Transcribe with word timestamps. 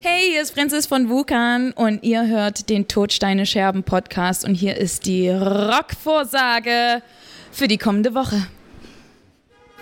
Hey, 0.00 0.30
hier 0.30 0.42
ist 0.42 0.52
Francis 0.52 0.86
von 0.86 1.08
Wukan 1.08 1.72
und 1.72 2.04
ihr 2.04 2.28
hört 2.28 2.68
den 2.68 2.86
Todsteine 2.86 3.46
Scherben 3.46 3.82
Podcast 3.82 4.44
und 4.44 4.54
hier 4.54 4.76
ist 4.76 5.06
die 5.06 5.28
Rockvorsage 5.28 7.02
für 7.50 7.66
die 7.66 7.78
kommende 7.78 8.14
Woche. 8.14 8.46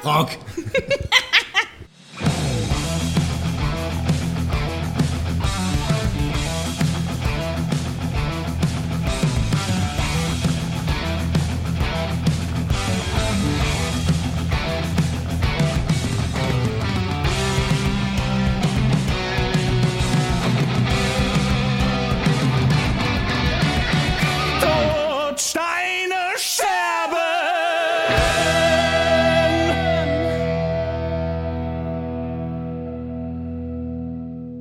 Rock! 0.02 0.30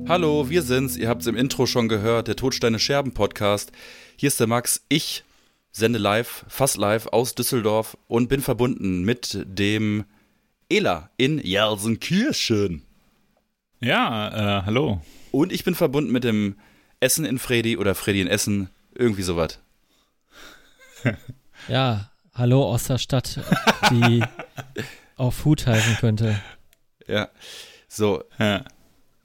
Hallo, 0.08 0.48
wir 0.48 0.62
sind's. 0.62 0.96
Ihr 0.96 1.08
habt's 1.08 1.26
im 1.26 1.36
Intro 1.36 1.66
schon 1.66 1.88
gehört, 1.88 2.28
der 2.28 2.36
Todsteine 2.36 2.78
Scherben 2.78 3.12
Podcast. 3.12 3.72
Hier 4.16 4.28
ist 4.28 4.38
der 4.38 4.46
Max. 4.46 4.84
Ich 4.88 5.24
sende 5.72 5.98
live, 5.98 6.44
fast 6.48 6.76
live 6.76 7.08
aus 7.08 7.34
Düsseldorf 7.34 7.96
und 8.06 8.28
bin 8.28 8.40
verbunden 8.40 9.02
mit 9.04 9.44
dem 9.46 10.04
Ela 10.68 11.10
in 11.16 11.38
Gelsenkirchen. 11.42 12.82
Ja, 13.80 14.60
äh, 14.60 14.62
hallo. 14.64 15.02
Und 15.32 15.52
ich 15.52 15.64
bin 15.64 15.74
verbunden 15.74 16.12
mit 16.12 16.24
dem 16.24 16.56
Essen 17.00 17.24
in 17.24 17.38
Freddy 17.38 17.76
oder 17.76 17.94
Freddy 17.94 18.20
in 18.20 18.28
Essen. 18.28 18.70
Irgendwie 18.94 19.22
sowas. 19.22 19.58
Ja, 21.68 22.10
hallo 22.34 22.62
aus 22.64 22.84
der 22.84 22.98
Stadt, 22.98 23.40
die 23.90 24.22
auch 25.16 25.32
Food 25.32 25.66
heißen 25.66 25.96
könnte. 25.96 26.38
Ja. 27.08 27.28
So, 27.88 28.22
Ja. 28.38 28.62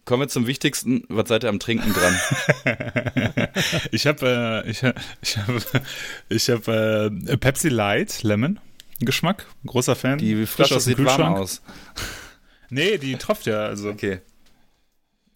Kommen 0.05 0.21
wir 0.23 0.27
zum 0.27 0.47
Wichtigsten. 0.47 1.03
Was 1.09 1.30
seid 1.30 1.44
ihr 1.44 1.49
am 1.49 1.59
Trinken 1.59 1.94
dran? 1.94 2.16
Ich 3.91 4.08
habe 4.08 4.63
äh, 4.66 4.69
ich, 4.69 4.83
hab- 4.83 4.99
ich 5.21 5.38
hab, 5.38 5.83
ich 6.30 6.49
hab, 6.49 6.67
äh, 6.67 7.09
Pepsi 7.38 7.69
Light 7.69 8.23
Lemon 8.23 8.59
Geschmack. 8.99 9.45
Großer 9.66 9.95
Fan. 9.95 10.17
Die 10.19 10.35
Frisch 10.35 10.49
Flasche 10.67 10.75
aus 10.75 10.85
dem 10.85 10.95
sieht 10.97 11.05
warm 11.05 11.35
aus. 11.35 11.61
Nee, 12.73 12.97
die 12.97 13.17
tropft 13.17 13.47
ja. 13.47 13.66
Also 13.66 13.89
Okay. 13.89 14.21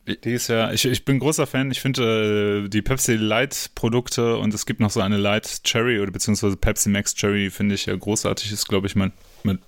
die 0.07 0.31
ist 0.31 0.47
ja. 0.47 0.72
Ich, 0.72 0.85
ich 0.85 1.03
bin 1.03 1.19
großer 1.19 1.45
Fan. 1.45 1.69
Ich 1.72 1.81
finde 1.81 2.63
äh, 2.66 2.69
die 2.69 2.81
Pepsi 2.81 3.16
Light 3.16 3.72
Produkte 3.75 4.38
und 4.38 4.53
es 4.53 4.66
gibt 4.66 4.79
noch 4.79 4.89
so 4.91 5.02
eine 5.02 5.17
Light 5.17 5.63
Cherry 5.66 6.00
oder 6.00 6.11
beziehungsweise 6.11 6.55
Pepsi 6.55 6.88
Max 6.89 7.13
Cherry 7.13 7.50
finde 7.50 7.75
ich 7.75 7.88
ja 7.88 7.95
großartig. 7.95 8.53
Ist 8.53 8.67
glaube 8.69 8.88
ich 8.88 8.95
mein, 8.95 9.11
mein 9.44 9.59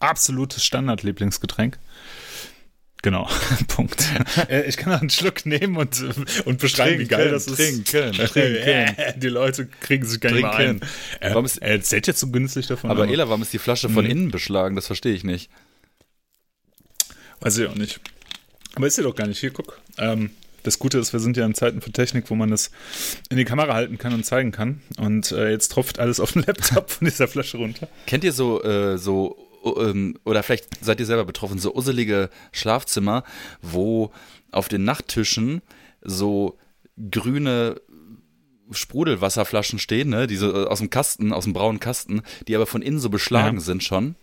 absolutes 0.00 0.64
Standard-Lieblingsgetränk. 0.64 1.78
Genau, 3.04 3.28
Punkt. 3.68 4.04
Äh, 4.48 4.62
ich 4.68 4.76
kann 4.76 4.92
noch 4.92 5.00
einen 5.00 5.10
Schluck 5.10 5.44
nehmen 5.44 5.76
und, 5.76 6.04
und 6.44 6.58
beschreiben, 6.60 7.00
wie 7.00 7.06
geil 7.06 7.30
das 7.32 7.48
ist. 7.48 7.56
Trinken, 7.56 8.12
trinken. 8.12 8.96
Die 9.20 9.26
Leute 9.28 9.66
kriegen 9.66 10.06
sich 10.06 10.20
gar 10.20 10.30
nicht 10.30 10.42
mehr 10.42 10.52
ein. 10.52 10.78
Trinken. 10.80 10.86
Warum 11.20 11.44
ist- 11.44 11.56
er 11.58 11.72
erzählt 11.72 12.06
jetzt 12.06 12.20
so 12.20 12.28
günstig 12.28 12.68
davon. 12.68 12.90
Aber 12.90 13.08
Ela, 13.08 13.28
warum 13.28 13.42
ist 13.42 13.52
die 13.52 13.58
Flasche 13.58 13.88
von 13.88 14.04
Mhm. 14.04 14.10
innen 14.10 14.30
beschlagen? 14.30 14.76
Das 14.76 14.86
verstehe 14.86 15.14
ich 15.14 15.24
nicht. 15.24 15.50
Weiß 17.40 17.58
ich 17.58 17.66
auch 17.68 17.74
nicht. 17.74 18.00
Aber 18.76 18.86
ist 18.86 18.96
ja 18.98 19.02
doch 19.02 19.14
gar 19.16 19.26
nicht. 19.26 19.40
Hier, 19.40 19.50
guck. 19.50 19.80
Ähm, 19.98 20.30
das 20.62 20.78
Gute 20.78 20.98
ist, 20.98 21.12
wir 21.12 21.18
sind 21.18 21.36
ja 21.36 21.44
in 21.44 21.54
Zeiten 21.54 21.80
von 21.80 21.92
Technik, 21.92 22.30
wo 22.30 22.36
man 22.36 22.50
das 22.52 22.70
in 23.30 23.36
die 23.36 23.44
Kamera 23.44 23.74
halten 23.74 23.98
kann 23.98 24.14
und 24.14 24.24
zeigen 24.24 24.52
kann. 24.52 24.80
Und 24.96 25.32
äh, 25.32 25.50
jetzt 25.50 25.72
tropft 25.72 25.98
alles 25.98 26.20
auf 26.20 26.32
den 26.32 26.42
Laptop 26.46 26.88
von 26.90 27.04
dieser 27.08 27.26
Flasche 27.26 27.56
runter. 27.56 27.88
Kennt 28.06 28.22
ihr 28.22 28.32
so, 28.32 28.62
äh, 28.62 28.96
so, 28.96 29.36
oder 29.62 30.42
vielleicht 30.42 30.84
seid 30.84 31.00
ihr 31.00 31.06
selber 31.06 31.24
betroffen, 31.24 31.58
so 31.58 31.74
usselige 31.74 32.30
Schlafzimmer, 32.52 33.22
wo 33.60 34.12
auf 34.50 34.68
den 34.68 34.84
Nachttischen 34.84 35.62
so 36.02 36.58
grüne 37.10 37.80
Sprudelwasserflaschen 38.70 39.78
stehen, 39.78 40.10
ne, 40.10 40.26
diese 40.26 40.46
äh, 40.48 40.66
aus 40.66 40.78
dem 40.78 40.90
Kasten, 40.90 41.32
aus 41.32 41.44
dem 41.44 41.52
braunen 41.52 41.80
Kasten, 41.80 42.22
die 42.48 42.56
aber 42.56 42.66
von 42.66 42.82
innen 42.82 42.98
so 42.98 43.10
beschlagen 43.10 43.58
Ja. 43.58 43.62
sind 43.62 43.84
schon. 43.84 44.14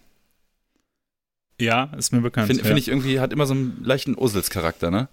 Ja, 1.60 1.86
ist 1.98 2.12
mir 2.12 2.22
bekannt. 2.22 2.48
Finde 2.48 2.64
ja. 2.64 2.68
find 2.68 2.80
ich 2.80 2.88
irgendwie, 2.88 3.20
hat 3.20 3.34
immer 3.34 3.46
so 3.46 3.54
einen 3.54 3.84
leichten 3.84 4.18
Usselscharakter, 4.18 4.92
ne? 4.92 5.10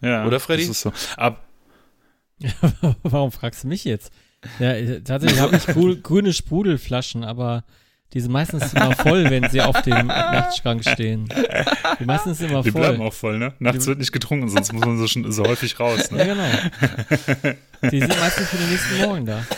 ja, 0.00 0.26
oder, 0.26 0.40
Freddy? 0.40 0.62
Das 0.66 0.70
ist 0.70 0.80
so. 0.82 0.92
Ab, 1.16 1.44
Warum 3.02 3.30
fragst 3.32 3.64
du 3.64 3.68
mich 3.68 3.84
jetzt? 3.84 4.12
Ja, 4.58 4.74
tatsächlich 5.00 5.40
habe 5.40 5.56
ich 5.56 5.62
grü- 5.64 6.00
grüne 6.02 6.32
Sprudelflaschen, 6.32 7.24
aber 7.24 7.64
die 8.12 8.20
sind 8.20 8.30
meistens 8.30 8.72
immer 8.72 8.94
voll, 8.94 9.28
wenn 9.30 9.48
sie 9.50 9.60
auf 9.60 9.82
dem 9.82 10.06
Nachtschrank 10.06 10.84
stehen. 10.88 11.28
Die 11.98 12.04
meistens 12.04 12.40
immer 12.40 12.62
die 12.62 12.70
voll. 12.70 12.80
bleiben 12.82 13.02
auch 13.02 13.12
voll, 13.12 13.38
ne? 13.38 13.54
Nachts 13.58 13.84
Die- 13.84 13.86
wird 13.88 13.98
nicht 13.98 14.12
getrunken, 14.12 14.48
sonst 14.48 14.72
muss 14.72 14.84
man 14.84 14.98
so, 14.98 15.06
schon, 15.08 15.30
so 15.32 15.44
häufig 15.44 15.78
raus. 15.80 16.10
Ja, 16.10 16.16
Ne? 16.16 16.24
genau. 16.26 17.90
Die 17.90 17.98
sind 18.00 18.20
meistens 18.20 18.48
für 18.48 18.56
den 18.56 18.70
nächsten 18.70 18.98
Morgen 18.98 19.26
da. 19.26 19.44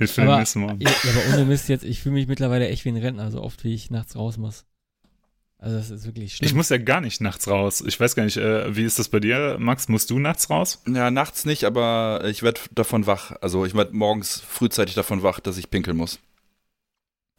Ich 0.00 0.10
finde 0.10 0.22
den 0.22 0.28
Aber, 0.30 0.38
nächsten 0.40 0.60
Morgen. 0.60 0.80
ja, 0.80 0.90
ja, 0.90 1.10
aber 1.10 1.34
ohne 1.36 1.44
Mist 1.44 1.68
jetzt, 1.68 1.84
ich 1.84 2.00
fühle 2.02 2.14
mich 2.16 2.26
mittlerweile 2.26 2.66
echt 2.68 2.84
wie 2.84 2.88
ein 2.88 2.96
Rentner, 2.96 3.30
so 3.30 3.40
oft 3.40 3.62
wie 3.62 3.72
ich 3.72 3.88
nachts 3.88 4.16
raus 4.16 4.36
muss. 4.36 4.64
Also 5.58 5.76
das 5.76 5.90
ist 5.90 6.04
wirklich 6.06 6.34
schlimm. 6.34 6.46
Ich 6.48 6.54
muss 6.54 6.70
ja 6.70 6.76
gar 6.78 7.00
nicht 7.00 7.20
nachts 7.20 7.46
raus. 7.46 7.84
Ich 7.86 7.98
weiß 8.00 8.16
gar 8.16 8.24
nicht, 8.24 8.36
äh, 8.36 8.74
wie 8.74 8.82
ist 8.82 8.98
das 8.98 9.08
bei 9.08 9.20
dir, 9.20 9.58
Max? 9.60 9.88
Musst 9.88 10.10
du 10.10 10.18
nachts 10.18 10.50
raus? 10.50 10.82
Ja, 10.88 11.12
nachts 11.12 11.44
nicht, 11.44 11.62
aber 11.62 12.22
ich 12.26 12.42
werde 12.42 12.60
davon 12.72 13.06
wach. 13.06 13.32
Also 13.40 13.64
ich 13.64 13.74
werde 13.76 13.94
morgens 13.96 14.40
frühzeitig 14.40 14.96
davon 14.96 15.22
wach, 15.22 15.38
dass 15.38 15.56
ich 15.56 15.70
pinkeln 15.70 15.96
muss. 15.96 16.18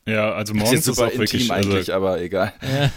Ja, 0.08 0.32
also 0.32 0.54
morgens 0.54 0.80
ist 0.80 0.88
ist 0.88 0.96
super 0.96 1.08
auch 1.10 1.18
wirklich. 1.18 1.52
Also, 1.52 1.70
eigentlich, 1.72 1.94
aber 1.94 2.22
egal. 2.22 2.54
Ja, 2.62 2.92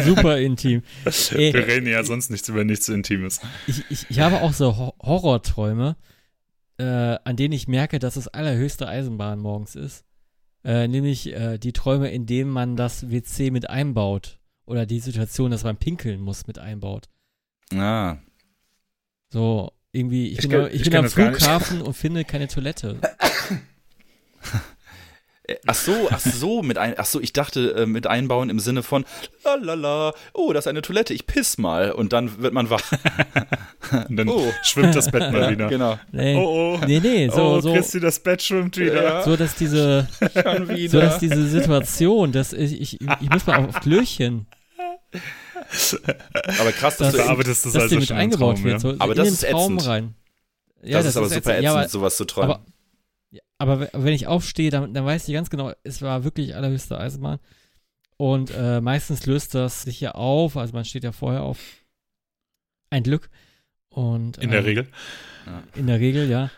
super 0.04 0.38
intim. 0.38 0.82
Ey, 1.04 1.12
wir 1.52 1.66
reden 1.66 1.86
ja 1.88 2.04
sonst 2.04 2.30
nichts 2.30 2.48
über 2.48 2.62
nichts 2.64 2.88
Intimes. 2.88 3.40
ich, 3.66 3.82
ich, 3.90 4.06
ich 4.10 4.20
habe 4.20 4.40
auch 4.42 4.52
so 4.52 4.76
Ho- 4.76 4.94
Horrorträume, 5.02 5.96
äh, 6.78 6.84
an 6.84 7.36
denen 7.36 7.52
ich 7.52 7.66
merke, 7.68 7.98
dass 7.98 8.14
es 8.16 8.28
allerhöchste 8.28 8.86
Eisenbahn 8.86 9.40
morgens 9.40 9.74
ist. 9.74 10.04
Äh, 10.64 10.86
nämlich 10.88 11.26
äh, 11.32 11.58
die 11.58 11.72
Träume, 11.72 12.10
in 12.10 12.26
denen 12.26 12.50
man 12.50 12.76
das 12.76 13.10
WC 13.10 13.50
mit 13.50 13.68
einbaut. 13.68 14.38
Oder 14.66 14.86
die 14.86 15.00
Situation, 15.00 15.50
dass 15.50 15.64
man 15.64 15.76
pinkeln 15.76 16.20
muss, 16.20 16.46
mit 16.46 16.58
einbaut. 16.58 17.08
Ah. 17.74 18.16
So, 19.30 19.72
irgendwie, 19.92 20.28
ich, 20.28 20.38
Ich 20.38 20.48
bin, 20.48 20.60
am- 20.60 20.68
ich 20.72 20.84
bin 20.84 20.96
am. 20.96 21.08
Flughafen 21.08 21.82
und 21.82 21.92
finde 21.94 22.24
keine 22.24 22.46
Toilette. 22.48 22.98
Ach 25.66 25.74
so, 25.74 26.08
ach 26.10 26.20
so, 26.20 26.62
mit 26.62 26.78
ein, 26.78 26.94
ach 26.96 27.04
so, 27.04 27.20
ich 27.20 27.34
dachte 27.34 27.74
äh, 27.74 27.86
mit 27.86 28.06
einbauen 28.06 28.48
im 28.48 28.58
Sinne 28.60 28.82
von 28.82 29.04
lalala, 29.44 30.14
oh, 30.32 30.54
das 30.54 30.64
ist 30.64 30.68
eine 30.68 30.80
Toilette, 30.80 31.12
ich 31.12 31.26
piss 31.26 31.58
mal 31.58 31.92
und 31.92 32.14
dann 32.14 32.40
wird 32.40 32.54
man 32.54 32.70
wach. 32.70 32.80
Und 34.08 34.16
dann 34.16 34.28
Oh. 34.30 34.50
schwimmt 34.62 34.94
das 34.96 35.10
Bett 35.10 35.30
mal 35.30 35.50
wieder. 35.50 35.68
Genau. 35.68 35.98
Nee, 36.10 36.36
Oh, 36.36 36.78
oh. 36.80 36.86
nee, 36.86 37.00
nee, 37.00 37.28
so, 37.28 37.42
oh, 37.42 37.60
so, 37.60 37.74
Christi, 37.74 38.00
das 38.00 38.18
Bett 38.20 38.40
schwimmt 38.42 38.78
wieder. 38.78 39.02
Ja. 39.04 39.22
so, 39.22 39.36
dass 39.36 39.54
diese, 39.56 40.08
Schon 40.42 40.68
wieder. 40.70 40.88
so, 40.90 41.00
dass 41.00 41.18
diese 41.18 41.46
Situation, 41.46 42.32
dass 42.32 42.54
ich, 42.54 42.80
ich, 42.80 42.98
ich 43.20 43.30
muss 43.30 43.46
mal 43.46 43.66
auf 43.66 43.80
Klöchen, 43.80 44.46
aber 46.58 46.72
krass, 46.72 46.96
dass 46.96 47.08
das- 47.08 47.12
du 47.12 47.18
in, 47.18 47.24
Verarbeitest 47.24 47.66
das 47.66 47.72
dass 47.74 47.82
also 47.84 47.96
mit 47.96 48.12
eingebaut 48.12 48.56
Traum, 48.56 48.64
wird, 48.64 48.72
ja. 48.74 48.78
so, 48.80 48.94
Aber 48.98 49.12
in 49.12 49.18
das 49.18 49.28
den 49.28 49.34
ist 49.34 49.50
Traum 49.50 49.74
ätzend. 49.76 49.88
rein. 49.90 50.14
das, 50.82 51.06
ist 51.06 51.16
aber 51.16 51.28
super 51.28 51.50
ätzend, 51.50 51.64
Ja, 51.64 51.72
aber, 51.72 51.88
sowas 51.88 52.16
zu 52.16 52.24
träumen. 52.24 52.50
aber, 52.52 52.60
ja, 52.66 52.72
aber 53.64 53.88
wenn 53.92 54.12
ich 54.14 54.26
aufstehe, 54.26 54.70
dann, 54.70 54.94
dann 54.94 55.04
weiß 55.04 55.26
ich 55.28 55.34
ganz 55.34 55.50
genau, 55.50 55.72
es 55.82 56.00
war 56.02 56.24
wirklich 56.24 56.54
allerhöchste 56.56 56.98
Eisenbahn. 56.98 57.38
Und 58.16 58.52
äh, 58.56 58.80
meistens 58.80 59.26
löst 59.26 59.54
das 59.54 59.82
sich 59.82 60.00
ja 60.00 60.12
auf, 60.12 60.56
also 60.56 60.72
man 60.72 60.84
steht 60.84 61.04
ja 61.04 61.12
vorher 61.12 61.42
auf. 61.42 61.58
Ein 62.90 63.02
Glück. 63.02 63.28
Und, 63.88 64.38
In 64.38 64.50
der 64.50 64.60
ähm, 64.60 64.64
Regel. 64.66 64.88
In 65.74 65.86
der 65.88 65.98
Regel, 66.00 66.28
ja. 66.30 66.50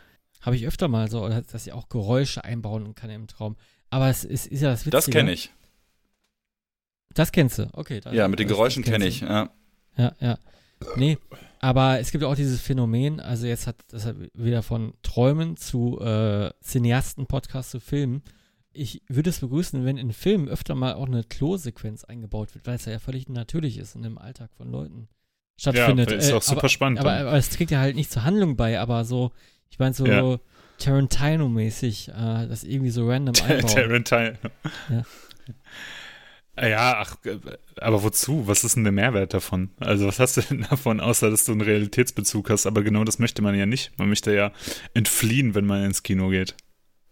Habe 0.43 0.57
ich 0.57 0.67
öfter 0.67 0.89
mal 0.89 1.11
so, 1.11 1.29
dass 1.29 1.67
ich 1.67 1.73
auch 1.73 1.89
Geräusche 1.89 2.45
einbauen 2.45 2.95
kann 2.95 3.11
im 3.11 3.27
Traum. 3.27 3.57
Aber 3.91 4.09
es 4.09 4.25
ist, 4.25 4.47
ist 4.47 4.61
ja 4.61 4.71
das 4.71 4.81
Witzige. 4.81 4.91
das 4.91 5.07
kenne 5.07 5.33
ich. 5.33 5.51
Das 7.15 7.33
kennst 7.33 7.59
du, 7.59 7.69
okay. 7.73 8.01
dann- 8.01 8.15
Ja, 8.15 8.29
mit 8.29 8.39
den 8.39 8.49
das- 8.49 8.57
Geräuschen 8.57 8.83
das 8.83 8.93
kenne 8.93 9.07
ich. 9.07 9.21
Ja. 9.21 9.51
Ja, 9.97 10.15
ja. 10.21 10.39
Nee, 10.97 11.19
aber 11.61 11.99
es 12.01 12.11
gibt 12.11 12.23
auch 12.25 12.35
dieses 12.35 12.61
Phänomen, 12.61 13.19
also 13.21 13.47
jetzt 13.47 13.67
hat 13.67 13.77
das 13.89 14.05
hat 14.05 14.17
wieder 14.35 14.63
von 14.63 14.93
Träumen 15.03 15.57
zu 15.57 15.99
äh, 16.01 16.51
Cineasten-Podcast 16.63 17.71
zu 17.71 17.81
Filmen. 17.81 18.23
Ich 18.73 19.03
würde 19.09 19.31
es 19.31 19.41
begrüßen, 19.41 19.85
wenn 19.87 19.97
in 19.97 20.13
Filmen 20.13 20.49
öfter 20.49 20.75
mal 20.75 20.95
auch 20.95 21.07
eine 21.07 21.25
Klo-Sequenz 21.25 22.05
eingebaut 22.05 22.55
wird, 22.55 22.67
weil 22.67 22.77
es 22.77 22.85
ja 22.85 22.99
völlig 22.99 23.29
natürlich 23.29 23.79
ist 23.79 23.97
und 23.97 24.05
im 24.05 24.19
Alltag 24.19 24.51
von 24.55 24.71
Leuten 24.71 25.09
stattfindet. 25.59 26.13
ist 26.13 26.29
Äh, 26.31 26.35
auch 26.35 26.43
super 26.43 26.59
aber, 26.61 26.69
spannend. 26.69 26.99
Aber, 27.01 27.11
dann. 27.13 27.27
aber 27.29 27.37
es 27.39 27.49
trägt 27.49 27.71
ja 27.71 27.79
halt 27.81 27.97
nicht 27.97 28.11
zur 28.11 28.25
Handlung 28.25 28.57
bei, 28.57 28.79
aber 28.79 29.07
so, 29.07 29.33
ich 29.71 29.79
meine 29.79 29.95
so 29.95 30.07
Ja. 30.07 30.39
Tarantino-mäßig, 30.79 32.11
äh, 32.11 32.47
das 32.47 32.65
irgendwie 32.65 32.91
so 32.91 33.09
random 33.09 33.35
einbauen. 33.49 33.75
Tarantino. 33.75 34.37
Ja. 34.91 35.03
Ja, 36.59 36.99
ach, 36.99 37.17
äh, 37.25 37.39
aber 37.81 38.03
wozu? 38.03 38.47
Was 38.47 38.65
ist 38.65 38.77
denn 38.77 38.85
der 38.85 38.93
Mehrwert 38.93 39.35
davon? 39.35 39.71
Also, 39.79 40.07
was 40.07 40.19
hast 40.19 40.37
du 40.39 40.41
denn 40.41 40.63
davon, 40.71 41.01
außer 41.01 41.31
dass 41.31 41.45
du 41.45 41.53
einen 41.53 41.61
Realitätsbezug 41.61 42.51
hast? 42.51 42.67
Aber 42.67 42.83
genau 42.83 43.05
das 43.05 43.19
möchte 43.19 43.43
man 43.43 43.55
ja 43.55 43.67
nicht. 43.67 43.93
Man 43.99 44.09
möchte 44.09 44.35
ja 44.35 44.53
entfliehen, 44.95 45.55
wenn 45.55 45.67
man 45.67 45.85
ins 45.85 46.03
Kino 46.03 46.29
geht. 46.29 46.57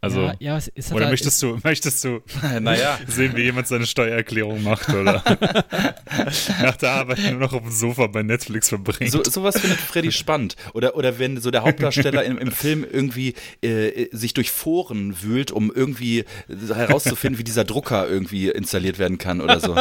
Also, 0.04 0.20
ja, 0.22 0.34
ja, 0.38 0.56
ist 0.58 0.92
oder 0.92 1.04
ist- 1.06 1.10
möchtest 1.10 1.42
du, 1.42 1.58
möchtest 1.64 2.04
du 2.04 2.20
naja, 2.60 2.98
sehen, 3.06 3.34
wie 3.36 3.42
jemand 3.42 3.66
seine 3.66 3.86
Steuererklärung 3.86 4.62
macht 4.62 4.88
oder 4.90 5.22
nach 6.62 6.76
der 6.76 6.90
Arbeit 6.92 7.18
nur 7.30 7.40
noch 7.40 7.52
auf 7.52 7.62
dem 7.62 7.70
Sofa 7.70 8.06
bei 8.06 8.22
Netflix 8.22 8.68
verbringt? 8.68 9.10
so, 9.10 9.22
sowas 9.24 9.58
findet 9.60 9.78
Freddy 9.80 10.12
spannend. 10.12 10.56
Oder, 10.74 10.96
oder 10.96 11.18
wenn 11.18 11.40
so 11.40 11.50
der 11.50 11.62
Hauptdarsteller 11.62 12.22
im, 12.24 12.38
im 12.38 12.52
Film 12.52 12.84
irgendwie 12.90 13.34
äh, 13.62 14.08
sich 14.12 14.34
durch 14.34 14.50
Foren 14.50 15.22
wühlt, 15.22 15.50
um 15.50 15.72
irgendwie 15.74 16.24
herauszufinden, 16.48 17.38
wie 17.38 17.44
dieser 17.44 17.64
Drucker 17.64 18.08
irgendwie 18.08 18.48
installiert 18.50 18.98
werden 18.98 19.18
kann 19.18 19.40
oder 19.40 19.60
so. 19.60 19.74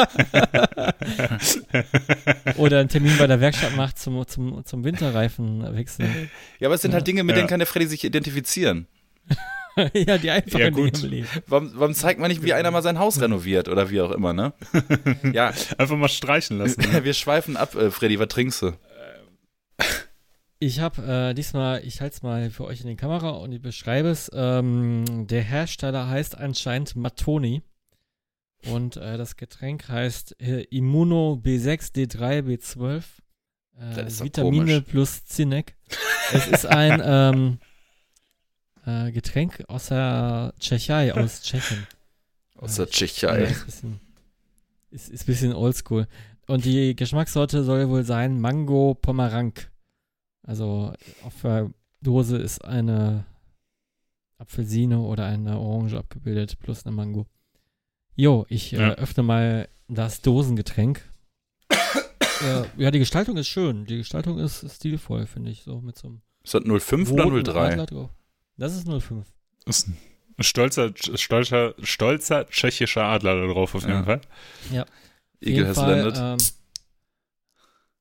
oder 2.58 2.80
einen 2.80 2.90
Termin 2.90 3.18
bei 3.18 3.28
der 3.28 3.40
Werkstatt 3.40 3.76
macht 3.76 3.98
zum, 4.00 4.26
zum, 4.28 4.66
zum 4.66 4.84
Winterreifen 4.84 5.76
wechseln. 5.76 6.30
Ja, 6.60 6.68
aber 6.68 6.76
es 6.76 6.82
sind 6.82 6.94
halt 6.94 7.06
Dinge, 7.08 7.24
mit 7.24 7.36
Ja. 7.36 7.42
denen 7.42 7.50
kann 7.50 7.60
der 7.60 7.68
Freddy 7.68 7.88
sich 7.88 8.04
identifizieren. 8.04 8.88
ja, 9.94 10.18
die 10.18 10.30
einfachen 10.30 10.60
Ja, 10.62 10.70
Dinge 10.70 10.92
gut. 10.92 11.04
im 11.04 11.10
Leben. 11.10 11.28
Warum, 11.48 11.72
warum 11.76 11.94
zeigt 11.94 12.20
man 12.20 12.30
nicht, 12.30 12.44
wie 12.44 12.54
einer 12.54 12.72
mal 12.72 12.82
sein 12.84 13.00
Haus 13.00 13.20
renoviert 13.22 13.68
oder 13.70 13.90
wie 13.90 14.02
auch 14.02 14.12
immer, 14.12 14.34
ne? 14.34 14.54
Ja, 15.34 15.54
Einfach 15.78 15.96
mal 15.98 16.08
streichen 16.10 16.58
lassen. 16.60 16.82
Ne? 16.92 17.04
wir 17.04 17.14
schweifen 17.14 17.58
ab, 17.58 17.76
äh, 17.76 17.90
Freddy, 17.92 18.20
was 18.20 18.28
trinkst 18.28 18.62
du? 18.62 18.72
Ich 20.60 20.80
habe 20.80 21.02
äh, 21.30 21.34
diesmal, 21.34 21.84
ich 21.86 22.00
halte 22.00 22.16
es 22.16 22.24
mal 22.24 22.50
für 22.50 22.64
euch 22.66 22.82
in 22.82 22.88
die 22.88 22.96
Kamera 22.96 23.32
und 23.32 23.52
ich 23.52 23.62
beschreibe 23.62 24.08
es. 24.10 24.32
Ähm, 24.34 25.28
der 25.28 25.42
Hersteller 25.42 26.08
heißt 26.08 26.38
anscheinend 26.38 26.96
Matoni. 26.96 27.64
Und 28.72 28.96
äh, 28.96 29.18
das 29.18 29.36
Getränk 29.36 29.90
heißt 29.90 30.40
äh, 30.42 30.62
Immuno 30.70 31.42
B6, 31.44 31.94
D3, 31.94 32.44
B12. 32.48 33.00
Äh, 33.78 33.96
Das 33.96 34.14
ist 34.14 34.20
doch 34.22 34.26
Vitamine 34.26 34.66
komisch. 34.76 34.84
plus 34.90 35.26
Zinnek. 35.26 35.76
es 36.32 36.48
ist 36.48 36.66
ein 36.66 37.02
ähm, 37.04 37.58
äh, 38.86 39.12
Getränk 39.12 39.64
aus 39.68 39.88
der 39.88 40.54
Tschechei, 40.60 41.14
aus 41.14 41.42
Tschechien. 41.44 41.88
Aus 42.56 42.76
der 42.76 42.86
Ja, 42.86 42.92
Tschechei. 42.92 43.44
ist, 43.44 43.60
ein 43.62 43.66
bisschen, 43.66 44.00
ist, 44.92 45.10
ist 45.10 45.24
ein 45.24 45.26
bisschen 45.26 45.54
oldschool. 45.54 46.08
Und 46.48 46.66
die 46.66 46.96
Geschmackssorte 46.96 47.64
soll 47.64 47.88
wohl 47.90 48.04
sein 48.04 48.40
Mango 48.40 48.96
Pomerank. 48.96 49.72
Also 50.46 50.94
auf 51.24 51.42
der 51.42 51.72
Dose 52.02 52.38
ist 52.38 52.64
eine 52.66 53.26
Apfelsine 54.38 55.00
oder 55.00 55.26
eine 55.26 55.58
Orange 55.58 55.98
abgebildet 55.98 56.60
plus 56.60 56.86
eine 56.86 56.94
Mango. 56.96 57.28
Jo, 58.16 58.46
ich 58.50 58.74
äh, 58.74 58.78
Ja. 58.78 58.90
öffne 58.96 59.24
mal 59.24 59.70
das 59.88 60.22
Dosengetränk. 60.22 61.02
äh, 61.70 62.64
ja, 62.78 62.92
die 62.92 63.00
Gestaltung 63.00 63.38
ist 63.38 63.48
schön. 63.48 63.86
Die 63.86 63.98
Gestaltung 63.98 64.38
ist 64.40 64.70
stilvoll, 64.70 65.26
finde 65.28 65.50
ich. 65.52 65.64
So 65.64 65.80
mit 65.80 65.98
so 65.98 66.08
einem 66.10 66.22
Ist 66.44 66.54
das 66.54 66.64
05 66.64 67.12
oder 67.12 67.24
roten 67.26 67.44
03? 67.46 67.60
Adler 67.72 67.86
drauf. 67.86 68.10
Das 68.58 68.74
ist 68.76 68.88
05. 68.88 69.26
Ist 69.66 69.88
ein 69.88 70.44
stolzer, 70.44 70.94
stolzer, 71.16 71.76
stolzer 71.82 72.48
tschechischer 72.48 73.04
Adler 73.04 73.40
da 73.48 73.54
drauf 73.54 73.76
auf 73.76 73.82
jeden 73.84 73.94
Ja. 73.94 74.04
Fall. 74.04 74.22
Auf 74.82 74.88
Igel 75.42 75.68
has 75.68 75.78
landed. 75.78 76.18
ähm, 76.18 76.38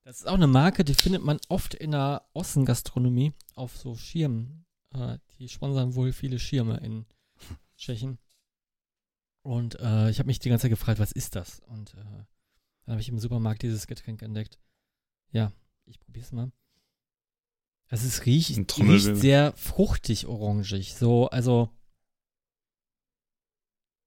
das 0.05 0.19
ist 0.21 0.27
auch 0.27 0.35
eine 0.35 0.47
Marke, 0.47 0.85
die 0.85 0.95
findet 0.95 1.23
man 1.25 1.39
oft 1.49 1.75
in 1.75 1.93
der 1.93 2.25
Außengastronomie 2.35 3.33
auf 3.55 3.77
so 3.77 3.95
Schirmen. 3.97 4.65
Äh, 4.95 5.19
die 5.39 5.49
sponsern 5.49 5.95
wohl 5.95 6.13
viele 6.13 6.39
Schirme 6.39 6.79
in 6.79 7.07
Tschechien. 7.77 8.19
Und 9.43 9.79
äh, 9.81 10.11
ich 10.11 10.19
habe 10.19 10.27
mich 10.27 10.39
die 10.39 10.49
ganze 10.49 10.63
Zeit 10.63 10.71
gefragt, 10.71 10.99
was 11.01 11.13
ist 11.13 11.35
das? 11.37 11.61
Und 11.67 11.95
äh, 11.95 11.97
dann 12.85 12.93
habe 12.93 13.01
ich 13.01 13.09
im 13.09 13.19
Supermarkt 13.19 13.63
dieses 13.63 13.87
Getränk 13.87 14.23
entdeckt. 14.23 14.59
Ja, 15.31 15.53
ich 15.87 15.99
probiere 15.99 16.25
es 16.25 16.33
mal. 16.33 16.53
Also 17.93 18.07
es 18.07 18.25
riecht, 18.25 18.79
riecht 18.79 19.17
sehr 19.17 19.53
fruchtig 19.53 20.27
orangig. 20.27 20.95
So, 20.95 21.29
also 21.29 21.69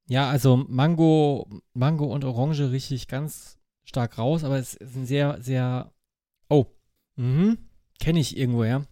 ja, 0.07 0.27
also 0.27 0.57
Mango, 0.57 1.47
Mango 1.73 2.05
und 2.11 2.23
Orange 2.23 2.71
rieche 2.71 2.95
ich 2.95 3.07
ganz 3.07 3.59
stark 3.83 4.17
raus, 4.17 4.43
aber 4.43 4.57
es 4.57 4.73
ist 4.73 4.95
ein 4.95 5.05
sehr, 5.05 5.39
sehr. 5.39 5.93
Oh, 6.49 6.65
mhm, 7.15 7.59
kenne 7.99 8.19
ich 8.19 8.35
irgendwoher. 8.35 8.87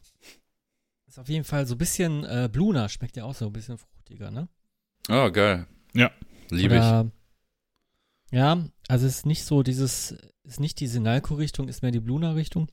Ist 1.08 1.18
auf 1.18 1.28
jeden 1.28 1.44
Fall 1.44 1.66
so 1.66 1.74
ein 1.74 1.80
bisschen 1.80 2.24
äh, 2.26 2.48
Bluna, 2.52 2.88
schmeckt 2.88 3.18
ja 3.18 3.24
auch 3.24 3.34
so 3.34 3.48
ein 3.48 3.54
bisschen 3.54 3.80
fruchtiger, 3.80 4.30
ne? 4.30 4.48
Oh, 5.10 5.32
geil. 5.32 5.66
Ja. 5.96 6.12
Liebe 6.52 6.76
ich. 6.76 8.38
Ja, 8.38 8.64
also 8.88 9.08
es 9.08 9.18
ist 9.18 9.26
nicht 9.26 9.44
so 9.44 9.64
dieses, 9.64 10.16
ist 10.44 10.60
nicht 10.60 10.80
diese 10.80 11.00
Nalko-Richtung, 11.00 11.68
ist 11.68 11.82
mehr 11.82 11.90
die 11.90 12.00
Bluna-Richtung. 12.00 12.70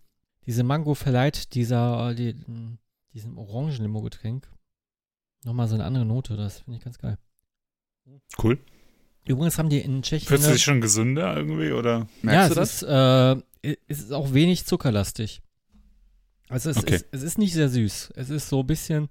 Diese 0.51 0.65
Mango 0.65 0.97
verleiht 0.97 1.55
dieser, 1.55 2.13
die, 2.13 2.35
diesem 3.15 3.39
Orangen-Limo-Getränk 3.39 4.51
nochmal 5.45 5.69
so 5.69 5.77
eine 5.77 5.85
andere 5.85 6.05
Note. 6.05 6.37
Das 6.37 6.63
finde 6.63 6.79
ich 6.79 6.83
ganz 6.83 6.99
geil. 6.99 7.19
Cool. 8.37 8.59
Übrigens 9.25 9.59
haben 9.59 9.69
die 9.69 9.79
in 9.79 10.03
Tschechien. 10.03 10.27
Fühlst 10.27 10.49
du 10.49 10.51
dich 10.51 10.65
schon 10.65 10.81
gesünder 10.81 11.37
irgendwie 11.37 11.71
oder? 11.71 12.09
Merkst 12.23 12.25
ja, 12.25 12.47
du 12.49 12.61
es 12.63 12.81
das? 12.81 12.83
Ist, 12.83 13.43
äh, 13.63 13.77
es 13.87 14.01
ist 14.01 14.13
auch 14.13 14.33
wenig 14.35 14.65
zuckerlastig. 14.65 15.41
Also 16.49 16.71
es, 16.71 16.79
Okay. 16.79 16.97
ist, 16.97 17.07
es 17.13 17.23
ist 17.23 17.39
nicht 17.39 17.53
sehr 17.53 17.69
süß. 17.69 18.15
Es 18.17 18.29
ist 18.29 18.49
so 18.49 18.59
ein 18.63 18.67
bisschen, 18.67 19.09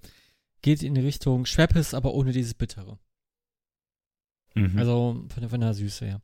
geht 0.62 0.84
in 0.84 0.94
die 0.94 1.00
Richtung 1.00 1.46
Schweppes, 1.46 1.94
aber 1.94 2.16
ohne 2.16 2.34
dieses 2.34 2.54
Bittere. 2.54 3.00
Mhm. 4.56 4.78
Also 4.78 5.26
von 5.30 5.40
der, 5.40 5.50
von 5.50 5.62
der 5.62 5.74
Süße 5.74 6.06
her. 6.06 6.22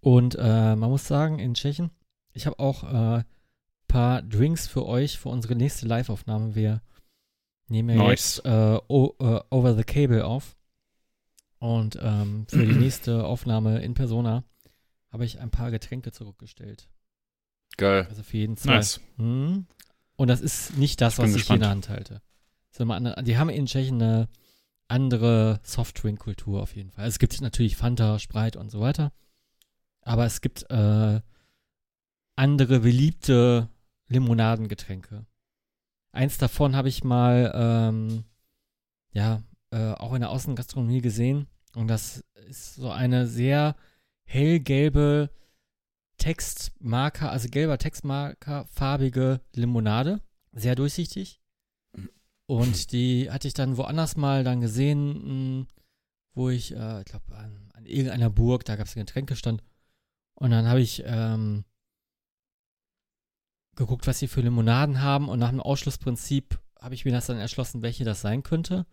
Und 0.00 0.34
äh, 0.38 0.76
man 0.76 0.90
muss 0.90 1.06
sagen, 1.06 1.38
in 1.38 1.54
Tschechien, 1.54 1.90
ich 2.34 2.44
habe 2.44 2.58
auch 2.58 3.20
äh, 3.20 3.24
paar 3.90 4.22
Drinks 4.22 4.66
für 4.68 4.86
euch 4.86 5.18
für 5.18 5.28
unsere 5.28 5.56
nächste 5.56 5.86
Live-Aufnahme. 5.86 6.54
Wir 6.54 6.80
nehmen 7.68 7.90
ja 7.90 7.96
Nice. 8.04 8.36
jetzt 8.36 8.46
äh, 8.46 8.78
o, 8.88 9.14
äh, 9.18 9.40
Over 9.50 9.74
the 9.74 9.84
Cable 9.84 10.24
auf. 10.24 10.56
Und 11.58 11.98
ähm, 12.00 12.46
für 12.48 12.66
die 12.66 12.74
nächste 12.78 13.24
Aufnahme 13.24 13.82
in 13.82 13.94
Persona 13.94 14.44
habe 15.10 15.24
ich 15.24 15.40
ein 15.40 15.50
paar 15.50 15.70
Getränke 15.70 16.12
zurückgestellt. 16.12 16.88
Geil. 17.76 18.06
Also 18.08 18.22
für 18.22 18.36
jeden 18.36 18.56
zwei. 18.56 18.76
nice. 18.76 19.00
Mhm. 19.16 19.66
Und 20.16 20.28
das 20.28 20.40
ist 20.40 20.76
nicht 20.76 21.00
das, 21.00 21.14
Ich 21.14 21.18
was 21.18 21.34
ich 21.34 21.46
hier 21.46 21.56
in 21.56 21.62
der 21.62 21.70
Hand 21.70 21.88
halte. 21.88 22.22
Andere, 22.78 23.22
die 23.24 23.36
haben 23.36 23.50
in 23.50 23.66
Tschechien 23.66 24.00
eine 24.00 24.28
andere 24.88 25.60
Softdrink-Kultur 25.62 26.62
auf 26.62 26.76
jeden 26.76 26.90
Fall. 26.90 27.04
Also 27.04 27.14
es 27.14 27.18
gibt 27.18 27.40
natürlich 27.40 27.76
Fanta, 27.76 28.18
Sprite 28.18 28.58
und 28.58 28.70
so 28.70 28.80
weiter. 28.80 29.12
Aber 30.02 30.24
es 30.24 30.40
gibt 30.40 30.70
äh, 30.70 31.20
andere 32.36 32.80
beliebte 32.80 33.68
Limonadengetränke. 34.10 35.24
Eins 36.12 36.36
davon 36.38 36.76
habe 36.76 36.88
ich 36.88 37.04
mal, 37.04 37.52
ähm, 37.54 38.24
ja, 39.12 39.42
äh, 39.70 39.92
auch 39.92 40.12
in 40.12 40.20
der 40.20 40.30
Außengastronomie 40.30 41.00
gesehen. 41.00 41.46
Und 41.74 41.88
das 41.88 42.24
ist 42.48 42.74
so 42.74 42.90
eine 42.90 43.26
sehr 43.26 43.76
hellgelbe 44.24 45.30
Textmarker, 46.18 47.30
also 47.30 47.48
gelber 47.48 47.78
Textmarker, 47.78 48.66
farbige 48.66 49.40
Limonade. 49.54 50.20
Sehr 50.52 50.74
durchsichtig. 50.74 51.40
Und 52.46 52.90
die 52.90 53.30
hatte 53.30 53.46
ich 53.46 53.54
dann 53.54 53.76
woanders 53.76 54.16
mal 54.16 54.42
dann 54.42 54.60
gesehen, 54.60 55.60
mh, 55.60 55.66
wo 56.34 56.50
ich, 56.50 56.74
äh, 56.74 57.00
ich 57.00 57.04
glaube, 57.04 57.36
an, 57.36 57.70
an 57.74 57.86
irgendeiner 57.86 58.28
Burg, 58.28 58.64
da 58.64 58.74
gab 58.74 58.86
es 58.86 58.96
einen 58.96 59.06
Getränkestand. 59.06 59.62
Und 60.34 60.50
dann 60.50 60.66
habe 60.66 60.80
ich 60.80 61.04
ähm, 61.06 61.64
geguckt, 63.80 64.06
was 64.06 64.18
sie 64.18 64.28
für 64.28 64.40
Limonaden 64.42 65.00
haben. 65.00 65.28
Und 65.28 65.38
nach 65.38 65.50
dem 65.50 65.60
Ausschlussprinzip 65.60 66.58
habe 66.80 66.94
ich 66.94 67.04
mir 67.04 67.12
das 67.12 67.26
dann 67.26 67.38
erschlossen, 67.38 67.82
welche 67.82 68.04
das 68.04 68.20
sein 68.20 68.42
könnte. 68.42 68.86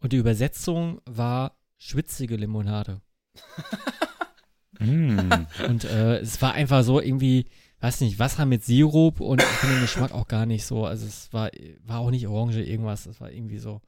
Und 0.00 0.12
die 0.12 0.16
Übersetzung 0.16 1.00
war 1.04 1.56
schwitzige 1.78 2.36
Limonade. 2.36 3.00
Mm. 4.78 5.30
Und 5.66 5.84
äh, 5.84 6.18
es 6.18 6.42
war 6.42 6.52
einfach 6.52 6.84
so 6.84 7.00
irgendwie, 7.00 7.46
weiß 7.80 8.02
nicht, 8.02 8.18
Wasser 8.18 8.44
mit 8.44 8.62
Sirup 8.62 9.20
und 9.20 9.40
ich 9.40 9.48
finde 9.48 9.76
den 9.76 9.80
Geschmack 9.80 10.12
auch 10.12 10.28
gar 10.28 10.44
nicht 10.44 10.66
so. 10.66 10.84
Also 10.84 11.06
es 11.06 11.32
war, 11.32 11.50
war 11.86 12.00
auch 12.00 12.10
nicht 12.10 12.26
Orange 12.26 12.62
irgendwas, 12.62 13.06
es 13.06 13.18
war 13.18 13.30
irgendwie 13.30 13.56
so. 13.56 13.80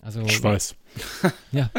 Also 0.00 0.28
Schweiß. 0.28 0.76
ja, 1.50 1.72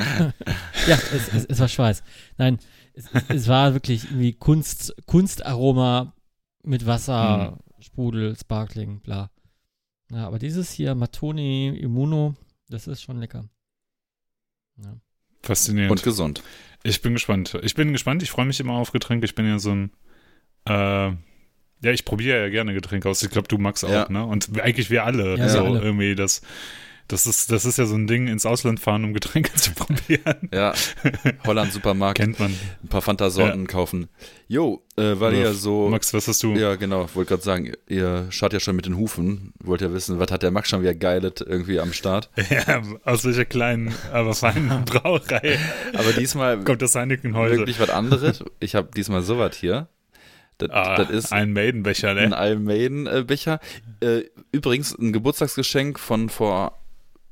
ja, 0.87 0.99
es, 1.13 1.33
es, 1.33 1.45
es 1.45 1.59
war 1.59 1.69
Schweiß. 1.69 2.03
Nein, 2.37 2.59
es, 2.95 3.05
es, 3.13 3.23
es 3.29 3.47
war 3.47 3.71
wirklich 3.71 4.03
irgendwie 4.03 4.33
Kunst, 4.33 4.93
Kunstaroma 5.05 6.13
mit 6.63 6.85
Wasser, 6.85 7.59
Sprudel, 7.79 8.35
Sparkling, 8.37 8.99
bla. 9.01 9.29
Ja, 10.11 10.27
aber 10.27 10.39
dieses 10.39 10.71
hier, 10.71 10.93
Matoni 10.95 11.69
Immuno, 11.69 12.35
das 12.69 12.87
ist 12.87 13.01
schon 13.01 13.19
lecker. 13.19 13.45
Ja. 14.77 14.97
Faszinierend. 15.43 15.91
Und 15.91 16.03
gesund. 16.03 16.43
Ich 16.83 17.01
bin 17.01 17.13
gespannt. 17.13 17.57
Ich 17.63 17.75
bin 17.75 17.91
gespannt. 17.91 18.21
Ich 18.23 18.31
freue 18.31 18.45
mich 18.45 18.59
immer 18.59 18.73
auf 18.73 18.91
Getränke. 18.91 19.25
Ich 19.25 19.35
bin 19.35 19.47
ja 19.47 19.59
so 19.59 19.71
ein. 19.71 19.91
Äh, 20.67 20.71
ja, 21.83 21.91
ich 21.91 22.05
probiere 22.05 22.41
ja 22.43 22.49
gerne 22.49 22.73
Getränke 22.73 23.09
aus. 23.09 23.23
Ich 23.23 23.29
glaube, 23.31 23.47
du 23.47 23.57
magst 23.57 23.83
auch, 23.83 23.89
Ja. 23.89 24.07
ne? 24.09 24.25
Und 24.25 24.59
eigentlich 24.61 24.89
wir 24.89 25.03
alle. 25.03 25.37
Ja, 25.37 25.49
so 25.49 25.63
alle. 25.63 25.81
irgendwie 25.81 26.13
das. 26.15 26.41
Das 27.11 27.27
ist, 27.27 27.51
das 27.51 27.65
ist 27.65 27.77
ja 27.77 27.85
so 27.85 27.95
ein 27.95 28.07
Ding, 28.07 28.27
ins 28.27 28.45
Ausland 28.45 28.79
fahren, 28.79 29.03
um 29.03 29.13
Getränke 29.13 29.53
zu 29.55 29.71
probieren. 29.73 30.49
Ja, 30.53 30.73
Holland 31.45 31.73
Supermarkt, 31.73 32.17
Kennt 32.19 32.39
man. 32.39 32.55
ein 32.83 32.87
paar 32.87 33.01
Fanta-Sorten 33.01 33.67
kaufen. 33.67 34.07
Jo, 34.47 34.81
äh, 34.97 35.19
weil 35.19 35.33
ihr 35.35 35.53
so... 35.53 35.89
Max, 35.89 36.13
was 36.13 36.27
hast 36.27 36.41
du? 36.43 36.53
Ja, 36.55 36.75
genau, 36.75 37.07
wollte 37.13 37.29
gerade 37.29 37.43
sagen, 37.43 37.73
ihr 37.87 38.27
schaut 38.29 38.53
ja 38.53 38.59
schon 38.59 38.75
mit 38.75 38.85
den 38.85 38.97
Hufen. 38.97 39.53
Wollt 39.61 39.81
ja 39.81 39.91
wissen, 39.93 40.19
was 40.19 40.31
hat 40.31 40.43
der 40.43 40.51
Max 40.51 40.69
schon 40.69 40.81
wieder 40.81 40.93
geilet 40.95 41.41
irgendwie 41.41 41.79
am 41.79 41.93
Start. 41.93 42.29
Ja, 42.49 42.81
aus 43.05 43.23
welcher 43.25 43.45
kleinen, 43.45 43.93
aber 44.11 44.33
feinen 44.33 44.83
Brauerei 44.85 45.57
Aber 45.93 46.11
diesmal 46.13 46.63
kommt 46.63 46.81
das 46.81 46.95
Heineken 46.95 47.35
heute? 47.35 47.57
wirklich 47.57 47.79
was 47.79 47.89
anderes. 47.89 48.43
Ich 48.59 48.75
habe 48.75 48.89
diesmal 48.95 49.21
sowas 49.21 49.55
hier. 49.55 49.87
Das, 50.57 50.69
Ah, 50.69 50.95
das 50.95 51.09
ist 51.09 51.33
ein 51.33 51.53
Maidenbecher, 51.53 52.09
ein 52.11 52.29
ne? 52.29 52.35
Iron 52.49 52.63
Maiden 52.65 53.07
äh, 53.07 53.23
Becher. 53.25 53.59
Äh, 54.01 54.23
übrigens 54.51 54.97
ein 54.97 55.11
Geburtstagsgeschenk 55.13 55.99
von 55.99 56.29
vor 56.29 56.80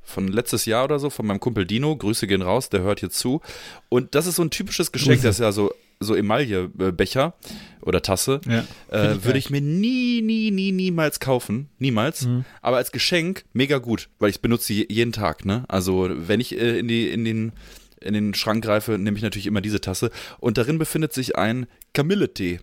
von 0.09 0.27
letztes 0.27 0.65
Jahr 0.65 0.83
oder 0.85 0.99
so 0.99 1.09
von 1.09 1.25
meinem 1.27 1.39
Kumpel 1.39 1.65
Dino. 1.65 1.95
Grüße 1.95 2.27
gehen 2.27 2.41
raus, 2.41 2.69
der 2.69 2.81
hört 2.81 2.99
hier 2.99 3.09
zu. 3.09 3.41
Und 3.89 4.15
das 4.15 4.25
ist 4.27 4.35
so 4.35 4.43
ein 4.43 4.49
typisches 4.49 4.91
Geschenk, 4.91 5.21
das 5.21 5.35
ist 5.35 5.41
ja 5.41 5.51
so 5.51 5.71
so 6.01 6.15
Emaille 6.15 6.69
äh, 6.79 6.91
Becher 6.93 7.33
oder 7.81 8.01
Tasse. 8.01 8.39
Ja. 8.47 8.63
Äh, 8.89 9.21
würde 9.25 9.37
ich 9.37 9.49
mir 9.49 9.59
nie, 9.59 10.21
nie, 10.21 10.49
nie, 10.49 10.71
niemals 10.71 11.19
kaufen. 11.19 11.67
Niemals. 11.77 12.25
Aber 12.61 12.77
als 12.77 12.93
Geschenk 12.93 13.43
mega 13.51 13.79
gut, 13.79 14.07
weil 14.17 14.29
ich 14.29 14.39
benutze 14.41 14.67
sie 14.67 14.87
jeden 14.89 15.11
Tag, 15.11 15.43
ne? 15.43 15.65
Also 15.67 16.09
wenn 16.09 16.39
ich 16.39 16.57
äh, 16.57 16.79
in, 16.79 16.87
die, 16.87 17.09
in, 17.09 17.25
den, 17.25 17.51
in 17.99 18.13
den 18.13 18.33
Schrank 18.33 18.63
greife, 18.63 18.97
nehme 18.97 19.17
ich 19.17 19.23
natürlich 19.23 19.45
immer 19.47 19.59
diese 19.59 19.81
Tasse. 19.81 20.09
Und 20.39 20.57
darin 20.57 20.79
befindet 20.79 21.11
sich 21.11 21.35
ein 21.35 21.67
Kamilletee. 21.93 22.61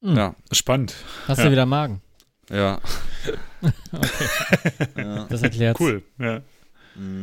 Mhm. 0.00 0.16
Ja. 0.16 0.36
Spannend. 0.52 0.94
Hast 1.26 1.38
Ja. 1.38 1.46
du 1.46 1.50
wieder 1.50 1.66
Magen? 1.66 2.02
ja. 2.50 2.80
Das 5.28 5.42
erklärt. 5.42 5.78
Cool. 5.80 6.02
Ja. 6.18 6.42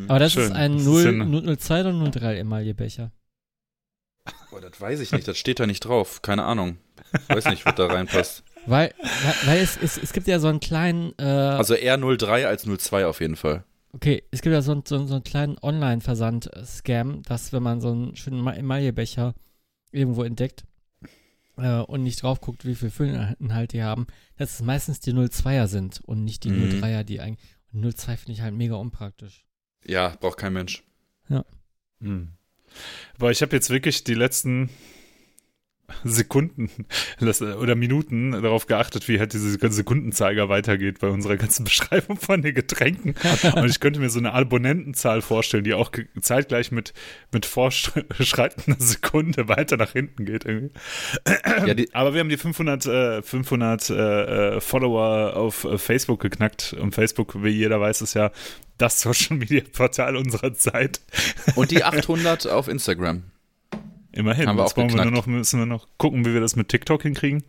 Aber 0.08 0.20
das 0.20 0.34
Schön. 0.34 0.44
ist 0.46 0.52
ein 0.52 0.74
Das 0.74 0.82
ist 0.82 0.88
0, 0.88 1.04
ja 1.04 1.10
eine- 1.10 1.58
002 1.58 1.82
oder 1.82 1.94
03 2.12 2.38
Emaillebecher. 2.38 3.12
Boah, 4.50 4.62
das 4.62 4.80
weiß 4.80 5.00
ich 5.00 5.12
nicht, 5.12 5.28
das 5.28 5.38
steht 5.38 5.60
da 5.60 5.68
nicht 5.68 5.82
drauf. 5.82 6.22
Keine 6.22 6.44
Ahnung. 6.44 6.78
Weiß 7.28 7.46
nicht, 7.46 7.66
was 7.66 7.76
da 7.76 7.86
reinpasst. 7.88 8.44
Weil, 8.66 8.94
weil, 9.00 9.36
weil 9.46 9.58
es, 9.60 9.78
es, 9.82 9.98
es 9.98 10.12
gibt 10.14 10.28
ja 10.28 10.40
so 10.40 10.48
einen 10.48 10.60
kleinen, 10.60 11.14
äh, 11.18 11.24
Also 11.24 11.74
eher 11.76 11.98
03 11.98 12.48
als 12.48 12.64
02 12.66 13.06
auf 13.06 13.22
jeden 13.22 13.36
Fall. 13.36 13.64
okay, 13.94 14.24
es 14.32 14.42
gibt 14.42 14.54
ja 14.54 14.62
so, 14.62 14.72
einen- 14.74 14.84
so, 14.86 14.96
einen- 14.96 15.08
so 15.08 15.16
einen 15.16 15.24
kleinen 15.24 15.58
Online-Versand-Scam, 15.62 17.24
dass 17.24 17.54
wenn 17.54 17.64
man 17.64 17.80
so 17.82 17.92
einen 17.92 18.16
schönen 18.16 18.42
Ma- 18.42 18.54
Emaillebecher 18.54 19.34
irgendwo 19.92 20.24
entdeckt 20.24 20.64
äh, 21.60 21.82
und 21.82 22.04
nicht 22.04 22.22
drauf 22.24 22.42
guckt, 22.42 22.66
wie 22.66 22.75
viel 22.75 22.89
Füllinhalt 22.89 23.74
die 23.74 23.84
haben, 23.84 24.08
dass 24.38 24.56
es 24.56 24.62
meistens 24.62 25.00
die 25.00 25.13
02er 25.13 25.68
sind 25.68 26.01
und 26.06 26.24
nicht 26.24 26.44
die 26.44 26.50
Mhm. 26.51 26.82
03er, 26.84 27.04
die 27.04 27.20
eigentlich. 27.22 27.56
Und 27.72 27.82
02 27.96 28.18
finde 28.18 28.32
ich 28.34 28.42
halt 28.42 28.54
mega 28.56 28.75
unpraktisch. 28.75 29.46
Ja, 29.86 30.16
braucht 30.20 30.38
kein 30.38 30.54
Mensch. 30.54 30.84
Hm. 32.01 32.30
Aber 33.18 33.32
ich 33.32 33.42
habe 33.42 33.56
jetzt 33.56 33.70
wirklich 33.70 34.04
die 34.04 34.13
letzten 34.13 34.70
Sekunden 36.03 36.69
das- 37.19 37.41
oder 37.41 37.75
Minuten 37.75 38.31
darauf 38.31 38.67
geachtet, 38.67 39.08
wie 39.08 39.19
halt 39.19 39.34
diese 39.34 39.58
ganze 39.58 39.77
Sekundenzeiger 39.77 40.50
weitergeht 40.50 41.00
bei 41.00 41.08
unserer 41.10 41.38
ganzen 41.38 41.63
Beschreibung 41.65 42.17
von 42.17 42.41
den 42.41 42.53
Getränken. 42.53 43.15
Und 43.55 43.69
ich 43.69 43.79
könnte 43.79 44.00
mir 44.00 44.10
so 44.10 44.19
eine 44.19 44.34
Abonnentenzahl 44.34 45.22
vorstellen, 45.22 45.63
die 45.63 45.74
auch 45.74 45.91
zeitgleich 46.22 46.72
mit, 46.72 46.93
mit 47.31 47.46
fortschreitender 47.46 48.79
Sekunde 48.79 49.48
weiter 49.48 49.77
nach 49.77 49.91
hinten 49.91 50.25
geht. 50.25 50.46
Irgendwie. 50.46 50.74
Ja, 51.65 51.75
Aber 51.93 52.13
wir 52.13 52.19
haben 52.22 52.29
die 52.29 52.38
500, 52.38 52.86
äh, 52.86 53.22
500 53.22 53.89
äh, 53.89 53.93
äh, 54.55 54.62
Follower 54.62 55.36
auf 55.36 55.63
äh, 55.63 55.77
Facebook 55.77 56.22
geknackt. 56.22 56.74
Und 56.74 56.96
Facebook, 56.96 57.43
wie 57.43 57.50
jeder 57.50 57.79
weiß, 57.79 58.01
ist 58.01 58.13
ja 58.13 58.31
das 58.77 59.01
Social 59.01 59.38
Media 59.38 59.62
Portal 59.72 60.15
unserer 60.15 60.53
Zeit. 60.53 61.01
und 61.55 61.72
die 61.72 61.84
800 61.89 62.48
auf 62.48 62.67
Instagram. 62.67 63.24
Immerhin. 64.12 64.48
Haben 64.48 64.58
wir 64.58 64.63
Jetzt 64.63 64.75
wir 64.78 65.12
noch, 65.12 65.28
müssen 65.28 65.60
wir 65.60 65.66
noch 65.66 65.88
gucken, 65.98 66.25
wie 66.25 66.34
wir 66.34 66.42
das 66.42 66.56
mit 66.56 66.70
TikTok 66.70 67.04
hinkriegen. 67.04 67.44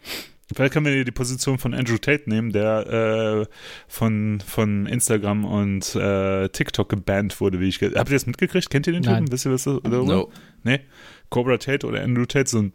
Vielleicht 0.55 0.73
können 0.73 0.87
wir 0.87 1.05
die 1.05 1.11
Position 1.12 1.59
von 1.59 1.75
Andrew 1.75 1.97
Tate 1.97 2.29
nehmen, 2.29 2.52
der 2.52 3.47
äh, 3.47 3.55
von, 3.87 4.43
von 4.45 4.87
Instagram 4.87 5.45
und 5.45 5.95
äh, 5.95 6.49
TikTok 6.49 6.88
gebannt 6.88 7.40
wurde, 7.40 7.61
wie 7.61 7.69
ich 7.69 7.81
Habt 7.81 7.95
ihr 7.95 8.17
das 8.17 8.26
mitgekriegt? 8.26 8.69
Kennt 8.69 8.87
ihr 8.88 8.93
den 8.93 9.02
Nein. 9.02 9.25
Typen? 9.25 9.33
Wisst 9.33 9.47
ihr 9.47 9.52
was 9.52 9.64
darüber? 9.64 10.02
No. 10.02 10.33
Nee. 10.64 10.81
Cobra 11.29 11.57
Tate 11.59 11.87
oder 11.87 12.02
Andrew 12.02 12.25
Tate, 12.25 12.50
so 12.50 12.59
ein 12.59 12.73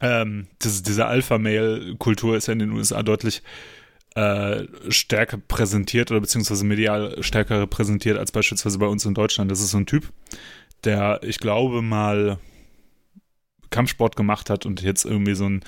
ähm, 0.00 0.48
das, 0.58 0.82
diese 0.82 1.06
Alpha-Mail-Kultur 1.06 2.36
ist 2.36 2.48
ja 2.48 2.52
in 2.52 2.58
den 2.58 2.72
USA 2.72 3.02
deutlich 3.02 3.42
äh, 4.14 4.64
stärker 4.88 5.38
präsentiert 5.38 6.10
oder 6.10 6.20
beziehungsweise 6.20 6.64
medial 6.64 7.22
stärker 7.22 7.60
repräsentiert 7.60 8.18
als 8.18 8.32
beispielsweise 8.32 8.78
bei 8.78 8.86
uns 8.86 9.04
in 9.06 9.14
Deutschland. 9.14 9.50
Das 9.50 9.60
ist 9.60 9.70
so 9.70 9.78
ein 9.78 9.86
Typ, 9.86 10.12
der, 10.84 11.20
ich 11.22 11.38
glaube, 11.38 11.82
mal 11.82 12.38
Kampfsport 13.76 14.16
gemacht 14.16 14.48
hat 14.48 14.64
und 14.64 14.80
jetzt 14.80 15.04
irgendwie 15.04 15.34
so 15.34 15.46
ein 15.46 15.60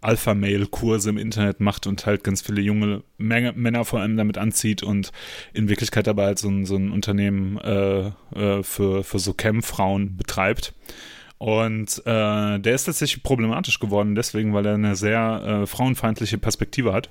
Alpha-Mail-Kurs 0.00 1.06
im 1.06 1.18
Internet 1.18 1.58
macht 1.58 1.88
und 1.88 2.06
halt 2.06 2.22
ganz 2.22 2.40
viele 2.40 2.60
junge 2.60 3.02
Männer 3.18 3.84
vor 3.84 3.98
allem 4.00 4.16
damit 4.16 4.38
anzieht 4.38 4.84
und 4.84 5.10
in 5.52 5.68
Wirklichkeit 5.68 6.06
dabei 6.06 6.26
halt 6.26 6.38
so 6.38 6.48
ein, 6.48 6.64
so 6.64 6.76
ein 6.76 6.92
Unternehmen 6.92 7.58
äh, 7.58 8.12
äh, 8.36 8.62
für, 8.62 9.02
für 9.02 9.18
so 9.18 9.34
Cam-Frauen 9.34 10.16
betreibt. 10.16 10.74
Und 11.38 12.02
äh, 12.06 12.58
der 12.60 12.74
ist 12.74 12.84
tatsächlich 12.84 13.24
problematisch 13.24 13.80
geworden, 13.80 14.14
deswegen, 14.14 14.54
weil 14.54 14.64
er 14.64 14.74
eine 14.74 14.94
sehr 14.94 15.42
äh, 15.62 15.66
frauenfeindliche 15.66 16.38
Perspektive 16.38 16.92
hat. 16.92 17.10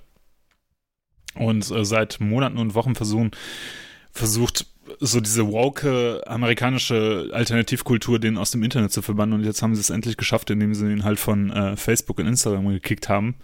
Und 1.36 1.70
äh, 1.70 1.84
seit 1.84 2.22
Monaten 2.22 2.58
und 2.58 2.76
Wochen 2.76 2.96
versuchen, 2.96 3.32
versucht, 4.14 4.68
so 5.00 5.20
diese 5.20 5.48
woke 5.48 6.24
amerikanische 6.28 7.30
Alternativkultur 7.34 8.20
denen 8.20 8.38
aus 8.38 8.52
dem 8.52 8.64
Internet 8.64 8.92
zu 8.92 9.02
verbannen. 9.02 9.40
Und 9.40 9.46
jetzt 9.46 9.62
haben 9.62 9.76
sie 9.76 9.82
es 9.82 9.90
endlich 9.90 10.18
geschafft, 10.18 10.50
indem 10.50 10.74
sie 10.74 10.92
ihn 10.92 11.04
halt 11.04 11.20
von 11.20 11.50
äh, 11.52 11.76
Facebook 11.78 12.20
und 12.20 12.28
Instagram 12.28 12.68
gekickt 12.70 13.10
haben. 13.10 13.36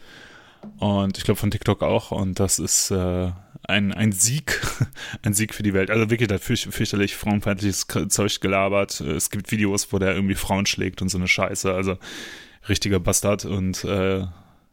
Und 0.77 1.17
ich 1.17 1.23
glaube 1.23 1.39
von 1.39 1.51
TikTok 1.51 1.81
auch. 1.81 2.11
Und 2.11 2.39
das 2.39 2.59
ist 2.59 2.91
äh, 2.91 3.31
ein, 3.63 3.91
ein 3.91 4.11
Sieg, 4.11 4.61
ein 5.23 5.33
Sieg 5.33 5.53
für 5.53 5.63
die 5.63 5.73
Welt. 5.73 5.89
Also 5.89 6.09
wirklich, 6.09 6.27
da 6.27 6.35
hat 6.35 6.43
fürch 6.43 6.67
fürchterlich 6.69 7.15
frauenfeindliches 7.15 7.87
Zeug 8.09 8.41
gelabert. 8.41 9.01
Es 9.01 9.29
gibt 9.29 9.51
Videos, 9.51 9.91
wo 9.91 9.99
der 9.99 10.15
irgendwie 10.15 10.35
Frauen 10.35 10.65
schlägt 10.65 11.01
und 11.01 11.09
so 11.09 11.17
eine 11.17 11.27
Scheiße. 11.27 11.73
Also 11.73 11.97
richtiger 12.69 12.99
Bastard. 12.99 13.45
Und 13.45 13.83
äh, 13.83 14.25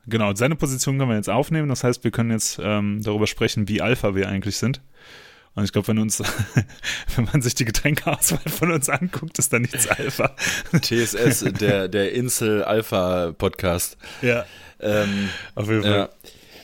genau, 0.07 0.35
seine 0.35 0.57
Position 0.57 0.99
können 0.99 1.11
wir 1.11 1.17
jetzt 1.17 1.31
aufnehmen. 1.31 1.69
Das 1.69 1.85
heißt, 1.85 2.05
wir 2.05 2.11
können 2.11 2.31
jetzt 2.31 2.61
ähm, 2.63 3.03
darüber 3.03 3.27
sprechen, 3.27 3.69
wie 3.69 3.81
Alpha 3.81 4.15
wir 4.15 4.29
eigentlich 4.29 4.57
sind. 4.57 4.81
Und 5.55 5.65
ich 5.65 5.73
glaube, 5.73 5.89
wenn 5.89 5.99
uns, 5.99 6.23
wenn 7.17 7.25
man 7.25 7.43
sich 7.43 7.55
die 7.55 7.65
Getränkeauswahl 7.65 8.41
von 8.51 8.71
uns 8.73 8.89
anguckt, 8.89 9.39
ist 9.39 9.53
da 9.53 9.59
nichts 9.59 9.89
Alpha. 9.89 10.35
TSS, 10.81 11.45
der, 11.59 11.89
der 11.89 12.13
Insel 12.13 12.63
Alpha 12.65 13.33
Podcast. 13.33 13.97
Ja, 14.23 14.45
Ähm, 14.81 15.29
auf 15.57 15.69
jeden 15.69 15.83
Fall. 15.83 15.91
ja. 15.93 16.09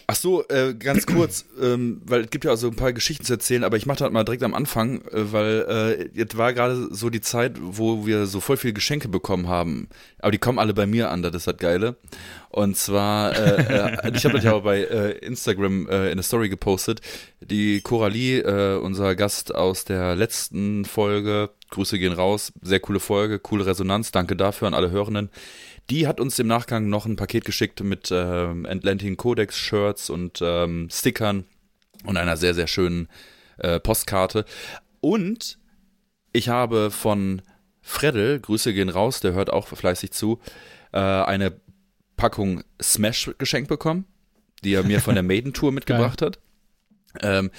Ach 0.06 0.14
so, 0.14 0.46
äh, 0.49 0.75
ganz 0.75 1.06
kurz, 1.14 1.46
ähm, 1.61 2.02
weil 2.04 2.23
es 2.23 2.30
gibt 2.30 2.44
ja 2.44 2.52
auch 2.52 2.56
so 2.56 2.68
ein 2.68 2.76
paar 2.76 2.92
Geschichten 2.92 3.25
zu 3.25 3.32
erzählen, 3.32 3.64
aber 3.64 3.76
ich 3.76 3.87
mache 3.87 3.99
das 3.99 4.11
mal 4.12 4.25
direkt 4.25 4.42
am 4.42 4.54
Anfang, 4.54 5.00
äh, 5.02 5.32
weil 5.32 5.66
äh, 5.68 6.18
jetzt 6.18 6.37
war 6.37 6.52
gerade 6.52 6.88
so 6.94 7.11
die 7.11 7.20
Zeit, 7.20 7.56
wo 7.61 8.06
wir 8.06 8.26
so 8.26 8.40
voll 8.40 8.56
viele 8.56 8.75
Geschenke 8.75 9.08
bekommen 9.08 9.49
haben. 9.49 9.88
Aber 10.18 10.30
die 10.30 10.38
kommen 10.38 10.58
alle 10.58 10.75
bei 10.75 10.87
mir 10.87 11.11
an, 11.11 11.23
das 11.23 11.34
ist 11.34 11.46
das 11.46 11.56
Geile. 11.56 11.96
Und 12.50 12.76
zwar, 12.76 13.34
äh, 13.37 14.06
äh, 14.06 14.16
ich 14.16 14.25
habe 14.25 14.34
das 14.34 14.44
ja 14.44 14.52
auch 14.52 14.62
bei 14.62 14.82
äh, 14.82 15.18
Instagram 15.18 15.88
äh, 15.88 16.11
in 16.11 16.16
der 16.16 16.23
Story 16.23 16.49
gepostet. 16.49 17.00
Die 17.40 17.80
Coralie, 17.80 18.80
unser 18.80 19.14
Gast 19.16 19.54
aus 19.54 19.84
der 19.84 20.14
letzten 20.14 20.84
Folge, 20.84 21.50
Grüße 21.70 21.99
gehen 21.99 22.12
raus, 22.12 22.52
sehr 22.62 22.80
coole 22.80 23.00
Folge, 23.00 23.38
coole 23.38 23.66
Resonanz, 23.66 24.12
danke 24.12 24.34
dafür 24.37 24.68
an 24.68 24.75
alle 24.75 24.90
Hörenden. 24.90 25.30
Die 25.91 26.07
hat 26.07 26.21
uns 26.21 26.38
im 26.38 26.47
Nachgang 26.47 26.88
noch 26.88 27.07
ein 27.07 27.17
Paket 27.17 27.45
geschickt 27.45 27.83
mit 27.83 28.09
ähm, 28.11 28.67
Atlantic 28.67 29.19
Codex 29.19 29.59
Shirts 29.59 30.09
und 30.09 30.41
ähm, 30.43 30.88
Stickern 30.91 31.45
und 32.05 32.17
einer 32.17 32.37
sehr, 32.37 32.55
sehr 32.55 32.67
schönen 32.67 33.09
äh, 33.59 33.81
Postkarte. 33.81 34.45
Und 35.00 35.59
ich 36.33 36.49
habe 36.49 36.91
von 36.91 37.43
Freddel, 37.83 38.41
Grüße 38.41 38.73
gehen 38.73 38.88
raus, 38.88 39.21
der 39.21 39.35
hört 39.35 39.50
auch 39.50 39.69
fleißig 39.69 40.12
zu, 40.12 40.41
äh, 40.93 40.99
eine 40.99 41.61
Packung 42.17 42.64
Smash 42.83 43.31
geschenkt 43.37 43.69
bekommen, 43.69 44.07
die 44.64 44.73
er 44.73 44.85
mir 44.85 45.00
von 45.00 45.14
der 45.14 45.23
Maiden-Tour 45.25 45.71
mitgebracht 45.73 46.23
hat. 46.23 46.38
Ähm, 47.21 47.50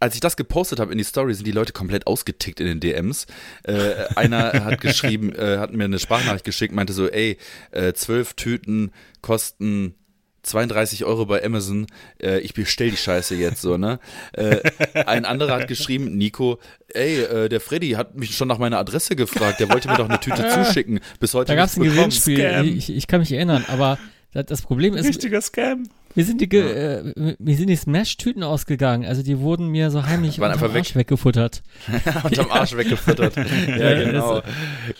als 0.00 0.14
ich 0.14 0.20
das 0.20 0.36
gepostet 0.36 0.80
habe 0.80 0.92
in 0.92 0.98
die 0.98 1.04
Story, 1.04 1.34
sind 1.34 1.46
die 1.46 1.52
Leute 1.52 1.72
komplett 1.72 2.06
ausgetickt 2.06 2.60
in 2.60 2.66
den 2.66 2.80
DMs. 2.80 3.26
Äh, 3.64 4.06
einer 4.14 4.64
hat 4.64 4.80
geschrieben, 4.80 5.34
äh, 5.34 5.58
hat 5.58 5.72
mir 5.72 5.84
eine 5.84 5.98
Sprachnachricht 5.98 6.44
geschickt, 6.44 6.74
meinte 6.74 6.92
so, 6.92 7.08
ey, 7.08 7.38
äh, 7.72 7.92
zwölf 7.92 8.34
Tüten 8.34 8.92
kosten 9.20 9.94
32 10.42 11.04
Euro 11.04 11.26
bei 11.26 11.44
Amazon, 11.44 11.86
äh, 12.22 12.38
ich 12.40 12.54
bestell 12.54 12.90
die 12.90 12.96
Scheiße 12.96 13.34
jetzt 13.34 13.60
so, 13.60 13.76
ne? 13.76 13.98
Äh, 14.32 14.60
ein 15.06 15.24
anderer 15.24 15.56
hat 15.56 15.68
geschrieben, 15.68 16.16
Nico, 16.16 16.58
ey, 16.94 17.22
äh, 17.22 17.48
der 17.48 17.60
Freddy 17.60 17.90
hat 17.90 18.16
mich 18.16 18.34
schon 18.34 18.48
nach 18.48 18.58
meiner 18.58 18.78
Adresse 18.78 19.16
gefragt, 19.16 19.60
der 19.60 19.68
wollte 19.68 19.88
mir 19.88 19.96
doch 19.96 20.08
eine 20.08 20.20
Tüte 20.20 20.48
zuschicken, 20.48 21.00
bis 21.20 21.34
heute 21.34 21.48
Da 21.48 21.56
gab 21.56 21.66
es 21.66 21.76
nichts 21.76 21.92
ein. 21.92 21.96
Gewinnspiel. 21.96 22.76
Ich, 22.78 22.90
ich 22.90 23.06
kann 23.06 23.20
mich 23.20 23.32
erinnern, 23.32 23.64
aber 23.68 23.98
das, 24.32 24.46
das 24.46 24.62
Problem 24.62 24.94
ist, 24.94 25.06
Richtiger 25.06 25.40
Scam. 25.40 25.88
Mir 26.14 26.24
sind 26.24 26.40
die, 26.40 26.48
ge- 26.48 26.72
äh, 26.72 27.34
mir 27.38 27.56
sind 27.56 27.68
die 27.68 27.76
Smash-Tüten 27.76 28.42
ausgegangen. 28.42 29.06
Also 29.06 29.22
die 29.22 29.38
wurden 29.38 29.68
mir 29.68 29.90
so 29.90 30.04
heimlich 30.04 30.38
Waren 30.40 30.52
unterm 30.52 30.64
einfach 30.64 30.74
weg. 30.74 30.80
Arsch 30.86 30.94
weggefuttert. 30.96 31.62
Unterm 32.24 32.50
Arsch 32.50 32.76
weggefüttert. 32.76 33.36
ja, 33.68 33.94
genau. 34.04 34.42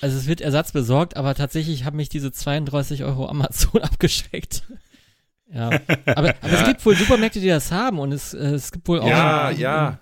Also 0.01 0.17
es 0.19 0.27
wird 0.27 0.41
Ersatz 0.41 0.73
besorgt, 0.73 1.17
aber 1.17 1.35
tatsächlich 1.35 1.85
haben 1.85 1.97
mich 1.97 2.09
diese 2.09 2.31
32 2.33 3.05
Euro 3.05 3.29
Amazon 3.29 3.83
abgeschreckt. 3.83 4.63
Ja, 5.53 5.71
aber, 6.07 6.35
aber 6.43 6.53
es 6.53 6.65
gibt 6.67 6.85
wohl 6.85 6.95
Supermärkte, 6.95 7.41
die 7.41 7.49
das 7.49 7.73
haben 7.73 7.99
und 7.99 8.13
es, 8.13 8.35
äh, 8.35 8.39
es 8.55 8.71
gibt 8.71 8.87
wohl 8.87 9.01
auch. 9.01 9.09
Ja, 9.09 9.51
ja. 9.51 9.99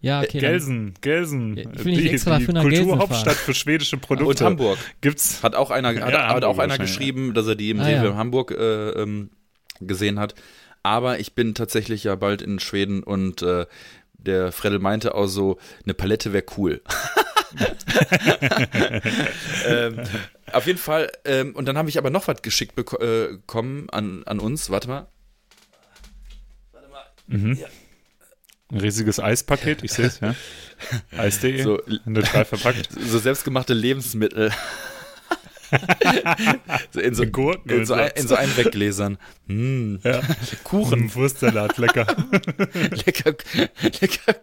Ja, 0.00 0.20
okay. 0.20 0.38
dann- 0.38 0.50
Gelsen, 0.52 0.94
Gelsen. 1.00 1.56
Ja, 1.56 1.64
ich 1.74 1.84
will 1.84 1.96
nicht 1.96 2.12
extra 2.12 2.38
die 2.38 2.44
für 2.44 2.52
nach 2.52 2.62
Gelsen 2.62 2.84
Kulturhauptstadt 2.86 3.34
für 3.34 3.52
schwedische 3.52 3.96
Und 3.96 4.02
Produkte. 4.02 4.44
Hamburg. 4.44 4.78
Gibt's. 5.00 5.42
Hat 5.42 5.54
auch 5.56 5.70
einer, 5.72 5.88
hat, 5.88 6.12
Ja, 6.12 6.28
hat 6.34 6.44
auch 6.44 6.58
einer 6.58 6.78
geschrieben, 6.78 7.34
dass 7.34 7.46
er 7.48 7.56
die 7.56 7.70
im 7.70 7.80
Ah, 7.80 7.84
Rewe 7.84 8.04
ja. 8.04 8.10
in 8.12 8.16
Hamburg 8.16 8.52
äh, 8.52 8.90
ähm, 8.90 9.30
gesehen 9.80 10.18
hat. 10.18 10.34
Aber 10.82 11.18
ich 11.18 11.34
bin 11.34 11.54
tatsächlich 11.54 12.04
ja 12.04 12.14
bald 12.14 12.40
in 12.42 12.60
Schweden 12.60 13.02
und 13.02 13.42
äh, 13.42 13.66
der 14.14 14.52
Fredel 14.52 14.78
meinte 14.78 15.14
auch 15.14 15.26
so, 15.26 15.58
eine 15.84 15.94
Palette 15.94 16.32
wäre 16.32 16.44
cool. 16.56 16.80
ähm, 19.66 20.00
auf 20.52 20.66
jeden 20.66 20.78
Fall, 20.78 21.10
ähm, 21.24 21.54
und 21.54 21.66
dann 21.66 21.78
habe 21.78 21.88
ich 21.88 21.98
aber 21.98 22.10
noch 22.10 22.28
was 22.28 22.42
geschickt 22.42 22.74
beko 22.74 22.96
äh, 22.98 23.28
bekommen 23.32 23.88
an, 23.90 24.22
an 24.24 24.40
uns. 24.40 24.70
Warte 24.70 24.88
mal. 24.88 25.06
Mhm. 27.26 27.58
Ein 28.70 28.80
riesiges 28.80 29.18
Eispaket, 29.20 29.82
ich 29.82 29.92
sehe 29.92 30.06
es, 30.06 30.20
ja. 30.20 30.34
Eis.de, 31.16 31.62
So, 31.62 31.78
in 31.80 32.14
der 32.14 32.24
drei 32.24 32.44
verpackt. 32.44 32.88
so 32.92 33.18
selbstgemachte 33.18 33.72
Lebensmittel. 33.74 34.50
so 36.92 37.00
in, 37.00 37.14
so, 37.14 37.26
Gurken 37.26 37.70
in, 37.70 37.86
so 37.86 37.94
ein, 37.94 38.10
in 38.14 38.26
so 38.26 38.34
Einweggläsern. 38.34 39.18
Hm. 39.46 40.00
Ja. 40.02 40.20
Kuchen. 40.64 41.14
Wurstsalat, 41.14 41.78
lecker. 41.78 42.06
lecker, 43.06 43.34
lecker, 43.82 44.34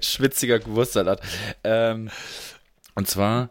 schwitziger 0.00 0.64
Wurstsalat. 0.66 1.20
Ähm, 1.64 2.10
und 2.94 3.08
zwar, 3.08 3.50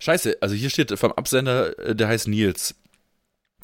scheiße, 0.00 0.36
also 0.40 0.54
hier 0.54 0.70
steht 0.70 0.96
vom 0.98 1.12
Absender, 1.12 1.78
äh, 1.78 1.94
der 1.94 2.08
heißt 2.08 2.28
Nils. 2.28 2.74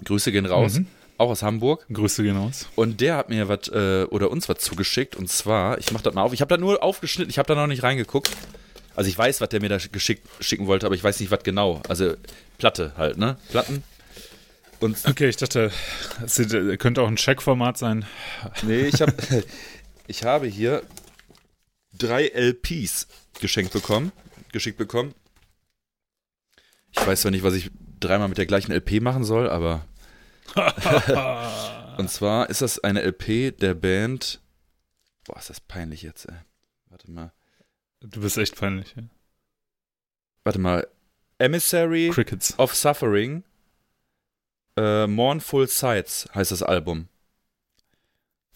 Grüße 0.04 0.30
gehen 0.32 0.46
raus, 0.46 0.74
Mhm. 0.78 0.86
auch 1.18 1.30
aus 1.30 1.42
Hamburg. 1.42 1.86
Grüße 1.92 2.22
gehen 2.22 2.36
raus. 2.36 2.68
Und 2.76 3.00
der 3.00 3.16
hat 3.16 3.28
mir 3.28 3.48
was, 3.48 3.68
äh, 3.68 4.04
oder 4.10 4.30
uns 4.30 4.48
was 4.48 4.58
zugeschickt. 4.58 5.16
Und 5.16 5.28
zwar, 5.28 5.78
ich 5.78 5.90
mach 5.92 6.00
das 6.02 6.14
mal 6.14 6.22
auf, 6.22 6.32
ich 6.32 6.40
habe 6.40 6.48
da 6.54 6.56
nur 6.56 6.82
aufgeschnitten, 6.82 7.30
ich 7.30 7.38
habe 7.38 7.48
da 7.48 7.54
noch 7.54 7.66
nicht 7.66 7.82
reingeguckt. 7.82 8.30
Also 8.94 9.10
ich 9.10 9.16
weiß, 9.18 9.40
was 9.40 9.48
der 9.50 9.60
mir 9.60 9.68
da 9.68 9.78
geschickt, 9.92 10.26
schicken 10.40 10.66
wollte, 10.66 10.86
aber 10.86 10.94
ich 10.96 11.04
weiß 11.04 11.20
nicht, 11.20 11.30
was 11.30 11.42
genau. 11.44 11.80
Also 11.88 12.14
Platte 12.58 12.92
halt, 12.96 13.16
ne? 13.16 13.36
Platten. 13.50 13.82
Und 14.80 15.04
Okay, 15.06 15.28
ich 15.28 15.36
dachte, 15.36 15.72
es 16.24 16.38
äh, 16.38 16.76
könnte 16.76 17.02
auch 17.02 17.08
ein 17.08 17.16
Checkformat 17.16 17.78
sein. 17.78 18.04
Nee, 18.62 18.86
ich, 18.86 19.00
hab, 19.00 19.12
ich 20.06 20.24
habe 20.24 20.46
hier 20.46 20.82
drei 21.92 22.28
LPs 22.28 23.08
geschenkt 23.40 23.72
bekommen, 23.72 24.12
geschickt 24.52 24.78
bekommen. 24.78 25.14
Ich 26.92 27.06
weiß 27.06 27.22
zwar 27.22 27.30
nicht, 27.30 27.42
was 27.42 27.54
ich 27.54 27.70
dreimal 28.00 28.28
mit 28.28 28.38
der 28.38 28.46
gleichen 28.46 28.72
LP 28.72 29.00
machen 29.00 29.24
soll, 29.24 29.48
aber. 29.48 29.84
Und 31.98 32.10
zwar 32.10 32.48
ist 32.48 32.62
das 32.62 32.82
eine 32.82 33.02
LP 33.02 33.58
der 33.58 33.74
Band. 33.74 34.40
Boah, 35.24 35.38
ist 35.38 35.50
das 35.50 35.60
peinlich 35.60 36.02
jetzt, 36.02 36.26
ey. 36.26 36.36
Warte 36.88 37.10
mal. 37.10 37.32
Du 38.00 38.20
bist 38.20 38.38
echt 38.38 38.56
peinlich. 38.56 38.94
Ja. 38.96 39.02
Warte 40.44 40.58
mal. 40.60 40.86
Emissary 41.38 42.10
Crickets. 42.12 42.58
of 42.58 42.74
Suffering. 42.74 43.44
Äh, 44.76 45.06
Mournful 45.06 45.66
Sights 45.68 46.28
heißt 46.34 46.52
das 46.52 46.62
Album. 46.62 47.08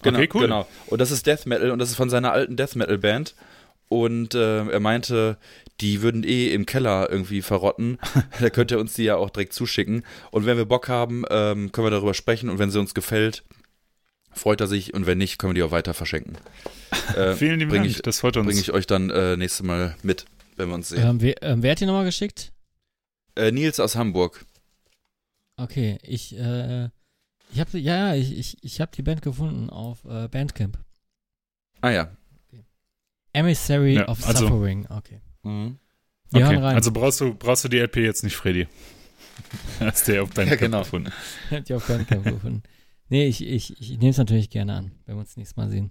Genau, 0.03 0.19
Okay, 0.19 0.29
cool. 0.35 0.43
Genau. 0.43 0.69
Und 0.87 1.01
das 1.01 1.11
ist 1.11 1.27
Death 1.27 1.47
Metal 1.47 1.71
und 1.71 1.79
das 1.79 1.91
ist 1.91 1.97
von 1.97 2.11
seiner 2.11 2.33
alten 2.33 2.57
Death 2.57 2.77
Metal 2.77 2.99
Band. 2.99 3.35
Und 3.89 4.35
äh, 4.35 4.67
er 4.69 4.81
meinte, 4.81 5.37
die 5.81 6.01
würden 6.01 6.25
eh 6.25 6.53
im 6.55 6.65
Keller 6.65 7.09
irgendwie 7.11 7.43
verrotten. 7.43 7.99
da 8.41 8.51
könnte 8.51 8.77
er 8.77 8.81
uns 8.81 8.95
die 8.95 9.05
ja 9.05 9.17
auch 9.17 9.31
direkt 9.31 9.53
zuschicken. 9.53 10.05
Und 10.31 10.47
wenn 10.47 10.57
wir 10.57 10.65
Bock 10.65 10.89
haben, 10.89 11.25
ähm, 11.31 11.73
können 11.73 11.87
wir 11.87 11.91
darüber 11.91 12.15
sprechen. 12.15 12.49
Und 12.49 12.59
wenn 12.59 12.71
sie 12.71 12.81
uns 12.81 12.95
gefällt, 12.95 13.45
freut 14.33 14.61
er 14.61 14.67
sich. 14.67 14.95
Und 14.95 15.07
wenn 15.07 15.19
nicht, 15.19 15.39
können 15.39 15.51
wir 15.51 15.55
die 15.55 15.63
auch 15.63 15.73
weiter 15.73 15.95
verschenken. 15.95 16.37
Äh, 17.17 17.35
Vielen 17.35 17.59
lieben 17.59 17.71
bring 17.71 17.83
Dank, 17.83 17.91
ich, 17.91 18.03
das 18.03 18.21
freut 18.21 18.37
uns. 18.37 18.47
Bringe 18.47 18.61
ich 18.61 18.71
euch 18.71 18.87
dann 18.87 19.11
äh, 19.11 19.37
nächstes 19.37 19.65
Mal 19.67 19.97
mit, 20.03 20.27
wenn 20.57 20.69
wir 20.69 20.75
uns 20.75 20.91
sehen. 20.91 21.03
Ähm, 21.07 21.21
wer, 21.21 21.43
ähm, 21.43 21.63
wer 21.63 21.73
hat 21.73 21.81
die 21.81 21.87
nochmal 21.87 22.05
geschickt? 22.05 22.53
Äh, 23.37 23.51
Nils 23.53 23.81
aus 23.81 23.97
Hamburg. 23.97 24.45
Okay, 25.57 25.99
ich, 26.03 26.37
äh, 26.37 26.89
ich 27.53 27.61
habe, 27.61 27.79
ja, 27.79 28.09
ja, 28.09 28.15
ich, 28.15 28.37
ich, 28.37 28.65
ich 28.65 28.81
habe 28.81 28.91
die 28.95 29.03
Band 29.03 29.23
gefunden 29.23 29.71
auf 29.71 30.05
äh, 30.05 30.29
Bandcamp. 30.29 30.79
Ah 31.81 31.91
ja. 31.91 32.17
Emissary 33.33 33.95
Ja, 33.95 34.09
of 34.09 34.27
also- 34.27 34.47
Suffering. 34.49 34.87
Okay. 34.89 35.21
Mhm. 35.43 35.79
Wir 36.31 36.45
okay, 36.47 36.55
hören 36.55 36.65
rein. 36.65 36.77
also 36.77 36.93
brauchst 36.93 37.21
du, 37.21 37.35
brauchst 37.35 37.65
du 37.65 37.69
die 37.69 37.79
LP 37.79 37.97
jetzt 37.99 38.25
nicht, 38.25 38.37
Freddy. 38.37 38.67
Hast 39.81 40.09
du 40.09 40.15
ja 40.15 40.23
auf 40.23 40.31
Bandcamp 40.31 40.61
Ja, 40.61 40.67
genau. 40.67 40.79
gefunden. 40.81 41.13
Habt 41.51 41.69
ihr 41.71 41.77
auf 41.77 41.87
Bandcamp 41.87 42.25
gefunden. 42.25 42.63
Nee, 43.09 43.27
ich, 43.27 43.45
ich, 43.47 43.79
ich 43.81 43.91
nehme 43.99 44.11
es 44.11 44.17
natürlich 44.17 44.49
gerne 44.49 44.75
an, 44.75 44.93
wenn 45.05 45.17
wir 45.17 45.21
uns 45.21 45.37
nächstes 45.37 45.57
Mal 45.57 45.69
sehen. 45.69 45.91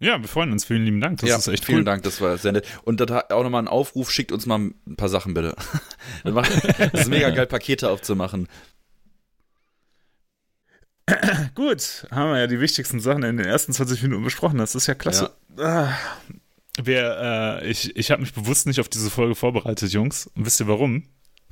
Ja, 0.00 0.20
wir 0.20 0.28
freuen 0.28 0.52
uns. 0.52 0.64
Vielen 0.64 0.84
lieben 0.84 1.00
Dank. 1.00 1.20
Das 1.20 1.30
ja, 1.30 1.36
ist 1.36 1.48
echt 1.48 1.64
vielen 1.64 1.78
cool. 1.78 1.84
Dank, 1.84 2.02
das 2.02 2.20
war 2.20 2.36
sehr 2.38 2.52
nett. 2.52 2.66
Und 2.84 3.00
hat 3.00 3.32
auch 3.32 3.42
nochmal 3.42 3.62
ein 3.62 3.68
Aufruf, 3.68 4.10
schickt 4.10 4.32
uns 4.32 4.46
mal 4.46 4.58
ein 4.58 4.96
paar 4.96 5.08
Sachen 5.08 5.34
bitte. 5.34 5.54
Das, 6.24 7.02
ist 7.02 7.08
mega 7.08 7.30
geil, 7.30 7.46
Pakete 7.46 7.90
aufzumachen. 7.90 8.48
Gut, 11.54 12.06
haben 12.10 12.32
wir 12.32 12.38
ja 12.38 12.46
die 12.46 12.60
wichtigsten 12.60 13.00
Sachen 13.00 13.22
in 13.22 13.36
den 13.36 13.46
ersten 13.46 13.72
20 13.72 14.02
Minuten 14.02 14.24
besprochen. 14.24 14.58
Das 14.58 14.74
ist 14.74 14.86
ja 14.86 14.94
klasse. 14.94 15.32
Ah. 15.56 15.92
Wir, 16.82 17.60
äh, 17.62 17.70
ich 17.70 17.96
ich 17.96 18.10
habe 18.10 18.22
mich 18.22 18.32
bewusst 18.32 18.66
nicht 18.66 18.80
auf 18.80 18.88
diese 18.88 19.10
Folge 19.10 19.34
vorbereitet, 19.34 19.92
Jungs. 19.92 20.28
Und 20.34 20.46
wisst 20.46 20.60
ihr 20.60 20.68
warum? 20.68 21.04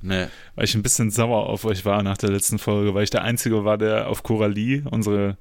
Nee. 0.02 0.26
Weil 0.54 0.64
ich 0.64 0.74
ein 0.74 0.82
bisschen 0.82 1.10
sauer 1.10 1.46
auf 1.46 1.64
euch 1.64 1.84
war 1.84 2.02
nach 2.02 2.18
der 2.18 2.30
letzten 2.30 2.58
Folge, 2.58 2.94
weil 2.94 3.04
ich 3.04 3.10
der 3.10 3.22
Einzige 3.22 3.64
war, 3.64 3.78
der 3.78 4.08
auf 4.08 4.22
Coralie, 4.22 4.84
unsere, 4.90 5.36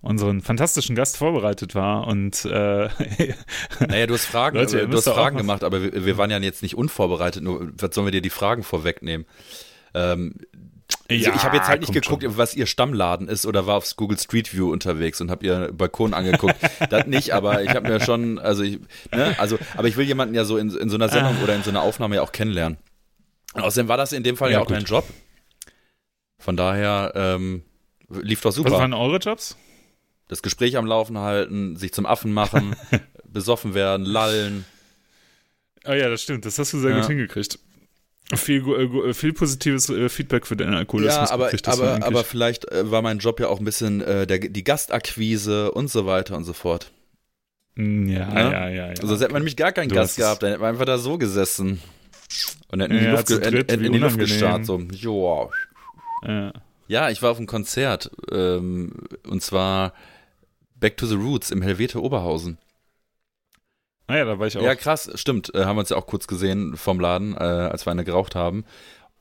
unseren 0.00 0.40
fantastischen 0.40 0.94
Gast, 0.94 1.16
vorbereitet 1.16 1.74
war. 1.74 2.06
Und 2.06 2.44
äh, 2.44 2.88
Naja, 3.88 4.06
du 4.06 4.14
hast 4.14 4.26
Fragen, 4.26 4.56
Leute, 4.56 4.86
du 4.88 4.96
hast 4.96 5.04
Fragen 5.08 5.36
gemacht, 5.36 5.64
aber 5.64 5.82
wir, 5.82 6.04
wir 6.04 6.16
waren 6.18 6.30
ja 6.30 6.38
jetzt 6.38 6.62
nicht 6.62 6.76
unvorbereitet. 6.76 7.42
Nur, 7.42 7.70
was 7.76 7.94
sollen 7.94 8.06
wir 8.06 8.12
dir 8.12 8.20
die 8.22 8.30
Fragen 8.30 8.62
vorwegnehmen? 8.62 9.26
Ähm, 9.94 10.34
Ja, 11.10 11.34
ich 11.34 11.42
habe 11.42 11.56
jetzt 11.56 11.68
halt 11.68 11.80
nicht 11.80 11.92
geguckt, 11.92 12.22
schon. 12.22 12.36
was 12.36 12.54
ihr 12.54 12.66
Stammladen 12.66 13.28
ist 13.28 13.44
oder 13.46 13.66
war 13.66 13.76
aufs 13.76 13.96
Google 13.96 14.18
Street 14.18 14.54
View 14.54 14.70
unterwegs 14.70 15.20
und 15.20 15.30
hab 15.30 15.42
ihr 15.42 15.70
Balkon 15.72 16.14
angeguckt. 16.14 16.56
das 16.90 17.06
nicht, 17.06 17.32
aber 17.34 17.62
ich 17.62 17.70
habe 17.70 17.88
mir 17.88 18.00
schon, 18.00 18.38
also 18.38 18.62
ich, 18.62 18.78
ne, 19.12 19.34
also, 19.38 19.58
aber 19.76 19.88
ich 19.88 19.96
will 19.96 20.06
jemanden 20.06 20.34
ja 20.34 20.44
so 20.44 20.58
in, 20.58 20.70
in 20.70 20.88
so 20.90 20.96
einer 20.96 21.08
Sendung 21.08 21.36
Ah. 21.40 21.42
oder 21.42 21.54
in 21.56 21.62
so 21.62 21.70
einer 21.70 21.82
Aufnahme 21.82 22.16
ja 22.16 22.22
auch 22.22 22.32
kennenlernen. 22.32 22.78
Und 23.54 23.62
außerdem 23.62 23.88
war 23.88 23.96
das 23.96 24.12
in 24.12 24.22
dem 24.22 24.36
Fall 24.36 24.50
ja, 24.50 24.58
Ja, 24.58 24.62
auch 24.62 24.66
gut. 24.66 24.76
dein 24.76 24.84
Job. 24.84 25.04
Von 26.38 26.56
daher 26.56 27.12
ähm, 27.16 27.62
lief 28.08 28.40
doch 28.42 28.50
was 28.50 28.54
super. 28.56 28.70
waren 28.72 28.94
eure 28.94 29.16
Jobs? 29.18 29.56
Das 30.28 30.42
Gespräch 30.42 30.76
am 30.76 30.86
Laufen 30.86 31.18
halten, 31.18 31.76
sich 31.76 31.92
zum 31.92 32.06
Affen 32.06 32.32
machen, 32.32 32.76
besoffen 33.24 33.74
werden, 33.74 34.04
lallen. 34.06 34.64
Ah 35.84 35.94
ja, 35.94 36.08
das 36.08 36.22
stimmt. 36.22 36.44
Das 36.44 36.58
hast 36.58 36.72
du 36.72 36.78
sehr 36.78 36.90
Ja. 36.90 36.98
gut 37.00 37.08
hingekriegt. 37.08 37.58
Viel, 38.34 38.58
äh, 38.58 38.86
gu- 38.88 39.12
viel 39.14 39.32
positives 39.32 39.88
äh, 39.88 40.10
Feedback 40.10 40.46
für 40.46 40.54
deinen 40.54 40.74
Alkoholismus. 40.74 41.30
Ja, 41.30 41.34
aber, 41.34 41.50
aber, 41.64 42.02
aber 42.06 42.24
vielleicht 42.24 42.70
äh, 42.70 42.90
war 42.90 43.00
mein 43.00 43.18
Job 43.20 43.40
ja 43.40 43.48
auch 43.48 43.58
ein 43.58 43.64
bisschen 43.64 44.02
äh, 44.02 44.26
der, 44.26 44.38
die 44.38 44.64
Gastakquise 44.64 45.72
und 45.72 45.90
so 45.90 46.04
weiter 46.04 46.36
und 46.36 46.44
so 46.44 46.52
fort. 46.52 46.90
Mm, 47.76 48.06
ja, 48.08 48.28
ja, 48.34 48.50
ja, 48.50 48.68
ja. 48.68 48.84
Also 48.88 49.06
sonst 49.06 49.22
hätte 49.22 49.32
man 49.32 49.40
nämlich 49.40 49.56
gar 49.56 49.72
keinen 49.72 49.88
Du 49.88 49.94
Gast 49.94 50.16
gehabt, 50.18 50.42
dann 50.42 50.50
hätten 50.50 50.62
wir 50.62 50.68
einfach 50.68 50.84
da 50.84 50.98
so 50.98 51.16
gesessen. 51.16 51.80
Und 52.70 52.80
hätten 52.80 52.92
in 52.92 52.98
die 52.98 53.04
Ja, 53.06 53.12
Luft, 53.12 53.30
dritt, 53.30 53.80
wie 53.80 53.86
in 53.86 53.92
die 53.94 53.98
Luft 53.98 54.18
gestarrt. 54.18 54.66
So, 54.66 54.78
joa. 54.78 55.48
ja. 56.26 56.52
Ja, 56.86 57.08
ich 57.10 57.22
war 57.22 57.30
auf 57.30 57.38
einem 57.38 57.46
Konzert. 57.46 58.10
Ähm, 58.30 58.92
und 59.26 59.42
zwar 59.42 59.94
Back 60.80 60.96
to 60.96 61.06
the 61.06 61.14
Roots 61.14 61.50
im 61.50 61.62
Helvete 61.62 62.02
Oberhausen. 62.02 62.58
Ah 64.06 64.16
ja, 64.16 64.24
da 64.24 64.38
war 64.38 64.46
ich 64.46 64.56
auch. 64.56 64.62
Ja, 64.62 64.74
krass, 64.74 65.10
stimmt. 65.14 65.54
Äh, 65.54 65.64
haben 65.64 65.76
wir 65.76 65.80
uns 65.80 65.90
ja 65.90 65.96
auch 65.96 66.06
kurz 66.06 66.26
gesehen 66.26 66.76
vom 66.76 66.98
Laden, 66.98 67.34
äh, 67.34 67.38
als 67.38 67.86
wir 67.86 67.90
eine 67.90 68.04
geraucht 68.04 68.34
haben. 68.34 68.64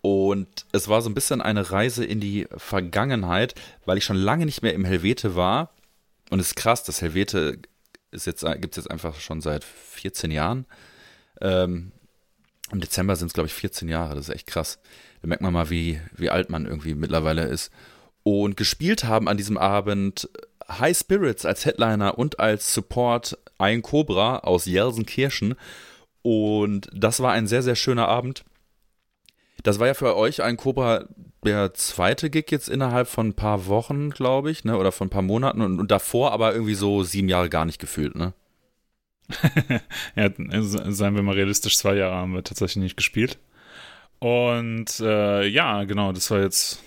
Und 0.01 0.65
es 0.71 0.87
war 0.87 1.01
so 1.01 1.09
ein 1.09 1.13
bisschen 1.13 1.41
eine 1.41 1.71
Reise 1.71 2.05
in 2.05 2.19
die 2.19 2.47
Vergangenheit, 2.55 3.55
weil 3.85 3.97
ich 3.97 4.05
schon 4.05 4.15
lange 4.15 4.45
nicht 4.45 4.61
mehr 4.61 4.73
im 4.73 4.85
Helvete 4.85 5.35
war. 5.35 5.71
Und 6.29 6.39
es 6.39 6.47
ist 6.47 6.55
krass, 6.55 6.83
das 6.83 7.01
Helvete 7.01 7.59
jetzt, 8.11 8.45
gibt 8.45 8.77
es 8.77 8.83
jetzt 8.83 8.91
einfach 8.91 9.19
schon 9.19 9.41
seit 9.41 9.63
14 9.63 10.31
Jahren. 10.31 10.65
Ähm, 11.41 11.91
Im 12.71 12.79
Dezember 12.79 13.15
sind 13.15 13.27
es, 13.27 13.33
glaube 13.33 13.47
ich, 13.47 13.53
14 13.53 13.89
Jahre. 13.89 14.15
Das 14.15 14.29
ist 14.29 14.35
echt 14.35 14.47
krass. 14.47 14.79
Da 15.21 15.27
merkt 15.27 15.41
man 15.41 15.53
mal, 15.53 15.69
wie, 15.69 15.99
wie 16.15 16.29
alt 16.29 16.49
man 16.49 16.65
irgendwie 16.65 16.95
mittlerweile 16.95 17.45
ist. 17.45 17.71
Und 18.23 18.55
gespielt 18.57 19.03
haben 19.03 19.27
an 19.27 19.37
diesem 19.37 19.57
Abend 19.57 20.29
High 20.69 20.97
Spirits 20.97 21.45
als 21.45 21.65
Headliner 21.65 22.17
und 22.17 22.39
als 22.39 22.73
Support 22.73 23.37
ein 23.57 23.81
Cobra 23.81 24.39
aus 24.39 24.65
Jelsenkirchen. 24.65 25.55
Und 26.21 26.89
das 26.93 27.21
war 27.21 27.31
ein 27.31 27.47
sehr, 27.47 27.63
sehr 27.63 27.75
schöner 27.75 28.07
Abend. 28.07 28.43
Das 29.63 29.79
war 29.79 29.87
ja 29.87 29.93
für 29.93 30.15
euch 30.15 30.43
ein 30.43 30.57
Cobra 30.57 31.05
der 31.45 31.73
zweite 31.73 32.29
Gig 32.29 32.51
jetzt 32.51 32.67
innerhalb 32.67 33.07
von 33.07 33.29
ein 33.29 33.33
paar 33.33 33.67
Wochen, 33.67 34.09
glaube 34.09 34.51
ich, 34.51 34.65
ne? 34.65 34.77
Oder 34.77 34.91
von 34.91 35.07
ein 35.07 35.11
paar 35.11 35.21
Monaten 35.21 35.61
und, 35.61 35.79
und 35.79 35.91
davor 35.91 36.31
aber 36.31 36.53
irgendwie 36.53 36.75
so 36.75 37.03
sieben 37.03 37.29
Jahre 37.29 37.49
gar 37.49 37.65
nicht 37.65 37.79
gefühlt, 37.79 38.15
ne? 38.15 38.33
ja, 40.15 40.29
seien 40.91 41.15
wir 41.15 41.21
mal 41.21 41.35
realistisch, 41.35 41.77
zwei 41.77 41.95
Jahre 41.95 42.15
haben 42.15 42.33
wir 42.33 42.43
tatsächlich 42.43 42.83
nicht 42.83 42.97
gespielt. 42.97 43.37
Und 44.19 44.99
äh, 44.99 45.47
ja, 45.47 45.83
genau, 45.83 46.11
das 46.11 46.31
war 46.31 46.41
jetzt, 46.41 46.81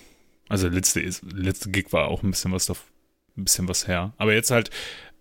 also 0.49 0.67
letzte, 0.67 0.99
letzte 1.33 1.69
Gig 1.69 1.93
war 1.93 2.07
auch 2.07 2.23
ein 2.23 2.31
bisschen 2.31 2.51
was, 2.51 2.71
ein 3.37 3.43
bisschen 3.43 3.67
was 3.67 3.87
her. 3.87 4.13
Aber 4.17 4.33
jetzt 4.33 4.51
halt, 4.51 4.69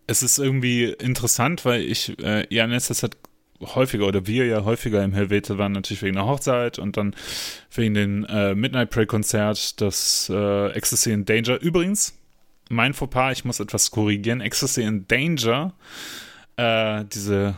es 0.06 0.22
ist 0.22 0.38
irgendwie 0.38 0.84
interessant, 0.84 1.64
weil 1.64 1.82
ich 1.82 2.18
äh, 2.22 2.46
ja 2.52 2.64
in 2.64 2.70
letzter 2.70 2.94
Zeit 2.94 3.16
häufiger 3.60 4.06
oder 4.06 4.26
wir 4.26 4.46
ja 4.46 4.64
häufiger 4.64 5.04
im 5.04 5.12
Helvete 5.12 5.58
waren, 5.58 5.72
natürlich 5.72 6.02
wegen 6.02 6.16
der 6.16 6.26
Hochzeit 6.26 6.78
und 6.78 6.96
dann 6.96 7.14
wegen 7.74 7.94
den 7.94 8.24
äh, 8.24 8.54
Midnight 8.54 8.90
Prey 8.90 9.06
Konzert, 9.06 9.80
das 9.80 10.30
äh, 10.32 10.68
Ecstasy 10.72 11.12
in 11.12 11.24
Danger. 11.24 11.60
Übrigens, 11.60 12.14
mein 12.70 12.94
Fauxpas, 12.94 13.32
ich 13.32 13.44
muss 13.44 13.60
etwas 13.60 13.90
korrigieren. 13.90 14.40
Ecstasy 14.40 14.82
in 14.82 15.06
Danger, 15.08 15.74
äh, 16.56 17.04
diese 17.12 17.54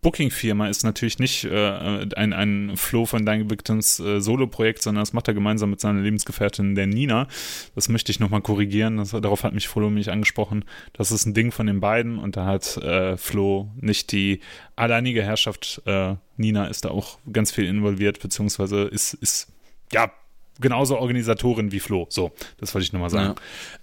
Booking-Firma 0.00 0.68
ist 0.68 0.84
natürlich 0.84 1.18
nicht 1.18 1.44
äh, 1.44 2.06
ein, 2.16 2.32
ein 2.32 2.76
Flo 2.76 3.04
von 3.04 3.26
Dying 3.26 3.50
Victims 3.50 3.98
äh, 3.98 4.20
Solo-Projekt, 4.20 4.82
sondern 4.82 5.02
das 5.02 5.12
macht 5.12 5.26
er 5.28 5.34
gemeinsam 5.34 5.70
mit 5.70 5.80
seiner 5.80 6.00
Lebensgefährtin, 6.00 6.74
der 6.74 6.86
Nina. 6.86 7.26
Das 7.74 7.88
möchte 7.88 8.12
ich 8.12 8.20
nochmal 8.20 8.40
korrigieren. 8.40 8.98
Das, 8.98 9.10
darauf 9.10 9.42
hat 9.42 9.54
mich 9.54 9.66
Flo 9.66 9.90
mich 9.90 10.10
angesprochen. 10.10 10.64
Das 10.92 11.10
ist 11.10 11.26
ein 11.26 11.34
Ding 11.34 11.50
von 11.50 11.66
den 11.66 11.80
beiden 11.80 12.18
und 12.18 12.36
da 12.36 12.44
hat 12.44 12.76
äh, 12.76 13.16
Flo 13.16 13.70
nicht 13.80 14.12
die 14.12 14.40
alleinige 14.76 15.22
Herrschaft. 15.22 15.82
Äh, 15.86 16.14
Nina 16.36 16.66
ist 16.66 16.84
da 16.84 16.90
auch 16.90 17.18
ganz 17.32 17.50
viel 17.50 17.64
involviert, 17.64 18.20
beziehungsweise 18.20 18.82
ist, 18.82 19.14
ist 19.14 19.48
ja 19.92 20.12
genauso 20.60 20.98
Organisatorin 20.98 21.72
wie 21.72 21.80
Flo. 21.80 22.06
So, 22.08 22.32
das 22.58 22.74
wollte 22.74 22.84
ich 22.84 22.92
nochmal 22.92 23.10
sagen. 23.10 23.34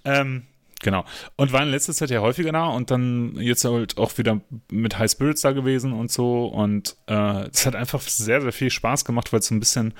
Ja. 0.04 0.20
Ähm, 0.20 0.42
Genau. 0.82 1.04
Und 1.36 1.52
war 1.52 1.62
in 1.62 1.70
letzter 1.70 1.94
Zeit 1.94 2.10
ja 2.10 2.20
häufiger 2.20 2.52
da 2.52 2.66
und 2.66 2.90
dann 2.90 3.36
jetzt 3.36 3.64
halt 3.64 3.96
auch 3.98 4.16
wieder 4.18 4.40
mit 4.70 4.98
High 4.98 5.10
Spirits 5.10 5.40
da 5.40 5.52
gewesen 5.52 5.92
und 5.92 6.12
so. 6.12 6.46
Und 6.46 6.96
äh, 7.06 7.48
es 7.48 7.66
hat 7.66 7.74
einfach 7.74 8.00
sehr, 8.02 8.40
sehr 8.42 8.52
viel 8.52 8.70
Spaß 8.70 9.04
gemacht, 9.04 9.32
weil 9.32 9.40
es 9.40 9.46
so 9.46 9.54
ein 9.54 9.60
bisschen 9.60 9.94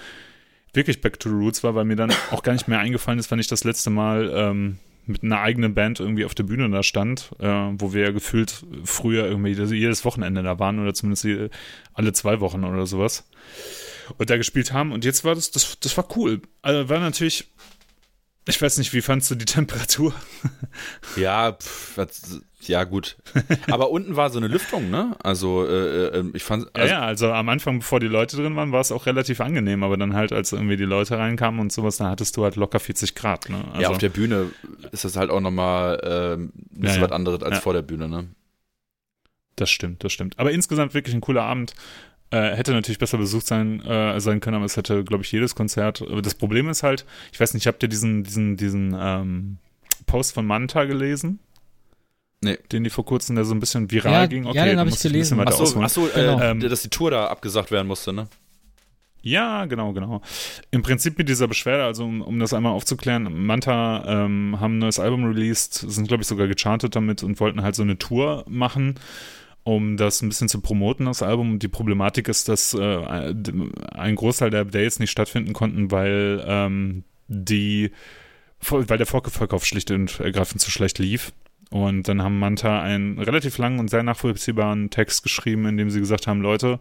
wirklich 0.74 1.00
Back 1.00 1.18
to 1.18 1.30
the 1.30 1.34
Roots 1.34 1.64
war, 1.64 1.74
weil 1.74 1.84
mir 1.84 1.96
dann 1.96 2.12
auch 2.30 2.42
gar 2.42 2.52
nicht 2.52 2.68
mehr 2.68 2.78
eingefallen 2.78 3.18
ist, 3.18 3.30
wann 3.30 3.38
ich 3.38 3.48
das 3.48 3.64
letzte 3.64 3.90
Mal 3.90 4.30
ähm, 4.34 4.78
mit 5.06 5.22
einer 5.22 5.40
eigenen 5.40 5.74
Band 5.74 6.00
irgendwie 6.00 6.24
auf 6.24 6.34
der 6.34 6.42
Bühne 6.42 6.68
da 6.68 6.82
stand, 6.82 7.30
äh, 7.38 7.46
wo 7.46 7.92
wir 7.92 8.02
ja 8.02 8.10
gefühlt 8.10 8.64
früher 8.84 9.26
irgendwie 9.26 9.52
jedes 9.52 10.04
Wochenende 10.04 10.42
da 10.42 10.58
waren 10.58 10.78
oder 10.78 10.94
zumindest 10.94 11.26
alle 11.94 12.12
zwei 12.12 12.40
Wochen 12.40 12.64
oder 12.64 12.86
sowas. 12.86 13.28
Und 14.18 14.30
da 14.30 14.36
gespielt 14.36 14.72
haben. 14.72 14.92
Und 14.92 15.04
jetzt 15.04 15.24
war 15.24 15.34
das, 15.34 15.50
das, 15.50 15.80
das 15.80 15.96
war 15.96 16.06
cool. 16.16 16.40
Also 16.62 16.88
war 16.88 17.00
natürlich 17.00 17.48
ich 18.48 18.60
weiß 18.60 18.78
nicht, 18.78 18.92
wie 18.92 19.02
fandst 19.02 19.30
du 19.30 19.34
die 19.34 19.44
Temperatur? 19.44 20.14
Ja, 21.16 21.52
pff, 21.52 21.96
ja 22.68 22.84
gut. 22.84 23.16
Aber 23.70 23.90
unten 23.90 24.16
war 24.16 24.28
so 24.30 24.38
eine 24.38 24.48
Lüftung, 24.48 24.90
ne? 24.90 25.16
Also 25.22 25.66
äh, 25.66 26.18
äh, 26.18 26.24
ich 26.34 26.42
fand. 26.42 26.74
Also, 26.74 26.88
ja, 26.92 27.00
ja, 27.00 27.06
also 27.06 27.32
am 27.32 27.48
Anfang, 27.48 27.78
bevor 27.78 28.00
die 28.00 28.08
Leute 28.08 28.36
drin 28.36 28.56
waren, 28.56 28.72
war 28.72 28.80
es 28.80 28.92
auch 28.92 29.06
relativ 29.06 29.40
angenehm. 29.40 29.82
Aber 29.82 29.96
dann 29.96 30.14
halt, 30.14 30.32
als 30.32 30.52
irgendwie 30.52 30.76
die 30.76 30.84
Leute 30.84 31.18
reinkamen 31.18 31.60
und 31.60 31.72
sowas, 31.72 31.96
dann 31.96 32.08
hattest 32.08 32.36
du 32.36 32.44
halt 32.44 32.56
locker 32.56 32.80
40 32.80 33.14
Grad. 33.14 33.48
Ne? 33.48 33.64
Also, 33.68 33.80
ja, 33.80 33.88
auf 33.88 33.98
der 33.98 34.10
Bühne 34.10 34.50
ist 34.92 35.04
das 35.04 35.16
halt 35.16 35.30
auch 35.30 35.40
nochmal 35.40 36.00
äh, 36.02 36.34
ein 36.34 36.52
bisschen 36.70 37.00
ja, 37.00 37.02
was 37.02 37.12
anderes 37.12 37.42
als 37.42 37.58
vor 37.58 37.72
der 37.72 37.82
Bühne, 37.82 38.08
ne? 38.08 38.28
Das 39.56 39.70
stimmt, 39.70 40.04
das 40.04 40.12
stimmt. 40.12 40.38
Aber 40.38 40.52
insgesamt 40.52 40.92
wirklich 40.92 41.14
ein 41.14 41.22
cooler 41.22 41.42
Abend. 41.42 41.74
Äh, 42.30 42.56
hätte 42.56 42.72
natürlich 42.72 42.98
besser 42.98 43.18
besucht 43.18 43.46
sein, 43.46 43.80
äh, 43.82 44.20
sein 44.20 44.40
können, 44.40 44.56
aber 44.56 44.64
es 44.64 44.76
hätte, 44.76 45.04
glaube 45.04 45.22
ich, 45.22 45.30
jedes 45.30 45.54
Konzert. 45.54 46.04
Das 46.22 46.34
Problem 46.34 46.68
ist 46.68 46.82
halt, 46.82 47.04
ich 47.32 47.38
weiß 47.38 47.54
nicht, 47.54 47.66
habt 47.68 47.82
ihr 47.82 47.88
diesen, 47.88 48.24
diesen, 48.24 48.56
diesen 48.56 48.96
ähm, 48.98 49.58
Post 50.06 50.34
von 50.34 50.44
Manta 50.44 50.84
gelesen? 50.84 51.38
Nee. 52.42 52.58
Den 52.72 52.84
die 52.84 52.90
vor 52.90 53.04
kurzem, 53.04 53.36
der 53.36 53.44
so 53.44 53.54
ein 53.54 53.60
bisschen 53.60 53.90
viral 53.90 54.12
ja, 54.12 54.26
ging. 54.26 54.46
Okay, 54.46 54.56
ja, 54.56 54.64
den 54.64 54.78
habe 54.78 54.90
ich 54.90 54.98
gelesen. 54.98 55.40
Achso, 55.40 55.80
ach 55.80 55.88
so, 55.88 56.08
genau. 56.12 56.40
äh, 56.40 56.58
dass 56.58 56.82
die 56.82 56.90
Tour 56.90 57.12
da 57.12 57.28
abgesagt 57.28 57.70
werden 57.70 57.86
musste, 57.86 58.12
ne? 58.12 58.28
Ja, 59.22 59.64
genau, 59.64 59.92
genau. 59.92 60.20
Im 60.70 60.82
Prinzip 60.82 61.18
mit 61.18 61.28
dieser 61.28 61.48
Beschwerde, 61.48 61.84
also 61.84 62.04
um, 62.04 62.22
um 62.22 62.38
das 62.38 62.52
einmal 62.52 62.72
aufzuklären, 62.72 63.46
Manta 63.46 64.04
ähm, 64.06 64.56
haben 64.60 64.76
ein 64.76 64.78
neues 64.78 65.00
Album 65.00 65.24
released, 65.24 65.74
sind, 65.74 66.06
glaube 66.06 66.22
ich, 66.22 66.28
sogar 66.28 66.46
gechartet 66.46 66.94
damit 66.94 67.24
und 67.24 67.40
wollten 67.40 67.62
halt 67.62 67.74
so 67.74 67.82
eine 67.82 67.98
Tour 67.98 68.44
machen 68.48 68.94
um 69.66 69.96
das 69.96 70.22
ein 70.22 70.28
bisschen 70.28 70.48
zu 70.48 70.60
promoten, 70.60 71.06
das 71.06 71.24
Album. 71.24 71.58
Die 71.58 71.66
Problematik 71.66 72.28
ist, 72.28 72.48
dass 72.48 72.72
äh, 72.72 73.34
ein 73.90 74.14
Großteil 74.14 74.50
der 74.50 74.64
Dates 74.64 75.00
nicht 75.00 75.10
stattfinden 75.10 75.54
konnten, 75.54 75.90
weil 75.90 76.42
ähm, 76.46 77.02
die 77.26 77.90
weil 78.70 78.96
der 78.96 79.06
Vorverkauf 79.06 79.66
schlicht 79.66 79.90
und 79.90 80.20
ergreifend 80.20 80.60
zu 80.60 80.70
schlecht 80.70 81.00
lief. 81.00 81.32
Und 81.70 82.06
dann 82.06 82.22
haben 82.22 82.38
Manta 82.38 82.80
einen 82.80 83.18
relativ 83.18 83.58
langen 83.58 83.80
und 83.80 83.90
sehr 83.90 84.04
nachvollziehbaren 84.04 84.90
Text 84.90 85.24
geschrieben, 85.24 85.66
in 85.66 85.76
dem 85.76 85.90
sie 85.90 85.98
gesagt 85.98 86.28
haben, 86.28 86.42
Leute, 86.42 86.78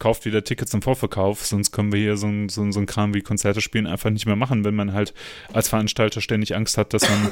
kauft 0.00 0.24
wieder 0.24 0.42
Tickets 0.42 0.74
im 0.74 0.82
Vorverkauf, 0.82 1.46
sonst 1.46 1.70
können 1.70 1.92
wir 1.92 2.00
hier 2.00 2.16
so 2.16 2.26
ein, 2.26 2.48
so, 2.48 2.68
so 2.72 2.80
ein 2.80 2.86
Kram 2.86 3.14
wie 3.14 3.22
Konzerte 3.22 3.60
spielen 3.60 3.86
einfach 3.86 4.10
nicht 4.10 4.26
mehr 4.26 4.34
machen, 4.34 4.64
wenn 4.64 4.74
man 4.74 4.92
halt 4.92 5.14
als 5.52 5.68
Veranstalter 5.68 6.20
ständig 6.20 6.56
Angst 6.56 6.78
hat, 6.78 6.94
dass 6.94 7.08
man 7.08 7.30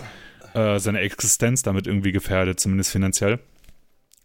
äh, 0.55 0.79
seine 0.79 1.01
Existenz 1.01 1.65
damit 1.65 1.89
irgendwie 1.89 2.13
gefährdet, 2.13 2.61
zumindest 2.61 2.93
finanziell. 2.93 3.41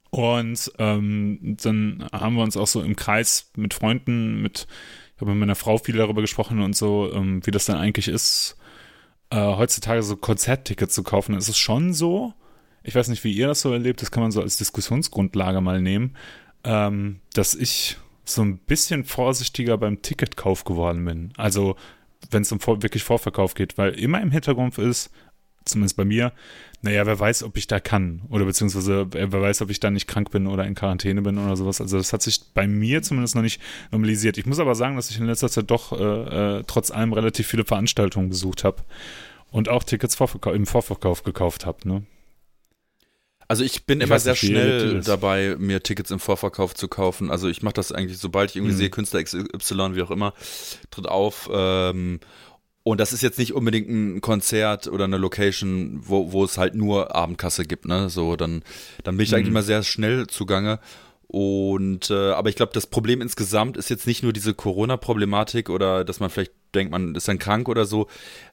Und 0.10 0.72
ähm, 0.80 1.58
dann 1.62 2.08
haben 2.12 2.36
wir 2.36 2.43
uns 2.43 2.58
auch 2.58 2.67
so 2.67 2.82
im 2.82 2.96
Kreis 2.96 3.52
mit 3.56 3.74
Freunden, 3.74 4.41
mit, 4.41 4.67
ich 5.15 5.22
habe 5.22 5.32
mit 5.32 5.39
meiner 5.39 5.56
Frau 5.56 5.78
viel 5.78 5.98
darüber 5.98 6.22
gesprochen 6.22 6.62
und 6.62 6.76
so, 6.76 7.12
ähm, 7.13 7.46
wie 7.46 7.52
das 7.52 7.65
dann 7.65 7.78
eigentlich 7.78 8.08
ist, 8.08 8.58
äh, 9.30 9.38
heutzutage 9.38 10.04
so 10.04 10.15
Konzerttickets 10.15 10.93
zu 10.93 11.04
kaufen. 11.04 11.36
Es 11.36 11.50
ist 11.50 11.58
schon 11.58 11.93
so, 11.93 12.34
ich 12.84 12.96
weiß 12.96 13.10
nicht, 13.10 13.24
wie 13.24 13.34
ihr 13.34 13.48
das 13.48 13.62
so 13.62 13.74
erlebt, 13.74 14.02
das 14.02 14.12
kann 14.12 14.24
man 14.24 14.32
so 14.32 14.41
als 14.41 14.58
Diskussionsgrundlage 14.58 15.60
mal 15.62 15.82
nehmen, 15.82 16.15
ähm, 16.63 17.20
dass 17.34 17.54
ich 17.54 17.98
so 18.24 18.41
ein 18.41 18.58
bisschen 18.58 19.04
vorsichtiger 19.04 19.78
beim 19.78 20.02
Ticketkauf 20.02 20.63
geworden 20.63 21.04
bin. 21.04 21.34
Also 21.38 21.76
wenn 22.32 22.41
es 22.41 22.52
um 22.52 22.60
vor, 22.60 22.82
wirklich 22.82 23.04
Vorverkauf 23.04 23.54
geht, 23.54 23.78
weil 23.78 23.91
immer 23.93 24.22
im 24.22 24.32
Hintergrund 24.32 24.78
ist, 24.78 25.12
zumindest 25.68 25.98
bei 25.98 26.06
mir, 26.06 26.32
naja, 26.82 27.06
wer 27.06 27.20
weiß, 27.20 27.44
ob 27.44 27.58
ich 27.58 27.68
da 27.68 27.80
kann. 27.80 28.22
Oder 28.30 28.46
beziehungsweise 28.46 29.08
wer 29.12 29.32
weiß, 29.32 29.62
ob 29.62 29.70
ich 29.70 29.80
da 29.80 29.90
nicht 29.90 30.08
krank 30.08 30.32
bin 30.32 30.48
oder 30.48 30.66
in 30.66 30.76
Quarantäne 30.76 31.22
bin 31.22 31.38
oder 31.38 31.56
sowas. 31.56 31.82
Also 31.82 31.98
das 31.98 32.14
hat 32.14 32.22
sich 32.22 32.42
bei 32.54 32.68
mir 32.68 33.02
zumindest 33.02 33.36
noch 33.36 33.42
nicht 33.42 33.62
normalisiert. 33.92 34.38
Ich 34.38 34.46
muss 34.46 34.60
aber 34.60 34.76
sagen, 34.76 34.96
dass 34.96 35.10
ich 35.10 35.20
in 35.20 35.26
letzter 35.26 35.50
Zeit 35.50 35.70
doch 35.70 35.92
äh, 35.92 36.58
äh, 36.60 36.64
trotz 36.68 36.92
allem 36.92 37.14
relativ 37.14 37.48
viele 37.48 37.66
Veranstaltungen 37.66 38.30
besucht 38.30 38.64
habe 38.64 38.84
und 39.52 39.70
auch 39.70 39.84
Tickets 39.84 40.16
Vorverkau 40.16 40.52
im 40.52 40.66
Vorverkauf 40.66 41.24
gekauft 41.24 41.66
habe. 41.66 41.88
Ne? 41.88 42.04
Also 43.48 43.64
ich 43.64 43.86
bin 43.86 44.02
ich 44.02 44.08
immer 44.08 44.20
sehr 44.20 44.36
schnell 44.36 45.02
dabei, 45.02 45.56
mir 45.58 45.82
Tickets 45.82 46.12
im 46.12 46.20
Vorverkauf 46.20 46.76
zu 46.76 46.90
kaufen. 46.90 47.32
Also 47.32 47.48
ich 47.48 47.62
mache 47.62 47.76
das 47.76 47.94
eigentlich, 47.94 48.18
sobald 48.18 48.50
ich 48.50 48.58
irgendwie 48.58 48.74
mhm. 48.74 48.78
sehe, 48.78 48.90
Künstler 48.90 49.24
XY, 49.24 49.96
wie 49.96 50.02
auch 50.02 50.12
immer, 50.12 50.34
tritt 50.92 51.08
auf. 51.08 51.50
Ähm, 51.52 52.20
und 52.88 53.02
das 53.02 53.12
ist 53.12 53.21
jetzt 53.21 53.38
nicht 53.38 53.54
unbedingt 53.54 53.89
ein 53.89 54.21
Konzert 54.21 54.88
oder 54.88 55.04
eine 55.04 55.17
Location, 55.17 56.00
wo, 56.04 56.32
wo 56.32 56.45
es 56.45 56.58
halt 56.58 56.73
nur 56.73 57.13
Abendkasse 57.13 57.65
gibt, 57.65 57.86
ne? 57.86 58.08
So, 58.10 58.38
dann, 58.38 58.63
dann 59.04 59.17
bin 59.17 59.26
ich 59.26 59.32
mhm. 59.32 59.36
eigentlich 59.36 59.50
immer 59.50 59.62
sehr 59.62 59.84
schnell 59.84 60.28
zugange. 60.28 60.80
Und 61.28 62.10
äh, 62.10 62.32
aber 62.32 62.47
ich 62.47 62.56
glaube, 62.56 62.71
das 62.71 62.88
Problem 62.88 63.19
insgesamt 63.19 63.76
ist 63.76 63.89
jetzt 63.89 64.08
nicht 64.08 64.23
nur 64.23 64.32
diese 64.32 64.54
Corona-Problematik 64.54 65.69
oder 65.69 66.06
dass 66.06 66.21
man 66.21 66.30
vielleicht 66.30 66.54
denkt, 66.73 66.93
man 66.93 67.13
ist 67.13 67.28
dann 67.28 67.39
krank 67.39 67.67
oder 67.67 67.84
so. 67.84 68.08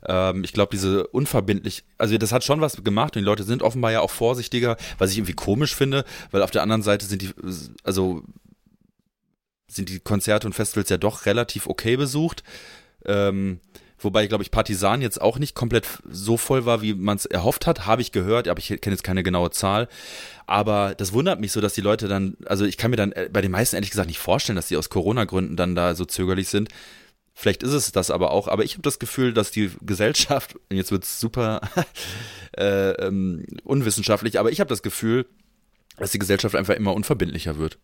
Ähm, 0.05 0.43
ich 0.43 0.53
glaube, 0.53 0.71
diese 0.73 1.07
unverbindlich, 1.07 1.85
also 1.97 2.19
das 2.19 2.33
hat 2.33 2.43
schon 2.43 2.61
was 2.61 2.83
gemacht 2.83 3.15
und 3.15 3.23
die 3.23 3.27
Leute 3.27 3.45
sind 3.45 3.63
offenbar 3.63 3.93
ja 3.93 4.01
auch 4.01 4.11
vorsichtiger, 4.11 4.77
was 4.99 5.13
ich 5.13 5.19
irgendwie 5.19 5.35
komisch 5.35 5.77
finde, 5.77 6.05
weil 6.33 6.43
auf 6.43 6.51
der 6.51 6.63
anderen 6.63 6.83
Seite 6.83 7.07
sind 7.07 7.23
die, 7.23 7.31
also 7.85 8.25
sind 9.69 9.89
die 9.89 10.01
Konzerte 10.01 10.49
und 10.49 10.55
Festivals 10.55 10.89
ja 10.89 10.97
doch 10.97 11.25
relativ 11.25 11.69
okay 11.69 11.97
besucht. 11.97 12.43
Ähm, 13.05 13.61
Wobei, 14.05 14.27
glaube 14.27 14.45
ich, 14.45 14.51
Partisan 14.51 15.03
jetzt 15.03 15.21
auch 15.21 15.39
nicht 15.39 15.55
komplett 15.55 15.87
so 16.09 16.37
voll 16.37 16.67
war, 16.67 16.83
wie 16.83 16.95
man 16.95 17.17
es 17.17 17.27
erhofft 17.27 17.67
hat, 17.67 17.87
habe 17.87 18.03
ich 18.03 18.13
gehört, 18.13 18.49
aber 18.49 18.59
ich 18.59 18.69
kenne 18.69 18.95
jetzt 18.95 19.05
keine 19.05 19.23
genaue 19.23 19.51
Zahl. 19.51 19.89
Aber 20.47 20.95
das 20.95 21.13
wundert 21.13 21.41
mich 21.41 21.53
so, 21.53 21.61
dass 21.61 21.75
die 21.75 21.81
Leute 21.81 22.09
dann, 22.09 22.37
also 22.47 22.65
ich 22.65 22.77
kann 22.77 22.91
mir 22.91 22.97
dann 22.97 23.13
äh, 23.13 23.29
bei 23.33 23.41
den 23.41 23.51
meisten 23.51 23.77
ehrlich 23.77 23.91
gesagt 23.91 24.09
nicht 24.09 24.19
vorstellen, 24.19 24.57
dass 24.57 24.69
die 24.69 24.77
aus 24.77 24.91
Corona-Gründen 24.91 25.57
dann 25.57 25.75
da 25.75 25.95
so 25.95 26.05
zögerlich 26.05 26.49
sind. 26.49 26.69
Vielleicht 27.35 27.63
ist 27.65 27.73
es 27.73 27.91
das 27.91 28.11
aber 28.11 28.31
auch, 28.31 28.47
aber 28.47 28.65
ich 28.65 28.75
habe 28.75 28.83
das 28.83 29.01
Gefühl, 29.01 29.33
dass 29.33 29.51
die 29.51 29.71
Gesellschaft, 29.83 30.57
jetzt 30.71 30.93
wird 30.93 31.03
es 31.03 31.19
super 31.19 31.61
äh, 32.57 32.91
ähm, 32.93 33.45
unwissenschaftlich, 33.65 34.39
aber 34.39 34.53
ich 34.53 34.61
habe 34.61 34.69
das 34.69 34.83
Gefühl, 34.83 35.27
dass 35.97 36.13
die 36.13 36.19
Gesellschaft 36.19 36.55
einfach 36.55 36.75
immer 36.75 36.95
unverbindlicher 36.95 37.59
wird. 37.59 37.79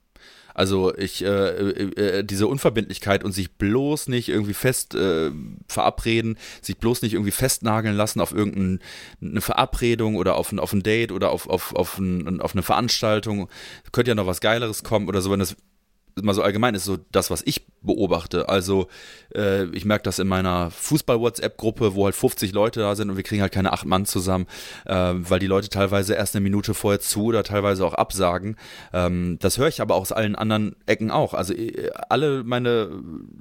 Also 0.60 0.94
ich, 0.94 1.24
äh, 1.24 1.28
äh, 1.28 2.18
äh, 2.18 2.22
diese 2.22 2.46
Unverbindlichkeit 2.46 3.24
und 3.24 3.32
sich 3.32 3.50
bloß 3.52 4.08
nicht 4.08 4.28
irgendwie 4.28 4.52
fest 4.52 4.94
äh, 4.94 5.30
verabreden, 5.68 6.36
sich 6.60 6.76
bloß 6.76 7.00
nicht 7.00 7.14
irgendwie 7.14 7.30
festnageln 7.30 7.96
lassen 7.96 8.20
auf 8.20 8.32
irgendeine 8.32 9.40
Verabredung 9.40 10.16
oder 10.16 10.34
auf 10.34 10.52
ein, 10.52 10.58
auf 10.58 10.74
ein 10.74 10.82
Date 10.82 11.12
oder 11.12 11.30
auf, 11.30 11.48
auf, 11.48 11.74
auf, 11.74 11.96
ein, 11.96 12.42
auf 12.42 12.52
eine 12.52 12.62
Veranstaltung, 12.62 13.48
könnte 13.90 14.10
ja 14.10 14.14
noch 14.14 14.26
was 14.26 14.42
Geileres 14.42 14.84
kommen 14.84 15.08
oder 15.08 15.22
so, 15.22 15.30
wenn 15.30 15.40
das 15.40 15.56
mal 16.20 16.34
so 16.34 16.42
allgemein 16.42 16.74
ist 16.74 16.84
so 16.84 16.98
das, 17.12 17.30
was 17.30 17.42
ich 17.44 17.66
beobachte. 17.82 18.48
Also 18.48 18.88
äh, 19.34 19.64
ich 19.66 19.84
merke 19.84 20.02
das 20.02 20.18
in 20.18 20.28
meiner 20.28 20.70
Fußball-WhatsApp-Gruppe, 20.70 21.94
wo 21.94 22.04
halt 22.04 22.14
50 22.14 22.52
Leute 22.52 22.80
da 22.80 22.94
sind 22.94 23.10
und 23.10 23.16
wir 23.16 23.22
kriegen 23.22 23.42
halt 23.42 23.52
keine 23.52 23.72
acht 23.72 23.86
Mann 23.86 24.04
zusammen, 24.04 24.46
äh, 24.86 24.94
weil 24.94 25.38
die 25.38 25.46
Leute 25.46 25.68
teilweise 25.68 26.14
erst 26.14 26.34
eine 26.34 26.42
Minute 26.42 26.74
vorher 26.74 27.00
zu 27.00 27.24
oder 27.24 27.42
teilweise 27.42 27.84
auch 27.84 27.94
absagen. 27.94 28.56
Ähm, 28.92 29.38
das 29.40 29.58
höre 29.58 29.68
ich 29.68 29.80
aber 29.80 29.94
aus 29.94 30.12
allen 30.12 30.36
anderen 30.36 30.76
Ecken 30.86 31.10
auch. 31.10 31.34
Also 31.34 31.54
äh, 31.54 31.90
alle 32.08 32.44
meine 32.44 32.90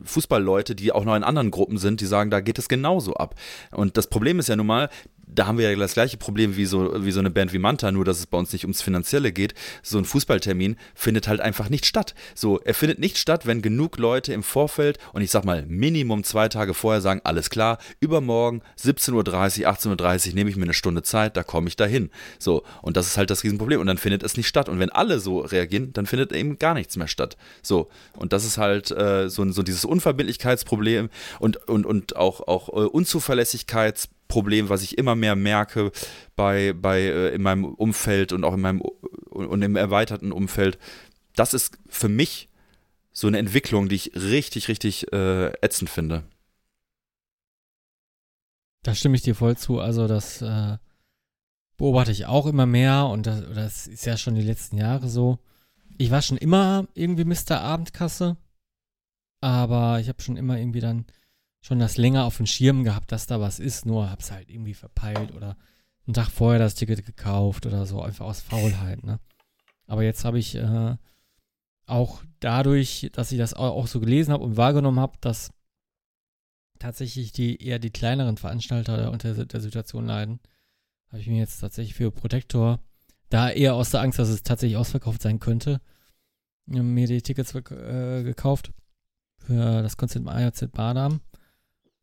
Fußballleute, 0.04 0.76
die 0.76 0.92
auch 0.92 1.06
noch 1.06 1.16
in 1.16 1.24
anderen 1.24 1.52
Gruppen 1.52 1.78
sind, 1.78 2.02
die 2.02 2.06
sagen, 2.06 2.30
da 2.30 2.40
geht 2.40 2.60
es 2.60 2.70
genauso 2.70 3.16
ab. 3.16 3.36
Und 3.72 3.98
das 3.98 4.08
Problem 4.08 4.40
ist 4.40 4.50
ja 4.50 4.56
nun 4.56 4.68
mal, 4.68 4.90
da 5.30 5.46
haben 5.46 5.58
wir 5.58 5.70
ja 5.70 5.78
das 5.78 5.94
gleiche 5.94 6.18
Problem 6.18 6.58
wie 6.58 6.66
so, 6.66 7.06
wie 7.06 7.12
so 7.12 7.20
eine 7.20 7.30
Band 7.30 7.54
wie 7.54 7.60
Manta, 7.60 7.92
nur 7.92 8.06
dass 8.06 8.20
es 8.20 8.26
bei 8.26 8.38
uns 8.38 8.52
nicht 8.52 8.64
ums 8.64 8.82
Finanzielle 8.82 9.32
geht. 9.32 9.54
So 9.84 9.98
ein 9.98 10.06
Fußballtermin 10.06 10.76
findet 10.96 11.28
halt 11.28 11.40
einfach 11.40 11.70
nicht 11.70 11.86
statt. 11.86 12.16
So, 12.36 12.60
er 12.60 12.74
findet 12.74 13.00
nicht 13.00 13.18
statt, 13.18 13.46
wenn 13.46 13.62
genug 13.62 13.98
Leute 13.98 14.34
im 14.34 14.44
Vorfeld 14.44 14.98
und 15.14 15.22
ich 15.22 15.32
sag 15.32 15.46
mal 15.46 15.66
Minimum 15.68 16.24
zwei 16.24 16.50
Tage 16.50 16.74
vorher 16.74 17.02
sagen, 17.02 17.22
alles 17.24 17.50
klar, 17.50 17.78
übermorgen 18.00 18.62
17.30 18.80 19.14
Uhr, 19.62 19.70
18.30 19.70 20.30
Uhr 20.30 20.36
nehme 20.36 20.50
ich 20.50 20.56
mir 20.56 20.64
eine 20.64 20.74
Stunde 20.74 21.04
Zeit, 21.04 21.38
da 21.38 21.44
komme 21.44 21.68
ich 21.68 21.76
dahin. 21.76 22.10
So, 22.40 22.64
und 22.82 22.98
das 22.98 23.08
ist 23.08 23.18
halt 23.18 23.30
das 23.30 23.44
Riesenproblem. 23.44 23.80
Und 23.80 23.88
dann 23.88 23.98
findet 23.98 24.24
es 24.24 24.38
nicht 24.38 24.48
statt. 24.48 24.70
Und 24.70 24.80
wenn 24.80 24.90
alle 24.90 25.20
so 25.20 25.40
reagieren, 25.40 25.94
dann 25.94 26.06
findet 26.06 26.32
eben 26.32 26.58
gar 26.58 26.74
nichts 26.74 26.98
mehr 26.98 27.08
statt. 27.08 27.38
So, 27.62 27.90
und 28.16 28.34
das 28.34 28.46
ist 28.46 28.58
halt 28.58 28.92
äh, 28.92 29.30
so, 29.30 29.50
so 29.52 29.64
dieses 29.64 29.86
Unverbindlichkeitsproblem 29.86 31.10
und, 31.40 31.68
und, 31.68 31.86
und 31.86 32.16
auch, 32.16 32.48
auch 32.48 32.70
äh, 32.70 32.88
Unzuverlässigkeitsproblem. 32.88 34.19
Problem, 34.30 34.70
was 34.70 34.84
ich 34.84 34.98
immer 34.98 35.16
mehr 35.16 35.36
merke 35.36 35.92
bei, 36.38 36.72
bei 36.72 37.02
äh, 37.02 37.36
in 37.36 37.42
meinem 37.42 37.66
Umfeld 37.66 38.32
und 38.32 38.46
auch 38.46 38.54
in 38.54 38.62
meinem 38.62 38.80
und 38.80 39.62
im 39.62 39.76
erweiterten 39.76 40.32
Umfeld. 40.32 40.78
Das 41.36 41.54
ist 41.54 41.78
für 41.90 42.10
mich 42.10 42.48
so 43.12 43.28
eine 43.28 43.40
Entwicklung, 43.40 43.90
die 43.90 43.96
ich 43.96 44.12
richtig, 44.16 44.70
richtig 44.70 45.12
äh, 45.12 45.52
ätzend 45.62 45.90
finde. 45.90 46.24
Da 48.84 48.96
stimme 48.96 49.16
ich 49.16 49.24
dir 49.24 49.36
voll 49.36 49.58
zu. 49.58 49.80
Also 49.80 50.08
das 50.08 50.42
äh, 50.42 50.78
beobachte 51.78 52.12
ich 52.12 52.28
auch 52.28 52.46
immer 52.46 52.66
mehr 52.66 53.08
und 53.08 53.26
das, 53.26 53.44
das 53.54 53.88
ist 53.88 54.06
ja 54.06 54.16
schon 54.16 54.36
die 54.36 54.42
letzten 54.42 54.78
Jahre 54.78 55.10
so. 55.10 55.40
Ich 55.98 56.12
war 56.12 56.22
schon 56.22 56.38
immer 56.38 56.88
irgendwie 56.94 57.26
Mr. 57.26 57.60
Abendkasse, 57.60 58.38
aber 59.42 60.00
ich 60.00 60.08
habe 60.08 60.22
schon 60.22 60.38
immer 60.38 60.58
irgendwie 60.58 60.82
dann 60.82 61.06
schon 61.62 61.80
das 61.80 61.98
länger 61.98 62.26
auf 62.26 62.38
dem 62.38 62.46
Schirm 62.46 62.84
gehabt, 62.84 63.12
dass 63.12 63.28
da 63.28 63.40
was 63.40 63.60
ist, 63.60 63.86
nur 63.86 64.10
hab's 64.10 64.32
halt 64.32 64.50
irgendwie 64.50 64.74
verpeilt 64.74 65.34
oder 65.34 65.58
einen 66.08 66.14
Tag 66.14 66.30
vorher 66.30 66.60
das 66.60 66.76
Ticket 66.76 67.06
gekauft 67.06 67.66
oder 67.66 67.86
so, 67.86 68.02
einfach 68.02 68.26
aus 68.26 68.42
Faulheit, 68.42 69.04
ne? 69.04 69.20
Aber 69.86 70.04
jetzt 70.04 70.24
habe 70.24 70.40
ich 70.40 70.56
äh, 70.56 70.96
auch 71.86 72.22
dadurch, 72.40 73.10
dass 73.14 73.32
ich 73.32 73.38
das 73.38 73.54
auch 73.54 73.88
so 73.88 74.00
gelesen 74.00 74.32
habe 74.32 74.44
und 74.44 74.56
wahrgenommen 74.56 75.00
habe, 75.00 75.18
dass 75.22 75.52
tatsächlich 76.78 77.32
die 77.32 77.62
eher 77.62 77.80
die 77.80 77.90
kleineren 77.90 78.38
Veranstalter 78.38 79.12
unter 79.12 79.46
der 79.46 79.62
Situation 79.62 80.06
leiden, 80.06 80.40
habe 81.10 81.22
ich 81.22 81.28
mir 81.28 81.40
jetzt 81.40 81.60
tatsächlich 81.60 81.96
für 81.96 82.12
Protector, 82.12 82.80
da 83.30 83.50
eher 83.50 83.76
aus 83.76 83.90
der 83.90 84.02
Angst, 84.02 84.20
dass 84.20 84.30
es 84.30 84.44
tatsächlich 84.44 84.78
ausverkauft 84.78 85.22
sein 85.22 85.40
könnte, 85.40 85.82
mir 86.66 87.08
die 87.08 87.22
Tickets 87.22 87.54
äh, 87.54 88.24
gekauft 88.24 88.72
für 89.38 89.82
das 89.82 89.98
Konzert 89.98 90.22
im 90.22 90.28
AJZ 90.28 90.72
Badam 90.72 91.22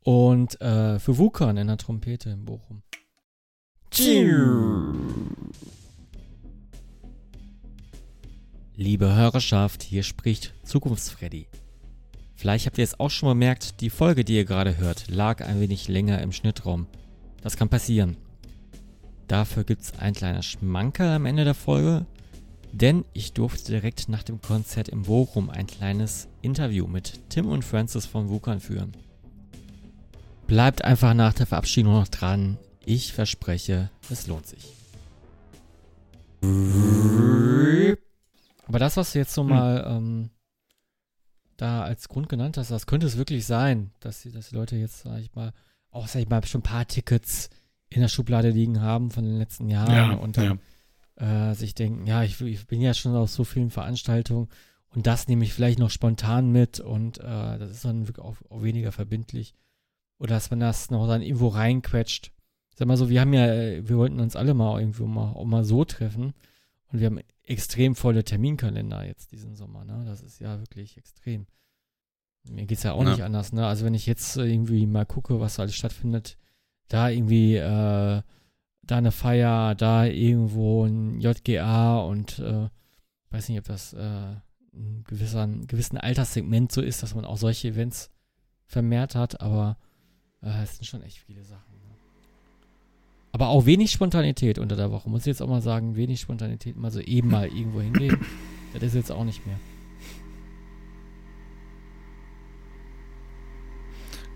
und 0.07 0.61
äh, 0.61 1.01
für 1.01 1.19
Wukan 1.19 1.57
in 1.57 1.67
der 1.67 1.79
Trompete 1.79 2.31
in 2.31 2.45
Bochum. 2.45 2.83
Liebe 8.77 9.17
Hörerschaft, 9.17 9.83
hier 9.83 10.05
spricht 10.05 10.55
Zukunftsfreddy. 10.63 11.49
Vielleicht 12.37 12.67
habt 12.67 12.79
ihr 12.79 12.85
es 12.85 13.01
auch 13.01 13.11
schon 13.11 13.31
bemerkt, 13.31 13.81
die 13.81 13.91
Folge, 13.91 14.25
die 14.25 14.37
ihr 14.37 14.45
gerade 14.45 14.77
hört, 14.77 15.11
lag 15.11 15.45
ein 15.45 15.61
wenig 15.61 15.89
länger 15.89 16.23
im 16.23 16.31
Schnittraum. 16.31 16.87
Das 17.43 17.57
kann 17.57 17.69
passieren. 17.69 18.17
Dafür 19.27 19.65
gibt 19.65 19.83
es 19.83 19.99
ein 19.99 20.15
kleiner 20.15 20.45
Schmankerl 20.45 21.17
am 21.17 21.27
Ende 21.27 21.43
der 21.43 21.55
Folge, 21.55 22.07
denn 22.71 23.05
ich 23.13 23.33
durfte 23.33 23.73
direkt 23.73 24.09
nach 24.09 24.23
dem 24.23 24.41
Konzert 24.41 24.89
im 24.89 25.03
Bochum 25.03 25.51
ein 25.51 25.67
kleines 25.67 26.29
Interview 26.43 26.87
mit 26.87 27.29
Tim 27.29 27.49
und 27.49 27.65
Francis 27.65 28.07
von 28.07 28.29
Wukan 28.29 28.61
führen. 28.61 28.93
Bleibt 30.47 30.85
einfach 30.85 31.15
nach 31.15 31.35
der 31.35 31.47
Verabschiedung 31.47 31.95
noch 31.95 32.09
dran. 32.09 32.57
Ich 32.85 33.13
verspreche, 33.13 33.91
es 34.11 34.29
lohnt 34.29 34.47
sich. 34.47 34.73
Aber 38.67 38.79
das, 38.79 38.97
was 38.97 39.13
du 39.13 39.19
jetzt 39.19 39.35
so 39.35 39.43
hm. 39.43 39.49
mal 39.49 39.85
ähm, 39.89 40.31
da 41.57 41.83
als 41.83 42.09
Grund 42.09 42.29
genannt 42.29 42.59
hast, 42.59 42.71
das 42.71 42.87
könnte 42.87 43.07
es 43.07 43.17
wirklich 43.17 43.45
sein, 43.45 43.91
dass 43.99 44.23
die, 44.23 44.31
dass 44.31 44.51
die 44.51 44.55
Leute 44.55 44.77
jetzt, 44.77 45.03
sag 45.03 45.21
ich 45.21 45.35
mal, 45.35 45.53
auch, 45.91 46.07
sag 46.07 46.21
ich 46.21 46.29
mal, 46.29 46.45
schon 46.45 46.61
ein 46.61 46.65
paar 46.65 46.87
Tickets 46.87 47.51
in 47.89 48.01
der 48.01 48.09
Schublade 48.09 48.51
liegen 48.51 48.81
haben 48.81 49.11
von 49.11 49.25
den 49.25 49.39
letzten 49.39 49.69
Jahren 49.69 49.95
ja, 49.95 50.13
und 50.13 50.37
dann 50.37 50.61
ja. 51.19 51.51
äh, 51.51 51.55
sich 51.55 51.75
denken, 51.75 52.07
ja, 52.07 52.23
ich, 52.23 52.41
ich, 52.41 52.67
bin 52.67 52.81
ja 52.81 52.95
schon 52.95 53.17
auf 53.17 53.31
so 53.31 53.45
vielen 53.45 53.71
Veranstaltungen 53.71 54.49
und 54.91 55.07
das 55.07 55.27
nehme 55.27 55.45
ich 55.45 55.55
vielleicht 55.55 55.79
noch 55.79 55.91
spontan 55.91 56.51
mit 56.51 56.79
und 56.79 57.19
äh, 57.19 57.59
das 57.59 57.71
ist 57.71 57.85
dann 57.85 58.07
wirklich 58.07 58.25
auch, 58.25 58.37
auch 58.51 58.63
weniger 58.63 58.93
verbindlich. 58.93 59.55
Oder 60.19 60.35
dass 60.35 60.51
man 60.51 60.61
das 60.61 60.91
noch 60.91 61.07
dann 61.07 61.23
irgendwo 61.23 61.49
reinquetscht. 61.49 62.33
Sag 62.75 62.89
mal 62.89 62.97
so, 62.97 63.09
wir 63.09 63.21
haben 63.21 63.33
ja, 63.33 63.47
wir 63.47 63.97
wollten 63.97 64.21
uns 64.21 64.37
alle 64.37 64.55
mal 64.55 64.81
irgendwo 64.81 65.07
mal, 65.07 65.33
auch 65.33 65.45
mal 65.45 65.65
so 65.65 65.85
treffen. 65.85 66.35
Und 66.93 67.01
wir 67.01 67.07
haben 67.07 67.21
extrem 67.43 67.95
volle 67.95 68.25
Terminkalender 68.25 69.05
jetzt 69.05 69.33
diesen 69.33 69.55
Sommer, 69.57 69.85
ne? 69.85 70.05
Das 70.07 70.23
ist 70.23 70.41
ja 70.41 70.59
wirklich 70.61 70.97
extrem. 70.97 71.47
Mir 72.49 72.67
geht 72.67 72.79
es 72.79 72.85
ja 72.85 72.93
auch 72.93 73.03
ja. 73.03 73.11
nicht 73.11 73.23
anders, 73.23 73.53
ne? 73.53 73.67
Also 73.67 73.85
wenn 73.85 73.95
ich 73.95 74.07
jetzt 74.07 74.37
irgendwie 74.37 74.87
mal 74.87 75.07
gucke, 75.07 75.41
was 75.41 75.59
alles 75.59 75.75
stattfindet, 75.75 76.39
da 76.89 77.09
irgendwie, 77.09 77.57
äh, 77.57 78.23
da 78.83 78.97
eine 78.97 79.11
Feier, 79.11 79.75
da 79.75 80.05
irgendwo 80.05 80.85
ein 80.85 81.21
JGA 81.21 81.99
und 81.99 82.39
äh, 82.39 82.69
weiß 83.31 83.49
nicht, 83.49 83.59
ob 83.59 83.65
das 83.65 83.93
äh, 83.95 84.37
ein 84.73 85.05
gewisser, 85.05 85.49
gewissen 85.67 85.99
Alterssegment 85.99 86.71
so 86.71 86.83
ist, 86.83 87.03
dass 87.03 87.15
man 87.15 87.25
auch 87.25 87.39
solche 87.39 87.69
Events 87.69 88.11
vermehrt 88.67 89.15
hat, 89.15 89.41
aber 89.41 89.77
äh, 89.81 89.86
es 90.43 90.77
sind 90.77 90.87
schon 90.87 91.03
echt 91.03 91.19
viele 91.19 91.43
Sachen. 91.43 91.75
Ne? 91.75 91.95
Aber 93.33 93.49
auch 93.49 93.67
wenig 93.67 93.91
Spontanität 93.91 94.59
unter 94.59 94.77
der 94.77 94.91
Woche. 94.91 95.11
Muss 95.11 95.23
ich 95.23 95.27
jetzt 95.27 95.43
auch 95.43 95.49
mal 95.49 95.61
sagen, 95.61 95.97
wenig 95.97 96.21
Spontanität. 96.21 96.77
Mal 96.77 96.91
so 96.91 97.01
eben 97.01 97.29
mal 97.29 97.49
irgendwo 97.49 97.81
hingehen. 97.81 98.19
das 98.73 98.85
ist 98.85 98.95
jetzt 98.95 99.13
auch 99.13 99.25
nicht 99.25 99.47
mehr. 99.47 99.59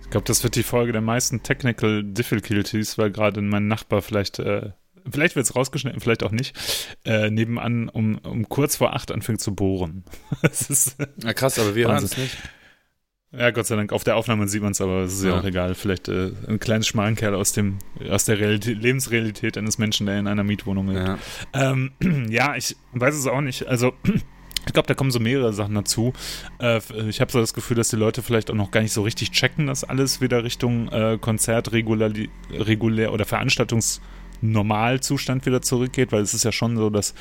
Ich 0.03 0.11
glaube, 0.11 0.27
das 0.27 0.43
wird 0.43 0.57
die 0.57 0.65
Folge 0.65 0.93
der 0.93 1.03
meisten 1.03 1.43
Technical 1.43 2.03
Difficulties, 2.03 2.99
weil 2.99 3.13
gerade 3.13 3.41
mein 3.41 3.69
Nachbar 3.69 4.03
vielleicht, 4.03 4.41
äh, 4.41 4.73
vielleicht 5.09 5.37
wird 5.37 5.47
es 5.47 5.55
rausgeschnitten, 5.55 6.01
vielleicht 6.01 6.25
auch 6.25 6.33
nicht, 6.33 6.59
äh, 7.05 7.31
nebenan 7.31 7.89
um, 7.89 8.19
um 8.19 8.49
kurz 8.49 8.75
vor 8.75 8.93
acht 8.95 9.13
anfängt 9.13 9.41
zu 9.41 9.55
bohren. 9.55 10.05
das 10.43 10.69
ist, 10.69 10.97
ja, 11.23 11.33
krass, 11.33 11.61
aber 11.61 11.77
wir 11.77 11.87
hören 11.87 12.03
es 12.03 12.17
nicht. 12.17 12.37
Ja, 13.33 13.53
Gott 13.53 13.67
sei 13.67 13.77
Dank. 13.77 13.93
Auf 13.93 14.03
der 14.03 14.17
Aufnahme 14.17 14.49
sieht 14.49 14.63
man 14.63 14.73
es, 14.73 14.81
aber 14.81 15.03
es 15.03 15.13
ist 15.15 15.23
ja. 15.23 15.31
ja, 15.31 15.39
auch 15.39 15.45
egal. 15.45 15.77
Vielleicht 15.77 16.09
äh, 16.09 16.33
ein 16.49 16.59
kleines 16.59 16.89
Schmalenkerl 16.89 17.37
aus, 17.37 17.53
dem, 17.53 17.79
aus 18.09 18.25
der 18.25 18.41
Realität, 18.41 18.83
Lebensrealität 18.83 19.57
eines 19.57 19.79
Menschen, 19.79 20.07
der 20.07 20.19
in 20.19 20.27
einer 20.27 20.43
Mietwohnung 20.43 20.89
lebt. 20.89 21.07
Ja, 21.07 21.17
ähm, 21.55 21.93
ja 22.29 22.57
ich 22.57 22.75
weiß 22.93 23.15
es 23.15 23.29
auch 23.29 23.41
nicht. 23.41 23.69
Also, 23.69 23.93
ich 24.67 24.73
glaube, 24.73 24.89
da 24.89 24.95
kommen 24.95 25.13
so 25.13 25.21
mehrere 25.21 25.53
Sachen 25.53 25.77
dazu. 25.77 26.13
Äh, 26.59 26.81
ich 27.09 27.21
habe 27.21 27.31
so 27.31 27.39
das 27.39 27.55
Gefühl, 27.55 27.77
dass 27.77 27.89
die 27.89 27.95
Leute 27.97 28.23
vielleicht 28.23 28.51
auch 28.51 28.57
noch 28.57 28.73
gar 28.73 28.81
nicht 28.81 28.93
so 28.93 29.03
richtig 29.03 29.31
checken, 29.31 29.69
dass 29.69 29.85
alles 29.85 30.21
wieder 30.21 30.43
Richtung 30.43 30.89
äh, 30.89 31.17
Konzert 31.21 31.71
regulär, 31.71 32.13
regulär 32.53 33.13
oder 33.13 33.27
Veranstaltungsnormalzustand 33.27 35.47
wieder 35.47 35.63
zurückgeht, 35.63 36.11
weil 36.11 36.23
es 36.23 36.35
ist 36.35 36.45
ja 36.45 36.51
schon 36.51 36.77
so, 36.77 36.91
dass 36.91 37.15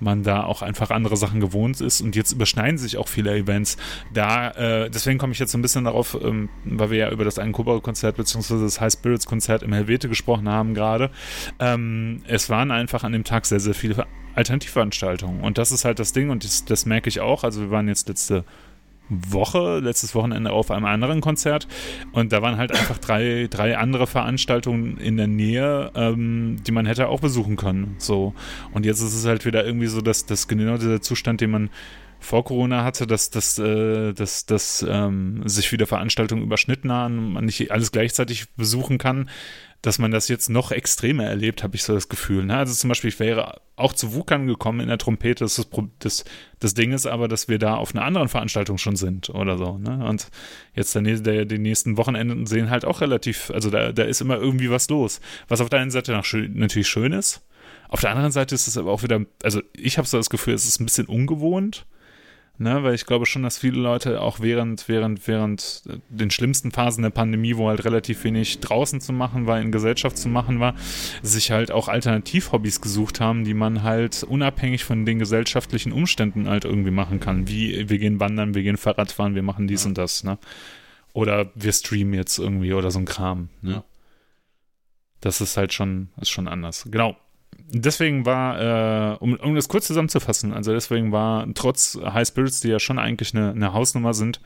man 0.00 0.22
da 0.22 0.44
auch 0.44 0.62
einfach 0.62 0.90
andere 0.90 1.16
Sachen 1.16 1.40
gewohnt 1.40 1.80
ist 1.80 2.00
und 2.00 2.16
jetzt 2.16 2.32
überschneiden 2.32 2.78
sich 2.78 2.96
auch 2.96 3.08
viele 3.08 3.34
Events. 3.34 3.76
Da, 4.12 4.50
äh, 4.50 4.90
deswegen 4.90 5.18
komme 5.18 5.32
ich 5.32 5.38
jetzt 5.38 5.52
so 5.52 5.58
ein 5.58 5.62
bisschen 5.62 5.84
darauf, 5.84 6.16
ähm, 6.22 6.48
weil 6.64 6.90
wir 6.90 6.98
ja 6.98 7.10
über 7.10 7.24
das 7.24 7.38
Ein-Kobra-Konzert 7.38 8.16
beziehungsweise 8.16 8.64
das 8.64 8.80
High 8.80 8.92
Spirits-Konzert 8.92 9.62
im 9.62 9.72
Helvete 9.72 10.08
gesprochen 10.08 10.48
haben 10.48 10.74
gerade. 10.74 11.10
Ähm, 11.58 12.22
es 12.26 12.50
waren 12.50 12.70
einfach 12.70 13.04
an 13.04 13.12
dem 13.12 13.24
Tag 13.24 13.46
sehr, 13.46 13.60
sehr 13.60 13.74
viele 13.74 14.06
Alternativveranstaltungen 14.34 15.40
und 15.40 15.58
das 15.58 15.72
ist 15.72 15.84
halt 15.84 15.98
das 15.98 16.12
Ding 16.12 16.30
und 16.30 16.44
das, 16.44 16.64
das 16.64 16.84
merke 16.84 17.08
ich 17.08 17.20
auch. 17.20 17.42
Also 17.42 17.62
wir 17.62 17.70
waren 17.70 17.88
jetzt 17.88 18.08
letzte 18.08 18.44
Woche, 19.08 19.80
letztes 19.80 20.14
Wochenende 20.14 20.50
auf 20.50 20.70
einem 20.70 20.84
anderen 20.84 21.20
Konzert 21.20 21.68
und 22.12 22.32
da 22.32 22.42
waren 22.42 22.56
halt 22.56 22.72
einfach 22.72 22.98
drei, 22.98 23.46
drei 23.48 23.78
andere 23.78 24.06
Veranstaltungen 24.06 24.98
in 24.98 25.16
der 25.16 25.26
Nähe, 25.26 25.90
ähm, 25.94 26.56
die 26.66 26.72
man 26.72 26.86
hätte 26.86 27.08
auch 27.08 27.20
besuchen 27.20 27.56
können. 27.56 27.94
So. 27.98 28.34
Und 28.72 28.84
jetzt 28.84 29.00
ist 29.00 29.14
es 29.14 29.26
halt 29.26 29.44
wieder 29.44 29.64
irgendwie 29.64 29.86
so, 29.86 30.00
dass 30.00 30.26
das 30.26 30.48
genau 30.48 30.76
dieser 30.76 31.00
Zustand, 31.00 31.40
den 31.40 31.50
man 31.50 31.70
vor 32.18 32.44
Corona 32.44 32.84
hatte, 32.84 33.06
dass, 33.06 33.30
dass, 33.30 33.58
äh, 33.58 34.12
dass, 34.12 34.46
dass 34.46 34.84
ähm, 34.88 35.42
sich 35.46 35.70
wieder 35.72 35.86
Veranstaltungen 35.86 36.42
überschnitten 36.42 36.90
haben, 36.92 37.34
man 37.34 37.44
nicht 37.44 37.70
alles 37.70 37.92
gleichzeitig 37.92 38.52
besuchen 38.56 38.98
kann, 38.98 39.28
dass 39.82 39.98
man 39.98 40.10
das 40.10 40.26
jetzt 40.28 40.50
noch 40.50 40.72
extremer 40.72 41.24
erlebt, 41.24 41.62
habe 41.62 41.76
ich 41.76 41.84
so 41.84 41.94
das 41.94 42.08
Gefühl. 42.08 42.44
Ne? 42.44 42.56
Also 42.56 42.74
zum 42.74 42.88
Beispiel, 42.88 43.08
ich 43.08 43.20
wäre 43.20 43.60
auch 43.76 43.92
zu 43.92 44.14
Wukan 44.14 44.46
gekommen 44.46 44.80
in 44.80 44.88
der 44.88 44.98
Trompete. 44.98 45.44
Das, 45.44 45.58
ist 45.58 45.70
das, 46.00 46.24
das 46.58 46.74
Ding 46.74 46.92
ist 46.92 47.06
aber, 47.06 47.28
dass 47.28 47.46
wir 47.46 47.58
da 47.58 47.76
auf 47.76 47.94
einer 47.94 48.04
anderen 48.04 48.28
Veranstaltung 48.28 48.78
schon 48.78 48.96
sind 48.96 49.30
oder 49.30 49.58
so. 49.58 49.78
Ne? 49.78 50.04
Und 50.04 50.28
jetzt 50.74 50.94
der, 50.94 51.02
der, 51.02 51.44
die 51.44 51.58
nächsten 51.58 51.96
Wochenenden 51.96 52.46
sehen 52.46 52.70
halt 52.70 52.84
auch 52.84 53.00
relativ, 53.00 53.50
also 53.50 53.70
da, 53.70 53.92
da 53.92 54.02
ist 54.02 54.20
immer 54.20 54.38
irgendwie 54.38 54.70
was 54.70 54.88
los. 54.88 55.20
Was 55.46 55.60
auf 55.60 55.68
der 55.68 55.80
einen 55.80 55.90
Seite 55.90 56.12
natürlich 56.12 56.88
schön 56.88 57.12
ist. 57.12 57.46
Auf 57.88 58.00
der 58.00 58.10
anderen 58.10 58.32
Seite 58.32 58.54
ist 58.54 58.66
es 58.66 58.76
aber 58.76 58.90
auch 58.90 59.04
wieder, 59.04 59.20
also 59.44 59.62
ich 59.72 59.98
habe 59.98 60.08
so 60.08 60.16
das 60.16 60.30
Gefühl, 60.30 60.54
es 60.54 60.66
ist 60.66 60.80
ein 60.80 60.86
bisschen 60.86 61.06
ungewohnt 61.06 61.86
Ne, 62.58 62.82
weil 62.82 62.94
ich 62.94 63.04
glaube 63.04 63.26
schon, 63.26 63.42
dass 63.42 63.58
viele 63.58 63.78
Leute 63.78 64.22
auch 64.22 64.40
während, 64.40 64.88
während, 64.88 65.28
während 65.28 65.82
den 66.08 66.30
schlimmsten 66.30 66.70
Phasen 66.70 67.02
der 67.02 67.10
Pandemie, 67.10 67.58
wo 67.58 67.68
halt 67.68 67.84
relativ 67.84 68.24
wenig 68.24 68.60
draußen 68.60 69.02
zu 69.02 69.12
machen 69.12 69.46
war, 69.46 69.60
in 69.60 69.72
Gesellschaft 69.72 70.16
zu 70.16 70.30
machen 70.30 70.58
war, 70.58 70.74
sich 71.22 71.50
halt 71.50 71.70
auch 71.70 71.88
Alternativhobbys 71.88 72.80
gesucht 72.80 73.20
haben, 73.20 73.44
die 73.44 73.52
man 73.52 73.82
halt 73.82 74.22
unabhängig 74.22 74.84
von 74.84 75.04
den 75.04 75.18
gesellschaftlichen 75.18 75.92
Umständen 75.92 76.48
halt 76.48 76.64
irgendwie 76.64 76.90
machen 76.90 77.20
kann. 77.20 77.46
Wie 77.46 77.90
wir 77.90 77.98
gehen 77.98 78.20
wandern, 78.20 78.54
wir 78.54 78.62
gehen 78.62 78.78
Fahrradfahren, 78.78 79.34
wir 79.34 79.42
machen 79.42 79.66
dies 79.66 79.84
ja. 79.84 79.88
und 79.88 79.98
das, 79.98 80.24
ne? 80.24 80.38
Oder 81.12 81.50
wir 81.54 81.72
streamen 81.74 82.14
jetzt 82.14 82.38
irgendwie 82.38 82.72
oder 82.72 82.90
so 82.90 82.98
ein 82.98 83.04
Kram, 83.04 83.50
ne? 83.60 83.84
Das 85.20 85.42
ist 85.42 85.58
halt 85.58 85.74
schon, 85.74 86.08
ist 86.18 86.30
schon 86.30 86.48
anders. 86.48 86.86
Genau 86.90 87.16
deswegen 87.70 88.26
war, 88.26 89.14
äh, 89.14 89.16
um, 89.18 89.34
um 89.34 89.54
das 89.54 89.68
kurz 89.68 89.86
zusammenzufassen, 89.86 90.52
also 90.52 90.72
deswegen 90.72 91.12
war 91.12 91.46
trotz 91.54 91.98
High 92.02 92.26
Spirits, 92.26 92.60
die 92.60 92.68
ja 92.68 92.78
schon 92.78 92.98
eigentlich 92.98 93.34
eine, 93.34 93.50
eine 93.50 93.72
Hausnummer 93.72 94.14
sind, 94.14 94.40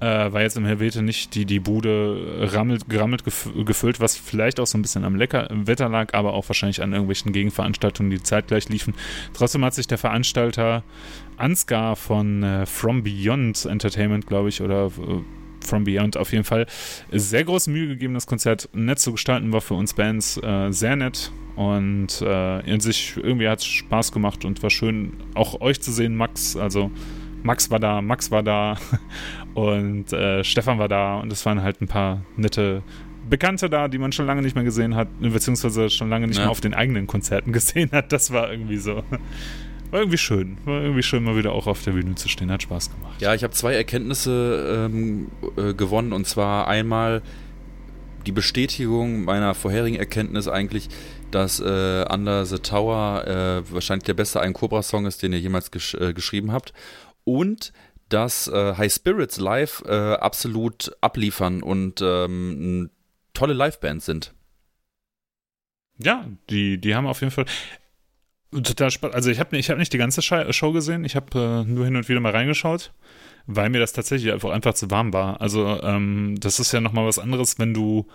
äh, 0.00 0.32
war 0.32 0.42
jetzt 0.42 0.56
im 0.56 0.66
Helvete 0.66 1.02
nicht 1.02 1.34
die, 1.34 1.44
die 1.46 1.60
Bude 1.60 2.48
rammelt, 2.52 2.88
gerammelt 2.88 3.24
gef 3.24 3.48
gefüllt, 3.64 4.00
was 4.00 4.16
vielleicht 4.16 4.60
auch 4.60 4.66
so 4.66 4.76
ein 4.76 4.82
bisschen 4.82 5.04
am 5.04 5.14
Lecker, 5.14 5.48
Wetter 5.50 5.88
lag, 5.88 6.14
aber 6.14 6.34
auch 6.34 6.48
wahrscheinlich 6.48 6.82
an 6.82 6.92
irgendwelchen 6.92 7.32
Gegenveranstaltungen, 7.32 8.10
die 8.10 8.22
zeitgleich 8.22 8.68
liefen. 8.68 8.94
Trotzdem 9.32 9.64
hat 9.64 9.74
sich 9.74 9.86
der 9.86 9.98
Veranstalter 9.98 10.82
Ansgar 11.36 11.96
von 11.96 12.42
äh, 12.42 12.66
From 12.66 13.02
Beyond 13.02 13.64
Entertainment, 13.66 14.26
glaube 14.26 14.48
ich, 14.48 14.62
oder 14.62 14.86
äh, 14.86 14.90
From 15.64 15.84
Beyond 15.84 16.16
auf 16.16 16.32
jeden 16.32 16.44
Fall 16.44 16.66
sehr 17.10 17.44
große 17.44 17.70
Mühe 17.70 17.88
gegeben, 17.88 18.14
das 18.14 18.26
Konzert 18.26 18.68
nett 18.72 18.98
zu 18.98 19.12
gestalten, 19.12 19.52
war 19.52 19.60
für 19.60 19.74
uns 19.74 19.94
Bands 19.94 20.36
äh, 20.42 20.70
sehr 20.70 20.96
nett 20.96 21.32
und 21.56 22.20
äh, 22.20 22.60
in 22.60 22.80
sich 22.80 23.16
irgendwie 23.16 23.48
hat 23.48 23.60
es 23.60 23.66
Spaß 23.66 24.12
gemacht 24.12 24.44
und 24.44 24.62
war 24.62 24.70
schön, 24.70 25.12
auch 25.34 25.60
euch 25.60 25.80
zu 25.80 25.92
sehen, 25.92 26.16
Max. 26.16 26.56
Also 26.56 26.90
Max 27.42 27.70
war 27.70 27.78
da, 27.78 28.02
Max 28.02 28.30
war 28.30 28.42
da 28.42 28.76
und 29.54 30.12
äh, 30.12 30.42
Stefan 30.42 30.78
war 30.78 30.88
da 30.88 31.18
und 31.18 31.32
es 31.32 31.44
waren 31.46 31.62
halt 31.62 31.80
ein 31.80 31.88
paar 31.88 32.22
nette 32.36 32.82
Bekannte 33.28 33.70
da, 33.70 33.88
die 33.88 33.98
man 33.98 34.12
schon 34.12 34.26
lange 34.26 34.42
nicht 34.42 34.54
mehr 34.54 34.64
gesehen 34.64 34.94
hat, 34.94 35.08
beziehungsweise 35.20 35.88
schon 35.88 36.10
lange 36.10 36.26
nicht 36.26 36.36
ja. 36.36 36.44
mehr 36.44 36.50
auf 36.50 36.60
den 36.60 36.74
eigenen 36.74 37.06
Konzerten 37.06 37.52
gesehen 37.54 37.90
hat. 37.92 38.12
Das 38.12 38.32
war 38.32 38.50
irgendwie 38.50 38.76
so. 38.76 39.02
War 39.94 40.00
irgendwie 40.00 40.18
schön. 40.18 40.58
War 40.64 40.82
irgendwie 40.82 41.04
schön, 41.04 41.22
mal 41.22 41.36
wieder 41.36 41.52
auch 41.52 41.68
auf 41.68 41.84
der 41.84 41.92
Bühne 41.92 42.16
zu 42.16 42.28
stehen. 42.28 42.50
Hat 42.50 42.62
Spaß 42.62 42.90
gemacht. 42.90 43.22
Ja, 43.22 43.32
ich 43.32 43.44
habe 43.44 43.54
zwei 43.54 43.74
Erkenntnisse 43.74 44.88
ähm, 44.90 45.30
äh, 45.56 45.72
gewonnen. 45.72 46.12
Und 46.12 46.26
zwar 46.26 46.66
einmal 46.66 47.22
die 48.26 48.32
Bestätigung 48.32 49.22
meiner 49.22 49.54
vorherigen 49.54 49.96
Erkenntnis 49.96 50.48
eigentlich, 50.48 50.88
dass 51.30 51.60
äh, 51.60 52.04
Under 52.10 52.44
the 52.44 52.58
Tower 52.58 53.24
äh, 53.24 53.72
wahrscheinlich 53.72 54.02
der 54.02 54.14
beste 54.14 54.40
Ein 54.40 54.52
Cobra-Song 54.52 55.06
ist, 55.06 55.22
den 55.22 55.32
ihr 55.32 55.38
jemals 55.38 55.70
gesch 55.70 55.94
äh, 55.94 56.12
geschrieben 56.12 56.50
habt. 56.50 56.72
Und 57.22 57.72
dass 58.08 58.48
äh, 58.48 58.74
High 58.74 58.92
Spirits 58.92 59.38
live 59.38 59.84
äh, 59.86 60.14
absolut 60.14 60.90
abliefern 61.02 61.62
und 61.62 62.02
ähm, 62.02 62.90
tolle 63.32 63.54
Livebands 63.54 64.06
sind. 64.06 64.34
Ja, 65.98 66.26
die, 66.50 66.80
die 66.80 66.96
haben 66.96 67.06
auf 67.06 67.20
jeden 67.20 67.30
Fall 67.30 67.46
total 68.62 68.90
spannend. 68.90 69.14
Also 69.14 69.30
ich 69.30 69.40
habe 69.40 69.56
ich 69.56 69.70
hab 69.70 69.78
nicht 69.78 69.92
die 69.92 69.98
ganze 69.98 70.22
Show 70.22 70.72
gesehen, 70.72 71.04
ich 71.04 71.16
habe 71.16 71.64
äh, 71.66 71.70
nur 71.70 71.84
hin 71.84 71.96
und 71.96 72.08
wieder 72.08 72.20
mal 72.20 72.32
reingeschaut, 72.32 72.92
weil 73.46 73.70
mir 73.70 73.80
das 73.80 73.92
tatsächlich 73.92 74.32
einfach, 74.32 74.50
einfach 74.50 74.74
zu 74.74 74.90
warm 74.90 75.12
war. 75.12 75.40
Also 75.40 75.80
ähm, 75.82 76.36
das 76.38 76.60
ist 76.60 76.72
ja 76.72 76.80
nochmal 76.80 77.06
was 77.06 77.18
anderes, 77.18 77.58
wenn 77.58 77.74
du 77.74 78.06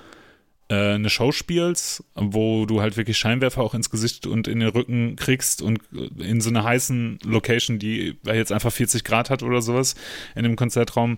äh, 0.70 0.94
eine 0.94 1.10
Show 1.10 1.32
spielst, 1.32 2.04
wo 2.16 2.66
du 2.66 2.82
halt 2.82 2.98
wirklich 2.98 3.18
Scheinwerfer 3.18 3.62
auch 3.62 3.74
ins 3.74 3.90
Gesicht 3.90 4.28
und 4.28 4.48
in 4.48 4.60
den 4.60 4.70
Rücken 4.70 5.16
kriegst 5.16 5.62
und 5.62 5.80
in 6.18 6.42
so 6.42 6.50
einer 6.50 6.64
heißen 6.64 7.20
Location, 7.26 7.80
die 7.80 8.18
jetzt 8.26 8.52
einfach 8.52 8.72
40 8.72 9.04
Grad 9.04 9.30
hat 9.30 9.44
oder 9.44 9.62
sowas 9.62 9.96
in 10.36 10.44
dem 10.44 10.56
Konzertraum, 10.56 11.18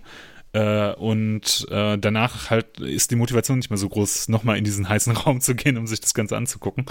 äh, 0.54 0.92
und 0.94 1.66
äh, 1.70 1.96
danach 1.96 2.50
halt 2.50 2.78
ist 2.78 3.10
die 3.10 3.16
Motivation 3.16 3.58
nicht 3.58 3.70
mehr 3.70 3.78
so 3.78 3.88
groß, 3.88 4.28
nochmal 4.28 4.58
in 4.58 4.64
diesen 4.64 4.88
heißen 4.88 5.16
Raum 5.16 5.40
zu 5.40 5.54
gehen, 5.54 5.78
um 5.78 5.86
sich 5.86 6.00
das 6.00 6.14
Ganze 6.14 6.36
anzugucken. 6.36 6.84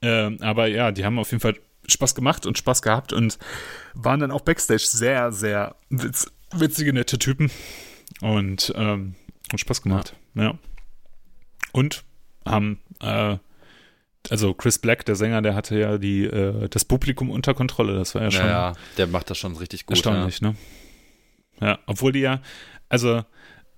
Äh, 0.00 0.36
aber 0.40 0.68
ja, 0.68 0.92
die 0.92 1.04
haben 1.04 1.18
auf 1.18 1.30
jeden 1.32 1.40
Fall 1.40 1.56
Spaß 1.90 2.14
gemacht 2.14 2.46
und 2.46 2.58
Spaß 2.58 2.82
gehabt 2.82 3.12
und 3.12 3.38
waren 3.94 4.20
dann 4.20 4.30
auch 4.30 4.42
backstage 4.42 4.84
sehr, 4.86 5.32
sehr 5.32 5.76
witz, 5.88 6.30
witzige, 6.52 6.92
nette 6.92 7.18
Typen 7.18 7.50
und 8.20 8.72
ähm, 8.76 9.14
Spaß 9.54 9.82
gemacht. 9.82 10.14
Ja. 10.34 10.42
ja. 10.42 10.58
Und 11.72 12.04
haben, 12.44 12.80
äh, 13.00 13.36
also 14.28 14.54
Chris 14.54 14.78
Black, 14.78 15.04
der 15.04 15.16
Sänger, 15.16 15.42
der 15.42 15.54
hatte 15.54 15.78
ja 15.78 15.98
die, 15.98 16.24
äh, 16.24 16.68
das 16.68 16.84
Publikum 16.84 17.30
unter 17.30 17.54
Kontrolle. 17.54 17.94
Das 17.94 18.14
war 18.14 18.22
ja 18.22 18.30
schon. 18.30 18.46
Ja, 18.46 18.74
der 18.96 19.06
macht 19.06 19.30
das 19.30 19.38
schon 19.38 19.56
richtig 19.56 19.86
gut. 19.86 19.96
Erstaunlich, 19.96 20.40
ja. 20.40 20.48
ne? 20.48 20.56
Ja, 21.60 21.78
obwohl 21.86 22.12
die 22.12 22.20
ja, 22.20 22.40
also, 22.88 23.22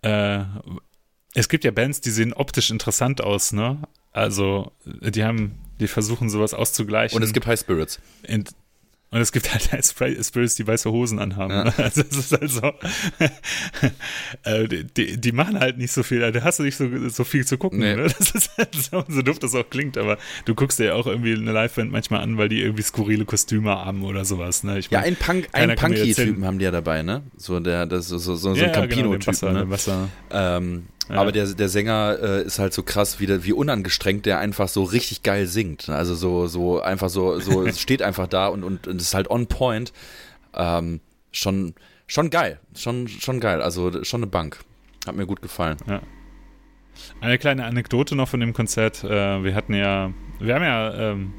äh, 0.03 0.41
es 1.35 1.49
gibt 1.49 1.65
ja 1.65 1.71
Bands, 1.71 2.01
die 2.01 2.11
sehen 2.11 2.33
optisch 2.33 2.71
interessant 2.71 3.21
aus, 3.21 3.53
ne? 3.53 3.83
Also, 4.13 4.73
die 4.85 5.25
haben, 5.25 5.59
die 5.83 5.89
versuchen 5.89 6.31
sowas 6.31 6.55
auszugleichen. 6.55 7.17
Und 7.17 7.23
es 7.23 7.33
gibt 7.33 7.47
High 7.47 7.59
Spirits. 7.59 8.01
In, 8.23 8.45
und 9.13 9.21
es 9.21 9.31
gibt 9.31 9.53
halt 9.53 9.85
Spirits, 9.85 10.55
die 10.55 10.67
weiße 10.67 10.91
Hosen 10.91 11.19
anhaben. 11.19 11.53
Ja. 11.53 11.75
Also 11.83 12.01
es 12.01 12.17
ist 12.17 12.33
halt 12.33 12.51
so, 12.51 12.73
äh, 14.45 14.85
die, 14.97 15.21
die, 15.21 15.33
machen 15.33 15.61
halt 15.61 15.77
nicht 15.77 15.93
so 15.93 16.03
viel, 16.03 16.21
da 16.33 16.43
hast 16.43 16.61
du 16.61 16.63
nicht 16.63 16.77
so, 16.77 16.89
so 17.09 17.25
viel 17.25 17.45
zu 17.45 17.59
gucken. 17.59 17.81
Nee. 17.81 17.97
Ne? 17.97 18.05
Das 18.05 18.31
ist 18.31 18.57
halt 18.57 18.75
so, 18.75 19.05
so 19.07 19.21
doof 19.21 19.39
das 19.39 19.55
auch 19.55 19.69
klingt, 19.69 19.99
aber 19.99 20.17
du 20.47 20.55
guckst 20.55 20.79
dir 20.79 20.87
ja 20.87 20.95
auch 20.95 21.07
irgendwie 21.07 21.35
eine 21.35 21.53
Liveband 21.53 21.93
manchmal 21.93 22.23
an, 22.23 22.39
weil 22.39 22.49
die 22.49 22.63
irgendwie 22.63 22.83
skurrile 22.83 23.27
Kostüme 23.27 23.71
haben 23.71 24.05
oder 24.05 24.25
sowas. 24.25 24.65
Ne? 24.65 24.79
Ich 24.79 24.91
mein, 24.91 25.01
ja, 25.01 25.07
ein, 25.07 25.17
Punk, 25.17 25.49
ein 25.53 25.75
Punky-Typen 25.75 26.47
haben 26.47 26.59
die 26.59 26.65
ja 26.65 26.71
dabei, 26.71 27.03
ne? 27.03 27.23
So, 27.37 27.61
der, 27.61 27.85
das, 27.85 28.09
so, 28.09 28.17
so, 28.17 28.35
so, 28.37 28.55
so 28.55 28.65
ein 28.65 28.73
Campino-Typ. 28.73 29.41
Genau, 29.41 29.65
ne? 29.65 30.09
Ähm, 30.31 30.85
ja. 31.09 31.17
Aber 31.17 31.33
der, 31.33 31.47
der 31.47 31.69
Sänger 31.69 32.19
äh, 32.23 32.43
ist 32.43 32.59
halt 32.59 32.73
so 32.73 32.83
krass, 32.83 33.21
wie, 33.21 33.27
der, 33.27 33.45
wie 33.45 33.53
unangestrengt 33.53 34.27
der 34.27 34.39
einfach 34.39 34.69
so 34.69 34.85
richtig 34.85 35.23
geil 35.23 35.47
singt. 35.47 35.89
Also 35.89 36.15
so, 36.15 36.47
so 36.47 36.81
einfach 36.81 37.09
so, 37.09 37.39
so 37.41 37.67
steht 37.73 38.03
einfach 38.03 38.27
da 38.29 38.49
und, 38.49 38.63
und, 38.63 38.87
und 38.87 39.01
ist 39.01 39.15
halt 39.15 39.31
on 39.31 39.47
point. 39.47 39.93
Ähm, 40.55 41.01
schon, 41.33 41.75
schon 42.07 42.31
geil. 42.31 42.61
Schon, 42.77 43.09
schon 43.09 43.41
geil. 43.41 43.63
Also 43.63 44.05
schon 44.05 44.21
eine 44.21 44.27
Bank. 44.29 44.61
Hat 45.07 45.17
mir 45.17 45.27
gut 45.27 45.43
gefallen. 45.43 45.77
Ja. 45.89 46.03
Eine 47.21 47.39
kleine 47.39 47.65
Anekdote 47.65 48.15
noch 48.15 48.29
von 48.29 48.41
dem 48.41 48.53
Konzert. 48.53 49.03
Äh, 49.03 49.43
wir 49.43 49.55
hatten 49.55 49.75
ja, 49.75 50.13
wir 50.39 50.55
haben 50.55 50.63
ja, 50.63 50.95
ähm, 50.95 51.33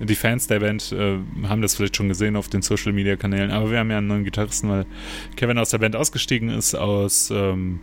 die 0.00 0.14
Fans 0.14 0.46
der 0.46 0.60
Band 0.60 0.92
äh, 0.92 1.18
haben 1.44 1.62
das 1.62 1.74
vielleicht 1.74 1.96
schon 1.96 2.08
gesehen 2.08 2.36
auf 2.36 2.48
den 2.48 2.62
Social 2.62 2.92
Media 2.92 3.16
Kanälen, 3.16 3.50
aber 3.50 3.70
wir 3.70 3.78
haben 3.78 3.90
ja 3.90 3.98
einen 3.98 4.06
neuen 4.06 4.24
Gitarristen, 4.24 4.68
weil 4.68 4.86
Kevin 5.36 5.58
aus 5.58 5.70
der 5.70 5.78
Band 5.78 5.96
ausgestiegen 5.96 6.48
ist 6.48 6.74
aus 6.74 7.30
ähm, 7.30 7.80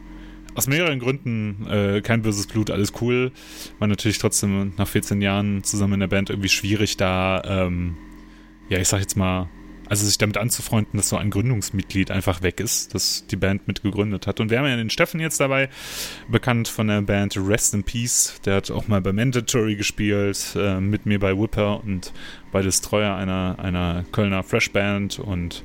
aus 0.60 0.67
mehreren 0.67 1.00
Gründen 1.00 1.65
äh, 1.69 2.02
kein 2.02 2.22
böses 2.22 2.45
Blut, 2.45 2.69
alles 2.69 2.91
cool. 3.00 3.32
War 3.80 3.88
natürlich 3.88 4.17
trotzdem 4.17 4.74
nach 4.78 4.89
14 4.89 5.22
Jahren 5.22 5.63
zusammen 5.63 5.93
in 5.93 6.00
der 6.02 6.08
Band 6.08 6.30
irgendwie 6.30 6.50
schwierig, 6.50 6.98
da, 6.98 7.41
ähm, 7.45 7.95
ja, 8.67 8.78
ich 8.78 8.89
sag 8.89 9.00
jetzt 9.00 9.15
mal, 9.15 9.50
also 9.88 10.06
sich 10.06 10.17
damit 10.17 10.38
anzufreunden, 10.38 10.98
dass 10.98 11.08
so 11.08 11.15
ein 11.15 11.30
Gründungsmitglied 11.30 12.12
einfach 12.12 12.43
weg 12.43 12.60
ist, 12.60 12.93
das 12.93 13.26
die 13.26 13.38
Band 13.38 13.69
mitgegründet 13.69 14.28
hat. 14.28 14.41
Und 14.41 14.52
wir 14.52 14.60
haben 14.60 14.67
ja 14.67 14.76
den 14.76 14.89
Steffen 14.89 15.22
jetzt 15.22 15.39
dabei, 15.39 15.69
bekannt 16.28 16.67
von 16.67 16.89
der 16.89 17.02
Band 17.04 17.38
Rest 17.38 17.74
in 17.74 17.84
Peace. 17.84 18.41
Der 18.43 18.58
hat 18.58 18.69
auch 18.69 18.89
mal 18.89 19.00
bei 19.00 19.13
Mandatory 19.13 19.78
gespielt, 19.78 20.58
äh, 20.58 20.82
mit 20.82 21.06
mir 21.06 21.19
bei 21.19 21.39
Whipper 21.39 21.82
und 21.82 22.12
bei 22.52 22.62
Destroyer, 22.62 23.15
einer, 23.15 23.56
einer 23.60 24.04
Kölner 24.12 24.43
Fresh 24.43 24.72
Band 24.72 25.19
und 25.19 25.63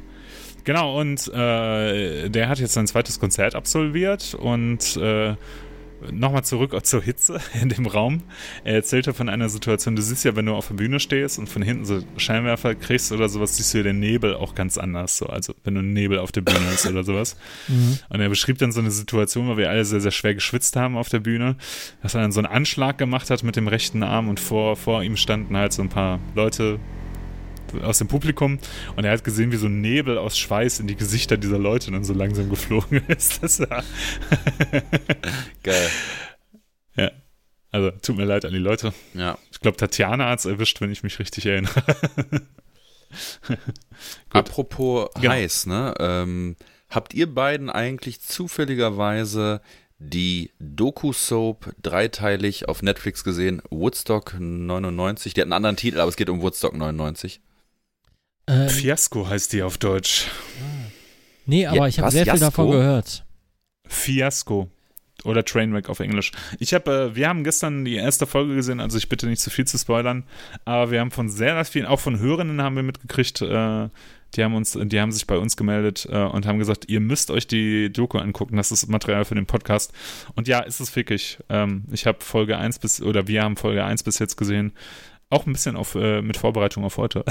Genau, 0.65 0.99
und 0.99 1.29
äh, 1.29 2.29
der 2.31 2.49
hat 2.49 2.59
jetzt 2.59 2.73
sein 2.73 2.87
zweites 2.87 3.21
Konzert 3.21 3.55
absolviert 3.55 4.35
und 4.35 4.97
äh, 4.97 5.37
nochmal 6.11 6.45
zurück 6.45 6.75
zur 6.85 7.03
Hitze 7.03 7.41
in 7.61 7.69
dem 7.69 7.87
Raum. 7.87 8.23
Er 8.65 8.75
erzählte 8.75 9.15
von 9.15 9.29
einer 9.29 9.49
Situation, 9.49 9.97
du 9.97 10.03
siehst 10.03 10.25
ja, 10.25 10.37
wenn 10.37 10.47
du 10.47 10.55
auf 10.55 10.69
der 10.69 10.75
Bühne 10.75 11.01
stehst 11.01 11.39
und 11.39 11.49
von 11.49 11.63
hinten 11.63 11.85
so 11.85 12.01
Scheinwerfer 12.17 12.75
kriegst 12.75 13.13
oder 13.13 13.29
sowas, 13.29 13.57
siehst 13.57 13.75
du 13.75 13.79
ja 13.79 13.85
den 13.85 14.01
Nebel 14.01 14.35
auch 14.35 14.55
ganz 14.55 14.79
anders. 14.79 15.17
So. 15.17 15.27
Also 15.27 15.55
wenn 15.65 15.75
du 15.75 15.83
Nebel 15.83 16.19
auf 16.19 16.33
der 16.33 16.43
Bühne 16.43 16.67
hast 16.67 16.87
oder 16.87 17.05
sowas. 17.05 17.37
Mhm. 17.67 17.99
Und 18.09 18.21
er 18.21 18.29
beschrieb 18.29 18.59
dann 18.59 18.73
so 18.73 18.81
eine 18.81 18.91
Situation, 18.91 19.49
wo 19.49 19.57
wir 19.57 19.71
alle 19.71 19.85
sehr, 19.85 20.01
sehr 20.01 20.11
schwer 20.11 20.35
geschwitzt 20.35 20.77
haben 20.77 20.97
auf 20.97 21.09
der 21.09 21.21
Bühne, 21.21 21.57
dass 22.03 22.15
er 22.15 22.21
dann 22.21 22.33
so 22.33 22.41
einen 22.41 22.47
Anschlag 22.47 22.99
gemacht 22.99 23.31
hat 23.31 23.43
mit 23.43 23.57
dem 23.57 23.69
rechten 23.69 24.03
Arm 24.03 24.29
und 24.29 24.39
vor, 24.39 24.77
vor 24.77 25.03
ihm 25.03 25.17
standen 25.17 25.57
halt 25.57 25.73
so 25.73 25.83
ein 25.83 25.89
paar 25.89 26.21
Leute 26.35 26.79
aus 27.83 27.99
dem 27.99 28.09
Publikum 28.09 28.59
und 28.97 29.05
er 29.05 29.13
hat 29.13 29.25
gesehen, 29.25 29.53
wie 29.53 29.57
so 29.57 29.67
ein 29.67 29.81
Nebel 29.81 30.19
aus 30.19 30.37
Schweiß 30.39 30.81
in 30.81 30.87
die 30.87 30.97
Gesichter 30.97 31.37
dieser 31.37 31.59
Leute 31.59 31.91
dann 31.91 32.05
so 32.05 32.13
langsam 32.15 32.49
geflogen 32.51 33.03
ist. 33.09 33.43
Das 33.43 33.61
war 33.61 33.83
Geil. 35.63 35.89
ja. 36.97 37.11
Also, 37.71 37.91
tut 37.91 38.17
mir 38.17 38.25
leid 38.25 38.45
an 38.45 38.53
die 38.53 38.59
Leute. 38.59 38.95
Ja. 39.15 39.37
Ich 39.51 39.59
glaube, 39.59 39.77
Tatjana 39.77 40.29
hat 40.31 40.39
es 40.39 40.45
erwischt, 40.45 40.81
wenn 40.81 40.93
ich 40.93 41.03
mich 41.03 41.19
richtig 41.19 41.45
erinnere. 41.47 41.83
Apropos 44.31 45.09
Genau. 45.17 45.31
heiß, 45.33 45.67
ne? 45.67 45.95
Ähm, 45.99 46.57
habt 46.89 47.15
ihr 47.15 47.33
beiden 47.33 47.71
eigentlich 47.71 48.21
zufälligerweise 48.21 49.61
die 49.99 50.51
Doku-Soap 50.59 51.73
dreiteilig 51.83 52.69
auf 52.69 52.83
Netflix 52.83 53.25
gesehen? 53.25 53.63
Woodstock 53.71 54.37
99. 54.39 55.35
Die 55.35 55.41
hat 55.41 55.47
einen 55.47 55.53
anderen 55.53 55.77
Titel, 55.77 55.99
aber 56.01 56.09
es 56.09 56.17
geht 56.17 56.29
um 56.29 56.43
Woodstock 56.43 56.75
99. 56.77 57.41
Äh, 58.47 58.69
Fiasko 58.69 59.29
heißt 59.29 59.53
die 59.53 59.63
auf 59.63 59.79
Deutsch. 59.79 60.27
nee, 61.47 61.67
aber 61.67 61.77
Ja, 61.77 61.87
ich 61.89 61.99
habe 61.99 62.11
sehr 62.11 62.25
viel 62.25 62.35
Jasko? 62.35 62.45
davon 62.45 62.71
gehört. 62.73 63.25
Fiasko. 63.87 64.69
Oder 65.23 65.43
Trainwreck 65.45 65.89
auf 65.89 66.01
Englisch. 66.01 66.33
Ich 66.59 66.75
habe, 66.75 67.11
äh, 67.13 67.17
wir 67.17 67.29
haben 67.29 67.45
gestern 67.45 67.85
die 67.87 67.95
erste 67.95 68.27
Folge 68.27 68.55
gesehen, 68.57 68.81
also 68.81 68.99
ich 68.99 69.09
bitte 69.09 69.27
nicht 69.27 69.41
zu 69.41 69.49
viel 69.49 69.65
zu 69.67 69.79
spoilern, 69.79 70.25
aber 70.67 70.91
wir 70.91 71.01
haben 71.01 71.13
von 71.13 71.31
sehr, 71.31 71.55
sehr 71.55 71.65
vielen, 71.65 71.87
auch 71.87 72.01
von 72.01 72.19
Hörerinnen 72.19 72.61
haben 72.61 72.77
wir 72.77 72.83
mitgekriegt, 72.83 73.41
äh, 73.41 73.89
die 74.35 74.45
haben 74.45 74.55
uns, 74.55 74.77
die 74.79 75.01
haben 75.01 75.13
sich 75.13 75.27
bei 75.27 75.39
uns 75.39 75.57
gemeldet 75.57 76.07
äh, 76.11 76.25
und 76.25 76.45
haben 76.47 76.59
gesagt, 76.59 76.91
ihr 76.91 77.01
müsst 77.01 77.31
euch 77.31 77.47
die 77.47 77.91
Doku 77.91 78.19
angucken, 78.19 78.57
das 78.57 78.71
ist 78.71 78.87
Material 78.89 79.25
für 79.25 79.37
den 79.37 79.47
Podcast. 79.47 79.93
Und 80.35 80.47
ja, 80.49 80.59
ist 80.59 80.81
es 80.81 80.91
fickig. 80.91 81.39
Ähm, 81.49 81.85
ich 81.91 82.07
habe 82.07 82.19
Folge 82.21 82.59
1 82.59 82.81
bis, 82.81 83.01
oder 83.01 83.27
wir 83.27 83.43
haben 83.45 83.57
Folge 83.57 83.83
1 83.85 84.03
bis 84.03 84.19
jetzt 84.19 84.37
gesehen, 84.37 84.73
auch 85.31 85.47
ein 85.47 85.53
bisschen 85.53 85.77
auf, 85.77 85.95
äh, 85.95 86.21
mit 86.21 86.37
Vorbereitung 86.37 86.85
auf 86.85 86.99
heute. 86.99 87.25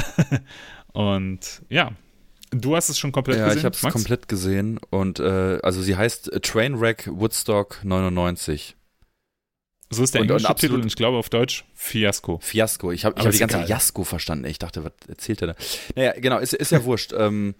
und 0.93 1.61
ja, 1.69 1.91
du 2.51 2.75
hast 2.75 2.89
es 2.89 2.97
schon 2.97 3.11
komplett 3.11 3.37
Ja, 3.39 3.45
gesehen, 3.45 3.59
ich 3.59 3.65
habe 3.65 3.75
es 3.75 3.81
komplett 3.93 4.27
gesehen 4.27 4.79
und 4.89 5.19
äh, 5.19 5.59
also 5.61 5.81
sie 5.81 5.95
heißt 5.97 6.31
Trainwreck 6.41 7.09
Woodstock 7.11 7.79
99. 7.83 8.75
So 9.89 10.01
ist 10.03 10.13
der 10.15 10.21
Und- 10.21 10.25
und 10.27 10.31
englische 10.31 10.49
absolut- 10.49 10.71
Titel 10.71 10.81
und 10.81 10.87
ich 10.87 10.95
glaube 10.95 11.17
auf 11.17 11.29
Deutsch 11.29 11.65
Fiasko. 11.75 12.39
Fiasko. 12.41 12.91
Ich 12.91 13.05
habe 13.05 13.19
ich 13.19 13.25
hab 13.25 13.31
die 13.31 13.37
ganze. 13.39 13.61
Jasko 13.63 14.03
verstanden. 14.03 14.45
Ich 14.45 14.57
dachte, 14.57 14.83
was 14.83 14.93
erzählt 15.07 15.41
er 15.41 15.47
da? 15.49 15.55
Naja, 15.95 16.13
genau, 16.19 16.39
ist, 16.39 16.53
ist 16.53 16.71
ja 16.71 16.83
wurscht. 16.85 17.13
Ähm, 17.15 17.53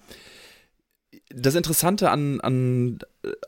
das 1.30 1.56
Interessante 1.56 2.10
an, 2.10 2.42
an, 2.42 3.00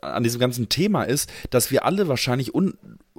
an 0.02 0.24
diesem 0.24 0.40
ganzen 0.40 0.70
Thema 0.70 1.04
ist, 1.04 1.32
dass 1.50 1.72
wir 1.72 1.86
alle 1.86 2.08
wahrscheinlich 2.08 2.54
un, 2.54 2.78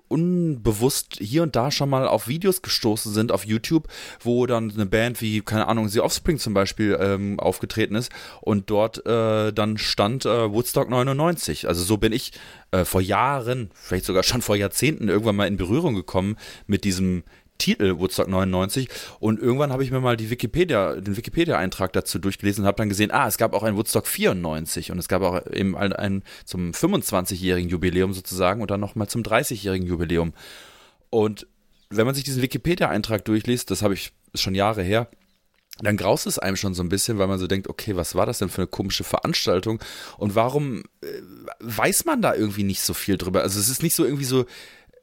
unbewusst 0.08 1.16
hier 1.20 1.42
und 1.42 1.56
da 1.56 1.70
schon 1.70 1.90
mal 1.90 2.06
auf 2.06 2.28
Videos 2.28 2.62
gestoßen 2.62 3.12
sind 3.12 3.32
auf 3.32 3.44
YouTube, 3.44 3.88
wo 4.20 4.46
dann 4.46 4.70
eine 4.70 4.86
Band 4.86 5.20
wie, 5.20 5.40
keine 5.40 5.68
Ahnung, 5.68 5.88
The 5.88 6.00
Offspring 6.00 6.38
zum 6.38 6.54
Beispiel 6.54 6.96
ähm, 7.00 7.40
aufgetreten 7.40 7.94
ist 7.94 8.12
und 8.40 8.70
dort 8.70 9.04
äh, 9.06 9.52
dann 9.52 9.78
stand 9.78 10.24
äh, 10.24 10.52
Woodstock 10.52 10.88
99. 10.88 11.68
Also 11.68 11.84
so 11.84 11.96
bin 11.96 12.12
ich 12.12 12.32
äh, 12.70 12.84
vor 12.84 13.00
Jahren, 13.00 13.70
vielleicht 13.74 14.04
sogar 14.04 14.22
schon 14.22 14.42
vor 14.42 14.56
Jahrzehnten 14.56 15.08
irgendwann 15.08 15.36
mal 15.36 15.48
in 15.48 15.56
Berührung 15.56 15.94
gekommen 15.94 16.36
mit 16.66 16.84
diesem 16.84 17.24
Titel 17.58 17.98
Woodstock 17.98 18.28
99 18.28 18.88
und 19.20 19.40
irgendwann 19.40 19.72
habe 19.72 19.84
ich 19.84 19.90
mir 19.90 20.00
mal 20.00 20.16
die 20.16 20.30
Wikipedia, 20.30 20.94
den 20.94 21.16
Wikipedia-Eintrag 21.16 21.92
dazu 21.92 22.18
durchgelesen 22.18 22.64
und 22.64 22.68
habe 22.68 22.76
dann 22.76 22.88
gesehen, 22.88 23.10
ah, 23.10 23.26
es 23.26 23.38
gab 23.38 23.54
auch 23.54 23.62
ein 23.62 23.76
Woodstock 23.76 24.06
94 24.06 24.90
und 24.90 24.98
es 24.98 25.08
gab 25.08 25.22
auch 25.22 25.46
eben 25.52 25.76
ein, 25.76 25.92
ein 25.92 26.22
zum 26.44 26.72
25-jährigen 26.72 27.70
Jubiläum 27.70 28.12
sozusagen 28.12 28.60
und 28.62 28.70
dann 28.70 28.80
nochmal 28.80 29.08
zum 29.08 29.22
30-jährigen 29.22 29.86
Jubiläum. 29.86 30.32
Und 31.10 31.46
wenn 31.90 32.06
man 32.06 32.14
sich 32.14 32.24
diesen 32.24 32.42
Wikipedia-Eintrag 32.42 33.24
durchliest, 33.24 33.70
das 33.70 33.82
habe 33.82 33.94
ich 33.94 34.12
schon 34.34 34.54
Jahre 34.54 34.82
her, 34.82 35.08
dann 35.80 35.96
graust 35.96 36.26
es 36.26 36.38
einem 36.38 36.56
schon 36.56 36.74
so 36.74 36.82
ein 36.82 36.88
bisschen, 36.88 37.18
weil 37.18 37.26
man 37.26 37.38
so 37.38 37.46
denkt, 37.46 37.68
okay, 37.68 37.96
was 37.96 38.14
war 38.14 38.24
das 38.24 38.38
denn 38.38 38.48
für 38.48 38.62
eine 38.62 38.66
komische 38.66 39.04
Veranstaltung 39.04 39.80
und 40.16 40.34
warum 40.34 40.84
äh, 41.02 41.06
weiß 41.60 42.06
man 42.06 42.22
da 42.22 42.34
irgendwie 42.34 42.64
nicht 42.64 42.80
so 42.80 42.94
viel 42.94 43.18
drüber? 43.18 43.42
Also 43.42 43.60
es 43.60 43.68
ist 43.68 43.82
nicht 43.82 43.94
so 43.94 44.04
irgendwie 44.04 44.24
so, 44.24 44.46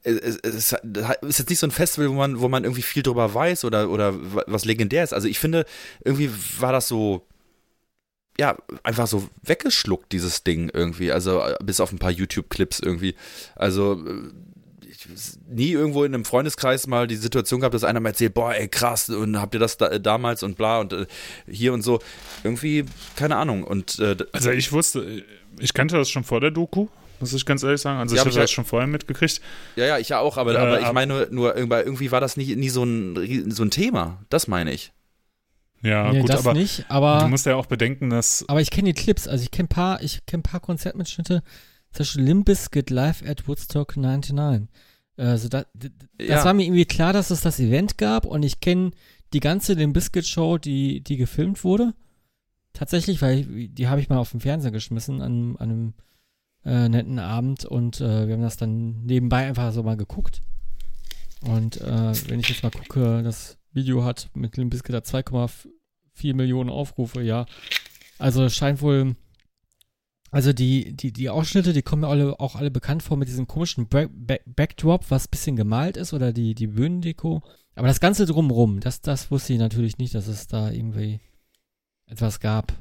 es, 0.03 0.37
es, 0.37 0.73
ist 1.21 1.39
jetzt 1.39 1.49
nicht 1.49 1.59
so 1.59 1.67
ein 1.67 1.71
Festival, 1.71 2.09
wo 2.09 2.13
man, 2.13 2.39
wo 2.39 2.49
man 2.49 2.63
irgendwie 2.63 2.81
viel 2.81 3.03
drüber 3.03 3.33
weiß 3.33 3.65
oder, 3.65 3.89
oder 3.89 4.13
was 4.47 4.65
legendär 4.65 5.03
ist. 5.03 5.13
Also 5.13 5.27
ich 5.27 5.39
finde, 5.39 5.65
irgendwie 6.03 6.29
war 6.59 6.71
das 6.71 6.87
so, 6.87 7.25
ja, 8.37 8.57
einfach 8.83 9.07
so 9.07 9.29
weggeschluckt, 9.43 10.11
dieses 10.11 10.43
Ding 10.43 10.69
irgendwie. 10.73 11.11
Also 11.11 11.39
äh, 11.39 11.55
bis 11.63 11.79
auf 11.79 11.91
ein 11.91 11.99
paar 11.99 12.11
YouTube-Clips 12.11 12.79
irgendwie. 12.79 13.15
Also 13.55 13.93
äh, 14.05 14.31
ich, 14.89 15.07
nie 15.47 15.71
irgendwo 15.71 16.03
in 16.03 16.13
einem 16.13 16.25
Freundeskreis 16.25 16.87
mal 16.87 17.07
die 17.07 17.15
Situation 17.15 17.61
gehabt, 17.61 17.75
dass 17.75 17.83
einer 17.83 17.99
mal 17.99 18.09
erzählt, 18.09 18.33
boah, 18.33 18.53
ey, 18.53 18.67
krass, 18.67 19.09
und 19.09 19.39
habt 19.39 19.53
ihr 19.53 19.59
das 19.59 19.77
da, 19.77 19.99
damals 19.99 20.43
und 20.43 20.57
bla 20.57 20.79
und 20.79 20.93
äh, 20.93 21.05
hier 21.47 21.73
und 21.73 21.81
so. 21.81 21.99
Irgendwie, 22.43 22.85
keine 23.15 23.37
Ahnung. 23.37 23.63
Und 23.63 23.99
äh, 23.99 24.17
Also 24.31 24.51
ich 24.51 24.71
wusste, 24.71 25.23
ich 25.59 25.73
kannte 25.73 25.95
das 25.95 26.09
schon 26.09 26.23
vor 26.23 26.41
der 26.41 26.51
Doku, 26.51 26.87
muss 27.23 27.33
ich 27.33 27.45
ganz 27.45 27.63
ehrlich 27.63 27.81
sagen. 27.81 27.99
Also 27.99 28.15
Ja, 28.15 28.21
ich 28.21 28.27
habe 28.27 28.39
das 28.39 28.51
schon 28.51 28.65
vorher 28.65 28.87
mitgekriegt. 28.87 29.41
ja, 29.75 29.85
ja, 29.85 29.97
ich 29.97 30.09
ja 30.09 30.19
auch, 30.19 30.37
aber, 30.37 30.53
Äh, 30.53 30.57
aber 30.57 30.79
ich 30.79 30.85
ab- 30.85 30.93
meine 30.93 31.27
nur, 31.31 31.55
irgendwie, 31.55 31.75
irgendwie 31.77 32.11
war 32.11 32.21
das 32.21 32.37
nie, 32.37 32.55
nie 32.55 32.69
so, 32.69 32.83
ein, 32.83 33.49
so 33.51 33.63
ein 33.63 33.71
Thema. 33.71 34.21
Das 34.29 34.47
meine 34.47 34.71
ich. 34.73 34.91
Ja, 35.81 36.11
nee, 36.11 36.21
gut, 36.21 36.29
das 36.29 36.39
aber 36.45 36.53
nicht, 36.53 36.85
aber, 36.89 37.19
du 37.23 37.27
musst 37.27 37.45
ja 37.45 37.55
auch 37.55 37.65
bedenken, 37.65 38.09
dass 38.09 38.45
aber 38.47 38.61
ich 38.61 38.71
kenne 38.71 38.93
die 38.93 39.01
Clips. 39.01 39.27
Also 39.27 39.43
ich 39.43 39.51
kenne 39.51 39.67
paar, 39.67 40.01
ich 40.01 40.25
kenne 40.25 40.41
paar 40.43 40.61
Konzertmitschnitte. 40.61 41.43
Zum 41.91 41.97
Beispiel 41.99 42.23
Limp 42.23 42.45
Bizkit 42.45 42.89
live 42.89 43.21
at 43.27 43.47
Woodstock 43.47 43.97
99. 43.97 44.69
Also 45.17 45.49
da, 45.49 45.65
das 45.73 45.91
Ja. 46.27 46.45
war 46.45 46.53
mir 46.53 46.63
irgendwie 46.65 46.85
klar, 46.85 47.11
dass 47.13 47.31
es 47.31 47.41
das 47.41 47.59
Event 47.59 47.97
gab 47.97 48.25
und 48.25 48.43
ich 48.43 48.61
kenne 48.61 48.91
die 49.33 49.41
ganze 49.41 49.73
Limp 49.73 49.93
Bizkit 49.93 50.25
Show, 50.25 50.57
die, 50.57 51.01
die 51.01 51.17
gefilmt 51.17 51.63
wurde. 51.63 51.93
Tatsächlich, 52.71 53.21
weil 53.21 53.39
ich, 53.41 53.73
die 53.75 53.87
habe 53.87 53.99
ich 54.01 54.09
mal 54.09 54.17
auf 54.17 54.31
dem 54.31 54.39
Fernseher 54.39 54.71
geschmissen 54.71 55.21
an, 55.21 55.55
an 55.57 55.69
einem 55.69 55.93
äh, 56.65 56.89
netten 56.89 57.19
Abend 57.19 57.65
und 57.65 58.01
äh, 58.01 58.27
wir 58.27 58.33
haben 58.35 58.41
das 58.41 58.57
dann 58.57 59.03
nebenbei 59.05 59.45
einfach 59.45 59.71
so 59.73 59.83
mal 59.83 59.97
geguckt. 59.97 60.41
Und 61.41 61.81
äh, 61.81 62.13
wenn 62.29 62.39
ich 62.39 62.49
jetzt 62.49 62.63
mal 62.63 62.71
gucke, 62.71 63.21
das 63.23 63.57
Video 63.73 64.03
hat 64.03 64.29
mit 64.33 64.55
Limp 64.55 64.71
Bizkit 64.71 64.95
da 64.95 64.99
2,4 64.99 66.33
Millionen 66.35 66.69
Aufrufe, 66.69 67.21
ja. 67.21 67.45
Also 68.17 68.47
scheint 68.49 68.81
wohl, 68.81 69.15
also 70.31 70.53
die, 70.53 70.95
die, 70.95 71.11
die 71.11 71.29
Ausschnitte, 71.29 71.73
die 71.73 71.81
kommen 71.81 72.01
mir 72.01 72.07
alle, 72.07 72.39
auch 72.39 72.55
alle 72.55 72.71
bekannt 72.71 73.03
vor 73.03 73.17
mit 73.17 73.27
diesem 73.27 73.47
komischen 73.47 73.87
Back 73.87 74.09
Back 74.13 74.43
Backdrop, 74.45 75.11
was 75.11 75.25
ein 75.25 75.31
bisschen 75.31 75.55
gemalt 75.55 75.97
ist 75.97 76.13
oder 76.13 76.31
die, 76.31 76.55
die 76.55 76.67
Bühnendeko. 76.67 77.41
Aber 77.75 77.87
das 77.87 77.99
Ganze 77.99 78.25
drumrum, 78.25 78.79
das, 78.79 79.01
das 79.01 79.31
wusste 79.31 79.53
ich 79.53 79.59
natürlich 79.59 79.97
nicht, 79.97 80.15
dass 80.15 80.27
es 80.27 80.47
da 80.47 80.71
irgendwie 80.71 81.19
etwas 82.05 82.39
gab. 82.39 82.73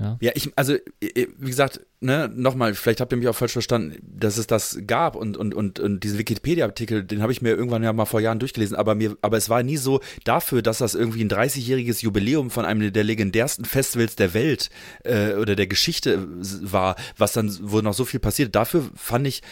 Ja. 0.00 0.16
Ja, 0.20 0.32
ich, 0.34 0.50
also, 0.56 0.74
wie 1.00 1.46
gesagt, 1.46 1.80
ne, 2.00 2.30
nochmal, 2.34 2.74
vielleicht 2.74 3.00
habt 3.00 3.12
ihr 3.12 3.18
mich 3.18 3.28
auch 3.28 3.36
falsch 3.36 3.52
verstanden, 3.52 3.98
dass 4.02 4.38
es 4.38 4.46
das 4.46 4.78
gab 4.86 5.14
und, 5.14 5.36
und, 5.36 5.54
und, 5.54 5.78
und 5.78 6.02
diesen 6.02 6.18
Wikipedia-Artikel, 6.18 7.04
den 7.04 7.20
habe 7.20 7.32
ich 7.32 7.42
mir 7.42 7.50
irgendwann 7.50 7.82
ja 7.82 7.92
mal 7.92 8.06
vor 8.06 8.20
Jahren 8.20 8.38
durchgelesen, 8.38 8.76
aber 8.76 8.94
mir, 8.94 9.16
aber 9.20 9.36
es 9.36 9.50
war 9.50 9.62
nie 9.62 9.76
so 9.76 10.00
dafür, 10.24 10.62
dass 10.62 10.78
das 10.78 10.94
irgendwie 10.94 11.22
ein 11.22 11.30
30-jähriges 11.30 12.02
Jubiläum 12.02 12.50
von 12.50 12.64
einem 12.64 12.92
der 12.92 13.04
legendärsten 13.04 13.66
Festivals 13.66 14.16
der 14.16 14.32
Welt 14.32 14.70
äh, 15.04 15.34
oder 15.34 15.54
der 15.54 15.66
Geschichte 15.66 16.14
äh, 16.14 16.72
war, 16.72 16.96
was 17.18 17.32
dann, 17.32 17.54
wo 17.60 17.80
noch 17.82 17.94
so 17.94 18.06
viel 18.06 18.20
passiert. 18.20 18.54
Dafür 18.54 18.90
fand 18.94 19.26
ich, 19.26 19.42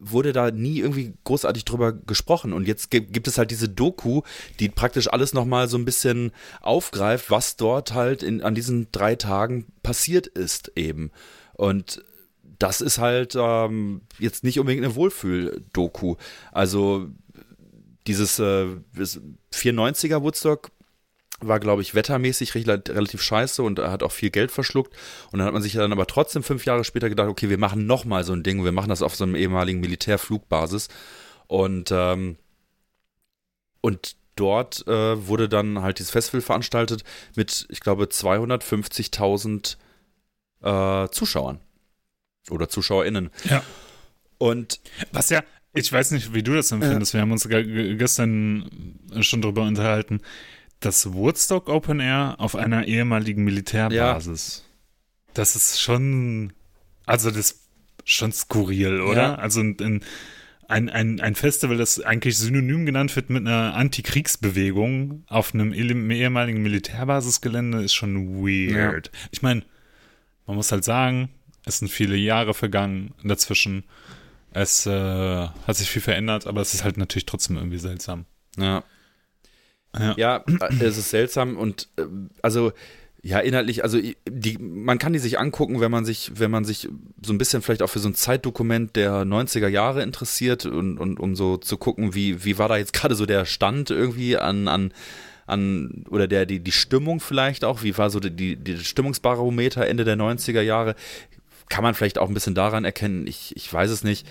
wurde 0.00 0.32
da 0.32 0.50
nie 0.50 0.78
irgendwie 0.78 1.14
großartig 1.24 1.64
drüber 1.64 1.92
gesprochen. 1.92 2.52
Und 2.52 2.66
jetzt 2.66 2.90
gibt, 2.90 3.28
es 3.28 3.38
halt 3.38 3.50
diese 3.50 3.68
Doku, 3.68 4.22
die 4.60 4.68
praktisch 4.68 5.12
alles 5.12 5.32
nochmal 5.32 5.68
so 5.68 5.76
ein 5.76 5.84
bisschen 5.84 6.32
aufgreift, 6.60 7.30
was 7.30 7.56
dort 7.56 7.94
halt 7.94 8.22
in, 8.22 8.42
an 8.42 8.54
diesen 8.54 8.88
drei 8.92 9.16
Tagen 9.16 9.66
passiert 9.82 10.26
ist 10.26 10.72
eben. 10.76 11.10
Und 11.54 12.02
das 12.58 12.80
ist 12.80 12.98
halt 12.98 13.34
ähm, 13.36 14.02
jetzt 14.18 14.44
nicht 14.44 14.58
unbedingt 14.58 14.84
eine 14.84 14.94
Wohlfühl-Doku. 14.94 16.16
Also 16.52 17.08
dieses 18.06 18.38
äh, 18.38 18.66
94er 19.52 20.22
Woodstock 20.22 20.70
war, 21.40 21.60
glaube 21.60 21.82
ich, 21.82 21.94
wettermäßig 21.94 22.54
relativ 22.54 23.22
scheiße 23.22 23.62
und 23.62 23.78
hat 23.78 24.02
auch 24.02 24.12
viel 24.12 24.30
Geld 24.30 24.50
verschluckt. 24.50 24.92
Und 25.30 25.38
dann 25.38 25.46
hat 25.46 25.52
man 25.52 25.62
sich 25.62 25.72
dann 25.74 25.92
aber 25.92 26.06
trotzdem 26.06 26.42
fünf 26.42 26.64
Jahre 26.64 26.84
später 26.84 27.08
gedacht, 27.08 27.28
okay, 27.28 27.48
wir 27.48 27.58
machen 27.58 27.86
nochmal 27.86 28.24
so 28.24 28.32
ein 28.32 28.42
Ding. 28.42 28.64
Wir 28.64 28.72
machen 28.72 28.88
das 28.88 29.02
auf 29.02 29.14
so 29.14 29.24
einem 29.24 29.36
ehemaligen 29.36 29.80
Militärflugbasis. 29.80 30.88
Und, 31.46 31.90
ähm, 31.92 32.36
und 33.80 34.16
dort 34.34 34.86
äh, 34.88 35.26
wurde 35.26 35.48
dann 35.48 35.80
halt 35.82 35.98
dieses 35.98 36.10
Festival 36.10 36.40
veranstaltet 36.40 37.04
mit, 37.36 37.66
ich 37.70 37.80
glaube, 37.80 38.04
250.000 38.04 39.76
äh, 40.62 41.08
Zuschauern. 41.10 41.60
Oder 42.50 42.68
ZuschauerInnen. 42.68 43.30
Ja. 43.44 43.62
Und 44.38 44.80
Was 45.12 45.30
ja, 45.30 45.42
ich 45.74 45.92
weiß 45.92 46.12
nicht, 46.12 46.32
wie 46.34 46.42
du 46.42 46.54
das 46.54 46.72
empfindest. 46.72 47.12
Wir 47.12 47.20
haben 47.20 47.32
uns 47.32 47.46
ge- 47.48 47.64
ge- 47.64 47.96
gestern 47.96 48.98
schon 49.20 49.42
drüber 49.42 49.62
unterhalten. 49.62 50.20
Das 50.80 51.12
Woodstock 51.12 51.68
Open 51.68 52.00
Air 52.00 52.36
auf 52.38 52.54
einer 52.54 52.86
ehemaligen 52.86 53.44
Militärbasis. 53.44 54.64
Das 55.34 55.56
ist 55.56 55.80
schon, 55.80 56.52
also 57.06 57.30
das 57.30 57.52
ist 57.52 57.60
schon 58.04 58.32
skurril, 58.32 59.00
oder? 59.00 59.22
Ja. 59.22 59.34
Also 59.34 59.60
in, 59.60 59.74
in, 59.76 60.00
ein, 60.68 60.90
ein, 60.90 61.20
ein 61.20 61.34
Festival, 61.34 61.78
das 61.78 62.00
eigentlich 62.00 62.36
synonym 62.36 62.86
genannt 62.86 63.16
wird 63.16 63.30
mit 63.30 63.46
einer 63.46 63.74
Antikriegsbewegung 63.74 65.24
auf 65.26 65.54
einem 65.54 65.72
ehemaligen 65.72 66.62
Militärbasisgelände, 66.62 67.82
ist 67.82 67.94
schon 67.94 68.44
weird. 68.44 69.06
Ja. 69.06 69.20
Ich 69.30 69.42
meine, 69.42 69.62
man 70.46 70.56
muss 70.56 70.70
halt 70.70 70.84
sagen, 70.84 71.30
es 71.64 71.78
sind 71.78 71.88
viele 71.88 72.16
Jahre 72.16 72.54
vergangen 72.54 73.14
dazwischen. 73.24 73.84
Es 74.52 74.86
äh, 74.86 74.90
hat 74.90 75.76
sich 75.76 75.90
viel 75.90 76.02
verändert, 76.02 76.46
aber 76.46 76.60
es 76.60 76.74
ist 76.74 76.84
halt 76.84 76.96
natürlich 76.98 77.26
trotzdem 77.26 77.56
irgendwie 77.56 77.78
seltsam. 77.78 78.26
Ja. 78.56 78.84
Ja, 79.96 80.14
ja 80.16 80.44
es 80.80 80.98
ist 80.98 81.10
seltsam 81.10 81.56
und 81.56 81.88
äh, 81.96 82.04
also 82.42 82.72
ja, 83.22 83.40
inhaltlich, 83.40 83.82
also 83.82 83.98
die, 84.28 84.58
man 84.58 84.98
kann 84.98 85.12
die 85.12 85.18
sich 85.18 85.38
angucken, 85.40 85.80
wenn 85.80 85.90
man 85.90 86.04
sich, 86.04 86.32
wenn 86.36 86.52
man 86.52 86.64
sich 86.64 86.88
so 87.20 87.32
ein 87.32 87.38
bisschen 87.38 87.62
vielleicht 87.62 87.82
auch 87.82 87.90
für 87.90 87.98
so 87.98 88.08
ein 88.08 88.14
Zeitdokument 88.14 88.94
der 88.94 89.24
90er 89.24 89.66
Jahre 89.66 90.02
interessiert 90.02 90.66
und, 90.66 90.98
und 90.98 91.18
um 91.18 91.34
so 91.34 91.56
zu 91.56 91.76
gucken, 91.78 92.14
wie, 92.14 92.44
wie 92.44 92.58
war 92.58 92.68
da 92.68 92.76
jetzt 92.76 92.92
gerade 92.92 93.16
so 93.16 93.26
der 93.26 93.44
Stand 93.44 93.90
irgendwie 93.90 94.36
an, 94.36 94.68
an, 94.68 94.92
an 95.46 96.04
oder 96.10 96.28
der, 96.28 96.46
die, 96.46 96.60
die 96.60 96.72
Stimmung 96.72 97.18
vielleicht 97.18 97.64
auch, 97.64 97.82
wie 97.82 97.98
war 97.98 98.08
so 98.08 98.20
die, 98.20 98.56
die 98.56 98.78
Stimmungsbarometer 98.78 99.86
Ende 99.86 100.04
der 100.04 100.16
90er 100.16 100.62
Jahre, 100.62 100.94
kann 101.68 101.82
man 101.82 101.94
vielleicht 101.94 102.18
auch 102.18 102.28
ein 102.28 102.34
bisschen 102.34 102.54
daran 102.54 102.84
erkennen, 102.84 103.26
ich, 103.26 103.54
ich 103.56 103.72
weiß 103.72 103.90
es 103.90 104.04
nicht. 104.04 104.26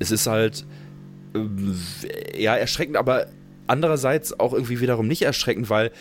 Es 0.00 0.10
ist 0.10 0.26
halt 0.26 0.64
äh, 1.34 2.42
ja 2.42 2.54
erschreckend, 2.54 2.96
aber 2.96 3.26
andererseits 3.68 4.38
auch 4.38 4.52
irgendwie 4.52 4.80
wiederum 4.80 5.06
nicht 5.06 5.22
erschreckend, 5.22 5.70
weil 5.70 5.92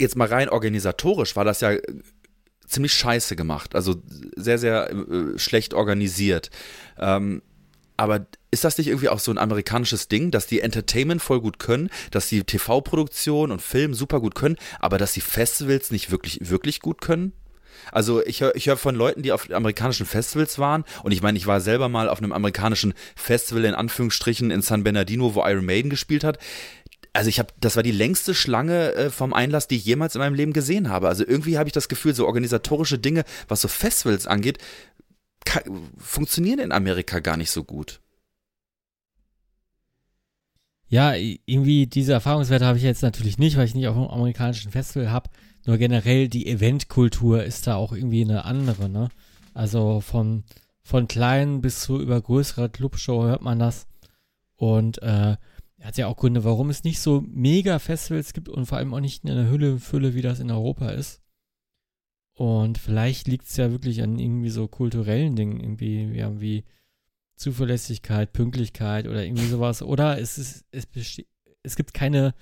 jetzt 0.00 0.16
mal 0.16 0.28
rein 0.28 0.48
organisatorisch 0.48 1.36
war 1.36 1.44
das 1.44 1.60
ja 1.60 1.72
äh, 1.72 1.82
ziemlich 2.66 2.94
scheiße 2.94 3.36
gemacht, 3.36 3.74
also 3.74 3.96
sehr, 4.36 4.58
sehr 4.58 4.90
äh, 4.90 5.38
schlecht 5.38 5.74
organisiert. 5.74 6.50
Ähm, 6.98 7.42
aber 7.96 8.26
ist 8.50 8.64
das 8.64 8.76
nicht 8.78 8.88
irgendwie 8.88 9.08
auch 9.08 9.20
so 9.20 9.30
ein 9.30 9.38
amerikanisches 9.38 10.08
Ding, 10.08 10.30
dass 10.30 10.46
die 10.46 10.60
Entertainment 10.60 11.22
voll 11.22 11.40
gut 11.40 11.58
können, 11.58 11.90
dass 12.10 12.28
die 12.28 12.42
TV-Produktion 12.42 13.52
und 13.52 13.62
Film 13.62 13.94
super 13.94 14.20
gut 14.20 14.34
können, 14.34 14.56
aber 14.80 14.98
dass 14.98 15.12
die 15.12 15.20
Festivals 15.20 15.90
nicht 15.92 16.10
wirklich, 16.10 16.38
wirklich 16.50 16.80
gut 16.80 17.00
können? 17.00 17.32
Also 17.92 18.24
ich 18.24 18.40
höre 18.40 18.54
ich 18.56 18.66
hör 18.66 18.76
von 18.76 18.94
Leuten, 18.94 19.22
die 19.22 19.32
auf 19.32 19.50
amerikanischen 19.50 20.06
Festivals 20.06 20.58
waren 20.58 20.84
und 21.02 21.12
ich 21.12 21.22
meine, 21.22 21.38
ich 21.38 21.46
war 21.46 21.60
selber 21.60 21.88
mal 21.88 22.08
auf 22.08 22.18
einem 22.18 22.32
amerikanischen 22.32 22.94
Festival 23.16 23.64
in 23.64 23.74
Anführungsstrichen 23.74 24.50
in 24.50 24.62
San 24.62 24.84
Bernardino, 24.84 25.34
wo 25.34 25.44
Iron 25.44 25.64
Maiden 25.64 25.90
gespielt 25.90 26.24
hat 26.24 26.38
also 27.14 27.28
ich 27.28 27.38
habe, 27.38 27.54
das 27.60 27.76
war 27.76 27.82
die 27.82 27.92
längste 27.92 28.34
Schlange 28.34 28.92
äh, 28.94 29.10
vom 29.10 29.32
Einlass, 29.32 29.68
die 29.68 29.76
ich 29.76 29.84
jemals 29.84 30.16
in 30.16 30.18
meinem 30.18 30.34
Leben 30.34 30.52
gesehen 30.52 30.88
habe. 30.88 31.08
Also 31.08 31.24
irgendwie 31.24 31.56
habe 31.56 31.68
ich 31.68 31.72
das 31.72 31.88
Gefühl, 31.88 32.12
so 32.12 32.26
organisatorische 32.26 32.98
Dinge, 32.98 33.24
was 33.46 33.60
so 33.60 33.68
Festivals 33.68 34.26
angeht, 34.26 34.58
funktionieren 35.96 36.58
in 36.58 36.72
Amerika 36.72 37.20
gar 37.20 37.36
nicht 37.36 37.52
so 37.52 37.62
gut. 37.62 38.00
Ja, 40.88 41.14
irgendwie 41.14 41.86
diese 41.86 42.12
Erfahrungswerte 42.12 42.66
habe 42.66 42.78
ich 42.78 42.84
jetzt 42.84 43.02
natürlich 43.02 43.38
nicht, 43.38 43.56
weil 43.56 43.66
ich 43.66 43.74
nicht 43.74 43.88
auf 43.88 43.96
einem 43.96 44.08
amerikanischen 44.08 44.72
Festival 44.72 45.10
habe. 45.10 45.30
Nur 45.66 45.78
generell 45.78 46.28
die 46.28 46.46
Eventkultur 46.46 47.42
ist 47.42 47.66
da 47.66 47.76
auch 47.76 47.92
irgendwie 47.92 48.22
eine 48.22 48.44
andere, 48.44 48.88
ne? 48.88 49.08
Also 49.54 50.00
von, 50.00 50.44
von 50.82 51.08
klein 51.08 51.60
bis 51.60 51.80
zu 51.80 52.00
über 52.00 52.20
größerer 52.20 52.68
Clubshow 52.68 53.24
hört 53.24 53.42
man 53.42 53.58
das. 53.58 53.86
Und 54.56 55.02
äh, 55.02 55.36
hat 55.84 55.98
ja 55.98 56.06
auch 56.06 56.16
Gründe, 56.16 56.44
warum 56.44 56.70
es 56.70 56.84
nicht 56.84 57.00
so 57.00 57.22
mega 57.26 57.78
Festivals 57.78 58.32
gibt 58.32 58.48
und 58.48 58.66
vor 58.66 58.78
allem 58.78 58.94
auch 58.94 59.00
nicht 59.00 59.24
in 59.24 59.30
einer 59.30 59.50
Hülle 59.50 59.78
Fülle, 59.78 60.14
wie 60.14 60.22
das 60.22 60.40
in 60.40 60.50
Europa 60.50 60.88
ist. 60.88 61.20
Und 62.36 62.78
vielleicht 62.78 63.28
liegt 63.28 63.46
es 63.46 63.56
ja 63.56 63.70
wirklich 63.70 64.02
an 64.02 64.18
irgendwie 64.18 64.50
so 64.50 64.66
kulturellen 64.66 65.36
Dingen, 65.36 65.60
irgendwie, 65.60 66.04
ja, 66.16 66.40
wie 66.40 66.64
Zuverlässigkeit, 67.36 68.32
Pünktlichkeit 68.32 69.06
oder 69.06 69.24
irgendwie 69.24 69.46
sowas. 69.46 69.82
Oder 69.82 70.18
es 70.18 70.38
ist, 70.38 70.64
es 70.70 70.88
es 71.62 71.76
gibt 71.76 71.94
keine, 71.94 72.34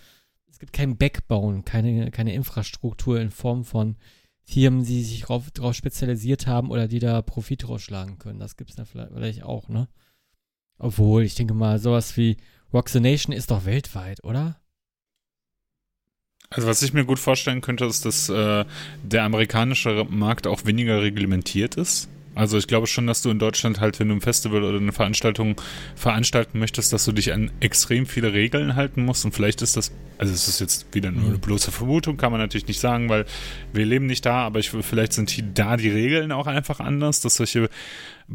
gibt 0.63 0.73
kein 0.73 0.97
Backbone, 0.97 1.65
keine, 1.65 2.13
keine 2.13 2.33
Infrastruktur 2.35 3.21
in 3.21 3.33
Form 3.33 3.65
von 3.65 3.97
Firmen, 4.45 4.85
die 4.85 5.03
sich 5.03 5.23
darauf 5.23 5.75
spezialisiert 5.75 6.47
haben 6.47 6.71
oder 6.71 6.87
die 6.87 7.01
da 7.01 7.21
Profit 7.21 7.69
rausschlagen 7.69 8.21
können. 8.21 8.39
Das 8.39 8.57
gibt 8.57 8.71
es 8.71 8.77
dann 8.77 8.87
vielleicht 8.87 9.43
auch, 9.43 9.69
ne? 9.69 9.89
Obwohl, 10.79 11.25
ich 11.25 11.35
denke 11.35 11.53
mal, 11.53 11.81
sowas 11.81 12.17
wie 12.17 12.37
Rock 12.73 12.91
the 12.91 13.01
Nation 13.01 13.35
ist 13.35 13.51
doch 13.51 13.65
weltweit, 13.65 14.23
oder? 14.23 14.61
Also 16.49 16.69
was 16.69 16.81
ich 16.83 16.93
mir 16.93 17.07
gut 17.07 17.19
vorstellen 17.19 17.61
könnte, 17.61 17.85
ist, 17.85 18.05
dass 18.05 18.29
äh, 18.29 18.65
der 19.03 19.25
amerikanische 19.25 20.07
Markt 20.09 20.47
auch 20.47 20.65
weniger 20.65 21.03
reglementiert 21.03 21.75
ist. 21.75 22.09
Also 22.35 22.57
ich 22.57 22.67
glaube 22.67 22.87
schon, 22.87 23.07
dass 23.07 23.23
du 23.23 23.31
in 23.31 23.39
Deutschland 23.39 23.81
halt, 23.81 24.01
wenn 24.01 24.09
du 24.09 24.15
ein 24.15 24.21
Festival 24.21 24.65
oder 24.65 24.79
eine 24.79 24.93
Veranstaltung 24.93 25.61
veranstalten 25.95 26.59
möchtest, 26.59 26.93
dass 26.93 27.05
du 27.05 27.13
dich 27.13 27.33
an 27.33 27.51
extrem 27.61 28.07
viele 28.07 28.33
Regeln 28.33 28.75
halten 28.75 29.05
musst. 29.05 29.25
Und 29.25 29.33
vielleicht 29.33 29.61
ist 29.61 29.77
das, 29.77 29.93
also 30.19 30.33
es 30.33 30.49
ist 30.49 30.61
jetzt 30.61 30.95
wieder 30.95 31.11
nur 31.11 31.25
eine 31.25 31.35
mhm. 31.35 31.41
bloße 31.41 31.71
Vermutung, 31.73 32.17
kann 32.17 32.33
man 32.33 32.41
natürlich 32.41 32.67
nicht 32.67 32.81
sagen, 32.81 33.09
weil 33.09 33.27
wir 33.73 33.85
leben 33.85 34.07
nicht 34.07 34.25
da, 34.25 34.47
aber 34.47 34.61
ich, 34.61 34.71
vielleicht 34.71 35.13
sind 35.13 35.37
die, 35.37 35.53
da 35.53 35.77
die 35.77 35.91
Regeln 35.91 36.33
auch 36.33 36.47
einfach 36.47 36.81
anders, 36.81 37.21
dass 37.21 37.37
solche 37.37 37.69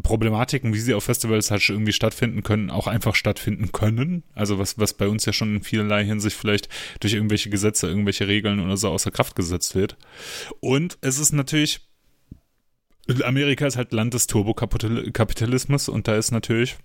Problematiken, 0.04 0.74
wie 0.74 0.80
sie 0.80 0.94
auf 0.94 1.06
Festivals 1.06 1.50
halt 1.50 1.68
irgendwie 1.68 1.94
stattfinden 1.94 2.44
können, 2.44 2.70
auch 2.70 2.88
einfach 2.88 3.16
stattfinden 3.16 3.72
können. 3.72 4.24
Also 4.36 4.60
was, 4.60 4.78
was 4.78 4.94
bei 4.94 5.08
uns 5.08 5.26
ja 5.26 5.34
schon 5.34 5.56
in 5.56 5.64
vielerlei 5.64 6.06
Hinsicht 6.06 6.38
vielleicht 6.38 6.70
durch 7.00 7.14
irgendwelche 7.14 7.50
Gesetze, 7.50 7.88
irgendwelche 7.88 8.28
Regeln 8.28 8.60
oder 8.60 8.78
so 8.78 8.90
außer 8.90 9.12
Kraft 9.12 9.36
gesetzt 9.36 9.76
wird. 9.76 9.98
Und 10.60 10.98
es 11.02 11.18
ist 11.18 11.34
natürlich 11.34 11.87
Amerika 13.24 13.66
ist 13.66 13.78
halt 13.78 13.94
Land 13.94 14.14
des 14.14 14.28
Turbokapitalismus 14.28 15.90
und 15.90 16.08
da 16.08 16.16
ist 16.16 16.32
natürlich, 16.32 16.78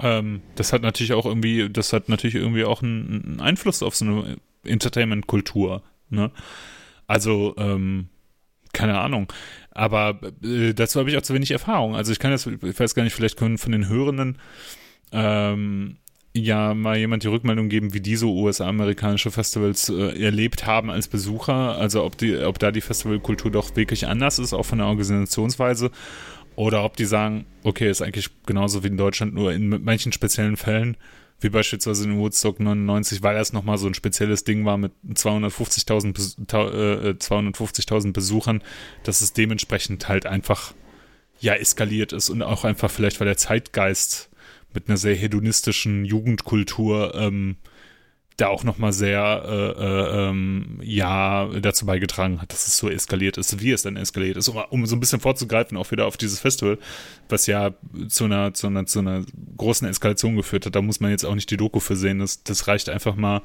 ähm, 0.00 0.42
das 0.56 0.72
hat 0.72 0.82
natürlich 0.82 1.12
auch 1.12 1.26
irgendwie, 1.26 1.68
das 1.68 1.92
hat 1.92 2.08
natürlich 2.08 2.36
irgendwie 2.36 2.64
auch 2.64 2.82
einen, 2.82 3.24
einen 3.24 3.40
Einfluss 3.40 3.82
auf 3.82 3.96
so 3.96 4.04
eine 4.04 4.36
Entertainment-Kultur, 4.64 5.82
ne? 6.10 6.30
Also, 7.06 7.54
ähm, 7.56 8.08
keine 8.72 8.98
Ahnung. 9.00 9.32
Aber 9.70 10.20
äh, 10.42 10.74
dazu 10.74 11.00
habe 11.00 11.10
ich 11.10 11.16
auch 11.16 11.22
zu 11.22 11.34
wenig 11.34 11.50
Erfahrung. 11.50 11.96
Also 11.96 12.12
ich 12.12 12.18
kann 12.18 12.32
jetzt, 12.32 12.46
ich 12.46 12.78
weiß 12.78 12.94
gar 12.94 13.02
nicht, 13.02 13.14
vielleicht 13.14 13.38
können 13.38 13.56
von 13.56 13.72
den 13.72 13.88
Hörenden 13.88 14.38
ähm, 15.12 15.96
ja 16.44 16.74
mal 16.74 16.96
jemand 16.96 17.22
die 17.22 17.28
Rückmeldung 17.28 17.68
geben, 17.68 17.94
wie 17.94 18.00
diese 18.00 18.26
USA-amerikanische 18.26 19.30
Festivals 19.30 19.88
äh, 19.88 20.22
erlebt 20.22 20.66
haben 20.66 20.90
als 20.90 21.08
Besucher. 21.08 21.76
Also 21.76 22.04
ob 22.04 22.18
die, 22.18 22.36
ob 22.36 22.58
da 22.58 22.70
die 22.70 22.80
Festivalkultur 22.80 23.50
doch 23.50 23.74
wirklich 23.76 24.06
anders 24.06 24.38
ist, 24.38 24.52
auch 24.52 24.64
von 24.64 24.78
der 24.78 24.88
Organisationsweise. 24.88 25.90
Oder 26.56 26.84
ob 26.84 26.96
die 26.96 27.04
sagen, 27.04 27.46
okay, 27.62 27.88
ist 27.88 28.02
eigentlich 28.02 28.30
genauso 28.44 28.82
wie 28.82 28.88
in 28.88 28.96
Deutschland, 28.96 29.32
nur 29.32 29.52
in 29.52 29.68
manchen 29.84 30.10
speziellen 30.10 30.56
Fällen, 30.56 30.96
wie 31.40 31.50
beispielsweise 31.50 32.04
in 32.04 32.18
Woodstock 32.18 32.58
99, 32.58 33.22
weil 33.22 33.36
das 33.36 33.52
nochmal 33.52 33.78
so 33.78 33.86
ein 33.86 33.94
spezielles 33.94 34.42
Ding 34.42 34.64
war 34.64 34.76
mit 34.76 34.90
250.000 35.08 37.10
äh, 37.10 37.16
250 37.16 38.12
Besuchern, 38.12 38.60
dass 39.04 39.20
es 39.20 39.32
dementsprechend 39.32 40.08
halt 40.08 40.26
einfach 40.26 40.74
ja 41.40 41.54
eskaliert 41.54 42.12
ist 42.12 42.28
und 42.28 42.42
auch 42.42 42.64
einfach 42.64 42.90
vielleicht, 42.90 43.20
weil 43.20 43.26
der 43.26 43.36
Zeitgeist 43.36 44.27
mit 44.74 44.88
einer 44.88 44.96
sehr 44.96 45.14
hedonistischen 45.14 46.04
Jugendkultur 46.04 47.14
ähm, 47.14 47.56
da 48.38 48.48
auch 48.48 48.62
nochmal 48.62 48.92
sehr, 48.92 49.42
äh, 49.44 49.82
äh, 49.82 50.28
ähm, 50.28 50.78
ja, 50.80 51.48
dazu 51.60 51.86
beigetragen 51.86 52.40
hat, 52.40 52.52
dass 52.52 52.68
es 52.68 52.78
so 52.78 52.88
eskaliert 52.88 53.36
ist, 53.36 53.60
wie 53.60 53.72
es 53.72 53.82
dann 53.82 53.96
eskaliert 53.96 54.36
ist, 54.36 54.46
um, 54.48 54.56
um, 54.70 54.86
so 54.86 54.94
ein 54.94 55.00
bisschen 55.00 55.18
vorzugreifen, 55.18 55.76
auch 55.76 55.90
wieder 55.90 56.06
auf 56.06 56.16
dieses 56.16 56.38
Festival, 56.38 56.78
was 57.28 57.48
ja 57.48 57.74
zu 58.06 58.24
einer, 58.24 58.54
zu 58.54 58.68
einer, 58.68 58.86
zu 58.86 59.00
einer 59.00 59.24
großen 59.56 59.88
Eskalation 59.88 60.36
geführt 60.36 60.66
hat. 60.66 60.76
Da 60.76 60.82
muss 60.82 61.00
man 61.00 61.10
jetzt 61.10 61.24
auch 61.24 61.34
nicht 61.34 61.50
die 61.50 61.56
Doku 61.56 61.80
für 61.80 61.96
sehen. 61.96 62.20
Das, 62.20 62.44
das 62.44 62.68
reicht 62.68 62.88
einfach 62.88 63.16
mal, 63.16 63.42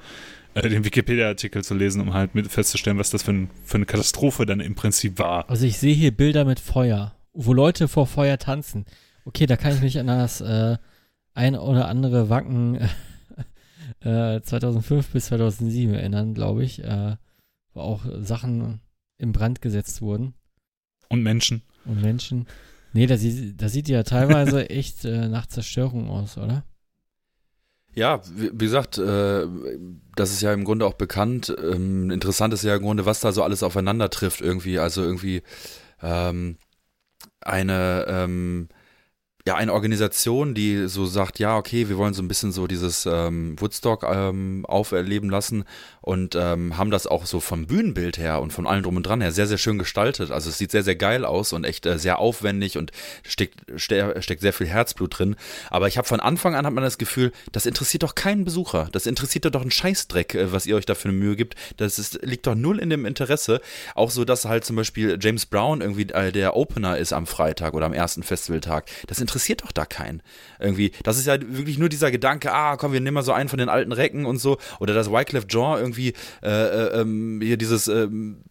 äh, 0.53 0.69
den 0.69 0.85
Wikipedia-Artikel 0.85 1.63
zu 1.63 1.73
lesen, 1.73 1.99
um 1.99 2.13
halt 2.13 2.35
mit 2.35 2.51
festzustellen, 2.51 2.99
was 2.99 3.09
das 3.09 3.23
für, 3.23 3.31
ein, 3.31 3.49
für 3.65 3.75
eine 3.75 3.87
Katastrophe 3.87 4.45
dann 4.45 4.59
im 4.59 4.75
Prinzip 4.75 5.17
war. 5.17 5.49
Also 5.49 5.65
ich 5.65 5.79
sehe 5.79 5.95
hier 5.95 6.11
Bilder 6.11 6.45
mit 6.45 6.59
Feuer, 6.59 7.15
wo 7.33 7.53
Leute 7.53 7.87
vor 7.87 8.05
Feuer 8.05 8.37
tanzen. 8.37 8.85
Okay, 9.25 9.47
da 9.47 9.57
kann 9.57 9.73
ich 9.73 9.81
mich 9.81 9.97
an 9.97 10.07
das 10.07 10.41
äh, 10.41 10.77
ein 11.33 11.55
oder 11.55 11.87
andere 11.87 12.29
Wacken 12.29 12.79
äh, 14.01 14.41
2005 14.41 15.09
bis 15.09 15.25
2007 15.27 15.93
erinnern, 15.93 16.33
glaube 16.33 16.63
ich, 16.63 16.83
äh, 16.83 17.15
wo 17.73 17.81
auch 17.81 18.05
Sachen 18.19 18.81
in 19.17 19.31
Brand 19.31 19.61
gesetzt 19.61 20.01
wurden. 20.01 20.33
Und 21.09 21.23
Menschen. 21.23 21.63
Und 21.85 22.01
Menschen. 22.01 22.47
Nee, 22.93 23.07
das, 23.07 23.21
das 23.55 23.71
sieht 23.71 23.89
ja 23.89 24.03
teilweise 24.03 24.69
echt 24.69 25.05
äh, 25.05 25.27
nach 25.27 25.47
Zerstörung 25.47 26.09
aus, 26.09 26.37
oder? 26.37 26.63
Ja, 27.95 28.21
wie, 28.35 28.49
gesagt, 28.57 28.97
äh, 28.97 29.45
das 30.15 30.31
ist 30.31 30.41
ja 30.41 30.51
im 30.51 30.63
Grunde 30.63 30.85
auch 30.85 30.95
bekannt. 30.95 31.55
Ähm, 31.63 32.09
interessant 32.09 32.53
ist 32.53 32.63
ja 32.63 32.75
im 32.75 32.81
Grunde, 32.81 33.05
was 33.05 33.19
da 33.19 33.31
so 33.31 33.43
alles 33.43 33.61
aufeinander 33.61 34.09
trifft 34.09 34.41
irgendwie. 34.41 34.79
Also 34.79 35.03
irgendwie 35.03 35.43
ähm, 36.01 36.57
eine 37.41 38.05
ähm, 38.07 38.69
ja, 39.45 39.55
eine 39.55 39.73
Organisation, 39.73 40.53
die 40.53 40.87
so 40.87 41.05
sagt, 41.05 41.37
ja, 41.39 41.57
okay, 41.57 41.89
wir 41.89 41.97
wollen 41.97 42.13
so 42.13 42.23
ein 42.23 42.29
bisschen 42.29 42.53
so 42.53 42.65
dieses 42.65 43.05
ähm, 43.05 43.55
Woodstock 43.59 44.03
ähm, 44.03 44.65
auferleben 44.67 45.29
lassen 45.29 45.65
und 46.03 46.35
ähm, 46.35 46.77
haben 46.77 46.91
das 46.91 47.07
auch 47.07 47.25
so 47.25 47.39
vom 47.39 47.65
Bühnenbild 47.65 48.17
her 48.17 48.41
und 48.41 48.51
von 48.51 48.67
allem 48.67 48.83
drum 48.83 48.97
und 48.97 49.03
dran 49.03 49.21
her 49.21 49.31
sehr, 49.31 49.47
sehr 49.47 49.57
schön 49.57 49.79
gestaltet. 49.79 50.31
Also 50.31 50.49
es 50.49 50.57
sieht 50.57 50.69
sehr, 50.69 50.83
sehr 50.83 50.97
geil 50.97 51.23
aus 51.23 51.53
und 51.53 51.63
echt 51.63 51.85
äh, 51.85 51.97
sehr 51.97 52.19
aufwendig 52.19 52.77
und 52.77 52.91
steckt, 53.25 53.61
ste 53.77 54.21
steckt 54.21 54.41
sehr 54.41 54.51
viel 54.51 54.67
Herzblut 54.67 55.17
drin. 55.17 55.37
Aber 55.69 55.87
ich 55.87 55.97
habe 55.97 56.05
von 56.05 56.19
Anfang 56.19 56.55
an 56.55 56.65
hat 56.65 56.73
man 56.73 56.83
das 56.83 56.97
Gefühl, 56.97 57.31
das 57.53 57.65
interessiert 57.65 58.03
doch 58.03 58.15
keinen 58.15 58.43
Besucher. 58.43 58.89
Das 58.91 59.05
interessiert 59.05 59.45
doch 59.45 59.61
einen 59.61 59.71
Scheißdreck, 59.71 60.35
äh, 60.35 60.51
was 60.51 60.65
ihr 60.65 60.75
euch 60.75 60.85
da 60.85 60.93
für 60.93 61.07
eine 61.07 61.17
Mühe 61.17 61.37
gibt. 61.37 61.55
Das 61.77 61.97
ist, 61.97 62.21
liegt 62.21 62.47
doch 62.47 62.55
null 62.55 62.79
in 62.79 62.89
dem 62.89 63.05
Interesse. 63.05 63.61
Auch 63.95 64.11
so, 64.11 64.25
dass 64.25 64.43
halt 64.43 64.65
zum 64.65 64.75
Beispiel 64.75 65.17
James 65.21 65.45
Brown 65.45 65.79
irgendwie 65.79 66.09
äh, 66.09 66.33
der 66.33 66.57
Opener 66.57 66.97
ist 66.97 67.13
am 67.13 67.27
Freitag 67.27 67.73
oder 67.75 67.85
am 67.85 67.93
ersten 67.93 68.23
Festivaltag. 68.23 68.87
Das 69.07 69.19
interessiert 69.19 69.63
doch 69.63 69.71
da 69.71 69.85
keinen. 69.85 70.21
Irgendwie, 70.59 70.91
das 71.03 71.17
ist 71.17 71.27
ja 71.27 71.37
wirklich 71.39 71.77
nur 71.77 71.87
dieser 71.87 72.11
Gedanke, 72.11 72.51
ah, 72.51 72.75
komm, 72.75 72.91
wir 72.91 72.99
nehmen 72.99 73.15
mal 73.15 73.23
so 73.23 73.31
einen 73.31 73.47
von 73.47 73.59
den 73.59 73.69
alten 73.69 73.93
Recken 73.93 74.25
und 74.25 74.39
so. 74.39 74.57
Oder 74.81 74.93
dass 74.93 75.09
Wycliffe 75.09 75.47
Jean 75.47 75.79
irgendwie 75.79 75.92
äh, 75.97 76.13
äh, 76.43 77.01
ähm, 77.01 77.39
hier 77.41 77.57
dieses 77.57 77.87
ähm, 77.87 78.43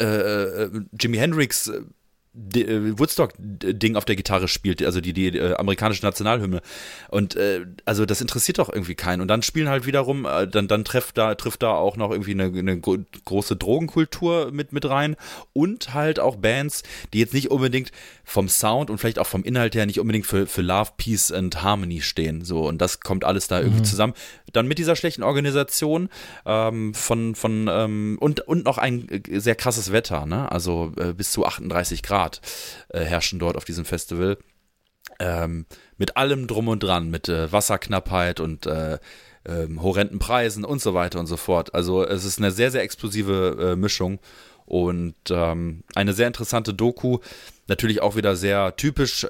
äh, 0.00 0.04
äh, 0.04 0.70
Jimi 0.98 1.18
Hendrix 1.18 1.68
äh, 1.68 2.98
Woodstock-Ding 2.98 3.96
auf 3.96 4.04
der 4.04 4.16
Gitarre 4.16 4.48
spielt, 4.48 4.82
also 4.82 5.00
die, 5.00 5.12
die 5.12 5.28
äh, 5.38 5.54
amerikanische 5.54 6.04
Nationalhymne. 6.04 6.60
Und 7.08 7.34
äh, 7.36 7.64
also 7.84 8.04
das 8.04 8.20
interessiert 8.20 8.58
doch 8.58 8.68
irgendwie 8.70 8.94
keinen. 8.94 9.22
Und 9.22 9.28
dann 9.28 9.42
spielen 9.42 9.68
halt 9.68 9.86
wiederum, 9.86 10.26
äh, 10.26 10.46
dann, 10.46 10.68
dann 10.68 10.84
trifft 10.84 11.16
da, 11.18 11.34
trifft 11.34 11.62
da 11.62 11.70
auch 11.70 11.96
noch 11.96 12.10
irgendwie 12.10 12.32
eine, 12.32 12.44
eine 12.44 12.78
große 12.78 13.56
Drogenkultur 13.56 14.50
mit, 14.52 14.72
mit 14.72 14.84
rein 14.86 15.16
und 15.52 15.94
halt 15.94 16.20
auch 16.20 16.36
Bands, 16.36 16.82
die 17.12 17.20
jetzt 17.20 17.32
nicht 17.32 17.50
unbedingt 17.50 17.90
vom 18.28 18.48
Sound 18.48 18.90
und 18.90 18.98
vielleicht 18.98 19.20
auch 19.20 19.26
vom 19.26 19.44
Inhalt 19.44 19.76
her 19.76 19.86
nicht 19.86 20.00
unbedingt 20.00 20.26
für, 20.26 20.48
für 20.48 20.60
Love, 20.60 20.90
Peace 20.96 21.30
and 21.30 21.62
Harmony 21.62 22.00
stehen. 22.00 22.44
So, 22.44 22.66
und 22.66 22.78
das 22.78 22.98
kommt 22.98 23.24
alles 23.24 23.46
da 23.46 23.60
irgendwie 23.60 23.78
mhm. 23.78 23.84
zusammen. 23.84 24.14
Dann 24.52 24.66
mit 24.66 24.78
dieser 24.78 24.96
schlechten 24.96 25.22
Organisation 25.22 26.08
ähm, 26.44 26.92
von, 26.92 27.36
von 27.36 27.68
ähm, 27.70 28.18
und, 28.20 28.40
und 28.40 28.64
noch 28.64 28.78
ein 28.78 29.08
äh, 29.08 29.38
sehr 29.38 29.54
krasses 29.54 29.92
Wetter, 29.92 30.26
ne? 30.26 30.50
Also 30.50 30.92
äh, 30.98 31.12
bis 31.12 31.30
zu 31.30 31.46
38 31.46 32.02
Grad. 32.02 32.40
Äh, 32.88 33.04
herrschen 33.04 33.38
dort 33.38 33.56
auf 33.56 33.64
diesem 33.64 33.84
Festival. 33.84 34.38
Ähm, 35.20 35.66
mit 35.96 36.16
allem 36.16 36.48
drum 36.48 36.66
und 36.66 36.82
dran, 36.82 37.08
mit 37.08 37.28
äh, 37.28 37.52
Wasserknappheit 37.52 38.40
und 38.40 38.66
äh, 38.66 38.98
ähm, 39.46 39.80
horrenden 39.80 40.18
Preisen 40.18 40.64
und 40.64 40.82
so 40.82 40.94
weiter 40.94 41.20
und 41.20 41.28
so 41.28 41.36
fort. 41.36 41.74
Also 41.76 42.04
es 42.04 42.24
ist 42.24 42.38
eine 42.38 42.50
sehr, 42.50 42.72
sehr 42.72 42.82
explosive 42.82 43.72
äh, 43.72 43.76
Mischung 43.76 44.18
und 44.66 45.14
ähm, 45.30 45.82
eine 45.94 46.12
sehr 46.12 46.26
interessante 46.26 46.74
Doku. 46.74 47.18
Natürlich 47.68 48.02
auch 48.02 48.16
wieder 48.16 48.36
sehr 48.36 48.76
typisch 48.76 49.26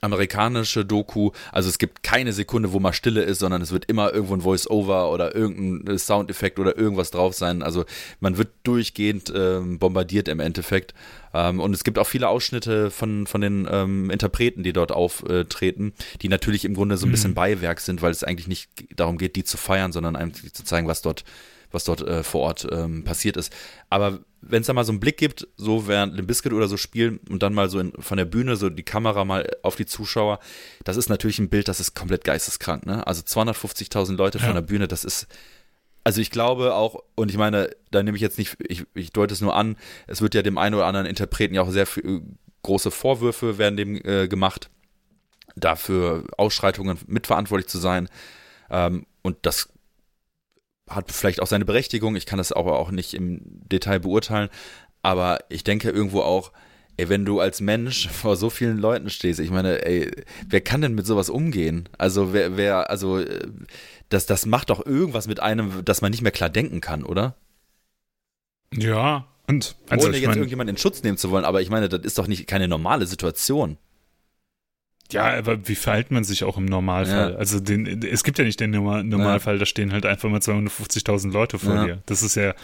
amerikanische 0.00 0.84
Doku. 0.84 1.30
Also 1.52 1.68
es 1.68 1.78
gibt 1.78 2.02
keine 2.02 2.32
Sekunde, 2.32 2.72
wo 2.72 2.80
mal 2.80 2.92
Stille 2.92 3.22
ist, 3.22 3.38
sondern 3.38 3.62
es 3.62 3.72
wird 3.72 3.86
immer 3.86 4.12
irgendwo 4.12 4.34
ein 4.34 4.40
Voice-Over 4.42 5.10
oder 5.10 5.34
irgendein 5.34 5.98
Soundeffekt 5.98 6.58
oder 6.58 6.76
irgendwas 6.76 7.10
drauf 7.10 7.34
sein. 7.34 7.62
Also 7.62 7.84
man 8.20 8.36
wird 8.36 8.48
durchgehend 8.62 9.32
ähm, 9.34 9.78
bombardiert 9.78 10.28
im 10.28 10.40
Endeffekt. 10.40 10.94
Ähm, 11.32 11.60
und 11.60 11.74
es 11.74 11.84
gibt 11.84 11.98
auch 11.98 12.06
viele 12.06 12.28
Ausschnitte 12.28 12.90
von, 12.90 13.26
von 13.26 13.40
den 13.40 13.66
ähm, 13.70 14.10
Interpreten, 14.10 14.62
die 14.62 14.72
dort 14.72 14.92
auftreten, 14.92 15.92
die 16.22 16.28
natürlich 16.28 16.64
im 16.64 16.74
Grunde 16.74 16.96
so 16.96 17.06
ein 17.06 17.10
bisschen 17.10 17.30
mhm. 17.30 17.36
Beiwerk 17.36 17.80
sind, 17.80 18.02
weil 18.02 18.12
es 18.12 18.24
eigentlich 18.24 18.48
nicht 18.48 18.70
darum 18.94 19.18
geht, 19.18 19.36
die 19.36 19.44
zu 19.44 19.56
feiern, 19.56 19.92
sondern 19.92 20.16
eigentlich 20.16 20.52
zu 20.52 20.64
zeigen, 20.64 20.88
was 20.88 21.02
dort 21.02 21.24
was 21.70 21.84
dort 21.84 22.02
äh, 22.02 22.22
vor 22.22 22.42
Ort 22.42 22.66
ähm, 22.70 23.04
passiert 23.04 23.36
ist. 23.36 23.52
Aber 23.90 24.20
wenn 24.40 24.60
es 24.60 24.66
da 24.66 24.72
mal 24.72 24.84
so 24.84 24.92
einen 24.92 25.00
Blick 25.00 25.16
gibt, 25.16 25.48
so 25.56 25.88
während 25.88 26.14
Limp 26.14 26.28
Bizkit 26.28 26.52
oder 26.52 26.68
so 26.68 26.76
spielen 26.76 27.20
und 27.28 27.42
dann 27.42 27.54
mal 27.54 27.68
so 27.68 27.78
in, 27.78 27.92
von 27.98 28.16
der 28.16 28.24
Bühne 28.24 28.56
so 28.56 28.70
die 28.70 28.82
Kamera 28.82 29.24
mal 29.24 29.48
auf 29.62 29.76
die 29.76 29.86
Zuschauer, 29.86 30.38
das 30.84 30.96
ist 30.96 31.08
natürlich 31.08 31.38
ein 31.38 31.48
Bild, 31.48 31.68
das 31.68 31.80
ist 31.80 31.94
komplett 31.94 32.24
geisteskrank. 32.24 32.86
Ne? 32.86 33.06
Also 33.06 33.22
250.000 33.22 34.16
Leute 34.16 34.38
ja. 34.38 34.44
von 34.44 34.54
der 34.54 34.62
Bühne, 34.62 34.88
das 34.88 35.04
ist 35.04 35.26
also 36.04 36.20
ich 36.20 36.30
glaube 36.30 36.72
auch, 36.72 37.02
und 37.16 37.32
ich 37.32 37.36
meine, 37.36 37.68
da 37.90 38.00
nehme 38.00 38.16
ich 38.16 38.22
jetzt 38.22 38.38
nicht, 38.38 38.56
ich, 38.68 38.84
ich 38.94 39.12
deute 39.12 39.34
es 39.34 39.40
nur 39.40 39.56
an, 39.56 39.76
es 40.06 40.22
wird 40.22 40.36
ja 40.36 40.42
dem 40.42 40.56
einen 40.56 40.76
oder 40.76 40.86
anderen 40.86 41.04
Interpreten 41.04 41.56
ja 41.56 41.62
auch 41.62 41.70
sehr 41.70 41.84
viel, 41.84 42.22
große 42.62 42.92
Vorwürfe 42.92 43.58
werden 43.58 43.76
dem 43.76 43.96
äh, 44.04 44.28
gemacht, 44.28 44.70
dafür 45.56 46.24
Ausschreitungen 46.36 46.98
mitverantwortlich 47.06 47.68
zu 47.68 47.78
sein. 47.78 48.08
Ähm, 48.70 49.06
und 49.22 49.38
das 49.42 49.68
hat 50.88 51.10
vielleicht 51.12 51.40
auch 51.40 51.46
seine 51.46 51.64
Berechtigung. 51.64 52.16
Ich 52.16 52.26
kann 52.26 52.38
das 52.38 52.52
aber 52.52 52.78
auch 52.78 52.90
nicht 52.90 53.14
im 53.14 53.40
Detail 53.44 54.00
beurteilen. 54.00 54.48
Aber 55.02 55.38
ich 55.48 55.64
denke 55.64 55.90
irgendwo 55.90 56.20
auch, 56.20 56.52
ey, 56.96 57.08
wenn 57.08 57.24
du 57.24 57.40
als 57.40 57.60
Mensch 57.60 58.08
vor 58.12 58.36
so 58.36 58.50
vielen 58.50 58.78
Leuten 58.78 59.10
stehst, 59.10 59.40
ich 59.40 59.50
meine, 59.50 59.84
ey, 59.84 60.10
wer 60.48 60.60
kann 60.60 60.80
denn 60.80 60.94
mit 60.94 61.06
sowas 61.06 61.28
umgehen? 61.28 61.88
Also 61.98 62.32
wer, 62.32 62.56
wer, 62.56 62.90
also 62.90 63.18
äh, 63.18 63.48
das, 64.08 64.26
das 64.26 64.46
macht 64.46 64.70
doch 64.70 64.84
irgendwas 64.84 65.26
mit 65.26 65.40
einem, 65.40 65.84
dass 65.84 66.02
man 66.02 66.10
nicht 66.10 66.22
mehr 66.22 66.32
klar 66.32 66.50
denken 66.50 66.80
kann, 66.80 67.04
oder? 67.04 67.36
Ja, 68.74 69.26
und 69.46 69.76
also 69.88 70.08
ohne 70.08 70.16
jetzt 70.16 70.34
irgendjemanden 70.34 70.74
in 70.74 70.80
Schutz 70.80 71.02
nehmen 71.02 71.16
zu 71.16 71.30
wollen, 71.30 71.44
aber 71.44 71.62
ich 71.62 71.70
meine, 71.70 71.88
das 71.88 72.00
ist 72.00 72.18
doch 72.18 72.26
nicht 72.26 72.46
keine 72.46 72.68
normale 72.68 73.06
Situation. 73.06 73.78
Ja, 75.12 75.36
aber 75.36 75.68
wie 75.68 75.74
verhält 75.74 76.10
man 76.10 76.24
sich 76.24 76.44
auch 76.44 76.58
im 76.58 76.64
Normalfall? 76.64 77.32
Ja. 77.32 77.36
Also 77.36 77.60
den, 77.60 78.02
es 78.02 78.24
gibt 78.24 78.38
ja 78.38 78.44
nicht 78.44 78.60
den 78.60 78.70
Normalfall, 78.70 79.54
ja. 79.54 79.60
da 79.60 79.66
stehen 79.66 79.92
halt 79.92 80.06
einfach 80.06 80.28
mal 80.28 80.40
250.000 80.40 81.32
Leute 81.32 81.58
vor 81.58 81.74
ja. 81.74 81.84
dir. 81.84 82.02
Das 82.06 82.22
ist 82.22 82.34
ja, 82.34 82.54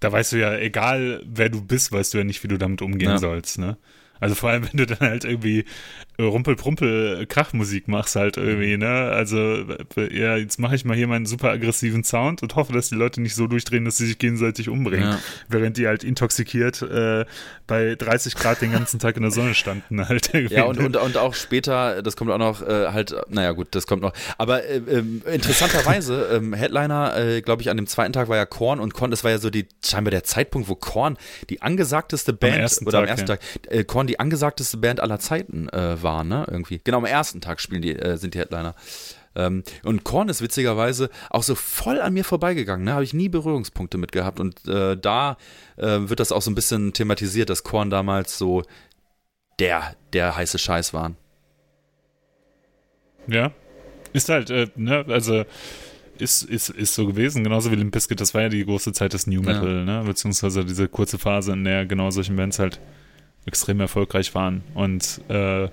da 0.00 0.12
weißt 0.12 0.32
du 0.32 0.38
ja, 0.38 0.56
egal 0.56 1.22
wer 1.26 1.48
du 1.48 1.62
bist, 1.62 1.92
weißt 1.92 2.14
du 2.14 2.18
ja 2.18 2.24
nicht, 2.24 2.42
wie 2.42 2.48
du 2.48 2.58
damit 2.58 2.82
umgehen 2.82 3.18
sollst, 3.18 3.58
ne? 3.58 3.76
Also 4.20 4.34
vor 4.34 4.50
allem, 4.50 4.64
wenn 4.72 4.78
du 4.78 4.86
dann 4.86 5.00
halt 5.00 5.24
irgendwie 5.24 5.64
Rumpel-Prumpel-Krachmusik 6.18 7.88
machst 7.88 8.16
halt 8.16 8.36
irgendwie, 8.36 8.76
ne? 8.76 9.10
Also, 9.12 9.64
ja, 10.10 10.36
jetzt 10.36 10.58
mache 10.58 10.74
ich 10.74 10.84
mal 10.84 10.96
hier 10.96 11.06
meinen 11.06 11.26
super 11.26 11.50
aggressiven 11.50 12.04
Sound 12.04 12.42
und 12.42 12.56
hoffe, 12.56 12.72
dass 12.72 12.88
die 12.88 12.94
Leute 12.94 13.20
nicht 13.20 13.34
so 13.34 13.46
durchdrehen, 13.46 13.84
dass 13.84 13.98
sie 13.98 14.06
sich 14.06 14.18
gegenseitig 14.18 14.68
umbringen. 14.68 15.10
Ja. 15.10 15.18
Während 15.48 15.76
die 15.76 15.86
halt 15.86 16.04
intoxikiert 16.04 16.80
äh, 16.82 17.26
bei 17.66 17.94
30 17.96 18.34
Grad 18.34 18.62
den 18.62 18.72
ganzen 18.72 18.98
Tag 18.98 19.16
in 19.16 19.22
der 19.22 19.30
Sonne 19.30 19.54
standen 19.54 20.08
halt. 20.08 20.30
Irgendwie. 20.32 20.54
Ja, 20.54 20.64
und, 20.64 20.78
und, 20.78 20.96
und 20.96 21.16
auch 21.18 21.34
später, 21.34 22.02
das 22.02 22.16
kommt 22.16 22.30
auch 22.30 22.38
noch 22.38 22.62
äh, 22.62 22.88
halt, 22.88 23.14
naja 23.28 23.52
gut, 23.52 23.68
das 23.72 23.86
kommt 23.86 24.02
noch. 24.02 24.12
Aber 24.38 24.64
äh, 24.64 24.76
ähm, 24.88 25.22
interessanterweise, 25.30 26.28
ähm, 26.32 26.54
Headliner, 26.54 27.16
äh, 27.16 27.42
glaube 27.42 27.62
ich, 27.62 27.70
an 27.70 27.76
dem 27.76 27.86
zweiten 27.86 28.12
Tag 28.12 28.28
war 28.28 28.36
ja 28.36 28.46
Korn 28.46 28.80
und 28.80 28.94
Korn, 28.94 29.10
das 29.10 29.24
war 29.24 29.30
ja 29.30 29.38
so 29.38 29.50
die, 29.50 29.66
scheinbar 29.84 30.12
der 30.12 30.24
Zeitpunkt, 30.24 30.68
wo 30.68 30.76
Korn 30.76 31.18
die 31.50 31.60
angesagteste 31.60 32.32
Band, 32.32 32.78
am 32.80 32.86
oder 32.86 32.98
Tag, 32.98 33.02
am 33.02 33.08
ersten 33.08 33.28
ja. 33.28 33.36
Tag, 33.36 33.40
äh, 33.68 33.84
Korn 34.06 34.08
die 34.08 34.20
angesagteste 34.20 34.76
Band 34.76 35.00
aller 35.00 35.18
Zeiten 35.18 35.68
äh, 35.70 36.02
war, 36.02 36.24
ne? 36.24 36.46
Irgendwie. 36.48 36.80
Genau, 36.84 36.98
am 36.98 37.04
ersten 37.04 37.40
Tag 37.40 37.60
spielen 37.60 37.82
die, 37.82 37.94
äh, 37.96 38.16
sind 38.16 38.34
die 38.34 38.38
Headliner. 38.38 38.74
Ähm, 39.34 39.64
und 39.82 40.04
Korn 40.04 40.28
ist 40.28 40.40
witzigerweise 40.40 41.10
auch 41.30 41.42
so 41.42 41.54
voll 41.54 42.00
an 42.00 42.14
mir 42.14 42.24
vorbeigegangen, 42.24 42.84
ne? 42.84 42.92
Habe 42.92 43.04
ich 43.04 43.14
nie 43.14 43.28
Berührungspunkte 43.28 43.98
mit 43.98 44.12
gehabt. 44.12 44.40
Und 44.40 44.66
äh, 44.68 44.96
da 44.96 45.36
äh, 45.76 45.98
wird 46.08 46.20
das 46.20 46.32
auch 46.32 46.42
so 46.42 46.50
ein 46.50 46.54
bisschen 46.54 46.92
thematisiert, 46.92 47.50
dass 47.50 47.64
Korn 47.64 47.90
damals 47.90 48.38
so 48.38 48.62
der, 49.58 49.96
der 50.12 50.36
heiße 50.36 50.58
Scheiß 50.58 50.94
waren. 50.94 51.16
Ja. 53.26 53.52
Ist 54.12 54.28
halt, 54.28 54.50
äh, 54.50 54.68
ne, 54.76 55.04
also 55.08 55.44
ist, 56.18 56.44
ist, 56.44 56.70
ist 56.70 56.94
so 56.94 57.06
gewesen, 57.06 57.44
genauso 57.44 57.70
wie 57.70 57.74
Limp 57.74 57.92
Bizkit, 57.92 58.20
das 58.20 58.32
war 58.32 58.42
ja 58.42 58.48
die 58.48 58.64
große 58.64 58.92
Zeit 58.92 59.12
des 59.12 59.26
New 59.26 59.42
Metal, 59.42 59.78
ja. 59.78 59.84
ne? 59.84 60.02
Beziehungsweise 60.06 60.64
diese 60.64 60.88
kurze 60.88 61.18
Phase, 61.18 61.52
in 61.52 61.64
der 61.64 61.84
genau 61.84 62.10
solche 62.10 62.32
Bands 62.32 62.58
halt 62.58 62.80
extrem 63.46 63.80
erfolgreich 63.80 64.34
waren 64.34 64.62
und 64.74 65.20
äh, 65.28 65.68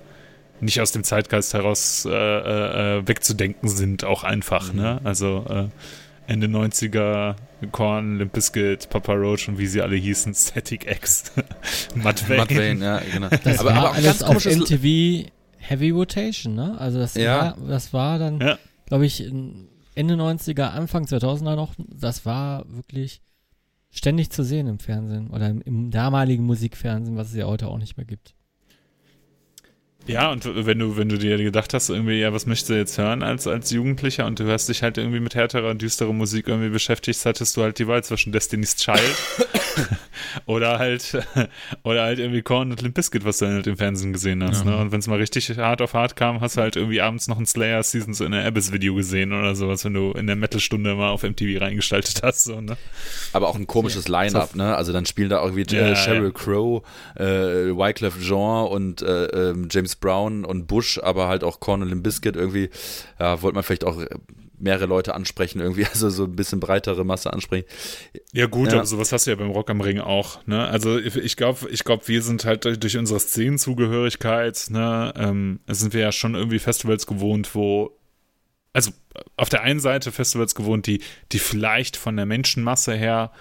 nicht 0.59 0.79
aus 0.79 0.91
dem 0.91 1.03
Zeitgeist 1.03 1.53
heraus 1.53 2.05
äh, 2.05 2.09
äh, 2.09 3.07
wegzudenken 3.07 3.67
sind, 3.67 4.03
auch 4.03 4.23
einfach. 4.23 4.71
Mhm. 4.71 4.79
Ne? 4.79 5.01
Also 5.03 5.45
äh, 5.49 5.67
Ende 6.25 6.47
90er, 6.47 7.35
Korn, 7.71 8.17
Limp 8.17 8.31
Bizkit, 8.31 8.89
Papa 8.89 9.13
Roach 9.13 9.49
und 9.49 9.57
wie 9.57 9.67
sie 9.67 9.81
alle 9.81 9.95
hießen, 9.95 10.33
Static 10.33 10.89
X, 10.89 11.33
Matt 11.95 12.29
Vane. 12.29 12.39
Matt 12.39 12.55
Vane, 12.55 12.85
ja, 12.85 12.99
genau. 12.99 13.27
Das 13.43 13.59
aber, 13.59 13.69
war 13.71 13.77
aber 13.77 13.93
alles 13.93 14.23
auf 14.23 14.45
MTV 14.45 15.29
Heavy 15.57 15.89
Rotation, 15.91 16.55
ne? 16.55 16.77
Also 16.77 16.99
das, 16.99 17.15
ja. 17.15 17.37
war, 17.37 17.57
das 17.67 17.93
war 17.93 18.19
dann, 18.19 18.39
ja. 18.39 18.57
glaube 18.85 19.05
ich, 19.05 19.21
Ende 19.95 20.15
90er, 20.15 20.63
Anfang 20.63 21.05
2000er 21.05 21.55
noch, 21.55 21.73
das 21.77 22.25
war 22.25 22.65
wirklich 22.67 23.21
ständig 23.93 24.31
zu 24.31 24.43
sehen 24.43 24.67
im 24.67 24.79
Fernsehen 24.79 25.29
oder 25.29 25.49
im, 25.49 25.61
im 25.61 25.91
damaligen 25.91 26.43
Musikfernsehen, 26.43 27.15
was 27.15 27.29
es 27.29 27.35
ja 27.35 27.45
heute 27.45 27.67
auch 27.67 27.77
nicht 27.77 27.95
mehr 27.95 28.05
gibt. 28.05 28.35
Ja, 30.05 30.31
und 30.31 30.43
wenn 30.65 30.79
du, 30.79 30.97
wenn 30.97 31.07
du 31.07 31.17
dir 31.17 31.37
gedacht 31.37 31.73
hast, 31.73 31.89
irgendwie, 31.89 32.19
ja, 32.19 32.33
was 32.33 32.45
möchtest 32.45 32.69
du 32.69 32.73
jetzt 32.73 32.97
hören 32.97 33.23
als, 33.23 33.47
als 33.47 33.71
Jugendlicher 33.71 34.25
und 34.25 34.37
du 34.37 34.43
hörst 34.43 34.67
dich 34.67 34.83
halt 34.83 34.97
irgendwie 34.97 35.21
mit 35.21 35.33
härterer 35.33 35.69
und 35.69 35.81
düsterer 35.81 36.11
Musik 36.11 36.49
irgendwie 36.49 36.69
beschäftigt, 36.69 37.25
hattest 37.25 37.55
du 37.55 37.61
halt 37.61 37.79
die 37.79 37.87
Wahl 37.87 38.03
zwischen 38.03 38.33
Destiny's 38.33 38.75
Child 38.75 39.01
oder 40.45 40.77
halt, 40.77 41.17
oder 41.83 42.03
halt 42.03 42.19
irgendwie 42.19 42.41
Korn 42.41 42.71
und 42.71 42.81
Limp 42.81 42.95
Bizkit, 42.95 43.23
was 43.23 43.37
du 43.37 43.47
halt 43.47 43.65
im 43.65 43.77
Fernsehen 43.77 44.11
gesehen 44.11 44.43
hast, 44.43 44.65
ja. 44.65 44.71
ne? 44.71 44.77
Und 44.77 44.91
wenn 44.91 44.99
es 44.99 45.07
mal 45.07 45.19
richtig 45.19 45.57
hart 45.57 45.81
auf 45.81 45.93
hart 45.93 46.17
kam, 46.17 46.41
hast 46.41 46.57
du 46.57 46.61
halt 46.61 46.75
irgendwie 46.75 46.99
abends 46.99 47.29
noch 47.29 47.39
ein 47.39 47.45
Slayer 47.45 47.81
Seasons 47.81 48.19
in 48.19 48.33
der 48.33 48.45
Abyss 48.45 48.73
Video 48.73 48.95
gesehen 48.95 49.31
oder 49.31 49.55
sowas, 49.55 49.85
wenn 49.85 49.93
du 49.93 50.11
in 50.11 50.27
der 50.27 50.35
Metal-Stunde 50.35 50.95
mal 50.95 51.11
auf 51.11 51.23
MTV 51.23 51.61
reingestaltet 51.61 52.21
hast, 52.23 52.43
so, 52.43 52.59
ne? 52.59 52.75
Aber 53.31 53.47
auch 53.47 53.55
ein 53.55 53.67
komisches 53.67 54.09
Line-Up, 54.09 54.55
ne? 54.55 54.75
Also 54.75 54.91
dann 54.91 55.05
spielen 55.05 55.29
da 55.29 55.39
auch 55.39 55.45
irgendwie 55.55 55.75
Ja, 55.75 55.91
äh, 55.91 55.95
Sheryl 55.95 56.25
ja. 56.25 56.31
Crow, 56.31 56.83
äh, 57.15 57.23
Wyclef 57.23 58.19
Jean 58.19 58.67
und 58.67 59.01
äh, 59.01 59.25
ähm, 59.27 59.69
James 59.93 59.95
Brown 59.97 60.45
und 60.45 60.67
Bush, 60.67 60.99
aber 60.99 61.27
halt 61.27 61.43
auch 61.43 61.59
Cornel 61.59 61.89
Limp 61.89 62.03
Bizkit 62.03 62.35
irgendwie. 62.35 62.69
Ja, 63.19 63.41
wollte 63.41 63.55
man 63.55 63.63
vielleicht 63.63 63.83
auch 63.83 64.01
mehrere 64.57 64.85
Leute 64.85 65.13
ansprechen, 65.13 65.59
irgendwie, 65.59 65.85
also 65.91 66.09
so 66.09 66.23
ein 66.23 66.35
bisschen 66.35 66.59
breitere 66.59 67.03
Masse 67.03 67.31
ansprechen. 67.33 67.65
Ja 68.31 68.47
gut, 68.47 68.69
Ja. 68.71 68.77
aber 68.77 68.85
sowas 68.85 69.11
hast 69.11 69.27
du 69.27 69.31
ja 69.31 69.35
beim 69.35 69.51
Rock 69.51 69.69
am 69.69 69.81
Ring 69.81 69.99
auch. 69.99 70.45
Ne? 70.47 70.65
Also 70.65 70.97
ich- 70.99 71.35
glaube, 71.35 71.69
ich 71.69 71.83
glaub, 71.83 72.07
wir 72.07 72.21
sind 72.21 72.45
halt 72.45 72.65
durch, 72.65 72.79
durch 72.79 72.97
unsere 72.97 73.19
Szenenzugehörigkeit, 73.19 74.67
ne, 74.69 75.13
ähm, 75.17 75.59
sind 75.67 75.93
wir 75.93 76.01
ja 76.01 76.11
schon 76.11 76.35
irgendwie 76.35 76.59
Festivals 76.59 77.07
gewohnt, 77.07 77.55
wo, 77.55 77.97
also 78.71 78.91
auf 79.37 79.49
der 79.49 79.61
einen 79.61 79.79
Seite 79.79 80.11
Festivals 80.11 80.55
gewohnt, 80.55 80.87
die, 80.87 81.01
die 81.31 81.39
vielleicht 81.39 81.97
von 81.97 82.15
der 82.15 82.25
Menschenmasse 82.25 82.93
her 82.93 83.31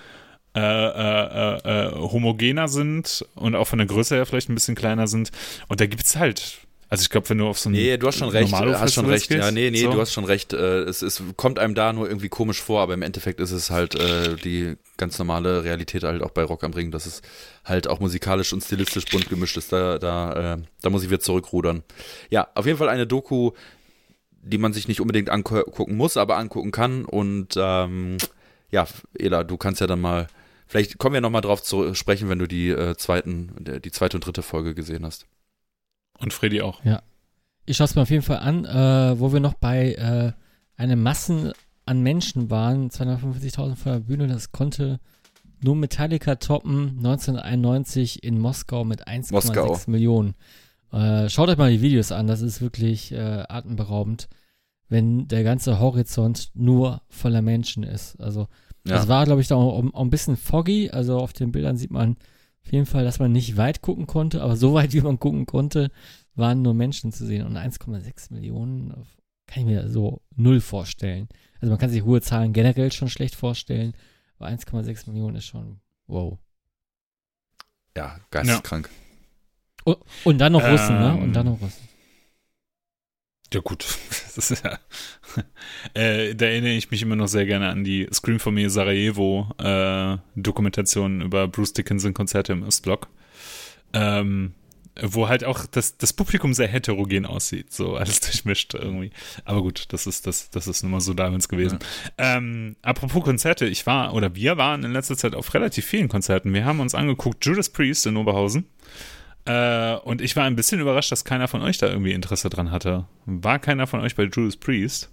äh, 0.55 0.61
äh, 0.61 1.59
äh, 1.65 1.87
äh, 1.87 1.93
homogener 1.95 2.69
sind 2.69 3.25
und 3.35 3.55
auch 3.55 3.67
von 3.67 3.79
der 3.79 3.87
Größe 3.87 4.15
her 4.17 4.27
vielleicht 4.27 4.51
ein 4.51 4.55
bisschen 4.55 4.75
kleiner 4.75 5.07
sind. 5.07 5.31
Und 5.69 5.81
da 5.81 5.87
gibt's 5.87 6.17
halt, 6.17 6.59
also 6.91 7.01
ich 7.01 7.09
glaube, 7.09 7.31
wenn 7.31 7.39
du 7.39 7.47
auf 7.47 7.59
so 7.59 7.71
ein 7.71 7.73
Nee, 7.73 7.97
du 7.97 8.07
hast 8.07 8.19
schon 8.19 8.29
recht, 8.29 8.51
normalo 8.51 8.79
hast 8.79 8.93
schon 8.93 9.07
recht. 9.07 9.31
Ja, 9.31 9.51
nee, 9.51 9.71
nee, 9.71 9.81
so. 9.81 9.93
du 9.93 9.99
hast 9.99 10.13
schon 10.13 10.27
recht. 10.27 10.53
Äh, 10.53 10.81
es, 10.81 11.01
es 11.01 11.23
kommt 11.37 11.59
einem 11.59 11.75
da 11.75 11.95
nur 11.95 12.07
irgendwie 12.07 12.29
komisch 12.29 12.61
vor, 12.61 12.83
aber 12.83 12.93
im 12.93 13.01
Endeffekt 13.01 13.41
ist 13.41 13.51
es 13.51 13.71
halt 13.71 13.95
äh, 13.95 14.37
die 14.37 14.77
ganz 14.99 15.19
normale 15.19 15.65
Realität 15.65 16.03
halt 16.03 16.23
auch 16.23 16.33
bei 16.33 16.43
Rock 16.43 16.65
am 16.65 16.75
Ring, 16.75 16.91
dass 16.91 17.07
es 17.07 17.23
halt 17.65 17.89
auch 17.89 17.99
musikalisch 17.99 18.53
und 18.53 18.63
stilistisch 18.63 19.07
bunt 19.07 19.31
gemischt 19.31 19.57
ist. 19.57 19.73
Da, 19.73 19.99
da, 19.99 20.55
äh, 20.55 20.59
da 20.83 20.91
muss 20.91 21.03
ich 21.03 21.09
wieder 21.09 21.21
zurückrudern. 21.21 21.83
Ja, 22.29 22.49
auf 22.55 22.67
jeden 22.67 22.77
Fall 22.77 22.91
eine 22.91 23.07
Doku, 23.07 23.53
die 24.43 24.59
man 24.59 24.75
sich 24.75 24.87
nicht 24.87 25.01
unbedingt 25.01 25.31
angucken 25.31 25.97
muss, 25.97 26.19
aber 26.19 26.37
angucken 26.37 26.73
kann. 26.73 27.07
Und 27.07 27.55
ähm, 27.57 28.19
ja, 28.71 28.87
Ela, 29.19 29.45
du 29.45 29.57
kannst 29.57 29.81
ja 29.81 29.87
dann 29.87 30.03
mal, 30.03 30.27
vielleicht 30.73 30.97
kommen 30.97 31.13
wir 31.13 31.21
nochmal 31.21 31.43
drauf 31.43 31.63
zu 31.63 31.95
sprechen, 31.95 32.31
wenn 32.31 32.39
du 32.39 32.49
die 32.49 32.71
äh, 32.71 32.97
zweiten, 32.97 33.81
die 33.85 33.91
zweite 33.91 34.17
und 34.17 34.25
dritte 34.25 34.41
Folge 34.41 34.75
gesehen 34.75 35.05
hast. 35.05 35.27
Und 36.19 36.33
Freddy 36.33 36.63
auch. 36.63 36.83
Ich 37.67 37.77
schaue 37.77 37.85
es 37.85 37.95
mir 37.95 38.03
auf 38.03 38.11
jeden 38.11 38.23
Fall 38.23 38.39
an, 38.39 38.65
äh, 38.65 39.21
wo 39.21 39.35
wir 39.35 39.41
noch 39.41 39.53
bei 39.53 39.93
äh, 39.93 40.33
einer 40.81 40.97
Massen 40.97 41.53
an 41.85 42.01
Menschen 42.01 42.49
waren, 42.49 42.89
245.000 42.89 43.77
vor 43.77 43.93
der 43.93 44.01
Bühne, 44.01 44.29
das 44.29 44.51
konnte 44.51 44.99
nur 45.61 45.77
Metallica 45.77 46.37
toppen, 46.37 46.97
1991 46.99 48.25
in 48.25 48.39
Moskau 48.39 48.85
mit 48.85 49.07
Moskau. 49.31 49.75
1,6 49.75 49.91
Millionen. 49.91 50.35
Äh, 50.91 51.29
schaut 51.29 51.51
euch 51.51 51.59
mal 51.59 51.71
die 51.71 51.83
Videos 51.83 52.13
an, 52.13 52.27
das 52.27 52.41
ist 52.41 52.63
wirklich 52.63 53.13
äh, 53.13 53.45
atemberaubend, 53.47 54.29
wenn 54.89 55.29
der 55.29 55.45
ganze 55.45 55.81
Horizont 55.81 56.51
nur 56.55 57.03
voller 57.11 57.43
Menschen 57.43 57.83
ist. 57.83 58.19
Also 58.21 58.49
Ja. 58.85 58.97
das 58.97 59.09
war, 59.09 59.25
glaube 59.25 59.41
ich, 59.41 59.49
da 59.49 59.55
auch, 59.55 59.85
auch 59.93 60.01
ein 60.03 60.11
bisschen 60.11 60.37
foggy, 60.37 60.91
also 60.91 61.19
auf 61.19 61.33
den 61.33 61.53
Bildern 61.53 61.77
sieht 61.77 61.91
man 61.91 62.17
auf 62.65 62.73
jeden 62.73 62.87
Fall, 62.87 63.05
dass 63.05 63.19
man 63.19 63.33
nicht 63.33 63.57
weit 63.57 63.83
gucken 63.83 64.07
konnte, 64.07 64.43
aber 64.43 64.57
so 64.57 64.75
weit, 64.75 64.93
wie 64.93 65.01
man 65.01 65.19
gucken 65.19 65.47
konnte, 65.47 65.91
waren 66.35 66.63
nur 66.63 66.75
Menschen 66.75 67.13
zu 67.13 67.27
sehen. 67.27 67.47
Und 67.47 67.57
1,6 67.57 68.33
Millionen 68.33 68.93
kann 69.47 69.63
ich 69.63 69.67
mir 69.67 69.89
so 69.89 70.23
null 70.35 70.61
vorstellen. 70.61 71.29
Also 71.61 71.71
man 71.71 71.79
kann 71.79 71.91
sich 71.91 72.05
hohe 72.05 72.21
Zahlen 72.21 72.53
generell 72.53 72.91
schon 72.91 73.09
schlecht 73.09 73.35
vorstellen, 73.35 73.95
aber 74.39 74.49
1,6 74.49 75.11
Millionen 75.11 75.37
ist 75.37 75.45
schon 75.45 75.81
wow. 76.07 76.39
ja, 77.97 78.19
geisteskrank. 78.31 78.89
Oh, 79.85 79.97
und 80.25 80.39
dann 80.39 80.53
noch 80.53 80.63
Russen, 80.63 80.97
ne? 80.97 81.15
Ähm, 81.17 81.23
Und 81.25 81.33
dann 81.33 81.47
noch 81.47 81.61
Russen. 81.61 81.89
Ja, 83.53 83.61
gut. 83.61 83.85
Das 84.35 84.51
ist 84.51 84.65
ja. 84.65 84.79
Äh, 85.93 86.35
da 86.35 86.47
erinnere 86.47 86.73
ich 86.73 86.91
mich 86.91 87.03
immer 87.03 87.17
noch 87.17 87.29
sehr 87.29 87.45
gerne 87.45 87.69
an 87.69 87.85
die 87.85 88.09
Scream 88.11 88.41
for 88.41 88.51
Me 88.51 88.71
Sarajevo 88.71 89.47
äh, 89.59 90.17
Dokumentation 90.37 91.21
über 91.21 91.49
Bruce 91.49 91.75
Dickinson 91.75 92.15
Konzerte 92.15 92.55
im 92.55 92.63
Ostblock. 92.63 93.09
Ähm, 93.93 94.55
wo 95.01 95.29
halt 95.29 95.45
auch 95.45 95.67
das, 95.67 95.97
das 95.97 96.13
Publikum 96.13 96.53
sehr 96.53 96.69
heterogen 96.69 97.25
aussieht, 97.25 97.73
so 97.73 97.97
alles 97.97 98.21
durchmischt 98.23 98.75
irgendwie. 98.75 99.11
Aber 99.45 99.63
gut, 99.63 99.87
das 99.89 100.07
ist, 100.07 100.27
das, 100.27 100.51
das 100.51 100.67
ist 100.67 100.83
nun 100.83 100.93
mal 100.93 101.01
so 101.01 101.15
damals 101.15 101.49
gewesen. 101.49 101.79
Ähm, 102.19 102.77
apropos 102.83 103.23
Konzerte, 103.25 103.67
ich 103.67 103.87
war, 103.87 104.15
oder 104.15 104.35
wir 104.35 104.57
waren 104.59 104.85
in 104.85 104.93
letzter 104.93 105.17
Zeit 105.17 105.35
auf 105.35 105.53
relativ 105.55 105.87
vielen 105.87 106.09
Konzerten. 106.09 106.53
Wir 106.53 106.65
haben 106.65 106.81
uns 106.81 106.95
angeguckt, 106.95 107.45
Judas 107.45 107.71
Priest 107.71 108.07
in 108.07 108.17
Oberhausen. 108.17 108.67
Äh, 109.45 109.97
und 109.97 110.21
ich 110.21 110.37
war 110.37 110.45
ein 110.45 110.57
bisschen 110.57 110.81
überrascht, 110.81 111.11
dass 111.11 111.25
keiner 111.25 111.49
von 111.49 111.63
euch 111.63 111.79
da 111.79 111.89
irgendwie 111.89 112.13
Interesse 112.13 112.49
dran 112.49 112.71
hatte. 112.71 113.07
War 113.27 113.59
keiner 113.59 113.87
von 113.87 114.01
euch 114.01 114.15
bei 114.15 114.25
Judas 114.25 114.57
Priest? 114.57 115.11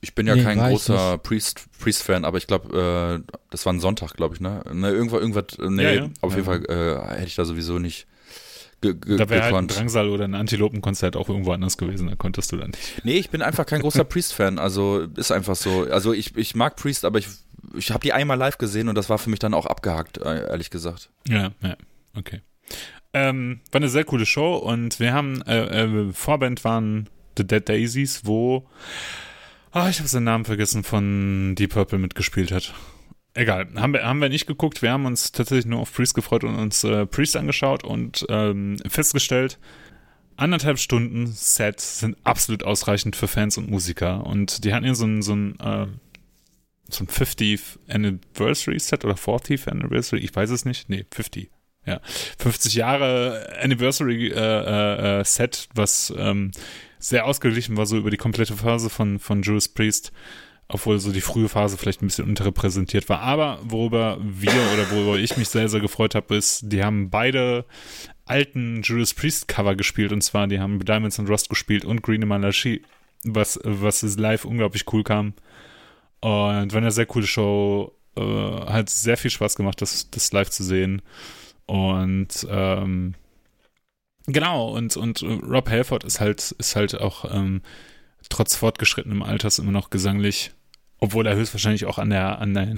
Ich 0.00 0.14
bin 0.14 0.26
ja 0.26 0.34
Nee, 0.34 0.42
kein 0.42 0.58
großer 0.58 1.18
Priest, 1.18 1.66
Priest-Fan, 1.78 2.24
aber 2.24 2.38
ich 2.38 2.46
glaube, 2.46 3.22
äh, 3.28 3.32
das 3.50 3.66
war 3.66 3.72
ein 3.72 3.80
Sonntag, 3.80 4.14
glaube 4.14 4.34
ich, 4.34 4.40
ne? 4.40 4.62
ne 4.72 4.90
irgendwas, 4.90 5.20
irgendwas, 5.20 5.44
nee, 5.58 5.82
Ja, 5.82 5.90
ja. 5.92 6.10
auf 6.22 6.34
jeden. 6.34 6.46
Fall 6.46 6.64
äh, 6.64 7.16
hätte 7.16 7.26
ich 7.26 7.34
da 7.34 7.44
sowieso 7.44 7.78
nicht 7.78 8.06
ge 8.80 8.94
ge 8.94 9.18
Da 9.18 9.28
wäre 9.28 9.44
halt 9.44 9.54
ein. 9.54 9.68
Drangsal 9.68 10.08
oder 10.08 10.24
ein 10.24 10.34
Antilopenkonzert 10.34 11.16
auch 11.16 11.28
irgendwo 11.28 11.52
anders 11.52 11.76
gewesen, 11.76 12.08
da 12.08 12.16
konntest 12.16 12.50
du 12.52 12.56
dann 12.56 12.70
nicht. 12.70 13.04
nee, 13.04 13.18
ich 13.18 13.28
bin 13.28 13.42
einfach 13.42 13.66
kein 13.66 13.82
großer 13.82 14.04
Priest-Fan, 14.04 14.58
also 14.58 15.00
ist 15.16 15.32
einfach 15.32 15.56
so. 15.56 15.86
Also 15.90 16.14
ich, 16.14 16.34
ich 16.36 16.54
mag 16.54 16.76
Priest, 16.76 17.04
aber 17.04 17.18
ich, 17.18 17.28
ich 17.76 17.90
habe 17.90 18.00
die 18.00 18.14
einmal 18.14 18.38
live 18.38 18.56
gesehen 18.56 18.88
und 18.88 18.94
das 18.94 19.10
war 19.10 19.18
für 19.18 19.28
mich 19.28 19.38
dann 19.38 19.52
auch 19.52 19.66
abgehakt, 19.66 20.16
äh, 20.18 20.48
ehrlich 20.48 20.70
gesagt. 20.70 21.10
Ja, 21.28 21.52
ja, 21.62 21.76
okay. 22.16 22.40
Ähm, 23.12 23.60
war 23.72 23.80
eine 23.80 23.88
sehr 23.88 24.04
coole 24.04 24.26
Show 24.26 24.56
und 24.56 25.00
wir 25.00 25.12
haben, 25.12 25.42
äh, 25.42 25.84
äh, 25.84 26.12
Vorband 26.12 26.64
waren 26.64 27.08
The 27.36 27.46
Dead 27.46 27.68
Daisies, 27.68 28.22
wo, 28.24 28.68
ah, 29.72 29.88
ich 29.88 29.98
habe 29.98 30.08
seinen 30.08 30.24
Namen 30.24 30.44
vergessen, 30.44 30.84
von 30.84 31.54
Deep 31.56 31.72
Purple 31.72 31.98
mitgespielt 31.98 32.52
hat. 32.52 32.74
Egal, 33.34 33.68
haben 33.76 33.92
wir, 33.92 34.04
haben 34.04 34.20
wir 34.20 34.28
nicht 34.28 34.46
geguckt, 34.46 34.82
wir 34.82 34.92
haben 34.92 35.06
uns 35.06 35.32
tatsächlich 35.32 35.66
nur 35.66 35.80
auf 35.80 35.92
Priest 35.92 36.14
gefreut 36.14 36.44
und 36.44 36.56
uns 36.56 36.84
äh, 36.84 37.06
Priest 37.06 37.36
angeschaut 37.36 37.84
und 37.84 38.26
ähm, 38.28 38.76
festgestellt, 38.88 39.58
anderthalb 40.36 40.78
Stunden 40.78 41.26
Set 41.28 41.80
sind 41.80 42.16
absolut 42.24 42.64
ausreichend 42.64 43.14
für 43.14 43.28
Fans 43.28 43.58
und 43.58 43.70
Musiker. 43.70 44.26
Und 44.26 44.64
die 44.64 44.72
hatten 44.72 44.86
ja 44.86 44.94
so 44.94 45.04
ein, 45.04 45.22
so 45.22 45.34
ein, 45.34 45.58
äh, 45.60 45.86
so 46.88 47.04
ein 47.04 47.08
50th 47.08 47.78
Anniversary 47.88 48.78
Set 48.80 49.04
oder 49.04 49.14
40th 49.14 49.68
Anniversary, 49.68 50.20
ich 50.20 50.34
weiß 50.34 50.50
es 50.50 50.64
nicht, 50.64 50.88
nee, 50.88 51.04
50, 51.12 51.50
ja, 51.86 52.00
50 52.38 52.74
Jahre 52.74 53.56
Anniversary 53.60 54.28
äh, 54.28 54.34
äh, 54.34 55.20
äh, 55.20 55.24
Set, 55.24 55.68
was 55.74 56.12
ähm, 56.16 56.52
sehr 56.98 57.26
ausgeglichen 57.26 57.76
war, 57.76 57.86
so 57.86 57.96
über 57.96 58.10
die 58.10 58.16
komplette 58.16 58.56
Phase 58.56 58.90
von, 58.90 59.18
von 59.18 59.42
Judas 59.42 59.68
Priest, 59.68 60.12
obwohl 60.68 60.98
so 60.98 61.10
die 61.10 61.22
frühe 61.22 61.48
Phase 61.48 61.78
vielleicht 61.78 62.02
ein 62.02 62.06
bisschen 62.06 62.28
unterrepräsentiert 62.28 63.08
war. 63.08 63.20
Aber 63.20 63.58
worüber 63.62 64.18
wir 64.20 64.52
oder 64.74 64.90
worüber 64.90 65.18
ich 65.18 65.36
mich 65.36 65.48
sehr, 65.48 65.68
sehr 65.68 65.80
gefreut 65.80 66.14
habe, 66.14 66.36
ist, 66.36 66.62
die 66.64 66.84
haben 66.84 67.10
beide 67.10 67.64
alten 68.26 68.82
Judas 68.82 69.14
Priest 69.14 69.48
Cover 69.48 69.74
gespielt 69.74 70.12
und 70.12 70.22
zwar, 70.22 70.46
die 70.46 70.60
haben 70.60 70.84
Diamonds 70.84 71.18
and 71.18 71.28
Rust 71.28 71.48
gespielt 71.48 71.84
und 71.84 72.02
Green 72.02 72.26
Malachi, 72.28 72.82
was, 73.24 73.58
was 73.64 74.02
live 74.16 74.44
unglaublich 74.44 74.84
cool 74.92 75.02
kam. 75.02 75.34
Und 76.20 76.72
war 76.72 76.76
eine 76.76 76.90
sehr 76.90 77.06
coole 77.06 77.26
Show, 77.26 77.96
äh, 78.16 78.20
hat 78.20 78.90
sehr 78.90 79.16
viel 79.16 79.30
Spaß 79.30 79.56
gemacht, 79.56 79.80
das, 79.80 80.10
das 80.10 80.32
live 80.32 80.50
zu 80.50 80.62
sehen. 80.62 81.00
Und 81.70 82.48
ähm, 82.50 83.14
genau, 84.26 84.76
und, 84.76 84.96
und 84.96 85.22
Rob 85.22 85.70
Halford 85.70 86.02
ist 86.02 86.18
halt, 86.18 86.50
ist 86.58 86.74
halt 86.74 87.00
auch 87.00 87.32
ähm, 87.32 87.62
trotz 88.28 88.56
fortgeschrittenem 88.56 89.22
Alters 89.22 89.60
immer 89.60 89.70
noch 89.70 89.88
gesanglich, 89.90 90.50
obwohl 90.98 91.28
er 91.28 91.36
höchstwahrscheinlich 91.36 91.86
auch 91.86 91.98
an 91.98 92.10
der, 92.10 92.40
an 92.40 92.54
der 92.54 92.74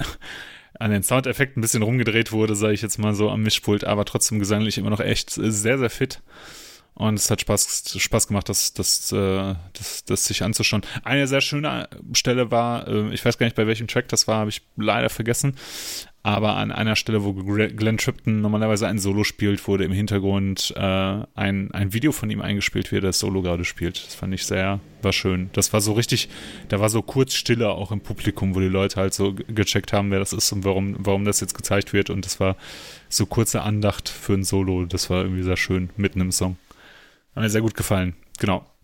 an 0.79 0.91
den 0.91 1.01
Soundeffekten 1.01 1.59
ein 1.59 1.63
bisschen 1.63 1.81
rumgedreht 1.81 2.31
wurde, 2.31 2.55
sage 2.55 2.73
ich 2.73 2.83
jetzt 2.83 2.99
mal 2.99 3.15
so 3.15 3.31
am 3.31 3.41
Mischpult, 3.41 3.83
aber 3.83 4.05
trotzdem 4.05 4.37
gesanglich 4.37 4.77
immer 4.77 4.91
noch 4.91 4.99
echt 4.99 5.31
sehr, 5.31 5.79
sehr 5.79 5.89
fit. 5.89 6.21
Und 6.95 7.15
es 7.15 7.29
hat 7.31 7.41
Spaß, 7.41 7.95
Spaß 7.97 8.27
gemacht, 8.27 8.49
das, 8.49 8.73
das, 8.73 9.11
äh, 9.11 9.55
das, 9.73 10.05
das 10.05 10.25
sich 10.25 10.43
anzuschauen. 10.43 10.83
Eine 11.03 11.27
sehr 11.27 11.41
schöne 11.41 11.89
Stelle 12.13 12.51
war, 12.51 12.87
äh, 12.87 13.13
ich 13.13 13.25
weiß 13.25 13.37
gar 13.37 13.47
nicht, 13.47 13.55
bei 13.55 13.65
welchem 13.65 13.87
Track 13.87 14.09
das 14.09 14.27
war, 14.27 14.37
habe 14.37 14.49
ich 14.49 14.61
leider 14.75 15.09
vergessen. 15.09 15.55
Aber 16.25 16.55
an 16.55 16.71
einer 16.71 16.95
Stelle, 16.95 17.25
wo 17.25 17.33
Glenn 17.33 17.97
Tripton 17.97 18.39
normalerweise 18.39 18.87
ein 18.87 18.97
Solo 18.97 19.25
spielt, 19.25 19.67
wurde 19.67 19.83
im 19.83 19.91
Hintergrund 19.91 20.73
äh, 20.77 20.79
ein, 20.79 21.71
ein 21.71 21.91
Video 21.91 22.13
von 22.13 22.29
ihm 22.29 22.41
eingespielt, 22.41 22.93
wie 22.93 22.97
er 22.97 23.01
das 23.01 23.19
Solo 23.19 23.41
gerade 23.41 23.65
spielt. 23.65 24.01
Das 24.05 24.15
fand 24.15 24.33
ich 24.33 24.45
sehr, 24.45 24.79
war 25.01 25.11
schön. 25.11 25.49
Das 25.51 25.73
war 25.73 25.81
so 25.81 25.91
richtig, 25.91 26.29
da 26.69 26.79
war 26.79 26.87
so 26.87 27.01
kurz 27.01 27.33
Stille 27.33 27.71
auch 27.71 27.91
im 27.91 27.99
Publikum, 27.99 28.55
wo 28.55 28.61
die 28.61 28.67
Leute 28.67 29.01
halt 29.01 29.13
so 29.13 29.33
gecheckt 29.33 29.91
haben, 29.91 30.11
wer 30.11 30.19
das 30.19 30.31
ist 30.31 30.49
und 30.53 30.63
warum, 30.63 30.95
warum 30.99 31.25
das 31.25 31.41
jetzt 31.41 31.55
gezeigt 31.55 31.91
wird. 31.91 32.09
Und 32.09 32.23
das 32.23 32.39
war 32.39 32.55
so 33.09 33.25
kurze 33.25 33.61
Andacht 33.61 34.07
für 34.07 34.33
ein 34.33 34.45
Solo. 34.45 34.85
Das 34.85 35.09
war 35.09 35.23
irgendwie 35.23 35.43
sehr 35.43 35.57
schön, 35.57 35.89
mitten 35.97 36.21
im 36.21 36.31
Song. 36.31 36.55
Hat 37.35 37.43
mir 37.43 37.49
sehr 37.49 37.61
gut 37.61 37.75
gefallen. 37.75 38.15
Genau. 38.39 38.65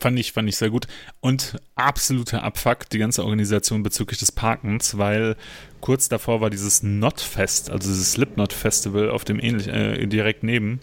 fand 0.00 0.18
ich, 0.18 0.32
fand 0.32 0.48
ich 0.48 0.56
sehr 0.56 0.70
gut. 0.70 0.86
Und 1.20 1.56
absoluter 1.74 2.42
Abfuck, 2.42 2.88
die 2.90 2.98
ganze 2.98 3.24
Organisation 3.24 3.82
bezüglich 3.82 4.18
des 4.18 4.32
Parkens, 4.32 4.98
weil 4.98 5.36
kurz 5.80 6.08
davor 6.08 6.40
war 6.40 6.50
dieses 6.50 6.82
Notfest, 6.82 7.70
also 7.70 7.88
dieses 7.88 8.12
Slipknot 8.12 8.52
Festival 8.52 9.10
auf 9.10 9.24
dem 9.24 9.38
ähnlich, 9.40 9.68
äh, 9.68 10.06
direkt 10.06 10.42
neben. 10.42 10.80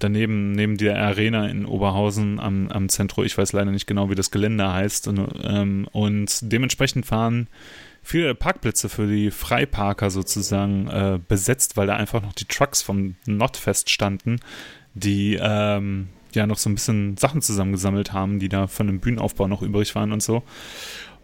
daneben, 0.00 0.52
neben 0.52 0.76
der 0.76 1.00
Arena 1.00 1.46
in 1.46 1.64
Oberhausen 1.64 2.38
am, 2.40 2.68
am 2.68 2.88
Zentrum. 2.88 3.24
Ich 3.24 3.38
weiß 3.38 3.52
leider 3.52 3.70
nicht 3.70 3.86
genau, 3.86 4.10
wie 4.10 4.14
das 4.14 4.30
Gelände 4.30 4.70
heißt. 4.70 5.08
Und, 5.08 5.28
ähm, 5.42 5.88
und 5.92 6.38
dementsprechend 6.42 7.06
fahren 7.06 7.48
viele 8.02 8.34
Parkplätze 8.34 8.88
für 8.88 9.06
die 9.06 9.30
Freiparker 9.30 10.10
sozusagen 10.10 10.88
äh, 10.88 11.18
besetzt, 11.26 11.76
weil 11.76 11.86
da 11.86 11.96
einfach 11.96 12.22
noch 12.22 12.34
die 12.34 12.44
Trucks 12.44 12.82
vom 12.82 13.14
Notfest 13.24 13.88
standen, 13.88 14.40
die 14.94 15.38
ähm, 15.40 16.08
ja 16.32 16.46
noch 16.46 16.58
so 16.58 16.70
ein 16.70 16.74
bisschen 16.74 17.16
Sachen 17.16 17.42
zusammengesammelt 17.42 18.12
haben, 18.12 18.38
die 18.38 18.48
da 18.48 18.66
von 18.66 18.86
dem 18.86 19.00
Bühnenaufbau 19.00 19.48
noch 19.48 19.62
übrig 19.62 19.94
waren 19.94 20.12
und 20.12 20.22
so. 20.22 20.42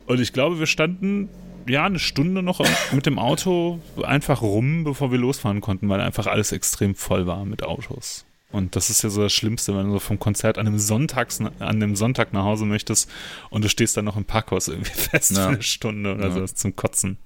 Und 0.06 0.20
ich 0.20 0.32
glaube, 0.32 0.58
wir 0.58 0.66
standen 0.66 1.28
ja 1.68 1.84
eine 1.84 1.98
Stunde 1.98 2.42
noch 2.42 2.60
mit 2.92 3.06
dem 3.06 3.18
Auto 3.18 3.80
einfach 4.02 4.42
rum, 4.42 4.84
bevor 4.84 5.10
wir 5.10 5.18
losfahren 5.18 5.60
konnten, 5.60 5.88
weil 5.88 6.00
einfach 6.00 6.26
alles 6.26 6.52
extrem 6.52 6.94
voll 6.94 7.26
war 7.26 7.44
mit 7.44 7.62
Autos. 7.62 8.24
Und 8.52 8.74
das 8.74 8.90
ist 8.90 9.02
ja 9.02 9.10
so 9.10 9.22
das 9.22 9.32
Schlimmste, 9.32 9.76
wenn 9.76 9.86
du 9.86 9.92
so 9.92 9.98
vom 10.00 10.18
Konzert 10.18 10.58
an 10.58 10.66
einem, 10.66 10.78
Sonntags, 10.78 11.40
an 11.60 11.80
dem 11.80 11.94
Sonntag 11.94 12.32
nach 12.32 12.44
Hause 12.44 12.64
möchtest 12.64 13.08
und 13.50 13.64
du 13.64 13.68
stehst 13.68 13.96
dann 13.96 14.04
noch 14.04 14.16
im 14.16 14.24
Parkhaus 14.24 14.66
irgendwie 14.68 14.90
fest 14.94 15.36
ja. 15.36 15.44
für 15.44 15.48
eine 15.50 15.62
Stunde 15.62 16.14
oder 16.14 16.28
ja. 16.28 16.32
so 16.32 16.46
zum 16.46 16.74
Kotzen. 16.74 17.18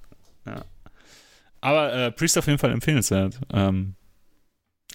Ja. 0.45 0.65
Aber 1.61 1.91
äh, 1.93 2.11
Priest 2.11 2.37
auf 2.37 2.45
jeden 2.45 2.59
Fall 2.59 2.71
empfehlenswert. 2.71 3.39
Ähm, 3.51 3.95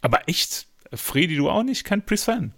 aber 0.03 0.29
echt, 0.29 0.69
Fredi, 0.93 1.37
du 1.37 1.51
auch 1.51 1.63
nicht? 1.63 1.85
Kein 1.85 2.05
Priest-Fan? 2.05 2.53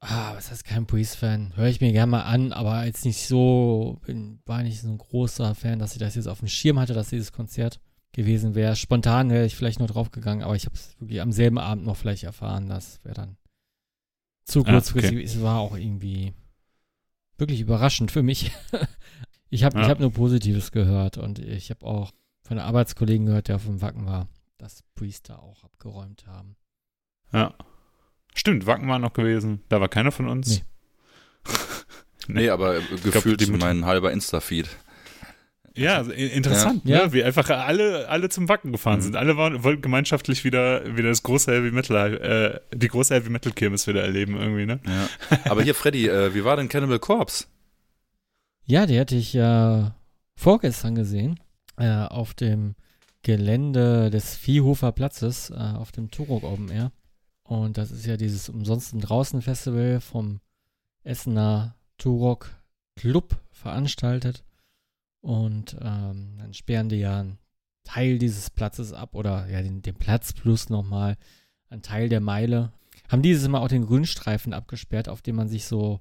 Ah, 0.00 0.34
was 0.34 0.50
heißt 0.50 0.64
kein 0.64 0.86
Priest-Fan? 0.86 1.56
Höre 1.56 1.66
ich 1.66 1.80
mir 1.80 1.92
gerne 1.92 2.10
mal 2.10 2.22
an, 2.22 2.52
aber 2.52 2.84
jetzt 2.84 3.04
nicht 3.04 3.26
so, 3.26 3.98
bin, 4.06 4.40
war 4.46 4.62
nicht 4.62 4.80
so 4.80 4.88
ein 4.88 4.98
großer 4.98 5.54
Fan, 5.54 5.78
dass 5.78 5.92
ich 5.92 5.98
das 5.98 6.14
jetzt 6.14 6.28
auf 6.28 6.38
dem 6.38 6.48
Schirm 6.48 6.78
hatte, 6.78 6.94
dass 6.94 7.08
dieses 7.08 7.32
Konzert 7.32 7.80
gewesen 8.12 8.54
wäre. 8.54 8.76
Spontan 8.76 9.30
wäre 9.30 9.44
ich 9.44 9.56
vielleicht 9.56 9.80
nur 9.80 9.88
draufgegangen, 9.88 10.44
aber 10.44 10.54
ich 10.54 10.66
habe 10.66 10.76
es 10.76 10.94
wirklich 11.00 11.20
am 11.20 11.32
selben 11.32 11.58
Abend 11.58 11.84
noch 11.84 11.96
vielleicht 11.96 12.24
erfahren. 12.24 12.68
Das 12.68 13.02
wäre 13.02 13.14
dann 13.14 13.36
zu 14.44 14.62
kurzfristig. 14.62 15.12
Ah, 15.12 15.14
okay. 15.14 15.24
Es 15.24 15.42
war 15.42 15.58
auch 15.58 15.76
irgendwie 15.76 16.32
wirklich 17.36 17.60
überraschend 17.60 18.10
für 18.10 18.22
mich. 18.22 18.52
ich 19.50 19.64
habe 19.64 19.80
ja. 19.80 19.88
hab 19.88 20.00
nur 20.00 20.12
Positives 20.12 20.70
gehört 20.70 21.18
und 21.18 21.38
ich 21.38 21.70
habe 21.70 21.84
auch 21.84 22.12
von 22.42 22.58
einem 22.58 22.68
Arbeitskollegen 22.68 23.26
gehört, 23.26 23.48
der 23.48 23.56
auf 23.56 23.66
dem 23.66 23.82
Wacken 23.82 24.06
war, 24.06 24.28
dass 24.58 24.84
Priester 24.94 25.42
auch 25.42 25.64
abgeräumt 25.64 26.26
haben. 26.26 26.56
Ja. 27.32 27.54
Stimmt, 28.34 28.66
Wacken 28.66 28.88
war 28.88 28.98
noch 28.98 29.12
gewesen. 29.12 29.62
Da 29.68 29.80
war 29.80 29.88
keiner 29.88 30.12
von 30.12 30.28
uns. 30.28 30.62
Nee, 32.26 32.34
nee 32.42 32.50
aber 32.50 32.80
gefühlt 33.02 33.38
glaub, 33.38 33.60
mein 33.60 33.84
halber 33.84 34.12
Insta-Feed. 34.12 34.68
Ja, 35.78 35.98
also, 35.98 36.10
interessant, 36.10 36.82
ja. 36.84 37.06
Ne? 37.06 37.12
wie 37.12 37.22
einfach 37.22 37.48
alle, 37.50 38.08
alle 38.08 38.28
zum 38.28 38.48
Wacken 38.48 38.72
gefahren 38.72 38.98
mhm. 38.98 39.02
sind. 39.02 39.16
Alle 39.16 39.36
waren, 39.36 39.62
wollten 39.62 39.80
gemeinschaftlich 39.80 40.42
wieder, 40.42 40.96
wieder 40.96 41.08
das 41.08 41.22
große 41.22 41.52
Heavy 41.52 41.70
Metal, 41.70 42.60
äh, 42.72 42.76
die 42.76 42.88
große 42.88 43.14
Heavy 43.14 43.30
Metal 43.30 43.52
Kirmes 43.52 43.86
wieder 43.86 44.02
erleben 44.02 44.36
irgendwie, 44.36 44.66
ne? 44.66 44.80
Ja. 44.84 45.08
Aber 45.44 45.62
hier, 45.62 45.76
Freddy, 45.76 46.08
äh, 46.08 46.34
wie 46.34 46.44
war 46.44 46.56
denn 46.56 46.68
Cannibal 46.68 46.98
Corpse? 46.98 47.44
Ja, 48.64 48.86
die 48.86 48.98
hatte 48.98 49.14
ich 49.14 49.32
ja 49.32 49.86
äh, 49.86 49.90
vorgestern 50.34 50.96
gesehen, 50.96 51.38
äh, 51.76 51.88
auf 51.88 52.34
dem 52.34 52.74
Gelände 53.22 54.10
des 54.10 54.36
Viehhofer 54.36 54.90
Platzes, 54.90 55.50
äh, 55.50 55.54
auf 55.54 55.92
dem 55.92 56.10
Turok 56.10 56.42
Open 56.42 56.70
Air. 56.70 56.90
Und 57.48 57.78
das 57.78 57.90
ist 57.90 58.04
ja 58.04 58.18
dieses 58.18 58.50
umsonsten 58.50 59.00
draußen 59.00 59.40
Festival 59.40 60.02
vom 60.02 60.40
Essener 61.02 61.74
Turok 61.96 62.50
Club 62.94 63.36
veranstaltet. 63.50 64.44
Und 65.22 65.74
ähm, 65.80 66.34
dann 66.38 66.52
sperren 66.52 66.90
die 66.90 66.96
ja 66.96 67.20
einen 67.20 67.38
Teil 67.84 68.18
dieses 68.18 68.50
Platzes 68.50 68.92
ab 68.92 69.14
oder 69.14 69.48
ja, 69.48 69.62
den, 69.62 69.80
den 69.80 69.94
Platz 69.94 70.34
plus 70.34 70.68
nochmal 70.68 71.16
einen 71.70 71.80
Teil 71.80 72.10
der 72.10 72.20
Meile. 72.20 72.70
Haben 73.08 73.22
dieses 73.22 73.48
Mal 73.48 73.60
auch 73.60 73.68
den 73.68 73.86
Grünstreifen 73.86 74.52
abgesperrt, 74.52 75.08
auf 75.08 75.22
dem 75.22 75.36
man 75.36 75.48
sich 75.48 75.64
so 75.64 76.00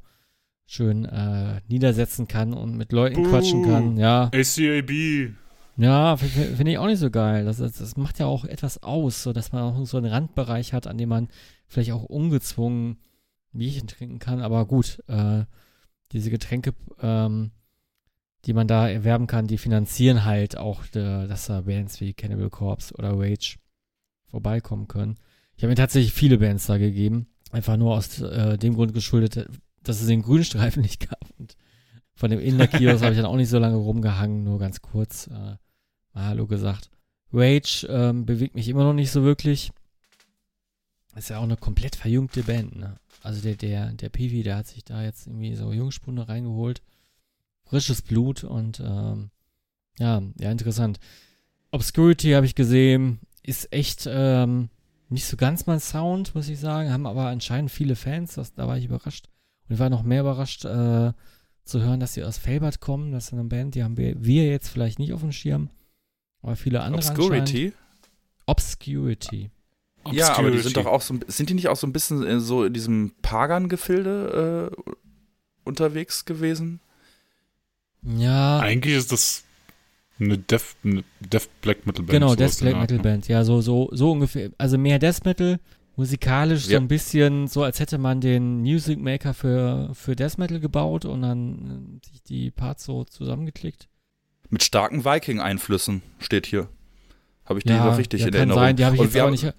schön 0.65 1.05
äh, 1.05 1.61
niedersetzen 1.69 2.27
kann 2.27 2.53
und 2.53 2.75
mit 2.75 2.91
Leuten 2.91 3.23
Buh, 3.23 3.29
quatschen 3.29 3.63
kann. 3.63 3.95
Ja. 3.95 4.29
ACAB. 4.33 5.31
Ja, 5.77 6.17
finde 6.17 6.71
ich 6.71 6.77
auch 6.77 6.87
nicht 6.87 6.99
so 6.99 7.11
geil. 7.11 7.45
Das, 7.45 7.57
das, 7.57 7.97
macht 7.97 8.19
ja 8.19 8.25
auch 8.25 8.45
etwas 8.45 8.81
aus, 8.81 9.23
so 9.23 9.31
dass 9.31 9.51
man 9.51 9.61
auch 9.61 9.85
so 9.85 9.97
einen 9.97 10.07
Randbereich 10.11 10.73
hat, 10.73 10.87
an 10.87 10.97
dem 10.97 11.09
man 11.09 11.27
vielleicht 11.67 11.91
auch 11.91 12.03
ungezwungen 12.03 12.97
Bierchen 13.51 13.87
trinken 13.87 14.19
kann. 14.19 14.41
Aber 14.41 14.65
gut, 14.65 15.03
äh, 15.07 15.45
diese 16.11 16.31
Getränke 16.31 16.73
ähm, 16.99 17.51
die 18.47 18.53
man 18.53 18.67
da 18.67 18.87
erwerben 18.87 19.27
kann, 19.27 19.45
die 19.45 19.57
finanzieren 19.57 20.23
halt 20.23 20.57
auch, 20.57 20.85
de, 20.87 21.27
dass 21.27 21.47
da 21.47 21.61
Bands 21.61 21.99
wie 21.99 22.13
Cannibal 22.13 22.49
Corpse 22.49 22.93
oder 22.95 23.11
Rage 23.19 23.57
vorbeikommen 24.27 24.87
können. 24.87 25.15
Ich 25.57 25.63
habe 25.63 25.69
mir 25.69 25.75
tatsächlich 25.75 26.13
viele 26.13 26.37
Bands 26.37 26.67
da 26.67 26.77
gegeben, 26.77 27.27
einfach 27.51 27.75
nur 27.75 27.95
aus 27.95 28.21
äh, 28.21 28.57
dem 28.57 28.75
Grund 28.75 28.93
geschuldet, 28.93 29.49
dass 29.83 30.01
es 30.01 30.07
den 30.07 30.21
Grünstreifen 30.21 30.81
nicht 30.81 31.09
gab. 31.09 31.29
Und 31.37 31.57
von 32.13 32.29
dem 32.29 32.39
Inner-Kiosk 32.39 33.01
habe 33.03 33.13
ich 33.13 33.19
dann 33.19 33.29
auch 33.29 33.35
nicht 33.35 33.49
so 33.49 33.59
lange 33.59 33.75
rumgehangen, 33.75 34.43
nur 34.43 34.59
ganz 34.59 34.81
kurz 34.81 35.27
äh, 35.27 35.55
Hallo 36.17 36.47
gesagt. 36.47 36.89
Rage 37.31 37.87
ähm, 37.89 38.25
bewegt 38.25 38.55
mich 38.55 38.69
immer 38.69 38.83
noch 38.83 38.93
nicht 38.93 39.11
so 39.11 39.23
wirklich. 39.23 39.71
Ist 41.15 41.29
ja 41.29 41.39
auch 41.39 41.43
eine 41.43 41.57
komplett 41.57 41.95
verjüngte 41.95 42.43
Band, 42.43 42.75
ne? 42.75 42.97
Also 43.23 43.41
der, 43.41 43.55
der, 43.55 43.91
der 43.93 44.09
Pivi, 44.09 44.43
der 44.43 44.57
hat 44.57 44.67
sich 44.67 44.83
da 44.83 45.03
jetzt 45.03 45.27
irgendwie 45.27 45.55
so 45.55 45.73
Jungspunde 45.73 46.27
reingeholt 46.27 46.81
frisches 47.67 48.01
Blut 48.01 48.43
und 48.43 48.79
ähm, 48.79 49.29
ja, 49.99 50.21
ja, 50.39 50.51
interessant. 50.51 50.99
Obscurity 51.71 52.31
habe 52.31 52.45
ich 52.45 52.55
gesehen, 52.55 53.19
ist 53.43 53.71
echt 53.73 54.07
ähm, 54.09 54.69
nicht 55.09 55.25
so 55.25 55.37
ganz 55.37 55.65
mein 55.65 55.79
Sound, 55.79 56.33
muss 56.35 56.49
ich 56.49 56.59
sagen, 56.59 56.91
haben 56.91 57.05
aber 57.05 57.27
anscheinend 57.27 57.71
viele 57.71 57.95
Fans, 57.95 58.35
das, 58.35 58.53
da 58.53 58.67
war 58.67 58.77
ich 58.77 58.85
überrascht. 58.85 59.29
Und 59.67 59.73
ich 59.73 59.79
war 59.79 59.89
noch 59.89 60.03
mehr 60.03 60.21
überrascht 60.21 60.65
äh, 60.65 61.13
zu 61.63 61.81
hören, 61.81 61.99
dass 61.99 62.13
sie 62.13 62.23
aus 62.23 62.37
Felbert 62.37 62.79
kommen, 62.79 63.11
das 63.11 63.27
ist 63.27 63.33
eine 63.33 63.43
Band, 63.43 63.75
die 63.75 63.83
haben 63.83 63.97
wir, 63.97 64.23
wir 64.23 64.47
jetzt 64.47 64.69
vielleicht 64.69 64.99
nicht 64.99 65.13
auf 65.13 65.21
dem 65.21 65.31
Schirm, 65.31 65.69
aber 66.41 66.55
viele 66.55 66.81
andere 66.81 66.99
Obscurity? 66.99 67.73
Obscurity. 68.45 69.51
Ja, 70.11 70.37
aber 70.37 70.51
die 70.51 70.59
sind 70.59 70.77
doch 70.77 70.85
auch 70.85 71.01
so, 71.01 71.19
sind 71.27 71.49
die 71.49 71.53
nicht 71.53 71.67
auch 71.67 71.75
so 71.75 71.85
ein 71.85 71.93
bisschen 71.93 72.39
so 72.39 72.63
in 72.63 72.73
diesem 72.73 73.11
Pagan-Gefilde 73.21 74.71
äh, 74.71 74.91
unterwegs 75.65 76.25
gewesen? 76.25 76.79
Ja. 78.03 78.59
Eigentlich 78.59 78.95
ist 78.95 79.11
das 79.11 79.43
eine 80.19 80.37
Death, 80.37 80.75
eine 80.83 81.03
Death 81.19 81.49
Black 81.61 81.85
Metal 81.85 82.03
Band. 82.03 82.11
Genau, 82.11 82.35
Death 82.35 82.59
Black 82.59 82.77
Metal 82.77 82.99
Band. 82.99 83.27
Ja, 83.27 83.43
so, 83.43 83.61
so, 83.61 83.89
so 83.91 84.11
ungefähr. 84.11 84.51
Also 84.57 84.77
mehr 84.77 84.99
Death 84.99 85.25
Metal, 85.25 85.59
musikalisch 85.95 86.67
ja. 86.67 86.77
so 86.77 86.77
ein 86.77 86.87
bisschen 86.87 87.47
so, 87.47 87.63
als 87.63 87.79
hätte 87.79 87.97
man 87.97 88.21
den 88.21 88.61
Music 88.61 88.99
Maker 88.99 89.33
für, 89.33 89.91
für 89.93 90.15
Death 90.15 90.37
Metal 90.37 90.59
gebaut 90.59 91.05
und 91.05 91.21
dann 91.21 92.01
sich 92.05 92.23
die 92.23 92.51
Parts 92.51 92.85
so 92.85 93.03
zusammengeklickt. 93.03 93.89
Mit 94.49 94.63
starken 94.63 95.03
Viking-Einflüssen 95.03 96.01
steht 96.19 96.45
hier. 96.45 96.69
Habe 97.45 97.59
ich 97.59 97.65
die 97.65 97.73
ja, 97.73 97.93
richtig 97.93 98.21
ja, 98.21 98.27
in 98.27 98.33
kann 98.33 98.39
Erinnerung. 98.39 98.63
Sein, 98.63 98.75
die 98.75 98.85
habe 98.85 98.95
ich 98.95 99.01
jetzt 99.01 99.19
auch 99.19 99.29
nicht. 99.29 99.53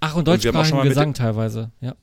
Ach, 0.00 0.16
und 0.16 0.26
deutschsprachigen 0.26 0.82
Gesang 0.82 1.14
teilweise, 1.14 1.70
ja. 1.80 1.94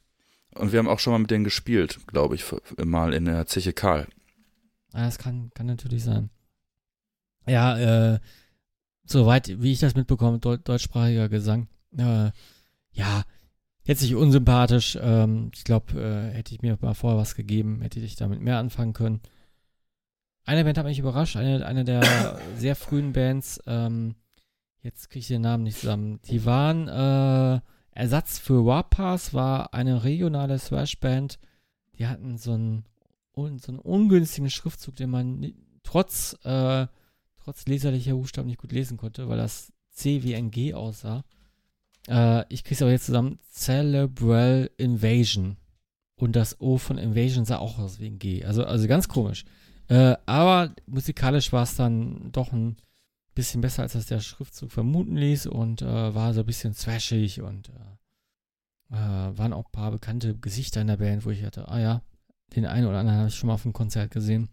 Und 0.56 0.72
wir 0.72 0.80
haben 0.80 0.88
auch 0.88 1.00
schon 1.00 1.14
mal 1.14 1.20
mit 1.20 1.32
denen 1.32 1.44
gespielt, 1.44 2.00
glaube 2.08 2.36
ich, 2.36 2.44
mal 2.84 3.14
in 3.14 3.26
der 3.26 3.46
Zeche 3.46 3.74
Karl. 3.74 4.08
Ah, 4.94 5.06
das 5.06 5.18
kann, 5.18 5.52
kann 5.54 5.68
natürlich 5.68 6.04
sein. 6.04 6.30
Ja, 7.48 8.14
äh, 8.14 8.20
soweit, 9.06 9.62
wie 9.62 9.72
ich 9.72 9.80
das 9.80 9.96
mitbekomme, 9.96 10.40
Deu 10.40 10.58
deutschsprachiger 10.58 11.30
Gesang. 11.30 11.68
Äh, 11.98 12.32
ja, 12.92 13.24
jetzt 13.84 14.02
nicht 14.02 14.16
unsympathisch. 14.16 14.98
Ähm, 15.02 15.52
ich 15.54 15.64
glaube, 15.64 16.00
äh, 16.00 16.36
hätte 16.36 16.54
ich 16.54 16.62
mir 16.62 16.78
mal 16.82 16.94
vorher 16.94 17.20
was 17.20 17.36
gegeben, 17.36 17.82
hätte 17.82 18.00
ich 18.00 18.16
damit 18.16 18.42
mehr 18.42 18.58
anfangen 18.58 18.94
können. 18.94 19.22
Eine 20.50 20.64
Band 20.64 20.80
hat 20.80 20.86
mich 20.88 20.98
überrascht, 20.98 21.36
eine, 21.36 21.64
eine 21.64 21.84
der 21.84 22.40
sehr 22.58 22.76
frühen 22.76 23.14
Bands. 23.14 23.62
Ähm, 23.68 24.16
jetzt 24.82 25.12
kriege 25.12 25.20
ich 25.20 25.28
den 25.28 25.44
Namen 25.44 25.62
nicht 25.62 25.78
zusammen. 25.78 26.20
Die 26.28 26.44
waren 26.44 26.88
äh, 26.88 27.62
Ersatz 27.92 28.40
für 28.40 28.66
Warpass, 28.66 29.36
war 29.36 29.76
eine 29.76 30.04
regionale 30.04 30.58
Thrash-Band. 30.58 31.38
Die 32.00 32.08
hatten 32.08 32.40
so 32.40 32.54
ein 32.54 32.84
und 33.34 33.62
so 33.62 33.74
einen 33.74 33.80
ungünstigen 33.80 34.50
Schriftzug, 34.50 34.96
den 34.96 35.12
man 35.12 35.54
trotz, 35.84 36.36
äh, 36.44 36.88
trotz 37.44 37.68
leserlicher 37.68 38.16
Buchstaben 38.16 38.48
nicht 38.48 38.60
gut 38.60 38.72
lesen 38.72 38.98
konnte, 38.98 39.30
weil 39.30 39.38
das 39.38 39.72
C 39.92 40.24
wie 40.24 40.36
ein 40.36 40.50
G 40.50 40.74
aussah. 40.74 41.26
Äh, 42.08 42.44
ich 42.52 42.64
krieg's 42.64 42.82
aber 42.82 42.90
jetzt 42.90 43.06
zusammen. 43.06 43.38
Cerebral 43.52 44.72
Invasion. 44.78 45.58
Und 46.16 46.36
das 46.36 46.60
O 46.60 46.80
von 46.80 46.98
Invasion 46.98 47.46
sah 47.46 47.60
auch 47.60 47.78
aus 47.78 48.00
wie 48.00 48.08
ein 48.08 48.18
G. 48.18 48.44
Also, 48.46 48.66
also 48.66 48.88
ganz 48.88 49.08
komisch. 49.08 49.46
Äh, 49.90 50.16
aber 50.26 50.74
musikalisch 50.88 51.52
war 51.52 51.64
es 51.64 51.76
dann 51.76 52.32
doch 52.32 52.54
ein 52.54 52.78
bisschen 53.36 53.62
besser, 53.62 53.84
als 53.84 53.94
das 53.94 54.06
der 54.06 54.20
Schriftzug 54.20 54.72
vermuten 54.72 55.16
ließ 55.18 55.48
und 55.48 55.82
äh, 55.82 56.16
war 56.16 56.34
so 56.34 56.42
ein 56.42 56.46
bisschen 56.46 56.74
thrashig 56.74 57.42
und 57.42 57.70
äh, 57.70 58.96
äh, 58.96 59.38
waren 59.38 59.54
auch 59.54 59.66
ein 59.66 59.72
paar 59.72 59.92
bekannte 59.92 60.36
Gesichter 60.38 60.82
in 60.82 60.88
der 60.88 60.98
Band, 60.98 61.26
wo 61.26 61.32
ich 61.32 61.44
hatte, 61.44 61.68
ah 61.68 61.80
ja, 61.80 62.02
den 62.56 62.66
einen 62.66 62.88
oder 62.88 63.00
anderen 63.00 63.20
habe 63.20 63.30
ich 63.30 63.36
schon 63.36 63.48
mal 63.48 63.56
auf 63.56 63.64
dem 63.64 63.74
Konzert 63.74 64.12
gesehen. 64.12 64.50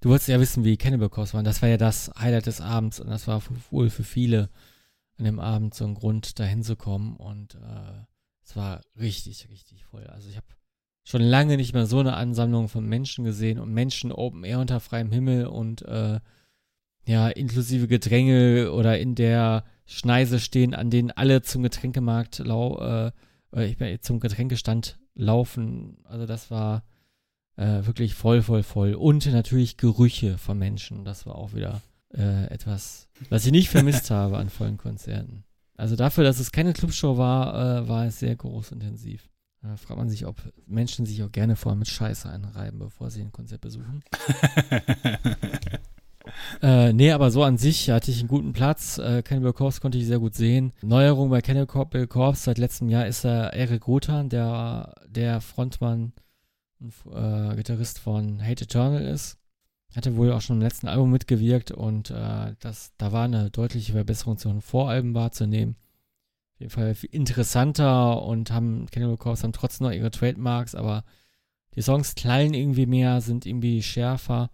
Du 0.00 0.10
wolltest 0.10 0.28
ja 0.28 0.38
wissen, 0.40 0.64
wie 0.64 0.76
Cannibal 0.76 1.08
Corpse 1.08 1.34
waren. 1.34 1.44
Das 1.44 1.60
war 1.60 1.68
ja 1.68 1.76
das 1.76 2.10
Highlight 2.18 2.46
des 2.46 2.60
Abends 2.60 3.00
und 3.00 3.08
das 3.08 3.26
war 3.26 3.42
wohl 3.70 3.90
für 3.90 4.04
viele 4.04 4.48
an 5.18 5.24
dem 5.24 5.40
Abend 5.40 5.74
so 5.74 5.84
ein 5.84 5.94
Grund, 5.94 6.38
da 6.38 6.44
hinzukommen. 6.44 7.16
Und 7.16 7.56
äh, 7.56 8.04
Es 8.44 8.54
war 8.56 8.80
richtig, 8.98 9.48
richtig 9.50 9.84
voll. 9.84 10.06
Also 10.06 10.28
ich 10.28 10.36
habe 10.36 10.46
schon 11.08 11.22
lange 11.22 11.56
nicht 11.56 11.72
mehr 11.72 11.86
so 11.86 12.00
eine 12.00 12.14
Ansammlung 12.14 12.68
von 12.68 12.84
Menschen 12.84 13.24
gesehen 13.24 13.58
und 13.58 13.72
Menschen 13.72 14.12
Open 14.12 14.44
Air 14.44 14.60
unter 14.60 14.78
freiem 14.78 15.10
Himmel 15.10 15.46
und 15.46 15.80
äh, 15.82 16.20
ja, 17.06 17.28
inklusive 17.28 17.88
Gedränge 17.88 18.72
oder 18.72 18.98
in 18.98 19.14
der 19.14 19.64
Schneise 19.86 20.38
stehen, 20.38 20.74
an 20.74 20.90
denen 20.90 21.10
alle 21.10 21.40
zum 21.40 21.62
Getränkemarkt 21.62 22.40
lau 22.40 22.78
äh, 22.78 23.12
ich 23.56 23.78
bin 23.78 23.96
zum 24.02 24.20
Getränkestand 24.20 24.98
laufen. 25.14 25.96
Also 26.04 26.26
das 26.26 26.50
war 26.50 26.84
äh, 27.56 27.86
wirklich 27.86 28.12
voll, 28.12 28.42
voll, 28.42 28.62
voll. 28.62 28.92
Und 28.92 29.24
natürlich 29.32 29.78
Gerüche 29.78 30.36
von 30.36 30.58
Menschen. 30.58 31.06
Das 31.06 31.24
war 31.24 31.36
auch 31.36 31.54
wieder 31.54 31.80
äh, 32.12 32.44
etwas, 32.52 33.08
was 33.30 33.46
ich 33.46 33.52
nicht 33.52 33.70
vermisst 33.70 34.10
habe 34.10 34.36
an 34.36 34.50
vollen 34.50 34.76
Konzerten. 34.76 35.44
Also 35.74 35.96
dafür, 35.96 36.24
dass 36.24 36.38
es 36.38 36.52
keine 36.52 36.74
Clubshow 36.74 37.16
war, 37.16 37.54
äh, 37.54 37.88
war 37.88 38.04
es 38.04 38.18
sehr 38.18 38.36
groß 38.36 38.72
intensiv. 38.72 39.30
Da 39.62 39.76
fragt 39.76 39.98
man 39.98 40.08
sich, 40.08 40.24
ob 40.24 40.36
Menschen 40.66 41.04
sich 41.04 41.22
auch 41.22 41.32
gerne 41.32 41.56
vorher 41.56 41.78
mit 41.78 41.88
Scheiße 41.88 42.30
einreiben, 42.30 42.78
bevor 42.78 43.10
sie 43.10 43.22
ein 43.22 43.32
Konzert 43.32 43.60
besuchen. 43.60 44.04
äh, 46.62 46.92
nee, 46.92 47.10
aber 47.10 47.32
so 47.32 47.42
an 47.42 47.58
sich 47.58 47.90
hatte 47.90 48.12
ich 48.12 48.20
einen 48.20 48.28
guten 48.28 48.52
Platz. 48.52 48.98
Äh, 48.98 49.22
Cannibal 49.22 49.52
Corpse 49.52 49.80
konnte 49.80 49.98
ich 49.98 50.06
sehr 50.06 50.20
gut 50.20 50.36
sehen. 50.36 50.72
Neuerung 50.82 51.30
bei 51.30 51.40
Cannibal 51.40 52.06
Corpse 52.06 52.44
seit 52.44 52.58
letztem 52.58 52.88
Jahr 52.88 53.06
ist 53.06 53.24
er 53.24 53.52
Eric 53.52 53.88
Rothan, 53.88 54.28
der 54.28 54.94
der 55.08 55.40
Frontmann 55.40 56.12
und 56.78 56.94
äh, 57.12 57.56
Gitarrist 57.56 57.98
von 57.98 58.40
Hate 58.40 58.64
Eternal 58.64 59.02
ist. 59.02 59.38
Hatte 59.96 60.16
wohl 60.16 60.32
auch 60.32 60.40
schon 60.40 60.56
im 60.56 60.62
letzten 60.62 60.86
Album 60.86 61.10
mitgewirkt 61.10 61.72
und 61.72 62.10
äh, 62.10 62.54
das, 62.60 62.92
da 62.98 63.10
war 63.10 63.24
eine 63.24 63.50
deutliche 63.50 63.92
Verbesserung 63.92 64.36
zu 64.36 64.48
den 64.48 64.60
Voralben 64.60 65.14
wahrzunehmen. 65.14 65.76
Auf 66.58 66.60
jeden 66.62 66.72
Fall 66.72 66.94
viel 66.96 67.10
interessanter 67.12 68.20
und 68.20 68.50
haben 68.50 68.86
Cannibal 68.90 69.16
Corpse 69.16 69.44
haben 69.44 69.52
trotzdem 69.52 69.86
noch 69.86 69.94
ihre 69.94 70.10
Trademarks, 70.10 70.74
aber 70.74 71.04
die 71.76 71.82
Songs 71.82 72.16
knallen 72.16 72.52
irgendwie 72.52 72.86
mehr, 72.86 73.20
sind 73.20 73.46
irgendwie 73.46 73.80
schärfer. 73.80 74.50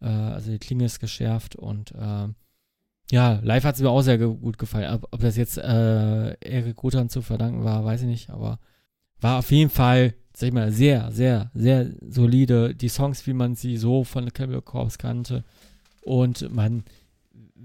Äh, 0.00 0.06
also 0.06 0.52
die 0.52 0.58
Klinge 0.58 0.86
ist 0.86 1.00
geschärft 1.00 1.54
und 1.54 1.92
äh, 1.92 2.28
ja, 3.10 3.40
live 3.42 3.64
hat 3.64 3.74
es 3.74 3.82
mir 3.82 3.90
auch 3.90 4.00
sehr 4.00 4.16
gut 4.16 4.56
gefallen. 4.56 4.94
Ob, 4.94 5.08
ob 5.10 5.20
das 5.20 5.36
jetzt 5.36 5.58
äh, 5.58 6.34
Erik 6.40 6.82
Rutan 6.82 7.10
zu 7.10 7.20
verdanken 7.20 7.62
war, 7.62 7.84
weiß 7.84 8.00
ich 8.00 8.08
nicht, 8.08 8.30
aber 8.30 8.58
war 9.20 9.40
auf 9.40 9.50
jeden 9.50 9.68
Fall, 9.68 10.14
sag 10.32 10.46
ich 10.48 10.54
mal, 10.54 10.72
sehr, 10.72 11.12
sehr, 11.12 11.50
sehr 11.52 11.90
solide. 12.00 12.74
Die 12.74 12.88
Songs, 12.88 13.26
wie 13.26 13.34
man 13.34 13.54
sie 13.54 13.76
so 13.76 14.02
von 14.02 14.32
Cannibal 14.32 14.62
Corpse 14.62 14.96
kannte. 14.96 15.44
Und 16.00 16.50
man, 16.54 16.84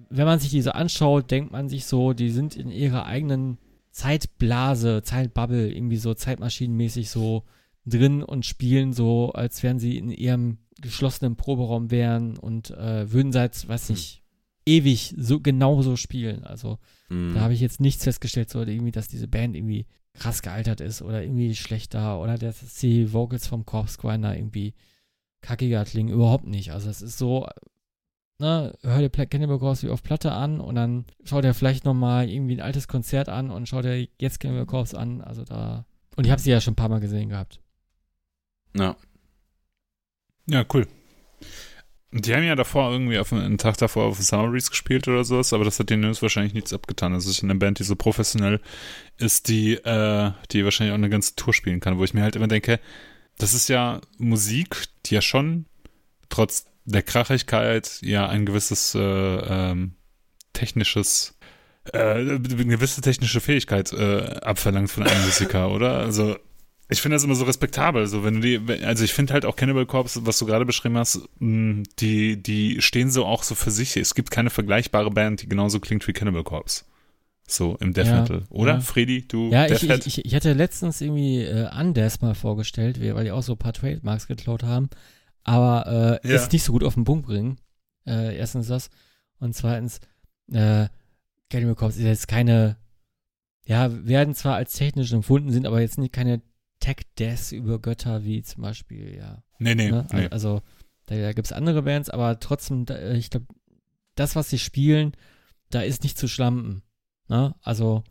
wenn 0.09 0.25
man 0.25 0.39
sich 0.39 0.49
diese 0.49 0.75
anschaut, 0.75 1.31
denkt 1.31 1.53
man 1.53 1.69
sich 1.69 1.85
so, 1.85 2.11
die 2.11 2.31
sind 2.31 2.57
in 2.57 2.69
ihrer 2.69 3.05
eigenen 3.05 3.57
Zeitblase, 3.91 5.01
Zeitbubble, 5.03 5.71
irgendwie 5.71 5.97
so 5.97 6.13
zeitmaschinenmäßig 6.13 7.09
so 7.09 7.43
drin 7.85 8.23
und 8.23 8.45
spielen 8.45 8.93
so, 8.93 9.31
als 9.31 9.63
wären 9.63 9.79
sie 9.79 9.97
in 9.97 10.11
ihrem 10.11 10.59
geschlossenen 10.81 11.35
Proberaum 11.35 11.91
wären 11.91 12.37
und 12.37 12.71
äh, 12.71 13.11
würden 13.11 13.31
seit, 13.31 13.67
weiß 13.67 13.89
nicht, 13.89 14.15
hm. 14.15 14.21
ewig 14.73 15.15
so 15.17 15.39
genauso 15.39 15.95
spielen. 15.95 16.43
Also 16.43 16.77
hm. 17.07 17.33
da 17.33 17.41
habe 17.41 17.53
ich 17.53 17.61
jetzt 17.61 17.81
nichts 17.81 18.03
festgestellt, 18.03 18.49
so 18.49 18.61
irgendwie, 18.61 18.91
dass 18.91 19.07
diese 19.07 19.27
Band 19.27 19.55
irgendwie 19.55 19.85
krass 20.13 20.41
gealtert 20.41 20.81
ist 20.81 21.01
oder 21.01 21.21
irgendwie 21.21 21.55
schlechter 21.55 22.19
oder 22.21 22.37
dass 22.37 22.75
die 22.75 23.13
Vocals 23.13 23.47
vom 23.47 23.65
Corpse 23.65 23.97
Grinder 23.97 24.35
irgendwie 24.35 24.73
kackiger 25.41 25.85
klingen. 25.85 26.13
Überhaupt 26.13 26.45
nicht. 26.45 26.71
Also 26.71 26.89
es 26.89 27.01
ist 27.01 27.17
so, 27.17 27.47
ne, 28.39 28.77
hör 28.81 29.07
dir 29.07 29.09
Cannibal 29.09 29.59
Corpse 29.59 29.87
wie 29.87 29.91
auf 29.91 30.03
Platte 30.03 30.31
an 30.31 30.59
und 30.59 30.75
dann 30.75 31.05
schaut 31.23 31.45
er 31.45 31.53
vielleicht 31.53 31.85
nochmal 31.85 32.29
irgendwie 32.29 32.55
ein 32.55 32.61
altes 32.61 32.87
Konzert 32.87 33.29
an 33.29 33.51
und 33.51 33.67
schaut 33.67 33.85
er 33.85 34.05
jetzt 34.17 34.39
Cannibal 34.39 34.65
Corpse 34.65 34.97
an. 34.97 35.21
Also 35.21 35.43
da. 35.43 35.85
Und 36.15 36.25
ich 36.25 36.31
habe 36.31 36.41
sie 36.41 36.51
ja 36.51 36.61
schon 36.61 36.73
ein 36.73 36.77
paar 36.77 36.89
Mal 36.89 36.99
gesehen 36.99 37.29
gehabt. 37.29 37.59
Ja. 38.75 38.95
Ja, 40.47 40.65
cool. 40.73 40.87
Die 42.11 42.33
haben 42.33 42.43
ja 42.43 42.55
davor 42.55 42.91
irgendwie 42.91 43.19
auf 43.19 43.31
einen 43.31 43.59
Tag 43.59 43.77
davor 43.77 44.05
auf 44.05 44.19
Summaries 44.19 44.71
gespielt 44.71 45.07
oder 45.07 45.23
sowas, 45.23 45.53
aber 45.53 45.63
das 45.63 45.79
hat 45.79 45.91
den 45.91 45.99
News 45.99 46.23
wahrscheinlich 46.23 46.55
nichts 46.55 46.73
abgetan. 46.73 47.13
Das 47.13 47.27
ist 47.27 47.43
eine 47.43 47.53
Band, 47.53 47.77
die 47.77 47.83
so 47.83 47.95
professionell 47.95 48.61
ist, 49.17 49.47
die, 49.47 49.73
äh, 49.73 50.31
die 50.51 50.63
wahrscheinlich 50.63 50.91
auch 50.91 50.97
eine 50.97 51.09
ganze 51.09 51.35
Tour 51.35 51.53
spielen 51.53 51.79
kann, 51.79 51.99
wo 51.99 52.03
ich 52.03 52.15
mir 52.15 52.23
halt 52.23 52.35
immer 52.35 52.47
denke, 52.47 52.79
das 53.37 53.53
ist 53.53 53.69
ja 53.69 54.01
Musik, 54.17 54.85
die 55.05 55.15
ja 55.15 55.21
schon 55.21 55.67
trotz 56.29 56.65
der 56.89 57.03
Krachigkeit 57.03 57.99
ja 58.01 58.27
ein 58.27 58.45
gewisses 58.45 58.95
äh, 58.95 58.99
ähm, 58.99 59.93
technisches 60.53 61.37
äh, 61.93 61.97
eine 61.97 62.39
gewisse 62.39 63.01
technische 63.01 63.41
Fähigkeit 63.41 63.93
äh, 63.93 64.39
abverlangt 64.41 64.89
von 64.89 65.03
einem 65.03 65.23
Musiker, 65.25 65.71
oder? 65.71 65.97
Also 65.97 66.35
ich 66.91 67.01
finde 67.01 67.15
das 67.15 67.23
immer 67.23 67.35
so 67.35 67.45
respektabel. 67.45 68.07
So, 68.07 68.23
wenn 68.23 68.41
du 68.41 68.59
die, 68.59 68.83
also 68.83 69.03
ich 69.03 69.13
finde 69.13 69.33
halt 69.33 69.45
auch 69.45 69.55
Cannibal 69.55 69.85
Corpse, 69.85 70.25
was 70.25 70.39
du 70.39 70.47
gerade 70.47 70.65
beschrieben 70.65 70.97
hast, 70.97 71.21
die, 71.39 72.41
die 72.41 72.81
stehen 72.81 73.11
so 73.11 73.25
auch 73.25 73.43
so 73.43 73.53
für 73.53 73.69
sich. 73.69 73.95
Es 73.95 74.15
gibt 74.15 74.31
keine 74.31 74.49
vergleichbare 74.49 75.11
Band, 75.11 75.43
die 75.43 75.49
genauso 75.49 75.79
klingt 75.79 76.07
wie 76.07 76.13
Cannibal 76.13 76.43
Corpse. 76.43 76.85
So 77.47 77.77
im 77.79 77.93
Death 77.93 78.07
ja, 78.07 78.21
Metal. 78.21 78.43
Oder, 78.49 78.73
ja. 78.73 78.79
Freddy? 78.81 79.27
Du 79.27 79.49
Ja, 79.49 79.67
ich, 79.67 79.83
ich, 79.83 80.07
ich, 80.07 80.25
ich 80.25 80.35
hatte 80.35 80.53
letztens 80.53 81.01
irgendwie 81.01 81.43
äh, 81.43 81.67
Undeath 81.79 82.21
mal 82.21 82.35
vorgestellt, 82.35 82.99
weil 83.01 83.23
die 83.23 83.31
auch 83.31 83.43
so 83.43 83.53
ein 83.53 83.57
paar 83.57 83.73
Trademarks 83.73 84.27
geklaut 84.27 84.63
haben. 84.63 84.89
Aber 85.43 86.19
äh, 86.23 86.27
ja. 86.27 86.35
ist 86.35 86.51
nicht 86.51 86.63
so 86.63 86.73
gut 86.73 86.83
auf 86.83 86.95
den 86.95 87.05
Punkt 87.05 87.25
bringen. 87.25 87.59
Äh, 88.05 88.37
erstens 88.37 88.67
das. 88.67 88.89
Und 89.39 89.55
zweitens, 89.55 89.99
äh, 90.51 90.87
Cannibal 91.49 91.75
Corpse 91.75 91.99
ist 91.99 92.05
jetzt 92.05 92.27
keine, 92.27 92.77
ja, 93.65 94.05
werden 94.05 94.35
zwar 94.35 94.55
als 94.55 94.73
technisch 94.73 95.11
empfunden, 95.13 95.51
sind 95.51 95.65
aber 95.65 95.81
jetzt 95.81 95.97
nicht 95.97 96.13
keine 96.13 96.41
Tech-Death 96.79 97.51
über 97.51 97.79
Götter 97.79 98.23
wie 98.23 98.41
zum 98.41 98.63
Beispiel, 98.63 99.15
ja. 99.15 99.43
Nee, 99.57 99.75
nee. 99.75 99.91
Ne? 99.91 100.07
nee. 100.11 100.27
Also, 100.29 100.61
da, 101.05 101.15
da 101.15 101.33
gibt 101.33 101.47
es 101.47 101.53
andere 101.53 101.83
Bands, 101.83 102.09
aber 102.09 102.39
trotzdem, 102.39 102.85
da, 102.85 103.11
ich 103.11 103.29
glaube, 103.29 103.47
das, 104.15 104.35
was 104.35 104.49
sie 104.49 104.59
spielen, 104.59 105.13
da 105.69 105.81
ist 105.81 106.03
nicht 106.03 106.17
zu 106.17 106.27
schlampen. 106.27 106.83
Ne? 107.27 107.55
Also, 107.61 108.03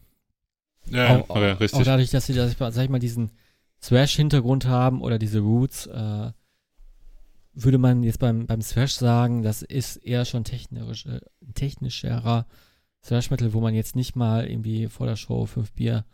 ja, 0.87 1.24
auch, 1.29 1.37
ja, 1.37 1.53
richtig. 1.53 1.81
auch 1.81 1.85
dadurch, 1.85 2.11
dass 2.11 2.26
sie, 2.26 2.35
dass, 2.35 2.57
sag 2.57 2.85
ich 2.85 2.91
mal, 2.91 2.99
diesen 2.99 3.33
Thrash-Hintergrund 3.81 4.66
haben 4.66 5.03
oder 5.03 5.18
diese 5.18 5.41
Roots, 5.41 5.87
äh, 5.87 6.33
würde 7.65 7.79
man 7.79 8.03
jetzt 8.03 8.19
beim, 8.19 8.47
beim 8.47 8.61
Thrash 8.61 8.95
sagen, 8.95 9.43
das 9.43 9.63
ist 9.63 9.97
eher 9.97 10.25
schon 10.25 10.45
technisch, 10.45 11.07
äh, 11.07 11.21
technischerer 11.55 12.47
Thrash-Metal, 13.03 13.53
wo 13.53 13.61
man 13.61 13.75
jetzt 13.75 13.97
nicht 13.97 14.17
mal 14.17 14.47
irgendwie 14.47 14.89
vor 14.89 15.07
der 15.07 15.17
Show 15.17 15.47
fünf 15.47 15.73
Bier 15.73 16.05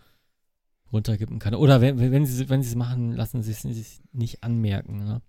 runterkippen 0.93 1.39
kann. 1.39 1.55
Oder 1.55 1.81
wenn, 1.81 1.99
wenn 1.99 2.27
sie 2.27 2.49
wenn 2.49 2.63
sie 2.63 2.71
es 2.71 2.77
machen, 2.77 3.13
lassen 3.13 3.43
sie 3.43 3.53
es 3.53 4.03
nicht 4.13 4.43
anmerken. 4.43 5.05
Ne? 5.05 5.23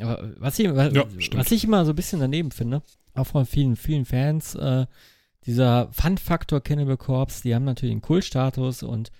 Aber 0.00 0.32
was 0.38 0.58
ich, 0.58 0.74
was, 0.74 0.94
ja, 0.94 1.04
was 1.34 1.50
ich 1.50 1.64
immer 1.64 1.84
so 1.84 1.92
ein 1.92 1.96
bisschen 1.96 2.20
daneben 2.20 2.50
finde, 2.50 2.82
auch 3.14 3.26
von 3.26 3.44
vielen, 3.44 3.76
vielen 3.76 4.04
Fans, 4.04 4.54
äh, 4.54 4.86
dieser 5.44 5.90
Fun-Faktor 5.92 6.60
Cannibal 6.60 6.96
Corpse, 6.96 7.42
die 7.42 7.54
haben 7.54 7.64
natürlich 7.64 7.92
einen 7.92 8.00
Kultstatus 8.00 8.82
und 8.82 9.10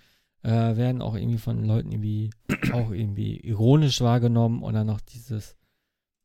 äh, 0.43 0.49
werden 0.51 1.03
auch 1.03 1.15
irgendwie 1.15 1.39
von 1.39 1.65
Leuten 1.65 1.93
irgendwie 1.93 2.31
auch 2.73 2.91
irgendwie 2.93 3.37
ironisch 3.41 4.01
wahrgenommen 4.01 4.63
und 4.63 4.75
dann 4.75 4.87
noch 4.87 5.01
dieses, 5.01 5.57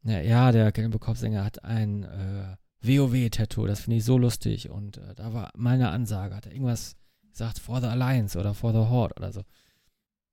na, 0.07 0.21
ja, 0.21 0.53
der 0.53 0.71
Cannibal 0.71 0.99
Corpse-Sänger 0.99 1.43
hat 1.43 1.65
ein 1.65 2.03
äh, 2.03 2.55
WoW-Tattoo, 2.81 3.67
das 3.67 3.81
finde 3.81 3.97
ich 3.97 4.05
so 4.05 4.17
lustig 4.17 4.69
und 4.69 4.99
äh, 4.99 5.13
da 5.15 5.33
war 5.33 5.51
mal 5.53 5.73
eine 5.73 5.89
Ansage, 5.89 6.33
hat 6.33 6.45
er 6.45 6.53
irgendwas 6.53 6.95
sagt 7.33 7.59
For 7.59 7.81
the 7.81 7.87
Alliance 7.87 8.39
oder 8.39 8.53
For 8.53 8.71
the 8.71 8.89
Horde 8.89 9.15
oder 9.17 9.33
so. 9.33 9.41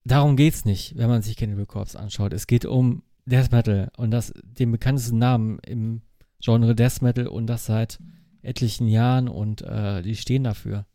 Darum 0.04 0.36
geht's 0.36 0.64
nicht, 0.64 0.96
wenn 0.96 1.08
man 1.08 1.22
sich 1.22 1.36
Cannibal 1.36 1.66
Corpse 1.66 1.98
anschaut. 1.98 2.32
Es 2.32 2.46
geht 2.46 2.64
um 2.64 3.02
Death 3.26 3.50
Metal 3.50 3.90
und 3.96 4.12
das 4.12 4.32
den 4.44 4.70
bekanntesten 4.70 5.18
Namen 5.18 5.58
im 5.66 6.02
Genre 6.40 6.76
Death 6.76 7.02
Metal 7.02 7.26
und 7.26 7.48
das 7.48 7.66
seit 7.66 7.98
etlichen 8.42 8.86
Jahren 8.86 9.28
und 9.28 9.62
äh, 9.62 10.02
die 10.02 10.14
stehen 10.14 10.44
dafür. 10.44 10.86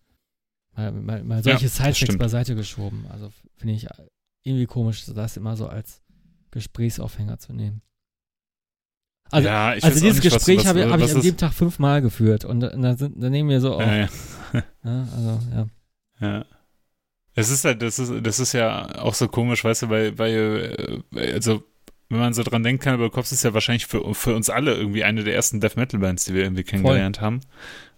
Mal, 0.73 0.93
mal, 0.93 1.23
mal 1.25 1.43
solche 1.43 1.65
ja, 1.65 1.69
Sidechecks 1.69 2.17
beiseite 2.17 2.55
geschoben. 2.55 3.07
Also 3.09 3.29
finde 3.57 3.73
ich 3.73 3.87
irgendwie 4.43 4.67
komisch, 4.67 5.05
das 5.05 5.35
immer 5.35 5.57
so 5.57 5.67
als 5.67 6.01
Gesprächsaufhänger 6.51 7.39
zu 7.39 7.51
nehmen. 7.51 7.81
Also, 9.31 9.47
ja, 9.47 9.69
also 9.69 9.89
dieses 9.89 10.03
nicht, 10.03 10.21
Gespräch 10.21 10.65
habe 10.65 10.89
hab 10.89 10.99
ich 10.99 11.13
an 11.13 11.21
dem 11.21 11.37
Tag 11.37 11.53
fünfmal 11.53 12.01
geführt 12.01 12.45
und, 12.45 12.61
dann, 12.61 12.97
sind, 12.97 13.21
dann 13.21 13.31
nehmen 13.31 13.49
wir 13.49 13.61
so 13.61 13.75
auf. 13.75 13.81
Ja, 13.81 13.95
ja. 13.95 14.07
ja, 14.83 15.07
also, 15.15 15.39
ja. 15.53 15.67
Ja. 16.21 16.45
Es 17.35 17.49
ist 17.49 17.63
halt, 17.63 17.81
das 17.81 17.99
ist, 17.99 18.11
das 18.23 18.39
ist 18.39 18.53
ja 18.53 18.99
auch 18.99 19.13
so 19.13 19.27
komisch, 19.27 19.63
weißt 19.63 19.83
du, 19.83 19.89
weil, 19.89 20.17
weil, 20.17 21.03
äh, 21.15 21.33
also, 21.33 21.63
wenn 22.09 22.19
man 22.19 22.33
so 22.33 22.41
dran 22.43 22.63
denkt, 22.63 22.83
Cannibal 22.83 23.11
Corpse 23.11 23.35
ist 23.35 23.43
ja 23.43 23.53
wahrscheinlich 23.53 23.85
für, 23.85 24.13
für 24.15 24.35
uns 24.35 24.49
alle 24.49 24.73
irgendwie 24.73 25.03
eine 25.03 25.23
der 25.23 25.35
ersten 25.35 25.59
Death 25.59 25.77
Metal 25.77 25.99
Bands, 25.99 26.25
die 26.25 26.33
wir 26.33 26.43
irgendwie 26.43 26.63
kennengelernt 26.63 27.17
Voll. 27.17 27.25
haben. 27.25 27.41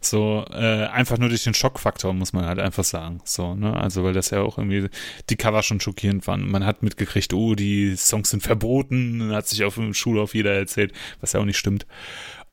So, 0.03 0.43
äh, 0.49 0.87
einfach 0.87 1.19
nur 1.19 1.29
durch 1.29 1.43
den 1.43 1.53
Schockfaktor, 1.53 2.11
muss 2.13 2.33
man 2.33 2.45
halt 2.45 2.57
einfach 2.57 2.83
sagen. 2.83 3.21
So, 3.23 3.53
ne, 3.53 3.75
also, 3.79 4.03
weil 4.03 4.13
das 4.13 4.31
ja 4.31 4.41
auch 4.41 4.57
irgendwie, 4.57 4.89
die 5.29 5.35
Cover 5.35 5.61
schon 5.61 5.79
schockierend 5.79 6.25
waren. 6.25 6.49
Man 6.49 6.65
hat 6.65 6.81
mitgekriegt, 6.81 7.33
oh, 7.33 7.53
die 7.53 7.95
Songs 7.95 8.31
sind 8.31 8.41
verboten, 8.41 9.31
hat 9.31 9.47
sich 9.47 9.63
auf 9.63 9.75
dem 9.75 9.93
Schulhof 9.93 10.33
jeder 10.33 10.53
erzählt, 10.53 10.91
was 11.19 11.33
ja 11.33 11.39
auch 11.39 11.45
nicht 11.45 11.59
stimmt. 11.59 11.85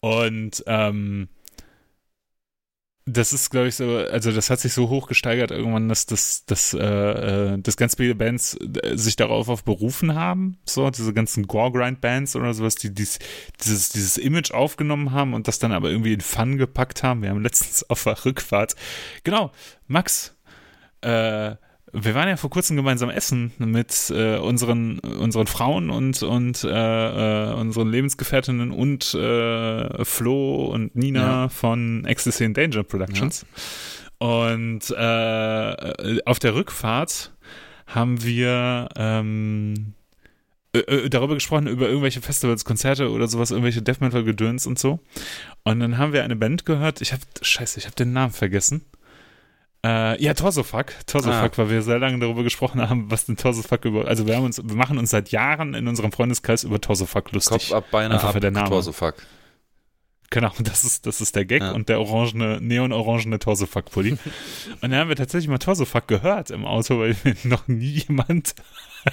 Und, 0.01 0.63
ähm, 0.67 1.29
das 3.09 3.33
ist, 3.33 3.51
glaube 3.51 3.69
ich, 3.69 3.77
so, 3.77 3.97
also 3.97 4.33
das 4.33 4.51
hat 4.51 4.61
sich 4.61 4.73
so 4.73 4.89
hoch 4.89 5.07
gesteigert 5.09 5.51
irgendwann, 5.51 5.89
dass 5.89 6.07
das, 6.07 6.45
das, 6.47 6.75
äh, 6.75 6.79
äh, 7.55 7.59
dass 7.59 7.77
ganz 7.77 7.97
viele 7.97 8.15
Bands 8.15 8.57
äh, 8.57 8.97
sich 8.97 9.17
darauf 9.17 9.49
auf 9.49 9.65
berufen 9.65 10.15
haben, 10.15 10.59
so, 10.65 10.91
diese 10.91 11.13
ganzen 11.15 11.47
Gore-Grind-Bands 11.47 12.37
oder 12.37 12.53
sowas, 12.55 12.75
die 12.75 12.93
dies, 12.93 13.19
dieses, 13.65 13.89
dieses 13.91 14.19
Image 14.19 14.53
aufgenommen 14.53 15.13
haben 15.13 15.35
und 15.35 15.49
das 15.49 15.59
dann 15.59 15.73
aber 15.73 15.91
irgendwie 15.91 16.13
in 16.13 16.21
Fun 16.21 16.59
gepackt 16.59 17.03
haben. 17.03 17.23
Wir 17.23 17.31
haben 17.31 17.43
letztens 17.43 17.89
auf 17.89 18.05
der 18.05 18.25
Rückfahrt, 18.25 18.77
genau, 19.25 19.53
Max, 19.87 20.37
äh, 21.01 21.57
wir 21.93 22.15
waren 22.15 22.29
ja 22.29 22.37
vor 22.37 22.51
kurzem 22.51 22.77
gemeinsam 22.77 23.11
essen 23.11 23.53
mit 23.59 24.11
äh, 24.11 24.37
unseren, 24.39 24.99
unseren 25.01 25.47
Frauen 25.47 25.91
und, 25.91 26.23
und 26.23 26.65
äh, 26.65 26.69
äh, 27.51 27.55
unseren 27.55 27.89
Lebensgefährtinnen 27.91 28.71
und 28.71 29.15
äh, 29.15 30.05
Flo 30.05 30.67
und 30.67 30.95
Nina 30.97 31.43
Ja. 31.45 31.49
von 31.49 32.05
Ecstasy 32.05 32.45
in 32.45 32.55
Danger 32.55 32.83
Productions. 32.83 33.47
Und 34.19 34.91
äh, 34.91 36.19
auf 36.25 36.39
der 36.39 36.55
Rückfahrt 36.55 37.33
haben 37.87 38.23
wir 38.25 38.89
ähm, 38.97 39.95
äh, 40.75 40.81
äh, 40.81 41.09
darüber 41.09 41.35
gesprochen, 41.35 41.67
über 41.69 41.89
irgendwelche 41.89 42.21
Festivals, 42.21 42.65
Konzerte 42.65 43.11
oder 43.11 43.29
sowas, 43.29 43.51
irgendwelche 43.51 43.81
Death 43.81 44.01
Metal 44.01 44.25
Gedöns 44.25 44.67
und 44.67 44.79
so. 44.79 44.99
Und 45.65 45.81
dann 45.81 45.97
haben 45.99 46.13
wir 46.13 46.25
eine 46.25 46.37
Band 46.37 46.67
gehört, 46.67 47.01
ich 47.01 47.13
habe, 47.13 47.23
scheiße, 47.41 47.79
ich 47.79 47.87
habe 47.87 47.95
den 47.97 48.13
Namen 48.13 48.33
vergessen. 48.33 48.85
Äh, 49.87 50.21
ja, 50.23 50.35
Torsofuck. 50.35 50.87
Torsofuck, 51.07 51.53
Ah. 51.53 51.59
weil 51.59 51.71
wir 51.71 51.83
sehr 51.83 51.99
lange 52.01 52.19
darüber 52.19 52.43
gesprochen 52.43 52.81
haben, 52.89 53.11
was 53.11 53.27
denn 53.27 53.37
Torsofuck 53.37 53.85
über. 53.85 54.09
Also 54.09 54.27
wir 54.27 54.37
haben 54.37 54.45
uns, 54.45 54.61
wir 54.63 54.75
machen 54.77 54.99
uns 54.99 55.11
seit 55.11 55.31
Jahren 55.31 55.75
in 55.75 55.87
unserem 55.87 56.11
Freundeskreis 56.11 56.65
über 56.65 56.81
Torsofuck 56.81 57.31
lustig. 57.33 57.69
Kopf 57.69 57.73
ab, 57.73 57.85
Beine 57.93 58.15
Einfach 58.15 58.35
ab, 58.35 58.41
der 58.41 58.51
Name. 58.51 58.69
Torsofuck. 58.69 59.15
Genau, 60.31 60.53
das 60.59 60.85
ist, 60.85 61.07
das 61.07 61.23
ist 61.23 61.37
der 61.37 61.47
Gag 61.47 61.63
Ja. 61.63 61.71
und 61.73 61.89
der 61.89 62.01
orangene, 62.01 62.61
neon-orangene 62.61 63.39
Torsofuck-Pulli. 63.39 64.11
und 64.73 64.83
dann 64.83 64.95
haben 64.95 65.09
wir 65.09 65.17
tatsächlich 65.17 65.49
mal 65.49 65.57
Torsofuck 65.59 66.07
gehört 66.07 66.51
im 66.51 66.67
Auto, 66.67 66.99
weil 66.99 67.17
noch 67.45 67.67
nie 67.69 68.03
jemand, 68.07 68.55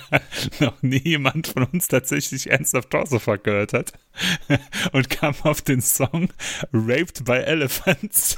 noch 0.59 0.82
nie 0.82 0.99
jemand 1.01 1.47
von 1.47 1.63
uns 1.63 1.88
tatsächlich 1.88 2.49
ernsthaft 2.51 2.89
Torsofuck 2.89 3.43
gehört 3.45 3.72
hat. 3.72 3.93
und 4.91 5.09
kam 5.09 5.36
auf 5.43 5.61
den 5.61 5.80
Song 5.82 6.30
Raped 6.74 7.24
by 7.24 7.34
Elephants. 7.38 8.36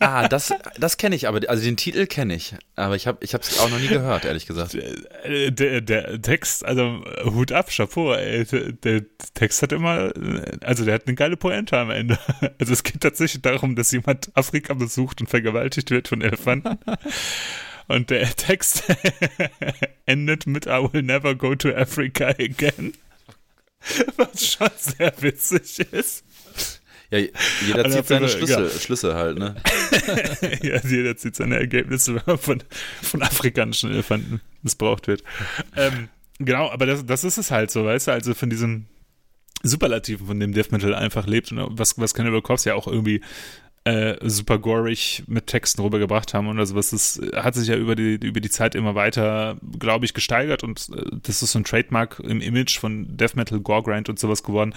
Ah, 0.00 0.28
das, 0.28 0.52
das 0.78 0.96
kenne 0.96 1.16
ich, 1.16 1.28
aber 1.28 1.40
also 1.48 1.62
den 1.62 1.76
Titel 1.76 2.06
kenne 2.06 2.34
ich, 2.34 2.54
aber 2.74 2.96
ich 2.96 3.06
habe 3.06 3.18
ich 3.22 3.32
es 3.34 3.58
auch 3.58 3.68
noch 3.70 3.78
nie 3.78 3.88
gehört, 3.88 4.24
ehrlich 4.24 4.46
gesagt. 4.46 4.74
Äh, 4.74 5.50
Der, 5.52 5.80
der 5.80 6.20
Text, 6.22 6.64
also 6.64 7.04
Hut 7.24 7.52
ab, 7.52 7.70
Chapeau, 7.70 8.12
ey, 8.14 8.44
der, 8.44 8.72
der 8.72 9.02
Text 9.34 9.62
hat 9.62 9.72
immer, 9.72 10.12
also 10.62 10.84
der 10.84 10.94
hat 10.94 11.06
eine 11.06 11.14
geile 11.16 11.36
Pointe 11.36 11.76
am 11.78 11.90
Ende. 11.90 12.18
Also 12.58 12.72
es 12.72 12.82
geht 12.82 13.00
tatsächlich 13.00 13.42
darum, 13.42 13.76
dass 13.76 13.90
jemand 13.92 14.30
Afrika 14.34 14.72
besucht 14.74 15.20
und 15.20 15.28
vergewaltigt 15.28 15.90
wird 15.90 16.08
von 16.08 16.20
Elefanten. 16.22 16.78
Und 17.88 18.10
der 18.10 18.28
Text 18.34 18.82
endet 20.06 20.46
mit 20.48 20.66
I 20.66 20.88
will 20.92 21.02
never 21.02 21.36
go 21.36 21.54
to 21.54 21.72
Africa 21.72 22.30
again. 22.30 22.94
Was 24.16 24.44
schon 24.44 24.70
sehr 24.76 25.12
witzig 25.20 25.78
ist. 25.92 26.24
Ja, 27.10 27.18
jeder 27.18 27.84
Also 27.84 27.98
zieht 27.98 28.06
seine 28.08 28.26
auf 28.26 28.34
jeden 28.34 28.46
Fall, 28.48 28.58
Schlüssel, 28.68 28.80
Schlüsse 28.80 29.14
halt, 29.14 29.38
ne? 29.38 29.54
ja, 30.62 30.80
jeder 30.84 31.16
zieht 31.16 31.36
seine 31.36 31.56
Ergebnisse, 31.56 32.14
wenn 32.16 32.22
man 32.26 32.38
von, 32.38 32.62
von 33.02 33.22
afrikanischen 33.22 33.90
Elefanten 33.90 34.40
missbraucht 34.62 35.06
wird. 35.06 35.22
Ähm, 35.76 36.08
genau, 36.38 36.70
aber 36.70 36.86
das, 36.86 37.06
das 37.06 37.22
ist 37.24 37.38
es 37.38 37.50
halt 37.50 37.70
so, 37.70 37.84
weißt 37.84 38.08
du, 38.08 38.12
also 38.12 38.34
von 38.34 38.50
diesem 38.50 38.86
Superlativen, 39.62 40.26
von 40.26 40.40
dem 40.40 40.52
Death 40.52 40.72
Metal 40.72 40.94
einfach 40.94 41.26
lebt 41.26 41.52
und 41.52 41.78
was, 41.78 41.98
was 41.98 42.14
Cannibal 42.14 42.42
Corpse 42.42 42.70
ja 42.70 42.74
auch 42.74 42.86
irgendwie 42.86 43.20
äh, 43.86 44.18
super 44.28 44.58
gorig 44.58 45.22
mit 45.28 45.46
Texten 45.46 45.80
rübergebracht 45.80 46.34
haben 46.34 46.48
und 46.48 46.58
also 46.58 46.74
was 46.74 46.90
das 46.90 47.20
hat 47.36 47.54
sich 47.54 47.68
ja 47.68 47.76
über 47.76 47.94
die 47.94 48.14
über 48.14 48.40
die 48.40 48.50
Zeit 48.50 48.74
immer 48.74 48.96
weiter, 48.96 49.58
glaube 49.78 50.04
ich, 50.04 50.12
gesteigert 50.12 50.64
und 50.64 50.88
äh, 50.92 51.04
das 51.22 51.40
ist 51.40 51.52
so 51.52 51.60
ein 51.60 51.64
Trademark 51.64 52.18
im 52.18 52.40
Image 52.40 52.80
von 52.80 53.16
Death 53.16 53.36
Metal, 53.36 53.60
Gore 53.60 53.84
Grind 53.84 54.08
und 54.08 54.18
sowas 54.18 54.42
geworden. 54.42 54.74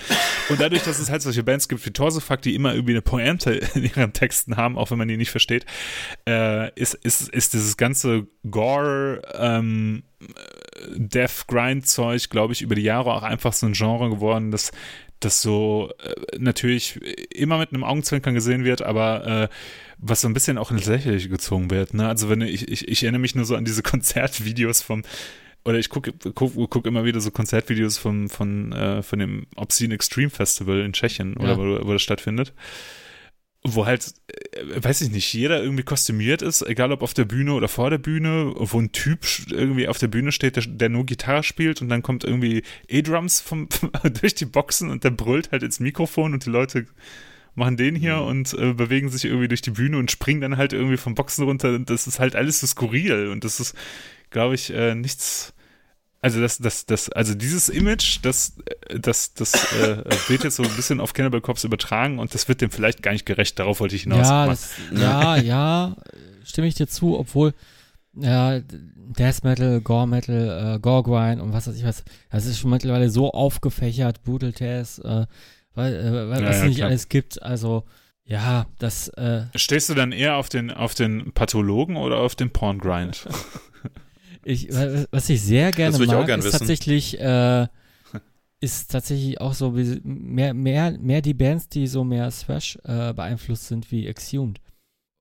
Und 0.50 0.62
dadurch, 0.62 0.84
dass 0.84 1.00
es 1.00 1.10
halt 1.10 1.24
solche 1.24 1.42
Bands 1.42 1.68
gibt 1.68 1.84
wie 1.88 1.90
Torsofuck, 1.90 2.44
die 2.44 2.54
immer 2.54 2.76
irgendwie 2.76 2.94
eine 2.94 3.02
Pointe 3.02 3.54
in 3.74 3.86
ihren 3.86 4.14
Texten 4.14 4.58
haben, 4.58 4.78
auch 4.78 4.92
wenn 4.92 5.00
man 5.00 5.08
die 5.08 5.18
nicht 5.18 5.32
versteht, 5.32 5.66
äh, 6.28 6.72
ist, 6.80 6.94
ist, 6.94 7.30
ist 7.30 7.54
dieses 7.54 7.78
ganze 7.78 8.28
Gore 8.48 9.24
ähm, 9.34 10.04
Death 10.96 11.48
Grind 11.48 11.88
Zeug, 11.88 12.30
glaube 12.30 12.54
ich, 12.54 12.62
über 12.62 12.76
die 12.76 12.84
Jahre 12.84 13.12
auch 13.12 13.24
einfach 13.24 13.54
so 13.54 13.66
ein 13.66 13.74
Genre 13.74 14.12
geworden, 14.12 14.52
das 14.52 14.72
das 15.20 15.42
so 15.42 15.92
äh, 16.04 16.38
natürlich 16.38 17.00
immer 17.34 17.58
mit 17.58 17.74
einem 17.74 17.84
Augenzwinkern 17.84 18.34
gesehen 18.34 18.64
wird, 18.64 18.82
aber 18.82 19.28
äh, 19.28 19.48
was 19.98 20.22
so 20.22 20.28
ein 20.30 20.34
bisschen 20.34 20.58
auch 20.58 20.72
ins 20.72 20.86
Lächerliche 20.86 21.30
gezogen 21.30 21.70
wird. 21.72 21.94
Ne? 21.94 22.08
Also 22.08 22.30
wenn 22.30 22.42
ich, 22.42 22.68
ich, 22.70 22.88
ich 22.88 23.04
erinnere 23.04 23.20
mich 23.22 23.36
nur 23.36 23.46
so 23.46 23.56
an 23.56 23.66
diese 23.66 23.84
Konzertvideos 23.84 24.82
vom 24.82 25.04
oder 25.66 25.78
ich 25.78 25.90
gucke 25.90 26.14
guck, 26.34 26.54
guck 26.70 26.86
immer 26.86 27.04
wieder 27.04 27.20
so 27.20 27.32
Konzertvideos 27.32 27.98
vom, 27.98 28.30
von, 28.30 28.72
äh, 28.72 29.04
von 29.04 29.20
dem 29.20 29.46
Obscene 29.58 29.94
Extreme 29.94 30.30
Festival 30.30 30.80
in 30.80 30.94
Tschechien 30.94 31.36
oder 31.36 31.50
Ja. 31.50 31.58
wo, 31.58 31.86
wo 31.88 31.92
das 31.94 32.02
stattfindet. 32.02 32.54
Wo 33.64 33.86
halt, 33.86 34.14
äh, 34.54 34.84
weiß 34.84 35.02
ich 35.02 35.12
nicht, 35.12 35.34
jeder 35.34 35.62
irgendwie 35.62 35.84
kostümiert 35.84 36.42
ist, 36.42 36.62
egal 36.62 36.92
ob 36.94 37.02
auf 37.02 37.14
der 37.14 37.26
Bühne 37.26 37.54
oder 37.54 37.68
vor 37.68 37.90
der 37.90 37.98
Bühne, 37.98 38.54
wo 38.56 38.80
ein 38.80 38.92
Typ 38.94 39.26
irgendwie 39.50 39.88
auf 39.88 39.98
der 39.98 40.08
Bühne 40.08 40.32
steht, 40.32 40.56
der, 40.56 40.64
der 40.66 40.90
nur 40.90 41.06
Gitarre 41.06 41.44
spielt 41.44 41.82
und 41.82 41.90
dann 41.90 42.02
kommt 42.02 42.24
irgendwie 42.24 42.64
E-Drums 42.88 43.42
vom, 43.42 43.68
durch 44.22 44.36
die 44.36 44.46
Boxen 44.46 44.90
und 44.90 45.04
der 45.04 45.12
brüllt 45.12 45.52
halt 45.52 45.64
ins 45.64 45.80
Mikrofon 45.80 46.34
und 46.34 46.46
die 46.46 46.50
Leute 46.50 46.86
machen 47.56 47.78
den 47.78 47.96
hier 47.96 48.22
und 48.22 48.54
äh, 48.54 48.74
bewegen 48.74 49.10
sich 49.10 49.26
irgendwie 49.26 49.48
durch 49.48 49.62
die 49.62 49.72
Bühne 49.72 49.98
und 49.98 50.10
springen 50.10 50.42
dann 50.42 50.58
halt 50.58 50.74
irgendwie 50.74 50.98
vom 50.98 51.14
Boxen 51.14 51.44
runter 51.44 51.76
und 51.76 51.90
das 51.90 52.08
ist 52.08 52.20
halt 52.20 52.36
alles 52.36 52.62
so 52.62 52.68
skurril 52.68 53.28
und 53.28 53.44
das 53.44 53.60
ist, 53.60 53.76
glaube 54.32 54.56
ich, 54.56 54.74
äh, 54.74 54.96
nichts. 54.96 55.54
Also 56.22 56.42
das, 56.42 56.58
das, 56.58 56.86
das, 56.86 57.10
also 57.10 57.34
dieses 57.34 57.70
Image, 57.70 58.20
das, 58.24 58.58
äh, 58.88 59.00
das, 59.00 59.34
das 59.34 59.54
äh, 59.74 60.04
wird 60.28 60.44
jetzt 60.44 60.58
so 60.58 60.64
ein 60.64 60.76
bisschen 60.76 61.00
auf 61.00 61.14
Cannibal 61.14 61.40
Corpse 61.42 61.68
übertragen 61.68 62.20
und 62.20 62.34
das 62.34 62.48
wird 62.48 62.62
dem 62.62 62.72
vielleicht 62.72 63.02
gar 63.02 63.12
nicht 63.14 63.26
gerecht. 63.26 63.58
Darauf 63.58 63.80
wollte 63.80 63.96
ich 63.96 64.04
hinaus. 64.04 64.28
Ja, 64.28 64.46
das, 64.48 64.72
ja, 64.92 65.36
ja, 65.38 65.96
stimme 66.44 66.68
ich 66.68 66.76
dir 66.76 66.88
zu, 66.88 67.18
obwohl 67.18 67.54
ja, 68.14 68.60
Death 68.60 69.44
Metal, 69.44 69.80
Gore 69.82 70.08
Metal, 70.08 70.76
äh, 70.76 70.80
Gore 70.80 71.04
Grind 71.04 71.42
und 71.42 71.54
was 71.54 71.68
weiß 71.68 71.76
ich 71.78 71.86
was, 71.86 72.04
das 72.32 72.46
ist 72.46 72.60
schon 72.60 72.72
mittlerweile 72.72 73.10
so 73.10 73.32
aufgefächert, 73.32 74.24
Brutal 74.24 74.52
Test, 74.52 75.00
äh, 75.06 75.26
weil, 75.74 75.94
äh, 75.94 76.30
was 76.30 76.40
Ja, 76.42 76.50
es 76.50 76.58
ja, 76.58 76.66
nicht 76.66 76.78
klar. 76.78 76.90
alles 76.90 77.08
gibt, 77.08 77.42
also 77.42 77.86
ja, 78.26 78.66
das, 78.78 79.08
äh, 79.10 79.44
Stehst 79.56 79.90
du 79.90 79.94
dann 79.96 80.12
eher 80.12 80.36
auf 80.36 80.50
den, 80.50 80.70
auf 80.70 80.94
den 80.96 81.32
Pathologen 81.34 81.96
oder 81.98 82.18
auf 82.18 82.36
den 82.36 82.52
Porn-Grind? 82.52 83.28
ich, 84.46 84.72
wa- 84.74 85.06
was 85.12 85.30
ich 85.30 85.42
sehr 85.42 85.72
gerne 85.72 85.98
ich 86.02 86.08
mag, 86.08 86.26
gern 86.28 86.40
ist 86.40 86.46
wissen. 86.48 86.60
tatsächlich, 86.60 87.20
äh, 87.20 87.68
ist 88.62 88.92
tatsächlich 88.92 89.40
auch 89.40 89.54
so 89.54 89.78
wie, 89.78 90.02
mehr, 90.04 90.54
mehr, 90.54 90.98
mehr 91.00 91.22
die 91.22 91.34
Bands, 91.34 91.70
die 91.70 91.88
so 91.88 92.04
mehr 92.04 92.30
Thrash 92.30 92.78
äh, 92.84 93.14
beeinflusst 93.14 93.68
sind 93.68 93.90
wie 93.92 94.06
Exhumed. 94.08 94.60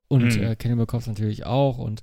Und 0.08 0.36
Mhm. 0.36 0.42
äh, 0.42 0.56
Cannibal 0.56 0.86
Corpse 0.86 1.10
natürlich 1.10 1.44
auch 1.46 1.78
und 1.78 2.02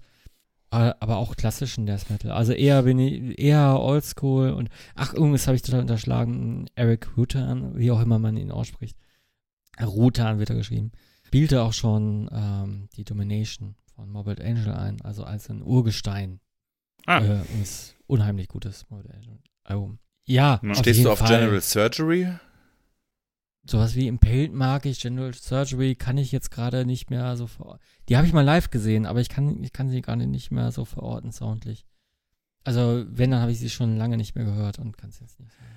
äh, 0.71 0.93
aber 0.99 1.17
auch 1.17 1.35
klassischen 1.35 1.85
Death 1.85 2.09
Metal. 2.09 2.31
Also 2.31 2.53
eher 2.53 2.83
bin 2.83 2.99
ich 2.99 3.37
eher 3.39 3.79
Oldschool 3.79 4.51
und 4.51 4.69
ach, 4.95 5.13
irgendwas 5.13 5.47
habe 5.47 5.55
ich 5.55 5.61
total 5.61 5.81
unterschlagen. 5.81 6.67
Eric 6.75 7.17
Rutan, 7.17 7.77
wie 7.77 7.91
auch 7.91 8.01
immer 8.01 8.19
man 8.19 8.37
ihn 8.37 8.51
ausspricht. 8.51 8.97
Rutan 9.81 10.39
wird 10.39 10.49
er 10.51 10.55
geschrieben. 10.55 10.91
Spielte 11.23 11.63
auch 11.63 11.73
schon 11.73 12.29
ähm, 12.31 12.87
die 12.95 13.03
Domination 13.03 13.75
von 13.95 14.09
Morbid 14.09 14.39
Angel 14.41 14.71
ein, 14.71 15.01
also 15.01 15.23
als 15.23 15.49
ein 15.49 15.61
Urgestein. 15.63 16.39
Ah, 17.05 17.19
Äh, 17.19 17.41
ist 17.61 17.95
unheimlich 18.07 18.47
gutes 18.47 18.85
Album. 19.63 19.99
Ja, 20.25 20.59
Ja. 20.63 20.71
auf 20.71 20.77
Stehst 20.77 20.97
jeden 20.97 21.05
du 21.05 21.11
auf 21.11 21.19
Fall. 21.19 21.39
General 21.39 21.61
Surgery? 21.61 22.29
Sowas 23.67 23.95
wie 23.95 24.07
Impaled 24.07 24.53
mag 24.53 24.85
ich, 24.85 24.99
General 24.99 25.33
Surgery 25.33 25.95
kann 25.95 26.17
ich 26.19 26.31
jetzt 26.31 26.51
gerade 26.51 26.85
nicht 26.85 27.09
mehr 27.09 27.35
so 27.35 27.47
ver 27.47 27.79
Die 28.09 28.15
habe 28.15 28.27
ich 28.27 28.33
mal 28.33 28.41
live 28.45 28.69
gesehen, 28.69 29.05
aber 29.07 29.21
ich 29.21 29.29
kann, 29.29 29.63
ich 29.63 29.73
kann 29.73 29.89
sie 29.89 30.01
gerade 30.01 30.27
nicht 30.27 30.51
mehr 30.51 30.71
so 30.71 30.85
verorten, 30.85 31.31
soundlich. 31.31 31.85
Also, 32.63 33.05
wenn, 33.07 33.31
dann 33.31 33.41
habe 33.41 33.51
ich 33.51 33.59
sie 33.59 33.69
schon 33.69 33.97
lange 33.97 34.17
nicht 34.17 34.35
mehr 34.35 34.45
gehört 34.45 34.77
und 34.79 34.97
kann 34.97 35.09
es 35.09 35.19
jetzt 35.19 35.39
nicht 35.39 35.51
sagen. 35.53 35.74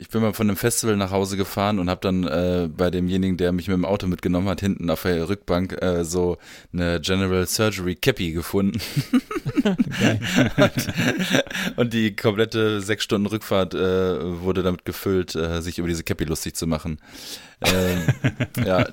Ich 0.00 0.10
bin 0.10 0.22
mal 0.22 0.32
von 0.32 0.48
einem 0.48 0.56
Festival 0.56 0.96
nach 0.96 1.10
Hause 1.10 1.36
gefahren 1.36 1.80
und 1.80 1.90
habe 1.90 2.00
dann 2.00 2.22
äh, 2.22 2.68
bei 2.68 2.88
demjenigen, 2.88 3.36
der 3.36 3.50
mich 3.50 3.66
mit 3.66 3.76
dem 3.76 3.84
Auto 3.84 4.06
mitgenommen 4.06 4.48
hat, 4.48 4.60
hinten 4.60 4.88
auf 4.90 5.02
der 5.02 5.28
Rückbank 5.28 5.82
äh, 5.82 6.04
so 6.04 6.38
eine 6.72 7.00
General 7.00 7.44
Surgery 7.48 7.96
Cappy 7.96 8.30
gefunden. 8.30 8.80
Geil. 10.00 10.20
und 11.76 11.92
die 11.92 12.14
komplette 12.14 12.80
sechs 12.80 13.02
Stunden 13.02 13.26
Rückfahrt 13.26 13.74
äh, 13.74 14.40
wurde 14.40 14.62
damit 14.62 14.84
gefüllt, 14.84 15.34
äh, 15.34 15.60
sich 15.62 15.80
über 15.80 15.88
diese 15.88 16.04
Cappy 16.04 16.24
lustig 16.24 16.54
zu 16.54 16.68
machen. 16.68 17.00
Ähm, 17.62 18.02
ja, 18.64 18.86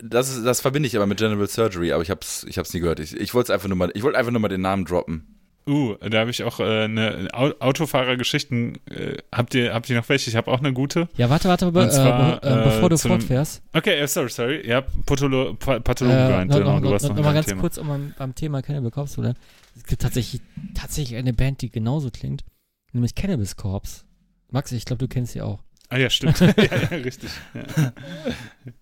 das, 0.00 0.34
ist, 0.34 0.46
das 0.46 0.62
verbinde 0.62 0.86
ich 0.86 0.96
aber 0.96 1.06
mit 1.06 1.18
General 1.18 1.46
Surgery, 1.46 1.92
aber 1.92 2.02
ich 2.02 2.08
hab's, 2.08 2.46
ich 2.48 2.56
hab's 2.56 2.72
nie 2.72 2.80
gehört. 2.80 3.00
Ich, 3.00 3.14
ich 3.14 3.34
wollte 3.34 3.52
einfach 3.52 3.68
nur 3.68 3.76
mal, 3.76 3.90
ich 3.92 4.02
wollte 4.02 4.16
einfach 4.16 4.32
nur 4.32 4.40
mal 4.40 4.48
den 4.48 4.62
Namen 4.62 4.86
droppen. 4.86 5.35
Uh, 5.68 5.94
da 5.96 6.20
habe 6.20 6.30
ich 6.30 6.44
auch 6.44 6.60
äh, 6.60 6.84
eine 6.84 7.28
Au 7.32 7.50
Autofahrergeschichten. 7.58 8.78
Äh, 8.88 9.16
habt 9.32 9.54
ihr 9.54 9.74
habt 9.74 9.90
ihr 9.90 9.96
noch 9.96 10.08
welche? 10.08 10.30
Ich 10.30 10.36
habe 10.36 10.50
auch 10.50 10.60
eine 10.60 10.72
gute. 10.72 11.08
Ja, 11.16 11.28
warte, 11.30 11.48
warte, 11.48 11.72
be 11.72 11.88
zwar, 11.88 12.36
äh, 12.36 12.40
be 12.40 12.60
äh, 12.60 12.64
bevor 12.64 12.88
du 12.88 12.94
äh, 12.94 12.98
zu 12.98 13.08
einem- 13.08 13.20
fortfährst. 13.20 13.62
Okay, 13.72 13.98
äh, 13.98 14.06
sorry, 14.06 14.28
sorry. 14.28 14.66
Ja, 14.68 14.82
Patholo 15.04 15.54
Pa- 15.54 15.76
Äh, 15.76 15.80
Pathologen, 15.80 16.46
noch, 16.48 16.56
genau, 16.58 16.76
du 16.78 16.84
noch, 16.84 16.90
warst 16.92 17.08
noch, 17.08 17.16
noch 17.16 17.24
mal 17.24 17.34
ganz 17.34 17.46
Thema. 17.46 17.60
kurz, 17.60 17.78
um 17.78 17.90
am, 17.90 18.14
beim 18.16 18.34
Thema 18.34 18.62
Cannibal 18.62 18.90
Corpse 18.92 19.14
zu 19.16 19.20
bleiben. 19.22 19.38
Es 19.76 19.84
gibt 19.84 20.02
tatsächlich, 20.02 20.40
tatsächlich 20.74 21.18
eine 21.18 21.32
Band, 21.32 21.62
die 21.62 21.70
genauso 21.70 22.10
klingt, 22.10 22.44
nämlich 22.92 23.14
Cannabis 23.14 23.56
Corpse. 23.56 24.04
Max, 24.50 24.70
ich 24.72 24.84
glaube, 24.84 25.00
du 25.00 25.08
kennst 25.08 25.32
sie 25.32 25.42
auch. 25.42 25.58
Ah 25.88 25.98
ja, 25.98 26.10
stimmt. 26.10 26.40
ja, 26.40 26.46
ja, 26.56 26.96
richtig. 26.96 27.30
Ja. 27.54 27.92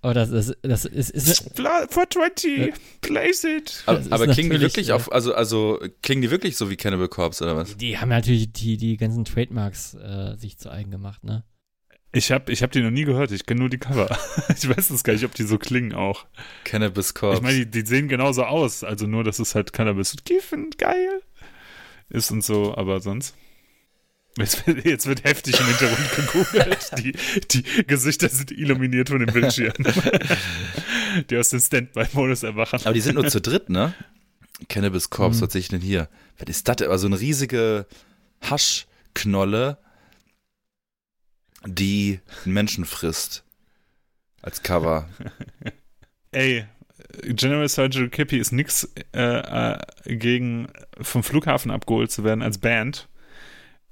Aber 0.01 0.14
das, 0.14 0.31
das, 0.31 0.56
das 0.62 0.85
ist, 0.86 1.10
ist 1.10 1.55
Bla- 1.55 1.86
420, 1.89 2.72
place 3.02 3.44
it. 3.44 3.82
Aber, 3.86 4.01
ist 4.01 4.12
aber 4.12 4.26
klingen 4.28 4.51
die 4.51 4.60
wirklich 4.60 4.89
äh, 4.89 4.93
auf, 4.93 5.12
also, 5.12 5.35
also 5.35 5.81
klingen 6.02 6.22
die 6.22 6.31
wirklich 6.31 6.56
so 6.56 6.70
wie 6.70 6.76
Cannibal 6.76 7.09
Corpse 7.09 7.44
oder 7.44 7.56
was? 7.56 7.76
die 7.76 7.98
haben 7.98 8.09
natürlich 8.09 8.52
die, 8.52 8.76
die 8.76 8.97
ganzen 8.97 9.24
Trademarks 9.24 9.94
äh, 9.94 10.36
sich 10.36 10.59
zu 10.59 10.70
eigen 10.70 10.90
gemacht, 10.90 11.24
ne? 11.24 11.44
Ich 12.12 12.31
habe 12.31 12.52
ich 12.52 12.62
hab 12.62 12.70
die 12.70 12.81
noch 12.81 12.93
nie 12.93 13.05
gehört, 13.05 13.32
ich 13.32 13.44
kenne 13.44 13.60
nur 13.60 13.68
die 13.68 13.78
Cover. 13.78 14.09
ich 14.56 14.68
weiß 14.68 14.90
es 14.90 15.02
gar 15.02 15.14
nicht, 15.14 15.24
ob 15.24 15.35
die 15.35 15.43
so 15.43 15.59
klingen 15.59 15.93
auch. 15.94 16.26
Cannabis 16.62 17.12
Corpse. 17.12 17.39
Ich 17.39 17.43
meine, 17.43 17.66
die, 17.66 17.82
die 17.82 17.86
sehen 17.86 18.06
genauso 18.09 18.44
aus, 18.44 18.85
also 18.85 19.06
nur, 19.09 19.24
dass 19.24 19.40
es 19.40 19.55
halt 19.56 19.72
Cannabis 19.72 20.12
und 20.12 20.24
Kiffen, 20.24 20.70
geil 20.78 21.20
ist 22.09 22.31
und 22.31 22.44
so, 22.44 22.76
aber 22.76 23.01
sonst. 23.01 23.35
Jetzt 24.36 24.66
wird, 24.66 24.85
jetzt 24.85 25.06
wird 25.06 25.23
heftig 25.24 25.59
im 25.61 25.66
Hintergrund 25.66 26.11
gegoogelt. 26.16 26.90
Die, 26.98 27.12
die 27.52 27.86
Gesichter 27.86 28.28
sind 28.28 28.51
illuminiert 28.51 29.09
von 29.09 29.20
dem 29.20 29.32
Bildschirm. 29.32 29.73
die 31.31 31.36
aus 31.36 31.51
dem 31.51 31.61
Standby-Modus 31.61 32.43
erwachen. 32.43 32.81
aber 32.82 32.93
die 32.93 33.01
sind 33.01 33.15
nur 33.15 33.28
zu 33.28 33.40
dritt, 33.40 33.70
ne? 33.70 33.94
Cannabis 34.69 35.11
Corpse, 35.11 35.39
Mhm. 35.40 35.47
was 35.47 35.52
sehe 35.52 35.61
ich 35.61 35.69
denn 35.69 35.81
hier? 35.81 36.09
Was 36.39 36.48
ist 36.48 36.66
das? 36.69 36.82
Also 36.82 37.06
eine 37.06 37.20
riesige 37.20 37.86
Haschknolle, 38.43 39.78
die 41.66 42.20
einen 42.44 42.55
Menschen 42.55 42.85
frisst. 42.85 43.44
Als 44.43 44.62
Cover. 44.62 45.09
Ey, 46.32 46.66
General 47.23 47.69
Surgery 47.69 48.09
Kippy 48.11 48.39
ist 48.39 48.52
nix 48.52 48.89
äh, 49.15 49.20
äh, 49.23 49.78
gegen 50.16 50.69
vom 51.01 51.23
Flughafen 51.23 51.70
abgeholt 51.70 52.11
zu 52.11 52.24
werden 52.24 52.43
als 52.43 52.59
Band. 52.59 53.09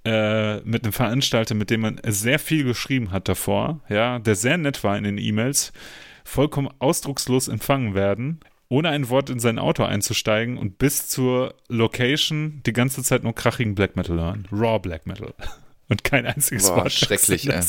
Äh, 0.04 0.56
mit 0.62 0.82
einem 0.82 0.92
Veranstalter, 0.92 1.54
mit 1.54 1.70
dem 1.70 1.82
man 1.82 2.00
sehr 2.04 2.40
viel 2.40 2.64
geschrieben 2.64 3.12
hat 3.12 3.28
davor, 3.28 3.80
ja, 3.88 4.18
der 4.18 4.34
sehr 4.34 4.58
nett 4.58 4.82
war 4.82 4.98
in 4.98 5.04
den 5.04 5.16
E-Mails, 5.16 5.72
vollkommen 6.24 6.70
ausdruckslos 6.80 7.46
empfangen 7.46 7.94
werden, 7.94 8.40
ohne 8.68 8.88
ein 8.88 9.10
Wort 9.10 9.30
in 9.30 9.38
sein 9.38 9.60
Auto 9.60 9.84
einzusteigen 9.84 10.58
und 10.58 10.78
bis 10.78 11.08
zur 11.08 11.54
Location 11.68 12.62
die 12.66 12.72
ganze 12.72 13.04
Zeit 13.04 13.22
nur 13.22 13.34
krachigen 13.34 13.76
Black 13.76 13.94
Metal 13.94 14.18
hören. 14.18 14.48
Raw 14.50 14.80
Black 14.80 15.06
Metal. 15.06 15.34
Und 15.88 16.04
kein 16.04 16.24
einziges 16.24 16.68
Boah, 16.68 16.76
Wort. 16.76 16.92
schrecklich, 16.92 17.50
ey. 17.50 17.60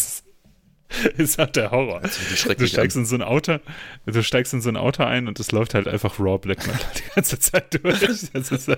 ist 1.18 1.38
halt 1.38 1.56
der 1.56 1.72
Horror. 1.72 2.02
Du 2.02 2.68
steigst 2.68 2.96
in 2.98 3.06
so 3.06 3.16
ein 3.16 3.22
Auto, 3.24 3.58
du 4.06 4.24
steigst 4.24 4.54
in 4.54 4.62
so 4.62 4.70
ein 4.70 4.78
Auto 4.78 5.04
ein 5.04 5.28
und 5.28 5.40
es 5.40 5.52
läuft 5.52 5.74
halt 5.74 5.88
einfach 5.88 6.20
Raw 6.20 6.38
Black 6.38 6.66
Metal 6.68 6.80
die 6.98 7.16
ganze 7.16 7.40
Zeit 7.40 7.84
durch. 7.84 8.02
Halt 8.34 8.46
so, 8.46 8.76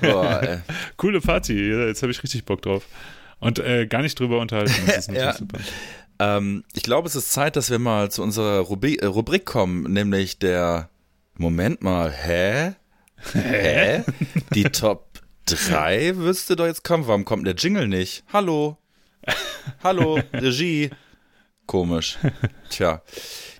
Boah, 0.00 0.62
coole 0.96 1.20
Party. 1.20 1.54
Jetzt 1.70 2.02
habe 2.02 2.12
ich 2.12 2.22
richtig 2.22 2.44
Bock 2.44 2.62
drauf. 2.62 2.86
Und 3.40 3.58
äh, 3.58 3.86
gar 3.86 4.02
nicht 4.02 4.18
drüber 4.18 4.38
unterhalten. 4.40 4.72
Das 4.86 4.96
ist 4.98 5.08
natürlich 5.08 5.26
Ja. 5.26 5.34
super. 5.34 5.58
Ähm, 6.18 6.64
ich 6.74 6.82
glaube, 6.84 7.08
es 7.08 7.16
ist 7.16 7.32
Zeit, 7.32 7.56
dass 7.56 7.70
wir 7.70 7.78
mal 7.78 8.10
zu 8.10 8.22
unserer 8.22 8.60
Rubri 8.60 8.96
äh, 8.96 9.06
Rubrik 9.06 9.44
kommen, 9.44 9.92
nämlich 9.92 10.38
der 10.38 10.88
Moment 11.36 11.82
mal, 11.82 12.10
hä? 12.12 12.74
Hä? 13.32 14.04
Die 14.54 14.64
Top 14.64 15.08
3 15.46 16.16
wüsste 16.16 16.56
doch 16.56 16.66
jetzt 16.66 16.84
kommen. 16.84 17.06
Warum 17.08 17.24
kommt 17.24 17.46
der 17.46 17.54
Jingle 17.54 17.88
nicht? 17.88 18.22
Hallo? 18.32 18.78
Hallo, 19.82 20.20
Regie. 20.32 20.90
Komisch. 21.66 22.18
Tja. 22.70 23.02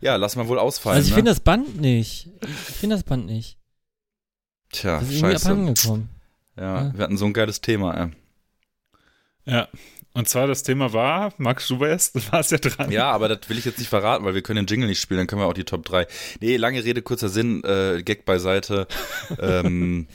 Ja, 0.00 0.16
lass 0.16 0.36
mal 0.36 0.48
wohl 0.48 0.58
ausfallen. 0.58 0.96
Also 0.96 1.06
ich 1.06 1.12
ne? 1.12 1.16
finde 1.16 1.30
das 1.30 1.40
Band 1.40 1.80
nicht. 1.80 2.28
Ich 2.42 2.48
finde 2.76 2.96
das 2.96 3.04
Band 3.04 3.26
nicht. 3.26 3.58
Tja, 4.70 4.98
Das 4.98 5.08
ist 5.08 5.14
irgendwie 5.16 5.32
scheiße. 5.32 5.46
abhandengekommen. 5.50 6.08
Ja, 6.56 6.82
Ja. 6.86 6.92
wir 6.94 7.04
hatten 7.04 7.16
so 7.16 7.24
ein 7.26 7.32
geiles 7.32 7.60
Thema. 7.60 7.94
Ey. 7.94 8.10
Ja. 9.44 9.68
Und 10.14 10.28
zwar 10.28 10.46
das 10.46 10.62
Thema 10.62 10.92
war, 10.92 11.32
Max, 11.38 11.68
du 11.68 11.80
warst, 11.80 12.14
du 12.16 12.20
warst 12.32 12.52
ja 12.52 12.58
dran. 12.58 12.90
Ja, 12.90 13.10
aber 13.10 13.28
das 13.30 13.48
will 13.48 13.56
ich 13.56 13.64
jetzt 13.64 13.78
nicht 13.78 13.88
verraten, 13.88 14.24
weil 14.26 14.34
wir 14.34 14.42
können 14.42 14.66
den 14.66 14.70
Jingle 14.70 14.88
nicht 14.88 15.00
spielen, 15.00 15.18
dann 15.18 15.26
können 15.26 15.40
wir 15.40 15.46
auch 15.46 15.54
die 15.54 15.64
Top 15.64 15.86
3. 15.86 16.06
Nee, 16.40 16.56
lange 16.58 16.84
Rede, 16.84 17.00
kurzer 17.00 17.30
Sinn, 17.30 17.64
äh, 17.64 18.02
Gag 18.02 18.26
beiseite. 18.26 18.86
ähm, 19.40 20.06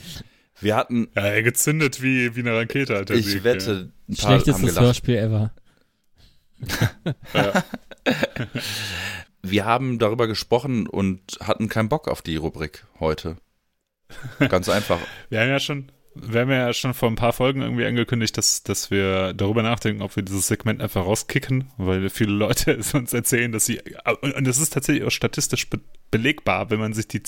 wir 0.60 0.76
hatten, 0.76 1.08
Ja, 1.14 1.22
er 1.22 1.42
gezündet 1.42 2.02
wie, 2.02 2.34
wie 2.36 2.40
eine 2.40 2.56
Rakete, 2.56 2.98
hat 2.98 3.08
der 3.08 3.16
ich 3.16 3.26
Sieg, 3.26 3.44
wette, 3.44 3.90
ein 4.08 4.16
paar 4.16 4.30
haben 4.30 4.42
Schlechtestes. 4.42 4.80
Hörspiel 4.80 5.16
ever. 5.16 5.52
Wir 9.42 9.64
haben 9.64 9.98
darüber 9.98 10.26
gesprochen 10.26 10.86
und 10.86 11.20
hatten 11.40 11.68
keinen 11.68 11.88
Bock 11.88 12.08
auf 12.08 12.22
die 12.22 12.36
Rubrik 12.36 12.84
heute. 12.98 13.36
Ganz 14.48 14.68
einfach. 14.68 14.98
Wir 15.28 15.40
haben 15.40 15.48
ja 15.48 15.60
schon, 15.60 15.92
wir 16.22 16.40
haben 16.40 16.50
ja 16.50 16.72
schon 16.72 16.94
vor 16.94 17.08
ein 17.08 17.16
paar 17.16 17.32
Folgen 17.32 17.62
irgendwie 17.62 17.84
angekündigt, 17.84 18.36
dass, 18.36 18.62
dass 18.62 18.90
wir 18.90 19.32
darüber 19.34 19.62
nachdenken, 19.62 20.02
ob 20.02 20.16
wir 20.16 20.22
dieses 20.22 20.46
Segment 20.46 20.80
einfach 20.80 21.04
rauskicken, 21.04 21.70
weil 21.76 22.08
viele 22.10 22.32
Leute 22.32 22.72
es 22.72 22.94
uns 22.94 23.12
erzählen, 23.12 23.52
dass 23.52 23.66
sie, 23.66 23.80
und 24.20 24.46
das 24.46 24.58
ist 24.58 24.72
tatsächlich 24.72 25.04
auch 25.04 25.10
statistisch 25.10 25.68
be 25.68 25.80
belegbar, 26.10 26.70
wenn 26.70 26.78
man 26.80 26.94
sich 26.94 27.06
die, 27.06 27.22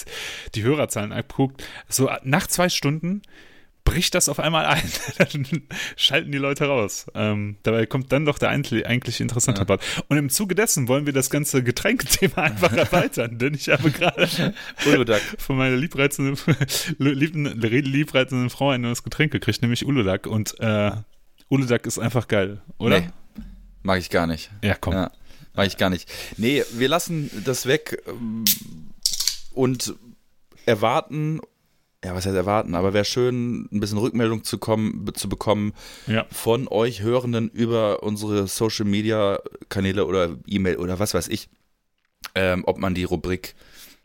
die 0.55 0.62
Hörerzahlen 0.62 1.12
anguckt. 1.12 1.62
So 1.87 2.09
nach 2.23 2.47
zwei 2.47 2.71
Stunden 2.71 3.21
bricht 3.85 4.15
das 4.15 4.28
auf 4.28 4.39
einmal 4.39 4.66
ein. 4.66 4.82
Dann 5.19 5.47
schalten 5.97 6.32
die 6.32 6.39
Leute 6.39 6.66
raus. 6.66 7.07
Ähm, 7.15 7.57
dabei 7.62 7.86
kommt 7.86 8.12
dann 8.12 8.24
doch 8.24 8.39
der 8.39 8.51
eigentlich, 8.51 9.20
interessante 9.20 9.61
Ja. 9.61 9.65
Part. 9.65 9.82
Und 10.09 10.16
im 10.16 10.31
Zuge 10.31 10.55
dessen 10.55 10.89
wollen 10.89 11.07
wir 11.07 11.12
das 11.12 11.31
ganze 11.31 11.62
Getränkethema 11.62 12.36
einfach 12.43 12.73
erweitern, 12.73 13.39
denn 13.39 13.55
ich 13.55 13.69
habe 13.69 13.90
gerade 13.90 14.28
von 15.39 15.57
meiner 15.57 15.77
liebreizenden, 15.77 16.36
lieben, 16.98 17.47
liebreizenden 17.61 18.51
Frau 18.51 18.70
ein 18.70 18.81
neues 18.81 19.02
Getränk 19.02 19.32
gekriegt, 19.32 19.62
nämlich 19.62 19.85
Uludag. 19.86 20.27
Und 20.27 20.59
äh, 20.61 20.93
Uludag 21.48 21.86
ist 21.86 21.98
einfach 21.98 22.28
geil, 22.28 22.61
oder? 22.78 23.01
Nee, 23.01 23.09
mag 23.82 23.98
ich 23.98 24.11
gar 24.11 24.27
nicht. 24.27 24.51
Ja, 24.62 24.77
komm. 24.81 24.94
Ja, 24.94 25.11
mag 25.55 25.66
ich 25.66 25.77
gar 25.77 25.90
nicht. 25.90 26.09
Nee, 26.36 26.62
wir 26.73 26.89
lassen 26.89 27.31
das 27.44 27.66
weg 27.66 28.02
ähm, 28.07 28.44
und 29.52 29.94
erwarten, 30.66 31.40
ja, 32.05 32.15
was 32.15 32.25
heißt 32.27 32.35
erwarten, 32.37 32.75
aber 32.75 32.95
wäre 32.95 33.05
schön, 33.05 33.69
ein 33.73 33.81
bisschen 33.81 33.99
Rückmeldung 33.99 34.43
zu, 34.45 34.57
kommen, 34.59 35.11
zu 35.15 35.29
bekommen 35.29 35.75
Ja. 36.07 36.25
von 36.31 36.67
euch 36.69 37.03
Hörenden 37.03 37.51
über 37.51 38.03
unsere 38.03 38.47
Social 38.47 38.87
Media 38.87 39.39
Kanäle 39.69 40.07
oder 40.07 40.37
E-Mail 40.47 40.77
oder 40.77 40.99
was 40.99 41.13
weiß 41.15 41.29
ich, 41.29 41.49
ähm, 42.35 42.65
ob 42.67 42.79
man 42.79 42.95
die 42.95 43.05
Rubrik 43.05 43.55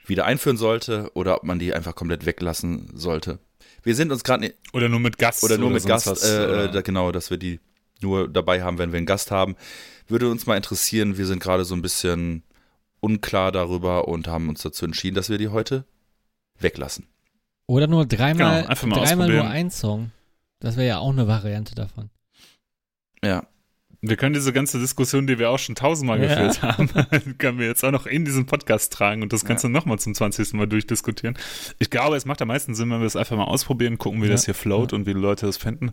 wieder 0.05 0.25
einführen 0.25 0.57
sollte 0.57 1.09
oder 1.13 1.37
ob 1.37 1.43
man 1.45 1.57
die 1.57 1.73
einfach 1.73 1.95
komplett 1.95 2.25
weglassen 2.25 2.89
sollte. 2.93 3.39
Wir 3.83 3.95
sind 3.95 4.11
uns 4.11 4.23
gerade 4.23 4.53
Oder 4.73 4.89
nur 4.89 4.99
mit 4.99 5.17
Gast. 5.17 5.43
oder 5.43 5.57
nur 5.57 5.69
mit 5.69 5.83
sonst 5.83 6.05
Gast, 6.05 6.07
was, 6.07 6.23
oder? 6.23 6.65
äh, 6.65 6.71
da, 6.71 6.81
genau, 6.81 7.11
dass 7.11 7.29
wir 7.29 7.37
die 7.37 7.59
nur 8.01 8.27
dabei 8.27 8.61
haben, 8.61 8.77
wenn 8.77 8.91
wir 8.91 8.97
einen 8.97 9.05
Gast 9.05 9.31
haben. 9.31 9.55
Würde 10.07 10.29
uns 10.29 10.45
mal 10.47 10.57
interessieren, 10.57 11.17
wir 11.17 11.25
sind 11.25 11.39
gerade 11.41 11.65
so 11.65 11.75
ein 11.75 11.81
bisschen 11.81 12.43
unklar 12.99 13.51
darüber 13.51 14.07
und 14.07 14.27
haben 14.27 14.49
uns 14.49 14.61
dazu 14.63 14.85
entschieden, 14.85 15.15
dass 15.15 15.29
wir 15.29 15.37
die 15.37 15.47
heute 15.49 15.85
weglassen. 16.59 17.07
Oder 17.67 17.87
nur 17.87 18.05
dreimal, 18.05 18.67
Genau, 18.79 18.95
dreimal 19.03 19.29
nur 19.29 19.47
ein 19.47 19.71
Song. 19.71 20.11
Das 20.59 20.77
wäre 20.77 20.87
ja 20.87 20.97
auch 20.99 21.11
eine 21.11 21.27
Variante 21.27 21.75
davon. 21.75 22.09
Ja. 23.23 23.47
Wir 24.01 24.17
können 24.17 24.33
diese 24.35 24.53
ganze 24.53 24.77
Diskussion, 24.79 25.25
die 25.25 25.39
wir 25.39 25.49
auch 25.49 25.57
schon 25.57 25.73
tausendmal 25.73 26.21
Ja. 26.21 26.27
geführt 26.27 26.61
haben, 26.61 26.87
können 27.39 27.57
wir 27.57 27.65
jetzt 27.65 27.83
auch 27.83 27.89
noch 27.91 28.05
in 28.05 28.23
diesen 28.23 28.45
Podcast 28.45 28.93
tragen 28.93 29.23
und 29.23 29.33
das 29.33 29.45
Ganze 29.45 29.67
nochmal 29.67 29.97
zum 29.97 30.13
20. 30.13 30.53
Mal 30.53 30.67
durchdiskutieren. 30.67 31.35
Ich 31.79 31.89
glaube, 31.89 32.15
es 32.15 32.25
macht 32.25 32.39
am 32.43 32.49
meisten 32.49 32.75
Sinn, 32.75 32.91
wenn 32.91 32.99
wir 32.99 33.07
es 33.07 33.15
einfach 33.15 33.35
mal 33.35 33.45
ausprobieren, 33.45 33.97
gucken, 33.97 34.21
wie 34.21 34.27
Ja. 34.27 34.33
das 34.33 34.45
hier 34.45 34.53
float 34.53 34.93
und 34.93 35.07
wie 35.07 35.15
die 35.15 35.19
Leute 35.19 35.47
das 35.47 35.57
finden. 35.57 35.91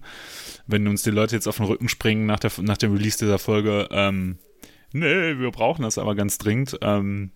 Wenn 0.67 0.87
uns 0.89 1.03
die 1.03 1.11
Leute 1.11 1.35
jetzt 1.37 1.47
auf 1.49 1.57
den 1.57 1.65
Rücken 1.65 1.89
springen 1.89 2.27
nach, 2.27 2.39
der, 2.41 2.51
nach 2.61 2.77
dem 2.77 2.93
Release 2.93 3.17
dieser 3.19 3.39
Folge, 3.39 3.89
ähm, 3.93 4.39
nee, 4.93 5.39
wir 5.39 5.51
brauchen 5.51 5.81
das 5.83 5.97
aber 5.97 6.15
ganz 6.15 6.37
dringend, 6.37 6.77
ähm, 6.83 7.33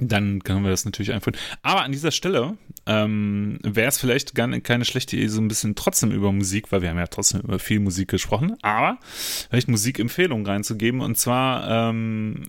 dann 0.00 0.42
können 0.42 0.62
wir 0.62 0.70
das 0.70 0.84
natürlich 0.84 1.12
einführen. 1.12 1.38
Aber 1.62 1.82
an 1.82 1.92
dieser 1.92 2.10
Stelle 2.10 2.56
ähm, 2.86 3.58
wäre 3.62 3.88
es 3.88 3.98
vielleicht 3.98 4.34
gar 4.34 4.48
keine 4.60 4.84
schlechte 4.84 5.16
Idee, 5.16 5.28
so 5.28 5.40
ein 5.40 5.48
bisschen 5.48 5.74
trotzdem 5.74 6.10
über 6.10 6.32
Musik, 6.32 6.72
weil 6.72 6.82
wir 6.82 6.90
haben 6.90 6.98
ja 6.98 7.06
trotzdem 7.06 7.40
über 7.42 7.58
viel 7.58 7.80
Musik 7.80 8.08
gesprochen, 8.08 8.56
aber 8.62 8.98
vielleicht 9.02 9.68
Musikempfehlungen 9.68 10.46
reinzugeben. 10.46 11.00
Und 11.00 11.16
zwar, 11.16 11.90
ähm, 11.90 12.48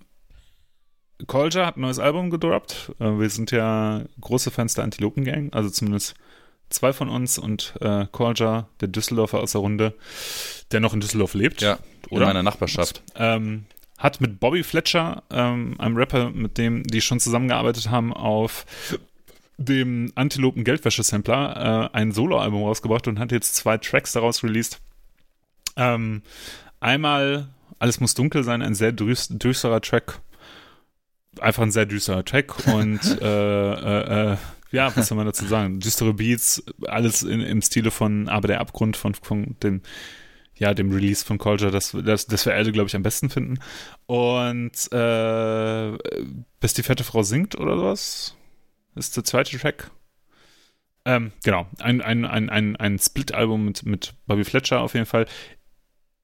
Kolja 1.27 1.65
hat 1.65 1.77
ein 1.77 1.81
neues 1.81 1.99
Album 1.99 2.29
gedroppt. 2.29 2.93
Äh, 2.99 3.19
wir 3.19 3.29
sind 3.29 3.51
ja 3.51 4.03
große 4.19 4.51
Fans 4.51 4.73
der 4.73 4.83
Antilopen 4.83 5.23
Gang, 5.23 5.53
also 5.53 5.69
zumindest 5.69 6.15
zwei 6.69 6.93
von 6.93 7.09
uns 7.09 7.37
und 7.37 7.73
äh, 7.81 8.05
Kolja, 8.11 8.69
der 8.79 8.87
Düsseldorfer 8.87 9.39
aus 9.39 9.51
der 9.51 9.61
Runde, 9.61 9.93
der 10.71 10.79
noch 10.79 10.93
in 10.93 11.01
Düsseldorf 11.01 11.33
lebt. 11.33 11.61
Ja, 11.61 11.79
in 12.09 12.17
Oder? 12.17 12.25
meiner 12.27 12.43
Nachbarschaft. 12.43 13.03
Ähm, 13.15 13.65
hat 14.01 14.19
mit 14.19 14.39
Bobby 14.39 14.63
Fletcher, 14.63 15.23
ähm, 15.29 15.75
einem 15.79 15.95
Rapper, 15.95 16.31
mit 16.31 16.57
dem 16.57 16.83
die 16.83 17.01
schon 17.01 17.19
zusammengearbeitet 17.19 17.89
haben, 17.89 18.13
auf 18.13 18.65
dem 19.57 20.11
Antilopen 20.15 20.63
Geldwäsche-Sampler 20.63 21.89
äh, 21.93 21.97
ein 21.97 22.11
Soloalbum 22.11 22.63
rausgebracht 22.63 23.07
und 23.07 23.19
hat 23.19 23.31
jetzt 23.31 23.55
zwei 23.55 23.77
Tracks 23.77 24.11
daraus 24.13 24.43
released. 24.43 24.81
Ähm, 25.75 26.23
einmal 26.79 27.47
Alles 27.79 27.99
muss 27.99 28.13
dunkel 28.13 28.43
sein, 28.43 28.61
ein 28.61 28.75
sehr 28.75 28.91
düsterer 28.91 29.81
Track. 29.81 30.19
Einfach 31.39 31.63
ein 31.63 31.71
sehr 31.71 31.85
düsterer 31.85 32.25
Track 32.25 32.67
und 32.67 32.99
äh, 33.21 33.73
äh, 33.73 34.33
äh, 34.33 34.37
ja, 34.71 34.95
was 34.95 35.07
soll 35.07 35.17
man 35.17 35.25
dazu 35.25 35.45
sagen? 35.45 35.79
Düstere 35.79 36.13
Beats, 36.13 36.63
alles 36.87 37.23
in, 37.23 37.41
im 37.41 37.61
Stile 37.61 37.91
von 37.91 38.29
Aber 38.29 38.47
der 38.47 38.61
Abgrund 38.61 38.97
von, 38.97 39.13
von 39.13 39.55
dem 39.61 39.81
ja, 40.61 40.75
dem 40.75 40.91
Release 40.91 41.25
von 41.25 41.39
Culture, 41.39 41.71
das, 41.71 41.97
das, 42.05 42.27
das 42.27 42.45
wir 42.45 42.53
alle, 42.53 42.71
glaube 42.71 42.87
ich, 42.87 42.95
am 42.95 43.01
besten 43.01 43.31
finden. 43.31 43.57
Und 44.05 44.91
äh, 44.91 45.97
bis 46.59 46.75
die 46.75 46.83
fette 46.83 47.03
Frau 47.03 47.23
singt 47.23 47.59
oder 47.59 47.75
sowas, 47.75 48.37
ist 48.93 49.17
der 49.17 49.23
zweite 49.23 49.57
Track. 49.57 49.89
Ähm, 51.03 51.31
genau, 51.43 51.65
ein, 51.79 51.99
ein, 52.01 52.25
ein, 52.25 52.51
ein, 52.51 52.75
ein 52.75 52.99
Split-Album 52.99 53.65
mit, 53.65 53.87
mit 53.87 54.13
Bobby 54.27 54.43
Fletcher 54.43 54.81
auf 54.81 54.93
jeden 54.93 55.07
Fall. 55.07 55.25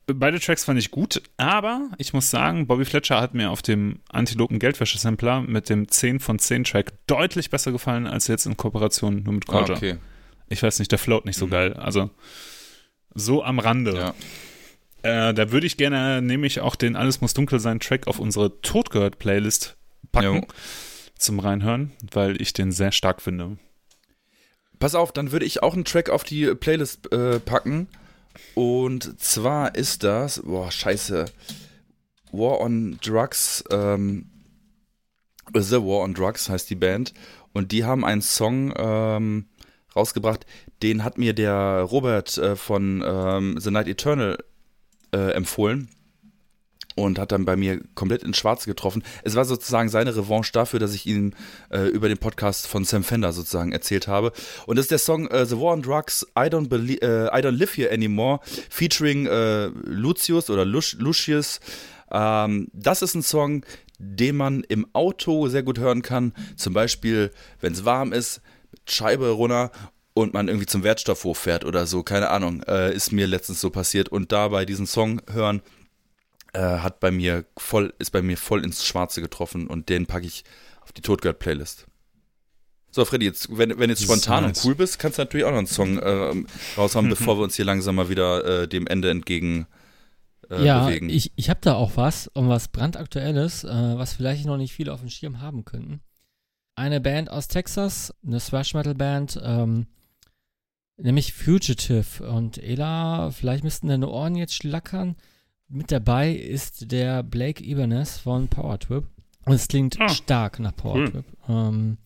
Beide 0.05 0.39
Tracks 0.39 0.65
fand 0.65 0.77
ich 0.77 0.91
gut, 0.91 1.19
aber 1.37 1.89
ich 1.97 2.13
muss 2.13 2.29
sagen, 2.29 2.67
Bobby 2.67 2.85
Fletcher 2.85 3.19
hat 3.19 3.33
mir 3.33 3.49
auf 3.49 3.63
dem 3.63 4.01
Antilopen 4.07 4.59
Geldwäsche 4.59 4.99
Sampler 4.99 5.41
mit 5.41 5.67
dem 5.67 5.87
10 5.87 6.19
von 6.19 6.37
10 6.37 6.63
Track 6.63 6.93
deutlich 7.07 7.49
besser 7.49 7.71
gefallen 7.71 8.05
als 8.05 8.27
jetzt 8.27 8.45
in 8.45 8.55
Kooperation 8.55 9.23
nur 9.23 9.33
mit 9.33 9.47
Culture. 9.47 9.73
Ah, 9.73 9.77
okay. 9.77 9.97
Ich 10.47 10.61
weiß 10.61 10.77
nicht, 10.77 10.91
der 10.91 10.99
float 10.99 11.25
nicht 11.25 11.37
so 11.37 11.47
mhm. 11.47 11.51
geil. 11.51 11.73
Also 11.73 12.11
so 13.17 13.43
am 13.43 13.59
Rande. 13.59 13.95
Ja. 15.03 15.29
Äh, 15.29 15.33
da 15.33 15.51
würde 15.51 15.67
ich 15.67 15.77
gerne 15.77 16.21
nämlich 16.21 16.61
auch 16.61 16.75
den 16.75 16.95
Alles 16.95 17.21
muss 17.21 17.33
dunkel 17.33 17.59
sein 17.59 17.79
Track 17.79 18.07
auf 18.07 18.19
unsere 18.19 18.61
Totgehört-Playlist 18.61 19.75
packen 20.11 20.35
jo. 20.35 20.47
zum 21.17 21.39
Reinhören, 21.39 21.91
weil 22.11 22.41
ich 22.41 22.53
den 22.53 22.71
sehr 22.71 22.91
stark 22.91 23.21
finde. 23.21 23.57
Pass 24.79 24.95
auf, 24.95 25.11
dann 25.11 25.31
würde 25.31 25.45
ich 25.45 25.63
auch 25.63 25.73
einen 25.73 25.85
Track 25.85 26.09
auf 26.09 26.23
die 26.23 26.53
Playlist 26.53 27.11
äh, 27.11 27.39
packen. 27.39 27.87
Und 28.53 29.19
zwar 29.19 29.75
ist 29.75 30.03
das, 30.03 30.41
boah, 30.43 30.71
scheiße, 30.71 31.25
War 32.31 32.59
on 32.59 32.99
Drugs, 33.03 33.63
ähm, 33.71 34.29
The 35.53 35.77
War 35.77 36.03
on 36.03 36.13
Drugs 36.13 36.49
heißt 36.49 36.69
die 36.69 36.75
Band. 36.75 37.13
Und 37.53 37.71
die 37.71 37.85
haben 37.85 38.05
einen 38.05 38.21
Song 38.21 38.73
ähm, 38.77 39.45
rausgebracht, 39.97 40.45
den 40.81 41.03
hat 41.03 41.17
mir 41.17 41.33
der 41.33 41.81
Robert 41.81 42.37
äh, 42.37 42.55
von 42.55 43.03
ähm, 43.05 43.59
The 43.59 43.71
Night 43.71 43.87
Eternal 43.87 44.37
äh, 45.11 45.31
empfohlen 45.31 45.89
und 46.97 47.19
hat 47.19 47.31
dann 47.31 47.45
bei 47.45 47.55
mir 47.55 47.79
komplett 47.93 48.23
ins 48.23 48.37
Schwarze 48.37 48.65
getroffen. 48.65 49.03
Es 49.23 49.35
war 49.35 49.45
sozusagen 49.45 49.87
seine 49.87 50.15
Revanche 50.15 50.51
dafür, 50.51 50.79
dass 50.79 50.95
ich 50.95 51.05
ihm 51.05 51.33
äh, 51.69 51.87
über 51.87 52.09
den 52.09 52.17
Podcast 52.17 52.67
von 52.67 52.83
Sam 52.83 53.03
Fender 53.03 53.31
sozusagen 53.31 53.71
erzählt 53.71 54.07
habe. 54.07 54.31
Und 54.65 54.77
das 54.77 54.85
ist 54.85 54.91
der 54.91 54.97
Song 54.97 55.27
äh, 55.27 55.45
The 55.45 55.57
War 55.57 55.73
on 55.73 55.83
Drugs, 55.83 56.25
I 56.37 56.49
Don't, 56.49 56.69
Belie 56.69 56.97
äh, 56.97 57.27
I 57.27 57.43
Don't 57.43 57.51
Live 57.51 57.77
Here 57.77 57.91
Anymore, 57.91 58.39
featuring 58.69 59.27
äh, 59.27 59.67
Lucius 59.67 60.49
oder 60.49 60.65
Lucius. 60.65 61.59
Ähm, 62.11 62.67
das 62.73 63.03
ist 63.03 63.13
ein 63.13 63.23
Song, 63.23 63.63
den 63.99 64.35
man 64.35 64.63
im 64.63 64.87
Auto 64.93 65.47
sehr 65.49 65.63
gut 65.63 65.77
hören 65.77 66.01
kann. 66.01 66.33
Zum 66.55 66.73
Beispiel, 66.73 67.31
wenn 67.61 67.73
es 67.73 67.85
warm 67.85 68.11
ist, 68.11 68.41
Scheibe 68.87 69.29
runter 69.29 69.71
und 70.13 70.33
man 70.33 70.47
irgendwie 70.47 70.65
zum 70.65 70.83
Wertstoffhof 70.83 71.37
fährt 71.37 71.65
oder 71.65 71.85
so, 71.85 72.03
keine 72.03 72.29
Ahnung, 72.29 72.63
äh, 72.63 72.93
ist 72.93 73.11
mir 73.11 73.27
letztens 73.27 73.61
so 73.61 73.69
passiert 73.69 74.09
und 74.09 74.31
dabei 74.31 74.65
diesen 74.65 74.87
Song 74.87 75.21
hören 75.29 75.61
äh, 76.53 76.79
hat 76.79 76.99
bei 76.99 77.11
mir 77.11 77.45
voll 77.57 77.93
ist 77.99 78.11
bei 78.11 78.21
mir 78.21 78.37
voll 78.37 78.63
ins 78.63 78.85
Schwarze 78.85 79.21
getroffen 79.21 79.67
und 79.67 79.89
den 79.89 80.05
packe 80.05 80.25
ich 80.25 80.43
auf 80.81 80.91
die 80.91 81.01
Totgirl 81.01 81.33
Playlist. 81.33 81.85
So 82.89 83.05
Freddy, 83.05 83.25
jetzt 83.25 83.55
wenn 83.55 83.77
wenn 83.77 83.89
jetzt 83.89 84.03
spontan 84.03 84.43
nice. 84.43 84.63
und 84.63 84.69
cool 84.69 84.75
bist, 84.75 84.97
kannst 84.99 85.17
du 85.17 85.21
natürlich 85.21 85.45
auch 85.45 85.51
noch 85.51 85.59
einen 85.59 85.67
Song 85.67 85.99
äh, 85.99 86.33
raushauen, 86.77 87.09
bevor 87.09 87.37
wir 87.37 87.43
uns 87.43 87.55
hier 87.55 87.65
langsam 87.65 87.95
mal 87.95 88.09
wieder 88.09 88.63
äh, 88.63 88.67
dem 88.67 88.87
Ende 88.87 89.11
entgegen 89.11 89.67
äh, 90.49 90.65
ja, 90.65 90.85
bewegen. 90.85 91.09
ich 91.09 91.31
ich 91.35 91.49
habe 91.49 91.59
da 91.61 91.75
auch 91.75 91.91
was 91.95 92.27
um 92.33 92.49
was 92.49 92.69
brandaktuelles, 92.69 93.63
äh, 93.63 93.97
was 93.97 94.13
vielleicht 94.13 94.45
noch 94.45 94.57
nicht 94.57 94.73
viele 94.73 94.93
auf 94.93 95.01
dem 95.01 95.09
Schirm 95.09 95.41
haben 95.41 95.65
könnten. 95.65 96.01
Eine 96.77 97.01
Band 97.01 97.31
aus 97.31 97.47
Texas, 97.47 98.13
eine 98.23 98.37
Thrash 98.37 98.75
Metal 98.75 98.93
Band, 98.93 99.41
ähm, 99.43 99.87
nämlich 100.95 101.33
Fugitive. 101.33 102.29
Und 102.29 102.59
Ela, 102.59 103.31
vielleicht 103.31 103.63
müssten 103.63 103.87
deine 103.87 104.07
Ohren 104.07 104.35
jetzt 104.35 104.53
schlackern. 104.53 105.15
Mit 105.67 105.91
dabei 105.91 106.31
ist 106.31 106.91
der 106.91 107.23
Blake 107.23 107.63
Ibanez 107.63 108.19
von 108.19 108.47
Power 108.47 108.77
Trip. 108.77 109.07
Und 109.45 109.53
es 109.53 109.67
klingt 109.67 109.99
ah. 109.99 110.07
stark 110.07 110.59
nach 110.59 110.75
Power 110.75 111.03
Trip. 111.05 111.25
Hm. 111.47 111.55
Ähm, 111.55 111.97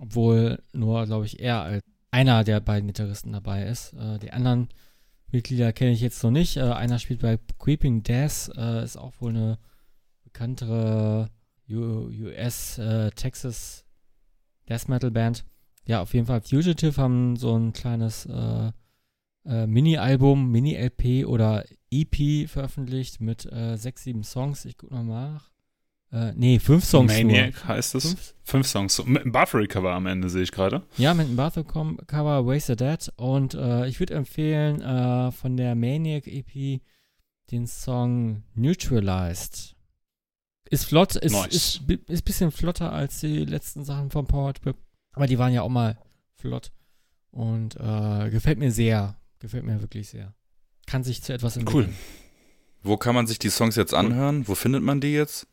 obwohl 0.00 0.60
nur, 0.72 1.06
glaube 1.06 1.26
ich, 1.26 1.38
er 1.38 1.62
als 1.62 1.84
einer 2.10 2.42
der 2.42 2.58
beiden 2.58 2.88
Gitarristen 2.88 3.32
dabei 3.32 3.66
ist. 3.66 3.92
Äh, 3.92 4.18
die 4.18 4.32
anderen 4.32 4.68
Mitglieder 5.30 5.72
kenne 5.72 5.92
ich 5.92 6.00
jetzt 6.00 6.24
noch 6.24 6.32
nicht. 6.32 6.56
Äh, 6.56 6.62
einer 6.62 6.98
spielt 6.98 7.20
bei 7.20 7.38
Creeping 7.60 8.02
Death, 8.02 8.50
äh, 8.56 8.82
ist 8.82 8.96
auch 8.96 9.12
wohl 9.20 9.30
eine 9.30 9.58
bekanntere 10.24 11.30
US 11.68 12.78
äh, 12.78 13.10
Texas 13.10 13.84
Death 14.68 14.88
Metal 14.88 15.10
Band 15.10 15.44
ja, 15.86 16.02
auf 16.02 16.14
jeden 16.14 16.26
Fall 16.26 16.40
Fugitive 16.40 17.00
haben 17.00 17.36
so 17.36 17.56
ein 17.56 17.72
kleines 17.72 18.26
äh, 18.26 18.72
äh, 19.44 19.66
Mini-Album, 19.66 20.50
Mini-LP 20.50 21.26
oder 21.26 21.64
EP 21.90 22.48
veröffentlicht 22.48 23.20
mit 23.20 23.50
äh, 23.50 23.76
sechs, 23.76 24.02
sieben 24.02 24.24
Songs. 24.24 24.64
Ich 24.64 24.76
guck 24.76 24.90
mal 24.90 25.04
nach. 25.04 25.50
Äh, 26.12 26.32
nee, 26.34 26.58
fünf 26.58 26.84
Songs 26.84 27.12
Maniac 27.12 27.54
nur. 27.54 27.68
heißt 27.68 27.94
es. 27.94 28.04
Fünf? 28.04 28.34
fünf 28.42 28.66
Songs. 28.66 29.04
Mit 29.06 29.22
einem 29.22 29.32
Bathory-Cover 29.32 29.92
am 29.92 30.06
Ende 30.06 30.28
sehe 30.28 30.42
ich 30.42 30.50
gerade. 30.50 30.82
Ja, 30.98 31.14
mit 31.14 31.26
einem 31.26 31.36
Bathory-Cover, 31.36 32.46
Wasted 32.46 32.80
Dead. 32.80 33.12
Und 33.16 33.54
äh, 33.54 33.86
ich 33.86 34.00
würde 34.00 34.14
empfehlen 34.14 35.32
von 35.32 35.56
der 35.56 35.74
Maniac 35.76 36.26
EP 36.26 36.80
den 37.52 37.66
Song 37.68 38.42
Neutralized. 38.54 39.75
Ist 40.70 40.86
flott, 40.86 41.16
ist, 41.16 41.32
nice. 41.32 41.54
ist, 41.54 41.80
ist, 41.88 42.10
ist 42.10 42.24
bisschen 42.24 42.50
flotter 42.50 42.92
als 42.92 43.20
die 43.20 43.44
letzten 43.44 43.84
Sachen 43.84 44.10
von 44.10 44.26
Power 44.26 44.54
Trip. 44.54 44.76
Aber 45.12 45.26
die 45.26 45.38
waren 45.38 45.52
ja 45.52 45.62
auch 45.62 45.68
mal 45.68 45.98
flott. 46.34 46.72
Und 47.30 47.76
äh, 47.76 48.30
gefällt 48.30 48.58
mir 48.58 48.72
sehr. 48.72 49.16
Gefällt 49.38 49.64
mir 49.64 49.80
wirklich 49.80 50.08
sehr. 50.08 50.34
Kann 50.86 51.04
sich 51.04 51.22
zu 51.22 51.32
etwas 51.32 51.56
entwickeln. 51.56 51.88
Cool. 51.88 51.94
Wo 52.82 52.96
kann 52.96 53.14
man 53.14 53.26
sich 53.26 53.38
die 53.38 53.50
Songs 53.50 53.76
jetzt 53.76 53.94
anhören? 53.94 54.46
Wo 54.48 54.54
findet 54.54 54.82
man 54.82 55.00
die 55.00 55.12
jetzt? 55.12 55.46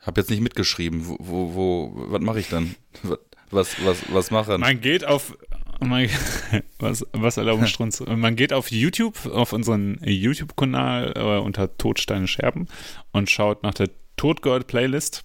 Hab 0.00 0.16
jetzt 0.16 0.30
nicht 0.30 0.40
mitgeschrieben. 0.40 1.06
Wo, 1.06 1.16
wo, 1.18 1.54
wo 1.54 1.92
was 2.12 2.20
mache 2.20 2.40
ich 2.40 2.48
dann? 2.48 2.74
Was, 3.50 3.82
was, 3.82 3.96
was 4.12 4.30
machen? 4.30 4.60
Man 4.60 4.82
geht 4.82 5.06
auf, 5.06 5.34
man, 5.80 6.08
was, 6.78 7.06
was 7.12 7.36
erlauben 7.36 7.66
Strunz? 7.66 8.00
Man 8.00 8.36
geht 8.36 8.52
auf 8.52 8.70
YouTube, 8.70 9.26
auf 9.26 9.52
unseren 9.52 9.98
YouTube-Kanal 10.04 11.12
äh, 11.16 11.38
unter 11.38 11.76
Todsteine 11.76 12.26
Scherben 12.26 12.68
und 13.12 13.30
schaut 13.30 13.62
nach 13.62 13.74
der 13.74 13.90
Todgold-Playlist 14.16 15.24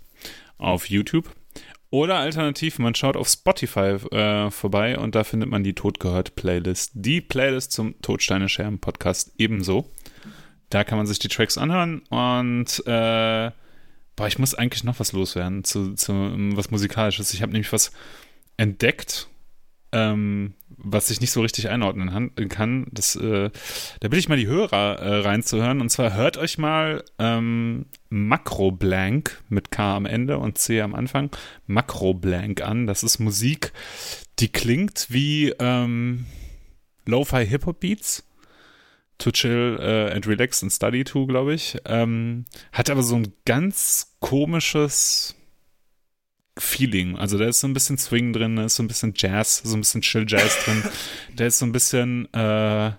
auf 0.58 0.90
YouTube. 0.90 1.30
Oder 1.90 2.16
alternativ, 2.16 2.80
man 2.80 2.96
schaut 2.96 3.16
auf 3.16 3.28
Spotify 3.28 3.98
äh, 4.12 4.50
vorbei 4.50 4.98
und 4.98 5.14
da 5.14 5.24
findet 5.24 5.50
man 5.50 5.64
die 5.64 5.74
Totgehört-Playlist. 5.74 6.92
Die 6.96 7.22
Playlist 7.22 7.72
zum 7.72 8.02
Todsteine 8.02 8.50
Scherben 8.50 8.80
Podcast 8.80 9.32
ebenso. 9.38 9.92
Da 10.72 10.84
kann 10.84 10.98
man 10.98 11.06
sich 11.06 11.20
die 11.20 11.28
Tracks 11.28 11.56
anhören 11.58 12.00
und 12.10 12.80
äh, 12.88 13.52
boah, 14.16 14.28
ich 14.28 14.40
muss 14.40 14.56
eigentlich 14.56 14.84
noch 14.84 15.00
was 15.00 15.12
loswerden 15.12 15.64
zu, 15.64 15.94
zu 15.94 16.14
was 16.56 16.72
Musikalisches. 16.72 17.34
Ich 17.34 17.44
habe 17.44 17.52
nämlich 17.52 17.72
was 17.72 17.92
entdeckt, 18.58 19.28
ähm, 19.94 20.56
was 20.78 21.10
ich 21.10 21.22
nicht 21.22 21.32
so 21.32 21.42
richtig 21.42 21.70
einordnen 21.70 22.32
kann. 22.50 22.88
Das, 22.92 23.16
äh, 23.16 23.50
da 24.00 24.08
bitte 24.08 24.18
ich 24.18 24.28
mal 24.28 24.38
die 24.38 24.48
Hörer 24.48 25.00
äh, 25.00 25.20
reinzuhören. 25.20 25.80
Und 25.80 25.90
zwar 25.90 26.14
hört 26.14 26.38
euch 26.38 26.58
mal 26.58 27.04
ähm, 27.20 27.86
Blank 28.10 29.42
mit 29.50 29.72
K 29.72 29.96
am 29.96 30.06
Ende 30.06 30.40
und 30.40 30.58
C 30.58 30.82
am 30.82 30.94
Anfang, 30.94 31.30
Makro 31.68 32.14
Blank 32.14 32.62
an. 32.62 32.88
Das 32.88 33.04
ist 33.04 33.20
Musik, 33.20 33.72
die 34.40 34.50
klingt 34.50 35.08
wie 35.10 35.54
ähm, 35.60 36.26
Lo-Fi 37.06 37.46
Hip-Hop 37.46 37.80
Beats. 37.80 38.24
To 39.20 39.32
chill 39.32 39.78
uh, 39.80 40.12
and 40.14 40.28
relax 40.28 40.64
and 40.64 40.72
study 40.74 41.04
to, 41.04 41.28
glaube 41.28 41.54
ich. 41.54 41.78
Ähm, 41.86 42.46
hat 42.74 42.90
aber 42.90 43.04
so 43.04 43.16
ein 43.16 43.32
ganz 43.46 44.16
komisches 44.20 45.36
Feeling. 46.58 47.18
Also 47.18 47.38
da 47.38 47.46
ist 47.46 47.60
so 47.60 47.68
ein 47.68 47.74
bisschen 47.74 47.98
Swing 47.98 48.32
drin, 48.34 48.56
da 48.56 48.66
ist 48.66 48.76
so 48.76 48.84
ein 48.84 48.88
bisschen 48.88 49.14
Jazz, 49.16 49.62
so 49.64 49.76
ein 49.76 49.82
bisschen 49.82 50.02
Chill 50.02 50.26
Jazz 50.28 50.64
drin. 50.66 50.84
Da 51.36 51.46
ist 51.46 51.58
so 51.58 51.66
ein 51.66 51.72
bisschen, 51.72 52.32
äh, 52.34 52.92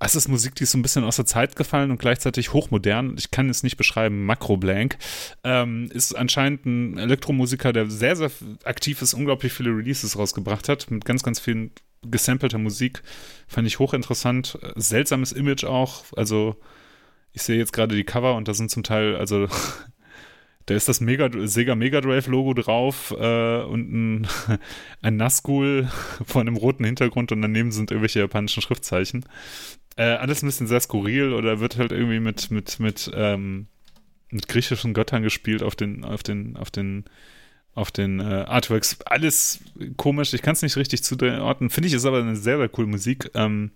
es 0.00 0.16
ist 0.16 0.28
Musik, 0.28 0.56
die 0.56 0.64
ist 0.64 0.72
so 0.72 0.78
ein 0.78 0.82
bisschen 0.82 1.04
aus 1.04 1.16
der 1.16 1.26
Zeit 1.26 1.54
gefallen 1.54 1.92
und 1.92 2.00
gleichzeitig 2.00 2.52
hochmodern. 2.52 3.14
Ich 3.16 3.30
kann 3.30 3.48
es 3.48 3.62
nicht 3.62 3.76
beschreiben. 3.76 4.26
Macro 4.26 4.56
Blank 4.56 4.98
ähm, 5.44 5.88
ist 5.92 6.14
anscheinend 6.14 6.66
ein 6.66 6.98
Elektromusiker, 6.98 7.72
der 7.72 7.88
sehr, 7.88 8.16
sehr 8.16 8.30
aktiv 8.64 9.02
ist, 9.02 9.14
unglaublich 9.14 9.52
viele 9.52 9.70
Releases 9.70 10.18
rausgebracht 10.18 10.68
hat, 10.68 10.90
mit 10.90 11.04
ganz, 11.04 11.22
ganz 11.22 11.38
vielen 11.38 11.70
gesampelter 12.02 12.58
Musik. 12.58 13.02
Fand 13.46 13.68
ich 13.68 13.78
hochinteressant. 13.78 14.58
Seltsames 14.74 15.32
Image 15.32 15.64
auch. 15.64 16.04
Also, 16.16 16.56
ich 17.32 17.42
sehe 17.42 17.58
jetzt 17.58 17.72
gerade 17.72 17.94
die 17.94 18.04
Cover 18.04 18.34
und 18.34 18.48
da 18.48 18.54
sind 18.54 18.70
zum 18.70 18.82
Teil, 18.82 19.16
also 19.16 19.48
Da 20.70 20.76
ist 20.76 20.88
das 20.88 21.00
Mega, 21.00 21.28
Sega 21.48 21.74
Mega 21.74 22.00
Drive 22.00 22.28
Logo 22.28 22.54
drauf 22.54 23.12
äh, 23.18 23.62
und 23.62 23.90
ein, 23.92 24.28
ein 25.02 25.16
Nazgul 25.16 25.90
vor 26.24 26.40
einem 26.40 26.56
roten 26.56 26.84
Hintergrund 26.84 27.32
und 27.32 27.42
daneben 27.42 27.72
sind 27.72 27.90
irgendwelche 27.90 28.20
japanischen 28.20 28.62
Schriftzeichen. 28.62 29.24
Äh, 29.96 30.04
alles 30.04 30.44
ein 30.44 30.46
bisschen 30.46 30.68
sehr 30.68 30.78
skurril 30.78 31.32
oder 31.32 31.58
wird 31.58 31.76
halt 31.76 31.90
irgendwie 31.90 32.20
mit, 32.20 32.52
mit, 32.52 32.78
mit, 32.78 33.10
ähm, 33.12 33.66
mit 34.30 34.46
griechischen 34.46 34.94
Göttern 34.94 35.24
gespielt 35.24 35.64
auf 35.64 35.74
den, 35.74 36.04
auf 36.04 36.22
den, 36.22 36.56
auf 36.56 36.70
den, 36.70 37.06
auf 37.74 37.90
den 37.90 38.20
äh, 38.20 38.44
Artworks. 38.46 39.00
Alles 39.06 39.64
komisch, 39.96 40.32
ich 40.34 40.42
kann 40.42 40.52
es 40.52 40.62
nicht 40.62 40.76
richtig 40.76 41.02
zuordnen. 41.02 41.70
Finde 41.70 41.88
ich, 41.88 41.94
ist 41.94 42.04
aber 42.04 42.20
eine 42.20 42.36
sehr, 42.36 42.58
sehr 42.58 42.68
coole 42.68 42.86
Musik. 42.86 43.28
Ähm, 43.34 43.72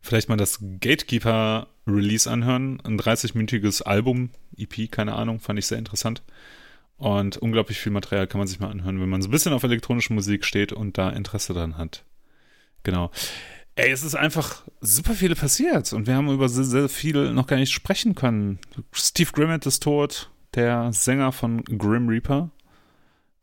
vielleicht 0.00 0.28
mal 0.28 0.36
das 0.36 0.58
Gatekeeper-Release 0.80 2.30
anhören. 2.30 2.80
Ein 2.84 2.98
30-minütiges 2.98 3.82
Album, 3.82 4.30
EP, 4.56 4.90
keine 4.90 5.14
Ahnung, 5.14 5.40
fand 5.40 5.58
ich 5.58 5.66
sehr 5.66 5.78
interessant. 5.78 6.22
Und 6.96 7.38
unglaublich 7.38 7.78
viel 7.78 7.92
Material 7.92 8.26
kann 8.26 8.38
man 8.38 8.48
sich 8.48 8.60
mal 8.60 8.70
anhören, 8.70 9.00
wenn 9.00 9.08
man 9.08 9.22
so 9.22 9.28
ein 9.28 9.30
bisschen 9.30 9.52
auf 9.52 9.62
elektronische 9.62 10.12
Musik 10.12 10.44
steht 10.44 10.72
und 10.72 10.98
da 10.98 11.10
Interesse 11.10 11.54
dran 11.54 11.78
hat. 11.78 12.04
Genau. 12.82 13.10
Ey, 13.74 13.90
es 13.90 14.02
ist 14.02 14.14
einfach 14.14 14.64
super 14.80 15.14
viel 15.14 15.34
passiert 15.34 15.92
und 15.92 16.06
wir 16.06 16.14
haben 16.14 16.30
über 16.30 16.48
sehr, 16.48 16.64
sehr 16.64 16.88
viel 16.88 17.32
noch 17.32 17.46
gar 17.46 17.56
nicht 17.56 17.72
sprechen 17.72 18.14
können. 18.14 18.58
Steve 18.92 19.30
Grimmett 19.32 19.64
ist 19.64 19.82
tot, 19.82 20.30
der 20.54 20.92
Sänger 20.92 21.32
von 21.32 21.64
Grim 21.64 22.08
Reaper. 22.08 22.50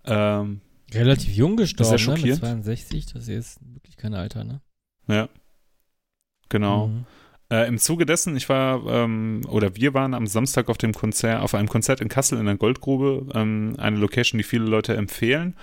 Ähm, 0.05 0.61
Relativ 0.93 1.33
jung 1.33 1.57
gestorben, 1.57 1.89
ne? 1.89 1.93
Mit 1.93 2.01
schockierend. 2.01 2.39
62, 2.41 3.05
das 3.13 3.27
ist 3.27 3.59
wirklich 3.73 3.97
kein 3.97 4.13
Alter, 4.13 4.43
ne? 4.43 4.61
ja. 5.07 5.29
Genau. 6.49 6.87
Mhm. 6.87 7.05
Äh, 7.49 7.67
Im 7.67 7.77
Zuge 7.77 8.05
dessen, 8.05 8.35
ich 8.35 8.49
war, 8.49 8.85
ähm, 8.87 9.41
oder 9.47 9.75
wir 9.75 9.93
waren 9.93 10.13
am 10.13 10.27
Samstag 10.27 10.67
auf 10.67 10.77
dem 10.77 10.93
Konzert, 10.93 11.41
auf 11.41 11.53
einem 11.53 11.69
Konzert 11.69 12.01
in 12.01 12.09
Kassel 12.09 12.39
in 12.39 12.45
der 12.45 12.57
Goldgrube, 12.57 13.25
ähm, 13.33 13.75
eine 13.77 13.97
Location, 13.97 14.37
die 14.37 14.43
viele 14.43 14.65
Leute 14.65 14.97
empfehlen, 14.97 15.55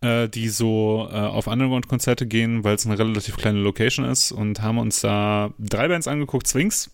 äh, 0.00 0.28
die 0.28 0.48
so 0.48 1.08
äh, 1.10 1.14
auf 1.14 1.46
Underground-Konzerte 1.46 2.26
gehen, 2.26 2.64
weil 2.64 2.74
es 2.74 2.84
eine 2.84 2.98
relativ 2.98 3.36
kleine 3.36 3.60
Location 3.60 4.04
ist 4.04 4.32
und 4.32 4.60
haben 4.60 4.78
uns 4.78 5.00
da 5.02 5.52
drei 5.60 5.86
Bands 5.86 6.08
angeguckt, 6.08 6.48
Swings, 6.48 6.90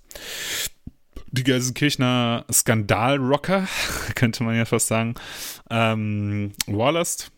die 1.31 1.45
Gelsenkirchener 1.45 2.45
Skandalrocker, 2.53 3.69
könnte 4.17 4.45
man 4.45 4.55
ja 4.55 4.67
fast 4.67 4.89
sagen, 4.89 5.15
ähm, 5.71 6.53
Warlust 6.67 7.33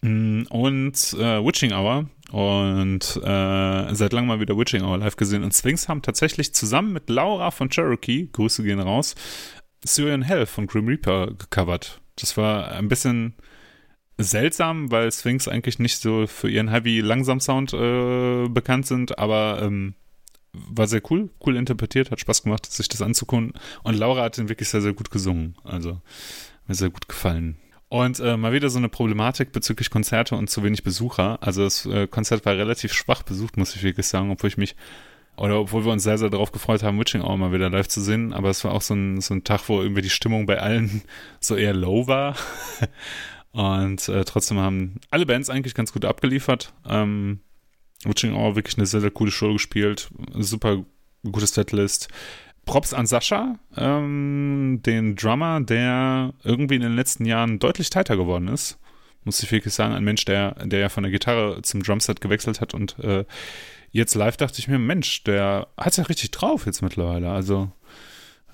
mm, 0.00 0.44
und 0.48 0.94
äh, 1.18 1.44
Witching 1.44 1.72
Hour 1.72 2.06
und 2.34 3.16
äh, 3.22 3.94
seit 3.94 4.12
langem 4.12 4.26
mal 4.26 4.40
wieder 4.40 4.58
Witching 4.58 4.82
Hour 4.82 4.98
live 4.98 5.14
gesehen. 5.14 5.44
Und 5.44 5.54
Sphinx 5.54 5.88
haben 5.88 6.02
tatsächlich 6.02 6.52
zusammen 6.52 6.92
mit 6.92 7.08
Laura 7.08 7.52
von 7.52 7.70
Cherokee, 7.70 8.28
Grüße 8.32 8.64
gehen 8.64 8.80
raus, 8.80 9.14
Syrian 9.84 10.22
Hell 10.22 10.44
von 10.46 10.66
Grim 10.66 10.88
Reaper 10.88 11.28
gecovert. 11.28 12.00
Das 12.16 12.36
war 12.36 12.72
ein 12.72 12.88
bisschen 12.88 13.34
seltsam, 14.18 14.90
weil 14.90 15.12
Sphinx 15.12 15.46
eigentlich 15.46 15.78
nicht 15.78 15.98
so 15.98 16.26
für 16.26 16.50
ihren 16.50 16.70
heavy 16.70 16.98
langsam 17.00 17.38
Sound 17.38 17.72
äh, 17.72 18.48
bekannt 18.48 18.86
sind, 18.86 19.16
aber 19.16 19.60
ähm, 19.62 19.94
war 20.52 20.88
sehr 20.88 21.02
cool, 21.10 21.30
cool 21.46 21.56
interpretiert, 21.56 22.10
hat 22.10 22.18
Spaß 22.18 22.42
gemacht, 22.42 22.66
sich 22.66 22.88
das 22.88 23.00
anzugucken. 23.00 23.52
Und 23.84 23.94
Laura 23.94 24.24
hat 24.24 24.38
den 24.38 24.48
wirklich 24.48 24.70
sehr, 24.70 24.82
sehr 24.82 24.92
gut 24.92 25.12
gesungen. 25.12 25.54
Also 25.62 26.00
mir 26.66 26.74
sehr 26.74 26.90
gut 26.90 27.06
gefallen. 27.06 27.58
Und 27.94 28.18
äh, 28.18 28.36
mal 28.36 28.52
wieder 28.52 28.70
so 28.70 28.78
eine 28.78 28.88
Problematik 28.88 29.52
bezüglich 29.52 29.88
Konzerte 29.88 30.34
und 30.34 30.50
zu 30.50 30.64
wenig 30.64 30.82
Besucher. 30.82 31.38
Also 31.40 31.62
das 31.62 31.86
äh, 31.86 32.08
Konzert 32.08 32.44
war 32.44 32.54
relativ 32.54 32.92
schwach 32.92 33.22
besucht, 33.22 33.56
muss 33.56 33.76
ich 33.76 33.84
wirklich 33.84 34.08
sagen, 34.08 34.32
obwohl 34.32 34.48
ich 34.48 34.56
mich, 34.56 34.74
oder 35.36 35.60
obwohl 35.60 35.84
wir 35.84 35.92
uns 35.92 36.02
sehr, 36.02 36.18
sehr 36.18 36.28
darauf 36.28 36.50
gefreut 36.50 36.82
haben, 36.82 36.98
Witching 36.98 37.22
Hour 37.22 37.36
mal 37.36 37.52
wieder 37.52 37.70
live 37.70 37.86
zu 37.86 38.00
sehen. 38.00 38.32
Aber 38.32 38.50
es 38.50 38.64
war 38.64 38.72
auch 38.72 38.82
so 38.82 38.94
ein, 38.94 39.20
so 39.20 39.32
ein 39.32 39.44
Tag, 39.44 39.68
wo 39.68 39.80
irgendwie 39.80 40.02
die 40.02 40.10
Stimmung 40.10 40.44
bei 40.44 40.58
allen 40.58 41.02
so 41.38 41.54
eher 41.54 41.72
low 41.72 42.08
war. 42.08 42.34
Und 43.52 44.08
äh, 44.08 44.24
trotzdem 44.24 44.58
haben 44.58 44.96
alle 45.10 45.24
Bands 45.24 45.48
eigentlich 45.48 45.76
ganz 45.76 45.92
gut 45.92 46.04
abgeliefert. 46.04 46.72
Ähm, 46.88 47.42
Witching 48.02 48.34
Hour 48.34 48.56
wirklich 48.56 48.76
eine 48.76 48.86
sehr, 48.86 49.02
sehr 49.02 49.12
coole 49.12 49.30
Show 49.30 49.52
gespielt. 49.52 50.10
Super 50.32 50.84
gutes 51.22 51.54
Setlist. 51.54 52.08
Props 52.64 52.94
an 52.94 53.06
Sascha, 53.06 53.58
ähm, 53.76 54.80
den 54.84 55.16
Drummer, 55.16 55.60
der 55.60 56.32
irgendwie 56.42 56.76
in 56.76 56.82
den 56.82 56.96
letzten 56.96 57.24
Jahren 57.24 57.58
deutlich 57.58 57.90
tighter 57.90 58.16
geworden 58.16 58.48
ist. 58.48 58.78
Muss 59.24 59.42
ich 59.42 59.50
wirklich 59.50 59.74
sagen, 59.74 59.94
ein 59.94 60.04
Mensch, 60.04 60.24
der, 60.24 60.52
der 60.66 60.80
ja 60.80 60.88
von 60.88 61.02
der 61.02 61.12
Gitarre 61.12 61.62
zum 61.62 61.82
Drumset 61.82 62.20
gewechselt 62.20 62.60
hat 62.60 62.74
und 62.74 62.98
äh, 62.98 63.24
jetzt 63.90 64.14
live 64.14 64.36
dachte 64.36 64.58
ich 64.58 64.68
mir, 64.68 64.78
Mensch, 64.78 65.24
der 65.24 65.68
hat's 65.78 65.96
ja 65.96 66.04
richtig 66.04 66.30
drauf 66.32 66.66
jetzt 66.66 66.82
mittlerweile. 66.82 67.30
Also 67.30 67.70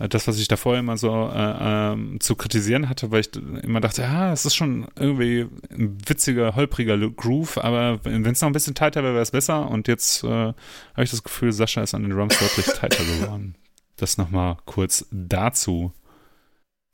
äh, 0.01 0.09
das, 0.09 0.27
was 0.27 0.39
ich 0.39 0.49
da 0.49 0.57
vorher 0.57 0.81
immer 0.81 0.97
so 0.97 1.31
äh, 1.33 1.93
ähm, 1.93 2.19
zu 2.21 2.35
kritisieren 2.35 2.89
hatte, 2.89 3.11
weil 3.11 3.21
ich 3.21 3.31
immer 3.63 3.81
dachte, 3.81 4.03
ja, 4.03 4.33
es 4.33 4.45
ist 4.45 4.55
schon 4.55 4.89
irgendwie 4.97 5.47
ein 5.71 5.99
witziger, 6.07 6.57
holpriger 6.57 6.99
Groove, 6.99 7.59
aber 7.59 8.01
wenn 8.05 8.25
es 8.27 8.41
noch 8.41 8.49
ein 8.49 8.53
bisschen 8.53 8.75
tighter 8.75 9.03
wäre, 9.03 9.15
wäre 9.15 9.23
es 9.23 9.31
besser. 9.31 9.69
Und 9.69 9.89
jetzt 9.89 10.25
äh, 10.25 10.29
habe 10.29 10.55
ich 11.03 11.11
das 11.11 11.23
Gefühl, 11.23 11.53
Sascha 11.53 11.83
ist 11.83 11.95
an 11.95 12.03
den 12.03 12.13
Drums 12.13 12.39
deutlich 12.39 12.67
tighter 12.67 13.05
geworden. 13.05 13.55
Das 14.01 14.17
nochmal 14.17 14.57
kurz 14.65 15.07
dazu. 15.13 15.93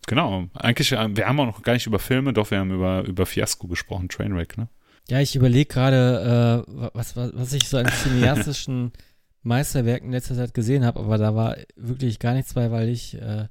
Genau, 0.08 0.48
eigentlich, 0.54 0.90
äh, 0.90 1.16
wir 1.16 1.28
haben 1.28 1.38
auch 1.38 1.46
noch 1.46 1.62
gar 1.62 1.74
nicht 1.74 1.86
über 1.86 2.00
Filme, 2.00 2.32
doch 2.32 2.50
wir 2.50 2.58
haben 2.58 2.72
über, 2.72 3.04
über 3.04 3.26
Fiasco 3.26 3.68
gesprochen, 3.68 4.08
Trainwreck, 4.08 4.58
ne? 4.58 4.68
Ja, 5.08 5.20
ich 5.20 5.36
überlege 5.36 5.72
gerade, 5.72 6.64
äh, 6.66 6.90
was, 6.94 7.14
was, 7.14 7.30
was 7.32 7.52
ich 7.52 7.68
so 7.68 7.78
an 7.78 7.86
cineastischen 7.86 8.92
Meisterwerken 9.42 10.06
in 10.06 10.12
letzter 10.12 10.34
Zeit 10.34 10.52
gesehen 10.52 10.84
habe, 10.84 10.98
aber 10.98 11.16
da 11.16 11.36
war 11.36 11.56
wirklich 11.76 12.18
gar 12.18 12.34
nichts 12.34 12.54
bei, 12.54 12.72
weil 12.72 12.88
ich, 12.88 13.14
äh, 13.14 13.46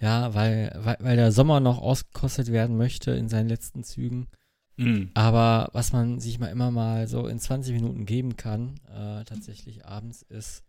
ja, 0.00 0.34
weil, 0.34 0.76
weil, 0.82 0.96
weil 0.98 1.16
der 1.16 1.30
Sommer 1.30 1.60
noch 1.60 1.78
ausgekostet 1.78 2.50
werden 2.50 2.76
möchte 2.76 3.12
in 3.12 3.28
seinen 3.28 3.48
letzten 3.48 3.84
Zügen. 3.84 4.26
Mhm. 4.76 5.12
Aber 5.14 5.70
was 5.72 5.92
man 5.92 6.18
sich 6.18 6.40
mal 6.40 6.48
immer 6.48 6.72
mal 6.72 7.06
so 7.06 7.28
in 7.28 7.38
20 7.38 7.74
Minuten 7.74 8.06
geben 8.06 8.36
kann, 8.36 8.80
äh, 8.88 9.24
tatsächlich 9.24 9.86
abends, 9.86 10.22
ist 10.22 10.64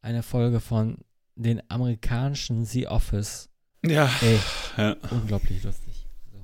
eine 0.00 0.22
Folge 0.22 0.60
von 0.60 0.96
den 1.42 1.62
amerikanischen 1.70 2.64
The 2.64 2.88
Office. 2.88 3.48
Ja. 3.84 4.10
Ey, 4.20 4.38
ja. 4.76 4.96
unglaublich 5.10 5.62
lustig. 5.62 6.06
So. 6.32 6.38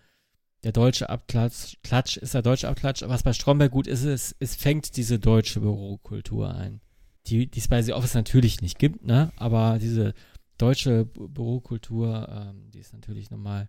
der 0.62 0.72
deutsche 0.72 1.10
Abklatsch, 1.10 1.76
Klatsch 1.82 2.16
ist 2.16 2.34
der 2.34 2.42
deutsche 2.42 2.68
Abklatsch. 2.68 3.02
Was 3.02 3.22
bei 3.22 3.32
Stromberg 3.32 3.70
gut 3.70 3.86
ist, 3.86 4.02
ist, 4.04 4.34
es 4.40 4.56
fängt 4.56 4.96
diese 4.96 5.18
deutsche 5.18 5.60
Bürokultur 5.60 6.54
ein. 6.54 6.80
Die 7.26 7.46
die 7.46 7.58
es 7.58 7.68
bei 7.68 7.82
The 7.82 7.92
Office 7.92 8.14
natürlich 8.14 8.60
nicht 8.60 8.78
gibt, 8.78 9.04
ne? 9.04 9.32
Aber 9.36 9.78
diese 9.78 10.14
deutsche 10.58 11.02
Bü- 11.02 11.28
Bürokultur, 11.28 12.28
ähm, 12.28 12.70
die 12.70 12.78
ist 12.80 12.92
natürlich 12.92 13.30
nochmal 13.30 13.68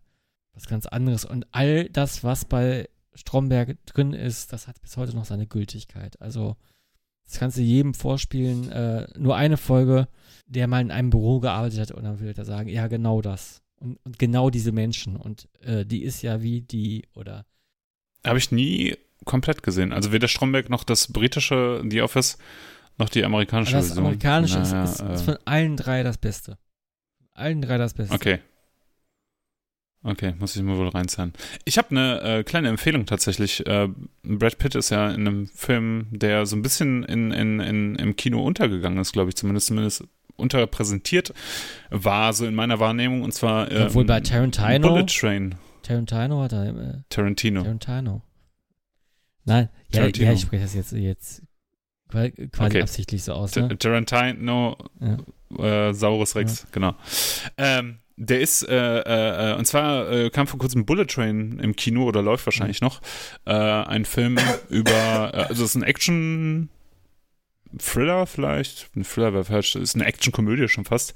was 0.54 0.68
ganz 0.68 0.86
anderes. 0.86 1.26
Und 1.26 1.48
all 1.52 1.90
das, 1.90 2.24
was 2.24 2.46
bei 2.46 2.90
Stromberg 3.14 3.78
drin 3.86 4.14
ist, 4.14 4.52
das 4.52 4.68
hat 4.68 4.82
bis 4.82 4.98
heute 4.98 5.16
noch 5.16 5.26
seine 5.26 5.48
Gültigkeit. 5.48 6.22
Also, 6.22 6.58
das 7.26 7.40
kannst 7.40 7.58
du 7.58 7.62
jedem 7.62 7.94
vorspielen. 7.94 8.72
Äh, 8.72 9.08
nur 9.18 9.36
eine 9.36 9.58
Folge, 9.58 10.08
der 10.48 10.68
mal 10.68 10.82
in 10.82 10.92
einem 10.92 11.10
Büro 11.10 11.40
gearbeitet 11.40 11.80
hat, 11.80 11.92
und 11.92 12.04
dann 12.04 12.20
will 12.20 12.34
er 12.36 12.46
sagen, 12.46 12.70
ja, 12.70 12.88
genau 12.88 13.22
das. 13.22 13.62
Und, 13.78 14.00
und 14.04 14.20
genau 14.20 14.50
diese 14.50 14.72
Menschen. 14.72 15.16
Und 15.16 15.50
äh, 15.62 15.86
die 15.86 16.04
ist 16.04 16.22
ja 16.22 16.42
wie 16.42 16.62
die, 16.62 17.08
oder 17.16 17.46
Habe 18.24 18.38
ich 18.38 18.52
nie 18.52 18.96
komplett 19.26 19.64
gesehen. 19.64 19.92
Also 19.92 20.12
weder 20.12 20.28
Stromberg 20.28 20.70
noch 20.70 20.84
das 20.84 21.12
britische 21.12 21.84
The 21.90 22.02
Office 22.02 22.38
noch 22.98 23.10
die 23.10 23.26
amerikanische 23.26 23.74
das 23.74 23.88
Version. 23.88 24.06
amerikanische 24.06 24.60
Naja, 24.60 24.84
ist, 24.84 25.02
ist, 25.02 25.10
ist 25.10 25.22
von 25.24 25.38
allen 25.46 25.76
drei 25.76 26.04
das 26.04 26.18
Beste. 26.18 26.58
Von 27.18 27.28
allen 27.34 27.62
drei 27.62 27.78
das 27.78 27.94
Beste. 27.94 28.14
Okay. 28.14 28.40
Okay, 30.08 30.36
muss 30.38 30.56
ich 30.56 30.62
mir 30.62 30.78
wohl 30.78 30.90
reinzahlen. 30.90 31.34
Ich 31.66 31.80
habe 31.80 31.90
eine 31.90 32.22
äh, 32.22 32.44
kleine 32.44 32.68
Empfehlung 32.70 33.08
tatsächlich. 33.08 33.66
Äh, 33.66 33.88
Brad 34.22 34.60
Pitt 34.60 34.76
ist 34.76 34.92
ja 34.92 35.10
in 35.10 35.22
einem 35.28 35.48
Film, 35.48 36.06
der 36.12 36.46
so 36.46 36.56
ein 36.56 36.62
bisschen 36.62 37.02
in, 37.04 37.32
in, 37.32 37.60
in, 37.60 37.96
im 37.96 38.16
Kino 38.16 38.44
untergegangen 38.44 39.00
ist, 39.00 39.14
glaube 39.14 39.30
ich, 39.30 39.36
zumindest, 39.36 39.66
zumindest 39.68 40.04
unterrepräsentiert 40.36 41.34
war, 41.90 42.34
so 42.34 42.46
in 42.46 42.54
meiner 42.54 42.80
Wahrnehmung. 42.80 43.24
Und 43.24 43.34
zwar 43.34 43.72
ähm, 43.72 43.88
Obwohl 43.88 44.06
bei 44.06 44.20
Tarantino. 44.22 44.90
Bullet 44.90 45.06
Train. 45.08 45.56
Tarantino 45.82 46.42
hat 46.44 46.54
er. 46.54 46.66
Äh, 46.68 46.94
Tarantino. 47.10 47.64
Tarantino. 47.64 48.22
Nein, 49.46 49.70
ja, 49.92 50.00
Tarantino. 50.02 50.28
ja, 50.28 50.34
ich 50.34 50.42
spreche 50.42 50.64
das 50.64 50.76
jetzt, 50.76 50.92
jetzt 50.92 51.42
qua- 52.10 52.30
quasi 52.30 52.66
Okay. 52.78 52.82
absichtlich 52.82 53.24
so 53.24 53.34
aus. 53.34 53.56
Ne? 53.56 53.76
Tarantino, 53.78 54.78
äh, 55.58 55.94
Saurus 55.94 56.36
Rex, 56.36 56.68
genau. 56.72 56.96
Ähm, 57.58 57.98
der 58.18 58.40
ist, 58.40 58.64
äh, 58.64 59.00
äh, 59.00 59.52
äh, 59.52 59.56
und 59.56 59.66
zwar 59.66 60.10
äh, 60.10 60.30
kam 60.30 60.48
vor 60.48 60.60
kurzem 60.60 60.86
Bullet 60.86 61.06
Train 61.06 61.60
im 61.60 61.76
Kino 61.76 62.06
oder 62.06 62.22
läuft 62.22 62.46
wahrscheinlich 62.46 62.82
noch. 62.82 63.02
Äh, 63.46 63.52
ein 63.54 64.06
Film 64.06 64.38
über, 64.70 65.32
äh, 65.34 65.38
also 65.50 65.64
es 65.64 65.72
ist 65.72 65.76
ein 65.76 65.84
Action. 65.84 66.70
Thriller 67.78 68.26
vielleicht, 68.26 68.90
ein 68.96 69.04
Thriller 69.04 69.34
wäre 69.34 69.44
falsch, 69.44 69.76
ist 69.76 69.96
eine 69.96 70.06
Action-Komödie 70.06 70.70
schon 70.70 70.86
fast, 70.86 71.14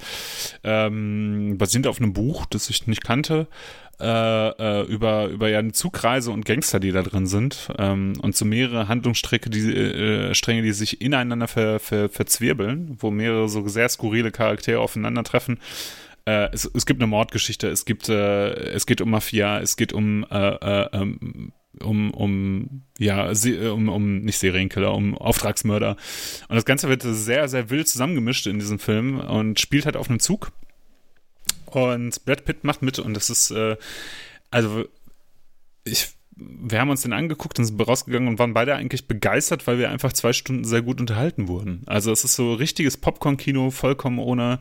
ähm, 0.66 1.58
basierend 1.58 1.88
auf 1.88 2.02
einem 2.02 2.12
Buch, 2.12 2.46
das 2.48 2.70
ich 2.70 2.86
nicht 2.86 3.02
kannte, 3.02 3.48
äh, 4.00 4.84
über, 4.84 5.28
über 5.28 5.50
ja 5.50 5.60
eine 5.60 5.72
Zugreise 5.72 6.32
und 6.32 6.46
Gangster, 6.46 6.80
die 6.80 6.92
da 6.92 7.02
drin 7.02 7.28
sind 7.28 7.70
ähm, 7.78 8.14
und 8.22 8.36
so 8.36 8.46
mehrere 8.46 8.88
Handlungsstränge, 8.88 9.50
die, 9.50 9.74
äh, 9.74 10.34
Stränge, 10.34 10.62
die 10.62 10.72
sich 10.72 11.02
ineinander 11.02 11.48
ver, 11.48 11.80
ver, 11.80 12.10
verzwirbeln, 12.10 12.98
wo 13.00 13.12
mehrere 13.12 13.48
so 13.48 13.68
sehr 13.68 13.90
skurrile 13.90 14.32
Charaktere 14.32 14.80
aufeinandertreffen. 14.80 15.60
Äh, 16.30 16.50
es, 16.54 16.70
es 16.72 16.86
gibt 16.86 17.02
eine 17.02 17.08
Mordgeschichte, 17.08 17.70
es 17.70 17.86
gibt, 17.86 18.08
äh, 18.08 18.54
es 18.54 18.86
geht 18.86 19.02
um 19.02 19.10
Mafia, 19.10 19.60
es 19.62 19.78
geht 19.78 19.94
um, 19.94 20.24
äh, 20.30 20.38
äh, 20.38 20.90
ähm, 20.94 21.54
um, 21.80 22.12
um, 22.12 22.84
ja, 23.00 23.32
um, 23.74 23.90
um, 23.90 24.20
nicht 24.20 24.38
Serienkiller, 24.38 24.94
um 24.94 25.18
Auftragsmörder. 25.18 25.96
Und 26.48 26.56
das 26.56 26.66
Ganze 26.66 26.88
wird 26.88 27.02
sehr, 27.02 27.48
sehr 27.48 27.72
wild 27.72 27.88
zusammengemischt 27.88 28.46
in 28.46 28.60
diesem 28.60 28.78
Film 28.78 29.20
und 29.20 29.60
spielt 29.60 29.86
halt 29.86 29.98
auf 29.98 30.10
einem 30.10 30.20
Zug. 30.20 30.52
Und 31.66 32.24
Brad 32.26 32.46
Pitt 32.46 32.64
macht 32.64 32.84
mit 32.84 33.00
und 33.00 33.16
das 33.16 33.30
ist, 33.30 33.54
also, 34.52 34.86
ich, 35.84 36.10
wir 36.40 36.80
haben 36.80 36.90
uns 36.90 37.02
den 37.02 37.14
angeguckt 37.14 37.60
und 37.60 37.66
sind 37.66 37.80
rausgegangen 37.80 38.28
und 38.28 38.40
waren 38.40 38.54
beide 38.54 38.76
eigentlich 38.76 39.08
begeistert, 39.08 39.68
weil 39.68 39.78
wir 39.78 39.90
einfach 39.90 40.14
zwei 40.14 40.34
Stunden 40.34 40.64
sehr 40.64 40.82
gut 40.82 41.00
unterhalten 41.00 41.48
wurden. 41.48 41.84
Also 41.86 42.12
es 42.12 42.24
ist 42.24 42.36
so 42.36 42.54
richtiges 42.54 42.98
Popcorn-Kino, 42.98 43.72
vollkommen 43.72 44.20
ohne, 44.20 44.60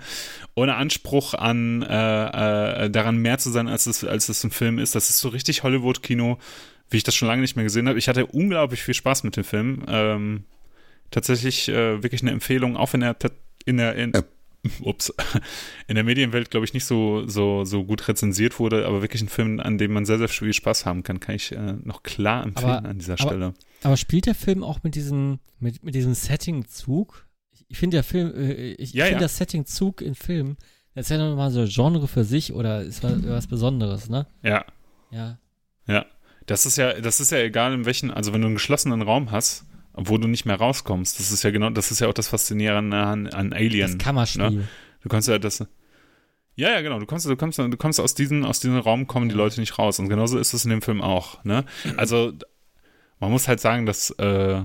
ohne 0.54 0.76
Anspruch 0.76 1.34
an 1.34 1.82
äh, 1.82 2.84
äh, 2.84 2.90
daran 2.90 3.18
mehr 3.18 3.38
zu 3.38 3.50
sein, 3.50 3.68
als 3.68 3.86
es, 3.86 4.04
als 4.04 4.28
es 4.28 4.44
ein 4.44 4.50
Film 4.50 4.78
ist. 4.78 4.94
Das 4.94 5.10
ist 5.10 5.20
so 5.20 5.28
richtig 5.28 5.62
Hollywood-Kino, 5.62 6.38
wie 6.90 6.96
ich 6.96 7.04
das 7.04 7.14
schon 7.14 7.28
lange 7.28 7.42
nicht 7.42 7.56
mehr 7.56 7.64
gesehen 7.64 7.88
habe. 7.88 7.98
Ich 7.98 8.08
hatte 8.08 8.26
unglaublich 8.26 8.82
viel 8.82 8.94
Spaß 8.94 9.24
mit 9.24 9.36
dem 9.36 9.44
Film. 9.44 9.84
Ähm, 9.88 10.44
tatsächlich 11.10 11.68
äh, 11.68 12.02
wirklich 12.02 12.22
eine 12.22 12.32
Empfehlung, 12.32 12.76
auch 12.76 12.92
wenn 12.92 13.02
er 13.02 13.16
in 13.64 13.76
der 13.76 13.94
in, 13.94 14.12
ups, 14.82 15.12
in 15.86 15.94
der 15.94 16.04
Medienwelt, 16.04 16.50
glaube 16.50 16.64
ich, 16.66 16.74
nicht 16.74 16.84
so, 16.84 17.26
so, 17.26 17.64
so 17.64 17.84
gut 17.84 18.08
rezensiert 18.08 18.58
wurde, 18.58 18.86
aber 18.86 19.02
wirklich 19.02 19.22
ein 19.22 19.28
Film, 19.28 19.60
an 19.60 19.78
dem 19.78 19.92
man 19.92 20.04
sehr, 20.04 20.18
sehr 20.18 20.28
viel 20.28 20.52
Spaß 20.52 20.84
haben 20.86 21.02
kann, 21.02 21.20
kann 21.20 21.34
ich 21.36 21.52
äh, 21.52 21.74
noch 21.84 22.02
klar 22.02 22.42
empfehlen 22.44 22.70
Aber- 22.70 22.88
an 22.88 22.98
dieser 22.98 23.14
aber- 23.14 23.22
Stelle. 23.22 23.54
Aber 23.84 23.96
spielt 23.96 24.26
der 24.26 24.34
Film 24.34 24.64
auch 24.64 24.82
mit 24.82 24.94
diesem, 24.96 25.38
mit, 25.60 25.84
mit 25.84 25.94
diesem 25.94 26.14
Setting 26.14 26.66
Zug? 26.66 27.26
Ich- 27.68 27.78
finde 27.78 27.98
der 27.98 28.04
Film, 28.04 28.34
äh, 28.34 28.72
ich 28.72 28.92
Ja, 28.92 29.04
finde 29.04 29.18
ja. 29.20 29.22
das 29.24 29.36
Setting 29.36 29.64
Zug 29.66 30.00
in 30.02 30.14
Filmen, 30.14 30.56
das 30.94 31.06
ist 31.06 31.10
ja 31.10 31.18
nochmal 31.18 31.50
so 31.52 31.60
ein 31.60 31.68
Genre 31.68 32.08
für 32.08 32.24
sich 32.24 32.52
oder 32.52 32.82
ist 32.82 33.04
was, 33.04 33.24
was 33.26 33.46
Besonderes, 33.46 34.08
ne? 34.08 34.26
Ja, 34.42 34.64
Ja. 35.12 35.38
ja. 35.86 36.04
Das 36.46 36.64
ist 36.66 36.76
ja, 36.78 36.94
das 37.00 37.20
ist 37.20 37.30
ja 37.30 37.38
egal 37.38 37.74
in 37.74 37.84
welchen, 37.84 38.10
also 38.10 38.32
wenn 38.32 38.40
du 38.40 38.46
einen 38.46 38.56
geschlossenen 38.56 39.02
Raum 39.02 39.30
hast, 39.30 39.66
wo 40.00 40.18
du 40.18 40.28
nicht 40.28 40.44
mehr 40.46 40.56
rauskommst, 40.56 41.18
das 41.18 41.30
ist 41.32 41.42
ja 41.42 41.50
genau, 41.50 41.70
das 41.70 41.90
ist 41.90 42.00
ja 42.00 42.08
auch 42.08 42.14
das 42.14 42.28
Faszinierende 42.28 42.96
an, 42.96 43.26
an 43.28 43.52
Alien. 43.52 43.92
Das 43.92 43.98
Kammerspiel. 43.98 44.50
Ne? 44.50 44.68
Du 45.02 45.08
kannst 45.08 45.28
ja 45.28 45.38
das. 45.38 45.64
Ja, 46.56 46.70
ja, 46.70 46.80
genau. 46.80 46.98
Du 46.98 47.06
kommst, 47.06 47.24
du 47.26 47.36
kommst, 47.36 47.58
du 47.58 47.76
kommst 47.76 48.00
aus 48.00 48.14
diesem, 48.14 48.44
aus 48.44 48.58
diesem 48.60 48.78
Raum 48.78 49.06
kommen 49.06 49.28
die 49.28 49.34
Leute 49.34 49.60
nicht 49.60 49.78
raus. 49.78 49.98
Und 50.00 50.08
genauso 50.08 50.38
ist 50.38 50.54
es 50.54 50.64
in 50.64 50.70
dem 50.70 50.82
Film 50.82 51.00
auch. 51.02 51.44
Ne? 51.44 51.64
Also 51.96 52.32
man 53.20 53.30
muss 53.30 53.46
halt 53.46 53.60
sagen, 53.60 53.86
dass, 53.86 54.10
äh, 54.10 54.62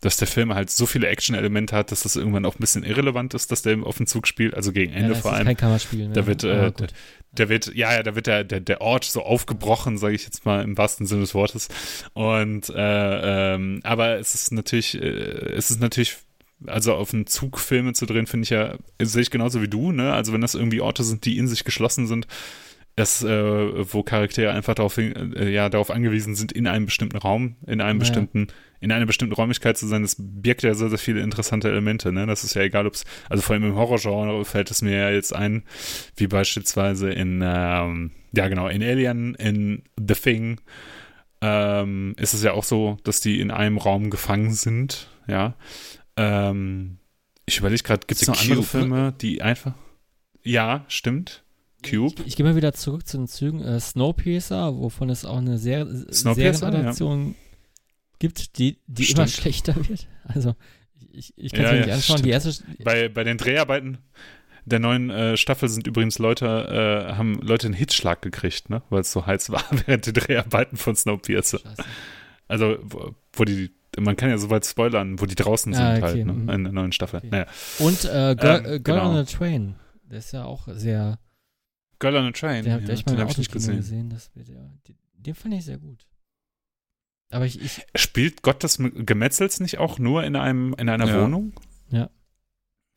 dass 0.00 0.16
der 0.16 0.26
Film 0.26 0.54
halt 0.54 0.70
so 0.70 0.86
viele 0.86 1.06
Action-Elemente 1.06 1.76
hat, 1.76 1.92
dass 1.92 2.02
das 2.02 2.16
irgendwann 2.16 2.44
auch 2.46 2.56
ein 2.56 2.60
bisschen 2.60 2.82
irrelevant 2.82 3.32
ist, 3.34 3.52
dass 3.52 3.62
der 3.62 3.78
auf 3.84 3.96
dem 3.96 4.06
Zug 4.08 4.26
spielt. 4.26 4.54
Also 4.54 4.72
gegen 4.72 4.92
Ja, 4.92 4.98
Ende 4.98 5.10
das 5.10 5.20
vor 5.20 5.30
ist 5.32 5.36
allem. 5.38 5.46
kein 5.46 5.56
Kammerspiel 5.56 6.00
mehr. 6.06 6.14
Da 6.14 6.26
wird, 6.26 6.42
äh, 6.42 6.72
Der 7.38 7.48
wird, 7.48 7.74
ja, 7.74 7.92
ja, 7.92 8.02
da 8.02 8.14
wird 8.14 8.26
der, 8.26 8.44
der, 8.44 8.60
der 8.60 8.80
Ort 8.80 9.04
so 9.04 9.22
aufgebrochen, 9.22 9.98
sage 9.98 10.14
ich 10.14 10.24
jetzt 10.24 10.44
mal 10.44 10.62
im 10.62 10.76
wahrsten 10.76 11.06
Sinne 11.06 11.22
des 11.22 11.34
Wortes. 11.34 11.68
Und 12.14 12.68
äh, 12.70 13.54
ähm, 13.54 13.80
aber 13.82 14.18
es 14.18 14.34
ist 14.34 14.52
natürlich, 14.52 15.00
äh, 15.00 15.06
es 15.06 15.70
ist 15.70 15.80
natürlich, 15.80 16.16
also 16.66 16.94
auf 16.94 17.12
einen 17.12 17.26
Zug 17.26 17.58
Filme 17.58 17.92
zu 17.92 18.06
drehen, 18.06 18.26
finde 18.26 18.44
ich 18.44 18.50
ja, 18.50 18.76
sehe 19.00 19.22
ich 19.22 19.30
genauso 19.30 19.60
wie 19.62 19.68
du, 19.68 19.92
ne? 19.92 20.12
Also 20.12 20.32
wenn 20.32 20.40
das 20.40 20.54
irgendwie 20.54 20.80
Orte 20.80 21.04
sind, 21.04 21.24
die 21.24 21.38
in 21.38 21.48
sich 21.48 21.64
geschlossen 21.64 22.06
sind, 22.06 22.26
das, 22.96 23.22
äh, 23.22 23.92
wo 23.92 24.02
Charaktere 24.02 24.52
einfach 24.52 24.74
darauf, 24.74 24.94
hin- 24.94 25.34
äh, 25.36 25.50
ja, 25.50 25.68
darauf 25.68 25.90
angewiesen 25.90 26.34
sind, 26.34 26.50
in 26.50 26.66
einem 26.66 26.86
bestimmten 26.86 27.18
Raum, 27.18 27.56
in 27.66 27.80
einem 27.82 27.98
Ja. 27.98 28.00
bestimmten, 28.00 28.48
in 28.80 28.90
einer 28.90 29.04
bestimmten 29.04 29.34
Räumlichkeit 29.34 29.76
zu 29.76 29.86
sein, 29.86 30.00
das 30.02 30.16
birgt 30.18 30.62
ja 30.62 30.72
sehr, 30.72 30.88
sehr 30.88 30.98
viele 30.98 31.20
interessante 31.20 31.68
Elemente, 31.68 32.10
ne? 32.10 32.26
Das 32.26 32.42
ist 32.42 32.54
ja 32.54 32.62
egal, 32.62 32.86
ob 32.86 32.94
es, 32.94 33.04
also 33.28 33.42
vor 33.42 33.52
allem 33.54 33.64
im 33.64 33.74
Horrorgenre 33.76 34.44
fällt 34.46 34.70
es 34.70 34.80
mir 34.80 34.96
ja 34.96 35.10
jetzt 35.10 35.34
ein, 35.34 35.62
wie 36.16 36.26
beispielsweise 36.26 37.10
in, 37.10 37.42
ähm, 37.44 38.12
ja 38.32 38.48
genau, 38.48 38.66
in 38.68 38.82
Alien, 38.82 39.34
in 39.34 39.82
The 39.98 40.14
Thing, 40.14 40.60
ähm, 41.42 42.14
ist 42.18 42.32
es 42.32 42.42
ja 42.42 42.52
auch 42.52 42.64
so, 42.64 42.96
dass 43.04 43.20
die 43.20 43.40
in 43.40 43.50
einem 43.50 43.76
Raum 43.76 44.08
gefangen 44.08 44.52
sind, 44.54 45.08
ja. 45.28 45.54
Ähm, 46.16 46.96
ich 47.44 47.58
überlege 47.58 47.82
gerade, 47.82 48.06
gibt 48.06 48.22
es 48.22 48.26
noch 48.26 48.40
andere 48.40 48.56
Cube, 48.60 48.78
ne? 48.78 48.80
Filme, 48.84 49.14
die 49.20 49.42
einfach, 49.42 49.74
ja, 50.42 50.84
stimmt, 50.88 51.42
Cube, 51.90 52.14
Ich, 52.20 52.26
ich 52.28 52.36
gehe 52.36 52.44
mal 52.46 52.56
wieder 52.56 52.72
zurück 52.72 53.06
zu 53.06 53.16
den 53.18 53.26
Zügen. 53.28 53.62
Äh, 53.62 53.80
Snowpiercer, 53.80 54.76
wovon 54.76 55.10
es 55.10 55.24
auch 55.24 55.38
eine 55.38 55.58
Ser 55.58 55.86
Serienadaption 56.10 57.34
gibt, 58.18 58.58
die, 58.58 58.78
die 58.86 59.10
immer 59.10 59.26
schlechter 59.28 59.74
wird. 59.88 60.06
Also, 60.24 60.54
ich, 61.12 61.32
ich 61.36 61.52
kann 61.52 61.64
es 61.64 61.70
Ja, 61.70 61.72
mir 61.72 61.80
ja, 61.80 61.86
nicht 61.86 61.94
anschauen. 61.94 62.22
Die 62.22 62.30
erste, 62.30 62.52
Bei, 62.84 63.08
bei 63.08 63.24
den 63.24 63.38
Dreharbeiten 63.38 63.98
der 64.64 64.80
neuen 64.80 65.10
äh, 65.10 65.36
Staffel 65.36 65.68
sind 65.68 65.86
übrigens 65.86 66.18
Leute, 66.18 67.06
äh, 67.08 67.14
haben 67.14 67.34
Leute 67.40 67.68
einen 67.68 67.74
Hitschlag 67.74 68.20
gekriegt, 68.20 68.68
ne? 68.68 68.82
Weil 68.90 69.02
es 69.02 69.12
so 69.12 69.24
heiß 69.24 69.50
war 69.50 69.62
während 69.86 70.06
der 70.06 70.12
Dreharbeiten 70.12 70.76
von 70.76 70.96
Snowpiercer. 70.96 71.60
Scheiße. 71.60 71.84
Also, 72.48 72.76
wo, 72.82 73.14
wo 73.32 73.44
die, 73.44 73.70
man 73.98 74.16
kann 74.16 74.28
ja 74.30 74.38
soweit 74.38 74.66
spoilern, 74.66 75.20
wo 75.20 75.26
die 75.26 75.36
draußen 75.36 75.72
Ah, 75.74 75.76
sind 75.76 76.02
okay, 76.02 76.02
halt, 76.02 76.26
ne? 76.26 76.32
mhm. 76.32 76.48
In 76.50 76.64
der 76.64 76.72
neuen 76.72 76.92
Staffel. 76.92 77.18
Okay. 77.18 77.28
Naja. 77.30 77.46
Und 77.78 78.04
äh, 78.06 78.34
Girl, 78.34 78.58
Ähm, 78.58 78.64
äh, 78.74 78.80
Girl 78.80 78.98
genau. 78.98 79.10
on 79.10 79.16
a 79.18 79.24
Train. 79.24 79.74
Der 80.10 80.18
ist 80.18 80.32
ja 80.32 80.44
auch 80.44 80.66
sehr. 80.72 81.18
Girl 81.98 82.16
on 82.16 82.26
a 82.26 82.32
Train. 82.32 82.64
Der, 82.64 82.78
ja, 82.78 82.86
der 82.86 82.94
ich 82.94 83.06
mal 83.06 83.16
habe 83.18 83.30
ich 83.30 83.38
nicht 83.38 83.52
gesehen. 83.52 83.76
gesehen. 83.76 84.10
Das 84.10 84.30
ja, 84.34 84.42
den, 84.88 84.96
den 85.14 85.34
fand 85.34 85.54
ich 85.54 85.64
sehr 85.64 85.78
gut. 85.78 86.06
Aber 87.30 87.44
ich, 87.46 87.60
ich 87.60 87.84
Spielt 87.96 88.42
Gott 88.42 88.62
des 88.62 88.78
Gemetzels 88.78 89.60
nicht 89.60 89.78
auch 89.78 89.98
nur 89.98 90.22
in 90.24 90.36
einem 90.36 90.74
in 90.78 90.88
einer 90.88 91.06
Ja. 91.06 91.22
Wohnung? 91.22 91.52
Ja. 91.90 92.10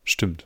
Stimmt. 0.03 0.45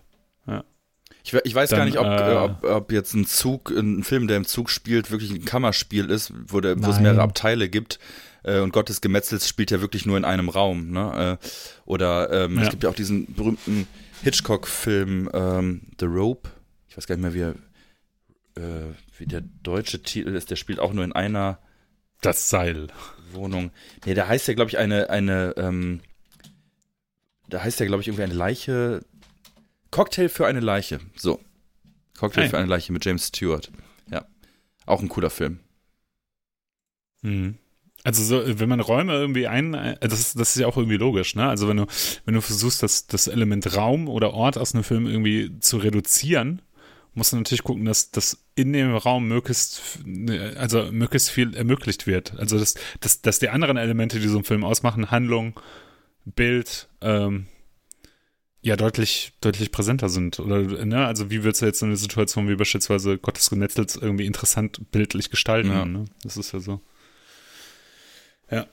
Ich, 1.26 1.32
we- 1.34 1.42
ich 1.46 1.56
weiß 1.56 1.70
Dann, 1.70 1.80
gar 1.80 1.86
nicht, 1.86 1.98
ob, 2.00 2.06
äh, 2.06 2.34
äh, 2.34 2.36
ob, 2.36 2.64
ob 2.66 2.92
jetzt 2.92 3.14
ein 3.14 3.26
Zug, 3.26 3.70
ein 3.72 4.04
Film, 4.04 4.28
der 4.28 4.36
im 4.36 4.46
Zug 4.46 4.70
spielt, 4.70 5.10
wirklich 5.10 5.32
ein 5.32 5.46
Kammerspiel 5.46 6.10
ist, 6.10 6.34
wo, 6.48 6.60
der, 6.60 6.84
wo 6.84 6.90
es 6.90 7.00
mehrere 7.00 7.22
Abteile 7.22 7.70
gibt. 7.70 7.98
Äh, 8.44 8.60
und 8.60 8.74
Gott 8.74 8.90
des 8.90 9.00
Gemetzels 9.00 9.48
spielt 9.48 9.72
ja 9.72 9.80
wirklich 9.80 10.06
nur 10.06 10.18
in 10.18 10.26
einem 10.26 10.50
Raum. 10.50 10.92
Ne? 10.92 11.38
Äh, 11.42 11.48
oder 11.86 12.30
ähm, 12.46 12.58
Ja. 12.58 12.64
es 12.64 12.70
gibt 12.72 12.84
ja 12.84 12.90
auch 12.90 12.94
diesen 12.96 13.34
berühmten 13.34 13.88
Hitchcock-Film 14.24 15.30
ähm, 15.34 15.82
The 15.98 16.08
Rope. 16.08 16.50
Ich 16.90 16.98
weiß 16.98 17.08
gar 17.08 17.16
nicht 17.16 17.24
mehr, 17.24 17.34
wie, 17.34 17.40
er, 17.42 17.56
äh, 18.56 18.94
wie 19.18 19.26
der 19.26 19.42
deutsche 19.42 20.02
Titel 20.02 20.36
ist. 20.36 20.52
Der 20.52 20.56
spielt 20.56 20.80
auch 20.80 20.94
nur 20.94 21.04
in 21.04 21.12
einer 21.14 21.60
Das 22.22 22.50
Seil. 22.50 22.88
Wohnung. 23.32 23.72
Nee, 24.06 24.14
da 24.14 24.28
heißt 24.28 24.48
ja, 24.48 24.54
glaube 24.54 24.70
ich, 24.70 24.78
eine, 24.78 25.10
eine, 25.10 25.54
ähm, 25.58 26.02
da 27.50 27.64
heißt 27.64 27.80
ja, 27.80 27.86
glaube 27.86 28.02
ich, 28.02 28.08
irgendwie 28.08 28.24
eine 28.24 28.34
Leiche. 28.34 29.04
Cocktail 29.92 30.30
für 30.30 30.48
eine 30.48 30.60
Leiche. 30.60 31.00
So. 31.16 31.40
Cocktail 32.18 32.44
Hey. 32.44 32.50
für 32.50 32.58
eine 32.58 32.68
Leiche 32.68 32.94
mit 32.94 33.04
James 33.06 33.28
Stewart. 33.28 33.72
Ja. 34.12 34.26
Auch 34.86 35.02
ein 35.02 35.10
cooler 35.10 35.30
Film. 35.30 35.60
Mhm. 37.22 37.58
Also 38.04 38.22
so, 38.24 38.60
wenn 38.60 38.68
man 38.68 38.82
Räume 38.82 39.14
irgendwie 39.14 39.48
ein, 39.48 39.74
äh, 39.74 39.98
das 40.02 40.20
ist, 40.20 40.40
das 40.40 40.56
ist 40.56 40.62
ja 40.62 40.68
auch 40.68 40.76
irgendwie 40.76 40.98
logisch, 40.98 41.36
ne? 41.36 41.48
Also 41.48 41.70
wenn 41.70 41.78
du, 41.78 41.86
wenn 42.26 42.34
du 42.34 42.42
versuchst, 42.42 42.84
das, 42.84 43.08
das 43.08 43.28
Element 43.28 43.76
Raum 43.78 44.10
oder 44.10 44.34
Ort 44.34 44.58
aus 44.58 44.74
einem 44.74 44.84
Film 44.84 45.08
irgendwie 45.08 45.58
zu 45.60 45.78
reduzieren, 45.78 46.62
musst 47.14 47.32
du 47.32 47.38
natürlich 47.38 47.64
gucken, 47.64 47.86
dass, 47.86 48.12
dass 48.12 48.44
in 48.56 48.74
dem 48.74 48.96
Raum 48.96 49.28
möglichst, 49.28 49.80
f- 49.80 50.00
also 50.58 50.92
möglichst 50.92 51.30
viel 51.30 51.56
ermöglicht 51.56 52.08
wird. 52.08 52.38
Also 52.38 52.58
dass, 52.60 52.76
dass, 53.00 53.22
dass 53.22 53.40
die 53.40 53.50
anderen 53.50 53.78
Elemente, 53.78 54.20
die 54.20 54.28
so 54.28 54.38
einen 54.38 54.44
Film 54.46 54.64
ausmachen, 54.64 55.12
Handlung, 55.12 55.60
Bild, 56.26 56.88
ähm, 57.02 57.48
ja 58.62 58.78
deutlich, 58.78 59.34
deutlich 59.42 59.72
präsenter 59.72 60.08
sind. 60.08 60.40
Oder, 60.40 60.62
ne, 60.86 61.06
also 61.06 61.30
wie 61.30 61.44
würdest 61.44 61.62
du 61.62 61.66
jetzt 61.66 61.80
so 61.80 61.86
eine 61.86 61.98
Situation 61.98 62.48
wie 62.48 62.56
beispielsweise 62.56 63.18
Gottes 63.18 63.50
Genetzels 63.50 63.98
irgendwie 63.98 64.26
interessant 64.26 64.90
bildlich 64.92 65.30
gestalten? 65.30 65.70
Ja. 65.70 65.86
Ne? 65.86 66.06
Das 66.24 66.38
ist 66.38 66.54
ja 66.54 66.60
so. 66.62 66.80
Ja. 68.50 68.68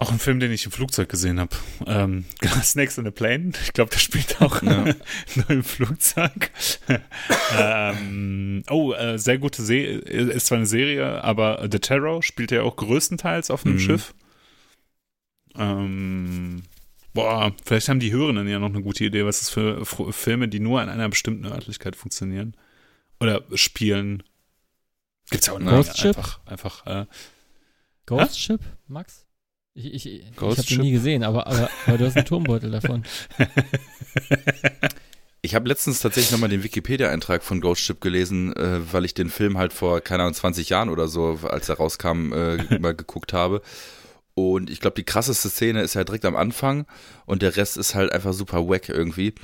Auch 0.00 0.10
ein 0.10 0.18
Film, 0.18 0.40
den 0.40 0.50
ich 0.50 0.64
im 0.64 0.72
Flugzeug 0.72 1.10
gesehen 1.10 1.38
habe. 1.38 1.54
Ähm, 1.86 2.24
Snakes 2.62 2.96
in 2.96 3.06
a 3.06 3.10
Plane. 3.10 3.52
Ich 3.62 3.74
glaube, 3.74 3.90
der 3.90 3.98
spielt 3.98 4.40
auch 4.40 4.62
Ja. 4.62 4.84
nur 5.34 5.50
im 5.50 5.62
Flugzeug. 5.62 6.50
ähm, 7.58 8.62
oh, 8.70 8.94
äh, 8.94 9.18
sehr 9.18 9.36
gute 9.36 9.62
Serie. 9.62 9.98
Ist 9.98 10.46
zwar 10.46 10.56
eine 10.56 10.66
Serie, 10.66 11.22
aber 11.22 11.68
The 11.70 11.78
Terror 11.78 12.22
spielt 12.22 12.50
ja 12.50 12.62
auch 12.62 12.76
größtenteils 12.76 13.50
auf 13.50 13.66
einem 13.66 13.74
Mhm. 13.74 13.80
Schiff. 13.80 14.14
Ähm, 15.56 16.62
boah, 17.12 17.52
vielleicht 17.64 17.88
haben 17.90 18.00
die 18.00 18.12
Hörenden 18.12 18.48
ja 18.48 18.58
noch 18.58 18.68
eine 18.70 18.82
gute 18.82 19.04
Idee, 19.04 19.26
was 19.26 19.42
ist 19.42 19.50
für 19.50 19.82
F 19.82 20.00
Filme, 20.12 20.48
die 20.48 20.60
nur 20.60 20.80
an 20.80 20.88
einer 20.88 21.08
bestimmten 21.10 21.44
Örtlichkeit 21.46 21.94
funktionieren. 21.96 22.56
Oder 23.20 23.42
spielen. 23.54 24.22
Gibt's 25.30 25.46
ja 25.48 25.52
auch 25.52 25.60
Ghost 25.60 25.98
Ship? 25.98 26.16
einfach, 26.16 26.40
einfach 26.46 26.86
äh, 26.86 27.06
Ghost 28.06 28.40
Ship, 28.40 28.60
Max? 28.88 29.26
Ich, 29.84 30.06
ich, 30.06 30.06
ich 30.06 30.36
habe 30.40 30.62
den 30.62 30.80
nie 30.80 30.92
gesehen, 30.92 31.22
aber, 31.22 31.46
aber, 31.46 31.70
aber 31.86 31.98
du 31.98 32.06
hast 32.06 32.16
einen 32.16 32.26
Turmbeutel 32.26 32.70
davon. 32.70 33.04
Ich 35.42 35.54
habe 35.54 35.68
letztens 35.68 36.00
tatsächlich 36.00 36.32
nochmal 36.32 36.50
den 36.50 36.62
Wikipedia-Eintrag 36.62 37.42
von 37.42 37.62
Ghost 37.62 37.80
Ship 37.80 37.98
gelesen, 37.98 38.54
äh, 38.56 38.92
weil 38.92 39.06
ich 39.06 39.14
den 39.14 39.30
Film 39.30 39.56
halt 39.56 39.72
vor, 39.72 40.02
keine 40.02 40.22
Ahnung, 40.24 40.34
20 40.34 40.68
Jahren 40.68 40.90
oder 40.90 41.08
so, 41.08 41.38
als 41.44 41.68
er 41.70 41.76
rauskam, 41.76 42.32
äh, 42.32 42.78
mal 42.78 42.94
geguckt 42.94 43.32
habe. 43.32 43.62
Und 44.34 44.68
ich 44.68 44.80
glaube, 44.80 44.96
die 44.96 45.04
krasseste 45.04 45.48
Szene 45.48 45.80
ist 45.80 45.96
halt 45.96 46.08
direkt 46.08 46.26
am 46.26 46.36
Anfang 46.36 46.86
und 47.24 47.40
der 47.40 47.56
Rest 47.56 47.78
ist 47.78 47.94
halt 47.94 48.12
einfach 48.12 48.34
super 48.34 48.68
wack 48.68 48.90
irgendwie. 48.90 49.34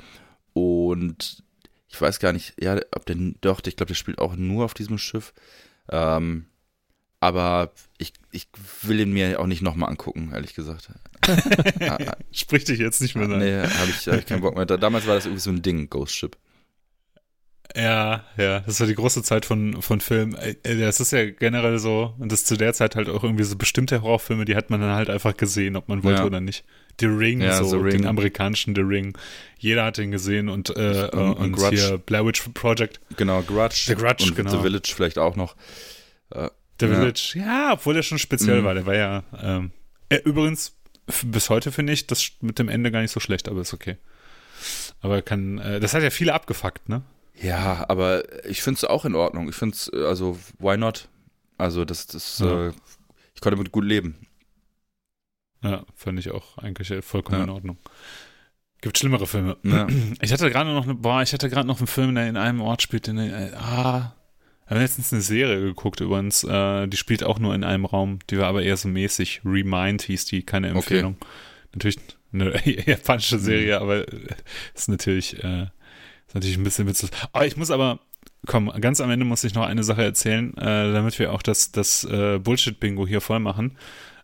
Und 0.53 1.43
ich 1.87 1.99
weiß 1.99 2.19
gar 2.19 2.31
nicht, 2.31 2.53
ja, 2.61 2.79
ob 2.95 3.05
der, 3.07 3.15
doch, 3.41 3.61
ich 3.65 3.75
glaube, 3.75 3.87
der 3.87 3.95
spielt 3.95 4.19
auch 4.19 4.35
nur 4.35 4.65
auf 4.65 4.75
diesem 4.75 4.99
Schiff. 4.99 5.33
Ähm, 5.89 6.45
aber 7.19 7.71
ich, 7.97 8.13
ich 8.37 8.47
will 8.83 8.99
ihn 8.99 9.11
mir 9.11 9.39
auch 9.39 9.47
nicht 9.47 9.61
nochmal 9.61 9.89
angucken, 9.89 10.31
ehrlich 10.33 10.53
gesagt. 10.55 10.89
ah, 11.81 11.97
ah, 12.07 12.15
Sprich 12.31 12.63
dich 12.63 12.79
jetzt 12.79 13.01
nicht 13.01 13.15
mehr 13.15 13.25
an. 13.25 13.39
nee, 13.39 13.57
habe 13.59 13.89
ich, 13.89 14.07
hab 14.07 14.19
ich 14.19 14.25
keinen 14.25 14.41
Bock 14.41 14.55
mehr. 14.55 14.65
Da- 14.65 14.77
Damals 14.77 15.05
war 15.07 15.15
das 15.15 15.25
irgendwie 15.25 15.41
so 15.41 15.49
ein 15.49 15.61
Ding, 15.61 15.89
Ghost 15.89 16.15
Ship. 16.15 16.37
Ja, 17.75 18.23
ja, 18.37 18.61
das 18.61 18.79
war 18.79 18.87
die 18.87 18.95
große 18.95 19.23
Zeit 19.23 19.45
von, 19.45 19.81
von 19.81 19.99
Filmen. 19.99 20.35
Äh, 20.35 20.55
Das 20.63 20.99
ist 21.01 21.11
ja 21.11 21.29
generell 21.29 21.77
so, 21.79 22.13
und 22.17 22.31
das 22.31 22.45
zu 22.45 22.55
der 22.55 22.73
Zeit 22.73 22.95
halt 22.95 23.09
auch 23.09 23.23
irgendwie 23.23 23.43
so 23.43 23.55
bestimmte 23.57 24.01
Horrorfilme, 24.01 24.45
die 24.45 24.55
hat 24.55 24.69
man 24.69 24.79
dann 24.79 24.91
halt 24.95 25.09
einfach 25.09 25.35
gesehen, 25.35 25.75
ob 25.75 25.89
man 25.89 26.03
wollte 26.03 26.21
Ja. 26.21 26.25
oder 26.25 26.39
nicht. 26.39 26.63
The 26.99 27.07
Ring, 27.07 27.41
Ja, 27.41 27.61
so, 27.63 27.69
The 27.69 27.75
Ring. 27.75 27.97
den 27.97 28.05
amerikanischen 28.07 28.73
The 28.73 28.81
Ring. 28.81 29.15
Jeder 29.59 29.83
hat 29.83 29.97
den 29.97 30.11
gesehen 30.11 30.47
und, 30.49 30.69
äh, 30.75 31.09
Und- 31.11 31.19
und, 31.19 31.33
und 31.37 31.51
Grudge. 31.51 31.75
hier 31.77 31.97
Blair 31.97 32.25
Witch 32.25 32.41
Project, 32.53 32.99
Genau, 33.17 33.41
Grudge. 33.43 33.83
The 33.87 33.95
Grudge, 33.95 34.23
und 34.29 34.35
genau. 34.35 34.51
The 34.51 34.57
Village 34.61 34.93
vielleicht 34.95 35.17
auch 35.19 35.35
noch. 35.35 35.55
The. 36.79 36.87
Village. 36.87 37.33
Ja, 37.35 37.73
obwohl 37.73 37.93
der 37.95 38.03
schon 38.03 38.19
speziell 38.19 38.61
Mhm. 38.61 38.65
war. 38.65 38.73
Der 38.73 38.85
war 38.85 38.95
ja, 38.95 39.23
ähm, 39.41 39.71
äh, 40.09 40.17
übrigens, 40.17 40.75
bis 41.23 41.49
heute 41.49 41.71
finde 41.71 41.93
ich 41.93 42.07
das 42.07 42.31
mit 42.41 42.59
dem 42.59 42.69
Ende 42.69 42.91
gar 42.91 43.01
nicht 43.01 43.11
so 43.11 43.19
schlecht, 43.19 43.47
aber 43.49 43.61
ist 43.61 43.73
okay. 43.73 43.97
Aber 45.01 45.21
kann, 45.21 45.57
äh, 45.59 45.79
das 45.79 45.93
hat 45.93 46.03
ja 46.03 46.09
viele 46.09 46.33
abgefuckt, 46.33 46.89
ne? 46.89 47.01
Ja, 47.39 47.85
aber 47.87 48.23
ich 48.45 48.61
finde 48.63 48.77
es 48.77 48.83
auch 48.83 49.05
in 49.05 49.13
Ordnung. 49.15 49.47
Ich 49.49 49.55
finde 49.55 49.75
es, 49.75 49.89
also, 49.93 50.37
why 50.59 50.75
not? 50.77 51.07
Also, 51.57 51.85
das, 51.85 52.07
das, 52.07 52.39
Ja. 52.39 52.67
äh, 52.67 52.73
ich 53.35 53.41
konnte 53.41 53.55
damit 53.57 53.71
gut 53.71 53.83
leben. 53.85 54.15
Ja, 55.63 55.83
fand 55.95 56.19
ich 56.19 56.31
auch 56.31 56.57
eigentlich 56.57 56.91
äh, 56.91 57.01
vollkommen 57.01 57.37
Ja. 57.39 57.43
in 57.43 57.49
Ordnung. 57.49 57.77
Gibt 58.81 58.97
schlimmere 58.97 59.25
Filme. 59.27 59.57
Ja. 59.63 59.87
Ich 60.21 60.31
hatte 60.31 60.49
gerade 60.51 60.71
noch 60.71 60.83
eine, 60.83 60.93
boah, 60.95 61.21
ich 61.23 61.33
hatte 61.33 61.49
gerade 61.49 61.67
noch 61.67 61.79
einen 61.79 61.87
Film, 61.87 62.13
der 62.15 62.27
in 62.27 62.37
einem 62.37 62.61
Ort 62.61 62.81
spielt, 62.83 63.07
in, 63.07 63.17
äh, 63.17 63.51
ah, 63.55 64.13
wir 64.67 64.75
haben 64.75 64.81
letztens 64.81 65.13
eine 65.13 65.21
Serie 65.21 65.61
geguckt 65.61 66.01
übrigens, 66.01 66.43
äh, 66.43 66.87
die 66.87 66.97
spielt 66.97 67.23
auch 67.23 67.39
nur 67.39 67.55
in 67.55 67.63
einem 67.63 67.85
Raum, 67.85 68.19
die 68.29 68.37
war 68.37 68.47
aber 68.47 68.63
eher 68.63 68.75
so 68.77 68.87
mäßig. 68.89 69.41
Remind 69.45 70.01
hieß 70.03 70.25
die, 70.25 70.43
keine 70.43 70.67
Okay. 70.69 70.77
Empfehlung. 70.77 71.17
Natürlich 71.73 71.99
eine 72.33 72.53
japanische 72.85 73.39
Serie, 73.39 73.79
aber 73.79 74.07
äh, 74.07 74.27
ist 74.75 74.89
natürlich, 74.89 75.41
äh, 75.43 75.63
ist 76.27 76.35
natürlich 76.35 76.57
ein 76.57 76.63
bisschen 76.63 76.87
witzig. 76.87 77.11
Aber 77.31 77.45
ich 77.45 77.55
muss 77.55 77.71
aber, 77.71 77.99
komm, 78.45 78.69
ganz 78.81 78.99
am 78.99 79.09
Ende 79.09 79.25
muss 79.25 79.43
ich 79.45 79.53
noch 79.53 79.65
eine 79.65 79.83
Sache 79.83 80.03
erzählen, 80.03 80.55
äh, 80.57 80.91
damit 80.91 81.17
wir 81.19 81.31
auch 81.31 81.41
das, 81.41 81.71
das 81.71 82.03
äh, 82.03 82.39
Bullshit-Bingo 82.39 83.07
hier 83.07 83.21
voll 83.21 83.39
machen. 83.39 83.77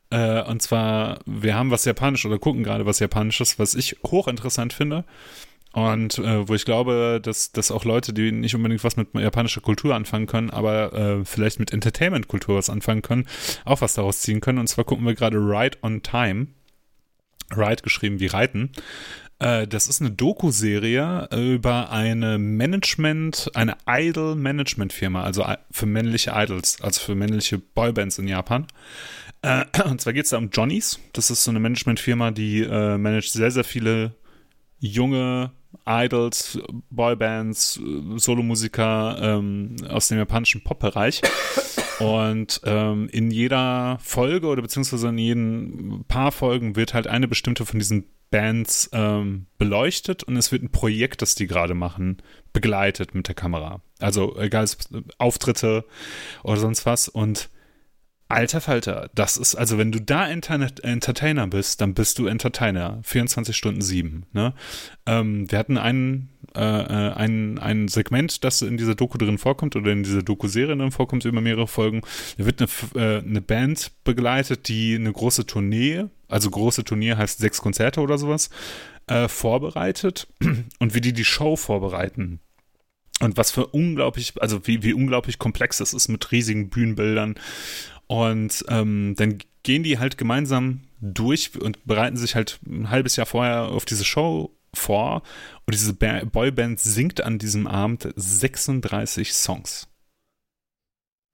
Äh, 0.09 0.43
und 0.43 0.61
zwar, 0.61 1.19
wir 1.25 1.55
haben 1.55 1.71
was 1.71 1.85
Japanisch 1.85 2.25
oder 2.25 2.37
gucken 2.37 2.63
gerade 2.63 2.85
was 2.85 2.99
Japanisches, 2.99 3.59
was 3.59 3.75
ich 3.75 3.97
hochinteressant 4.05 4.73
finde. 4.73 5.05
Und 5.73 6.19
äh, 6.19 6.47
wo 6.47 6.53
ich 6.53 6.65
glaube, 6.65 7.19
dass, 7.21 7.51
dass 7.51 7.71
auch 7.71 7.83
Leute, 7.83 8.13
die 8.13 8.31
nicht 8.31 8.53
unbedingt 8.55 8.83
was 8.83 8.95
mit 8.95 9.07
japanischer 9.15 9.59
Kultur 9.61 9.95
anfangen 9.95 10.27
können, 10.27 10.51
aber 10.51 10.93
äh, 10.93 11.25
vielleicht 11.25 11.59
mit 11.59 11.73
Entertainment-Kultur 11.73 12.55
was 12.55 12.69
anfangen 12.69 13.01
können, 13.01 13.27
auch 13.65 13.81
was 13.81 13.95
daraus 13.95 14.21
ziehen 14.21 14.39
können. 14.39 14.59
Und 14.59 14.67
zwar 14.67 14.85
gucken 14.85 15.05
wir 15.05 15.15
gerade 15.15 15.37
Ride 15.37 15.79
on 15.81 16.03
Time. 16.03 16.47
Ride 17.55 17.81
geschrieben 17.81 18.19
wie 18.19 18.27
Reiten. 18.27 18.71
Äh, 19.39 19.67
das 19.67 19.87
ist 19.87 19.99
eine 19.99 20.11
Doku-Serie 20.11 21.27
über 21.35 21.89
eine 21.91 22.37
Management, 22.37 23.49
eine 23.55 23.75
Idol-Management-Firma, 23.87 25.23
also 25.23 25.43
i- 25.43 25.57
für 25.71 25.87
männliche 25.87 26.33
Idols, 26.35 26.81
also 26.81 27.01
für 27.01 27.15
männliche 27.15 27.57
Boybands 27.57 28.19
in 28.19 28.27
Japan. 28.27 28.67
Äh, 29.41 29.65
und 29.85 30.01
zwar 30.01 30.13
geht 30.13 30.25
es 30.25 30.29
da 30.29 30.37
um 30.37 30.51
Johnnies. 30.51 30.99
Das 31.13 31.31
ist 31.31 31.43
so 31.43 31.49
eine 31.51 31.59
Managementfirma, 31.59 32.29
die 32.29 32.61
äh, 32.61 32.97
managt 32.99 33.31
sehr, 33.31 33.49
sehr 33.49 33.63
viele 33.63 34.13
junge 34.79 35.51
Idols, 35.85 36.59
Boybands, 36.89 37.79
Solomusiker 38.15 39.17
ähm, 39.21 39.75
aus 39.89 40.07
dem 40.07 40.17
japanischen 40.17 40.63
Pop-Bereich. 40.63 41.21
Und 41.99 42.61
ähm, 42.65 43.07
in 43.11 43.31
jeder 43.31 43.97
Folge 44.01 44.47
oder 44.47 44.61
beziehungsweise 44.61 45.09
in 45.09 45.17
jeden 45.17 46.05
paar 46.07 46.31
Folgen 46.31 46.75
wird 46.75 46.93
halt 46.93 47.07
eine 47.07 47.27
bestimmte 47.27 47.65
von 47.65 47.79
diesen 47.79 48.05
Bands 48.33 48.89
ähm, 48.93 49.45
beleuchtet 49.59 50.23
und 50.23 50.35
es 50.37 50.51
wird 50.51 50.63
ein 50.63 50.71
Projekt, 50.71 51.21
das 51.21 51.35
die 51.35 51.45
gerade 51.45 51.75
machen, 51.75 52.17
begleitet 52.51 53.13
mit 53.13 53.27
der 53.27 53.35
Kamera. 53.35 53.81
Also 53.99 54.35
egal, 54.39 54.67
Auftritte 55.19 55.85
oder 56.43 56.57
sonst 56.57 56.87
was. 56.87 57.07
Und 57.07 57.49
alter 58.33 58.61
Falter, 58.61 59.09
das 59.15 59.37
ist, 59.37 59.55
also 59.55 59.77
wenn 59.77 59.91
du 59.91 60.01
da 60.01 60.25
Internet 60.25 60.81
Entertainer 60.81 61.47
bist, 61.47 61.81
dann 61.81 61.93
bist 61.93 62.19
du 62.19 62.25
Entertainer. 62.25 62.99
24 63.03 63.55
Stunden 63.55 63.81
sieben. 63.81 64.25
Ne? 64.33 64.53
Ähm, 65.05 65.49
wir 65.51 65.59
hatten 65.59 65.77
einen, 65.77 66.29
äh, 66.55 66.59
äh, 66.61 67.13
ein, 67.13 67.59
ein 67.59 67.87
Segment, 67.87 68.43
das 68.43 68.61
in 68.61 68.77
dieser 68.77 68.95
Doku 68.95 69.17
drin 69.17 69.37
vorkommt 69.37 69.75
oder 69.75 69.91
in 69.91 70.03
dieser 70.03 70.23
Doku-Serie 70.23 70.75
drin 70.75 70.91
vorkommt 70.91 71.25
über 71.25 71.41
mehrere 71.41 71.67
Folgen. 71.67 72.01
Da 72.37 72.45
wird 72.45 72.61
eine, 72.61 73.01
äh, 73.01 73.19
eine 73.19 73.41
Band 73.41 73.91
begleitet, 74.03 74.67
die 74.67 74.95
eine 74.95 75.11
große 75.11 75.45
Tournee, 75.45 76.05
also 76.27 76.49
große 76.49 76.83
Tournee 76.83 77.15
heißt 77.15 77.39
sechs 77.39 77.61
Konzerte 77.61 78.01
oder 78.01 78.17
sowas, 78.17 78.49
äh, 79.07 79.27
vorbereitet 79.27 80.27
und 80.79 80.95
wie 80.95 81.01
die 81.01 81.13
die 81.13 81.25
Show 81.25 81.55
vorbereiten. 81.55 82.39
Und 83.19 83.37
was 83.37 83.51
für 83.51 83.67
unglaublich, 83.67 84.33
also 84.41 84.67
wie, 84.67 84.83
wie 84.83 84.93
unglaublich 84.93 85.39
komplex 85.39 85.77
das 85.77 85.93
ist 85.93 86.09
mit 86.09 86.31
riesigen 86.31 86.69
Bühnenbildern. 86.69 87.35
Und 88.13 88.63
ähm, 88.67 89.15
dann 89.17 89.39
gehen 89.63 89.81
die 89.81 89.97
halt 89.97 90.19
gemeinsam 90.19 90.81
durch 91.01 91.59
und 91.59 91.83
bereiten 91.85 92.15
sich 92.15 92.35
halt 92.35 92.59
ein 92.67 92.91
halbes 92.91 93.15
Jahr 93.15 93.25
vorher 93.25 93.63
auf 93.69 93.85
diese 93.85 94.05
Show 94.05 94.55
vor. 94.71 95.23
Und 95.65 95.73
diese 95.73 95.95
Ba- 95.95 96.23
Boyband 96.23 96.79
singt 96.79 97.21
an 97.21 97.39
diesem 97.39 97.65
Abend 97.65 98.07
36 98.15 99.33
Songs. 99.33 99.87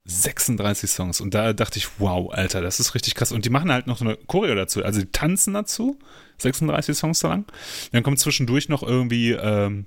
36 0.05 0.89
Songs. 0.89 1.19
Und 1.19 1.33
da 1.33 1.51
dachte 1.51 1.79
ich, 1.79 1.99
wow, 1.99 2.31
Alter, 2.31 2.61
das 2.61 2.79
ist 2.79 2.95
richtig 2.95 3.13
krass. 3.13 3.33
Und 3.33 3.43
die 3.43 3.49
machen 3.49 3.73
halt 3.73 3.85
noch 3.85 3.97
so 3.97 4.05
eine 4.05 4.15
Choreo 4.15 4.55
dazu. 4.55 4.81
Also 4.81 5.01
die 5.01 5.11
tanzen 5.11 5.53
dazu, 5.53 5.99
36 6.37 6.97
Songs 6.97 7.21
lang. 7.23 7.45
Dann 7.91 8.03
kommt 8.03 8.19
zwischendurch 8.19 8.69
noch 8.69 8.83
irgendwie, 8.83 9.31
ähm, 9.31 9.85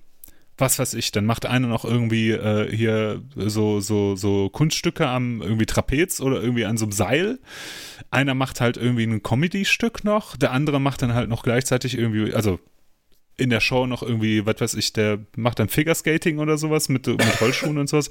was 0.58 0.78
weiß 0.78 0.94
ich, 0.94 1.12
dann 1.12 1.26
macht 1.26 1.46
einer 1.46 1.68
noch 1.68 1.84
irgendwie 1.84 2.30
äh, 2.30 2.74
hier 2.74 3.22
so, 3.36 3.80
so, 3.80 4.16
so 4.16 4.48
Kunststücke 4.50 5.06
am 5.06 5.40
irgendwie 5.40 5.66
Trapez 5.66 6.20
oder 6.20 6.42
irgendwie 6.42 6.64
an 6.64 6.76
so 6.76 6.84
einem 6.84 6.92
Seil. 6.92 7.38
Einer 8.10 8.34
macht 8.34 8.60
halt 8.60 8.76
irgendwie 8.76 9.04
ein 9.04 9.22
Comedy-Stück 9.22 10.04
noch, 10.04 10.36
der 10.36 10.52
andere 10.52 10.80
macht 10.80 11.02
dann 11.02 11.14
halt 11.14 11.28
noch 11.28 11.42
gleichzeitig 11.42 11.96
irgendwie, 11.96 12.34
also 12.34 12.60
in 13.38 13.50
der 13.50 13.60
Show 13.60 13.86
noch 13.86 14.02
irgendwie, 14.02 14.44
was 14.44 14.60
weiß 14.60 14.74
ich, 14.74 14.92
der 14.92 15.18
macht 15.36 15.58
dann 15.58 15.68
Figure-Skating 15.68 16.38
oder 16.38 16.58
sowas 16.58 16.88
mit, 16.88 17.06
mit 17.06 17.40
Rollschuhen 17.40 17.78
und 17.78 17.88
sowas. 17.88 18.10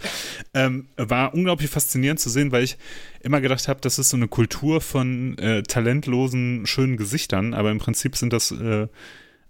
Ähm, 0.53 0.87
war 0.97 1.33
unglaublich 1.33 1.69
faszinierend 1.69 2.19
zu 2.19 2.29
sehen, 2.29 2.51
weil 2.51 2.63
ich 2.63 2.77
immer 3.21 3.39
gedacht 3.39 3.67
habe, 3.67 3.79
das 3.81 3.99
ist 3.99 4.09
so 4.09 4.17
eine 4.17 4.27
Kultur 4.27 4.81
von 4.81 5.37
äh, 5.37 5.61
talentlosen, 5.63 6.65
schönen 6.65 6.97
Gesichtern, 6.97 7.53
aber 7.53 7.71
im 7.71 7.77
Prinzip 7.77 8.17
sind 8.17 8.33
das 8.33 8.51
äh, 8.51 8.87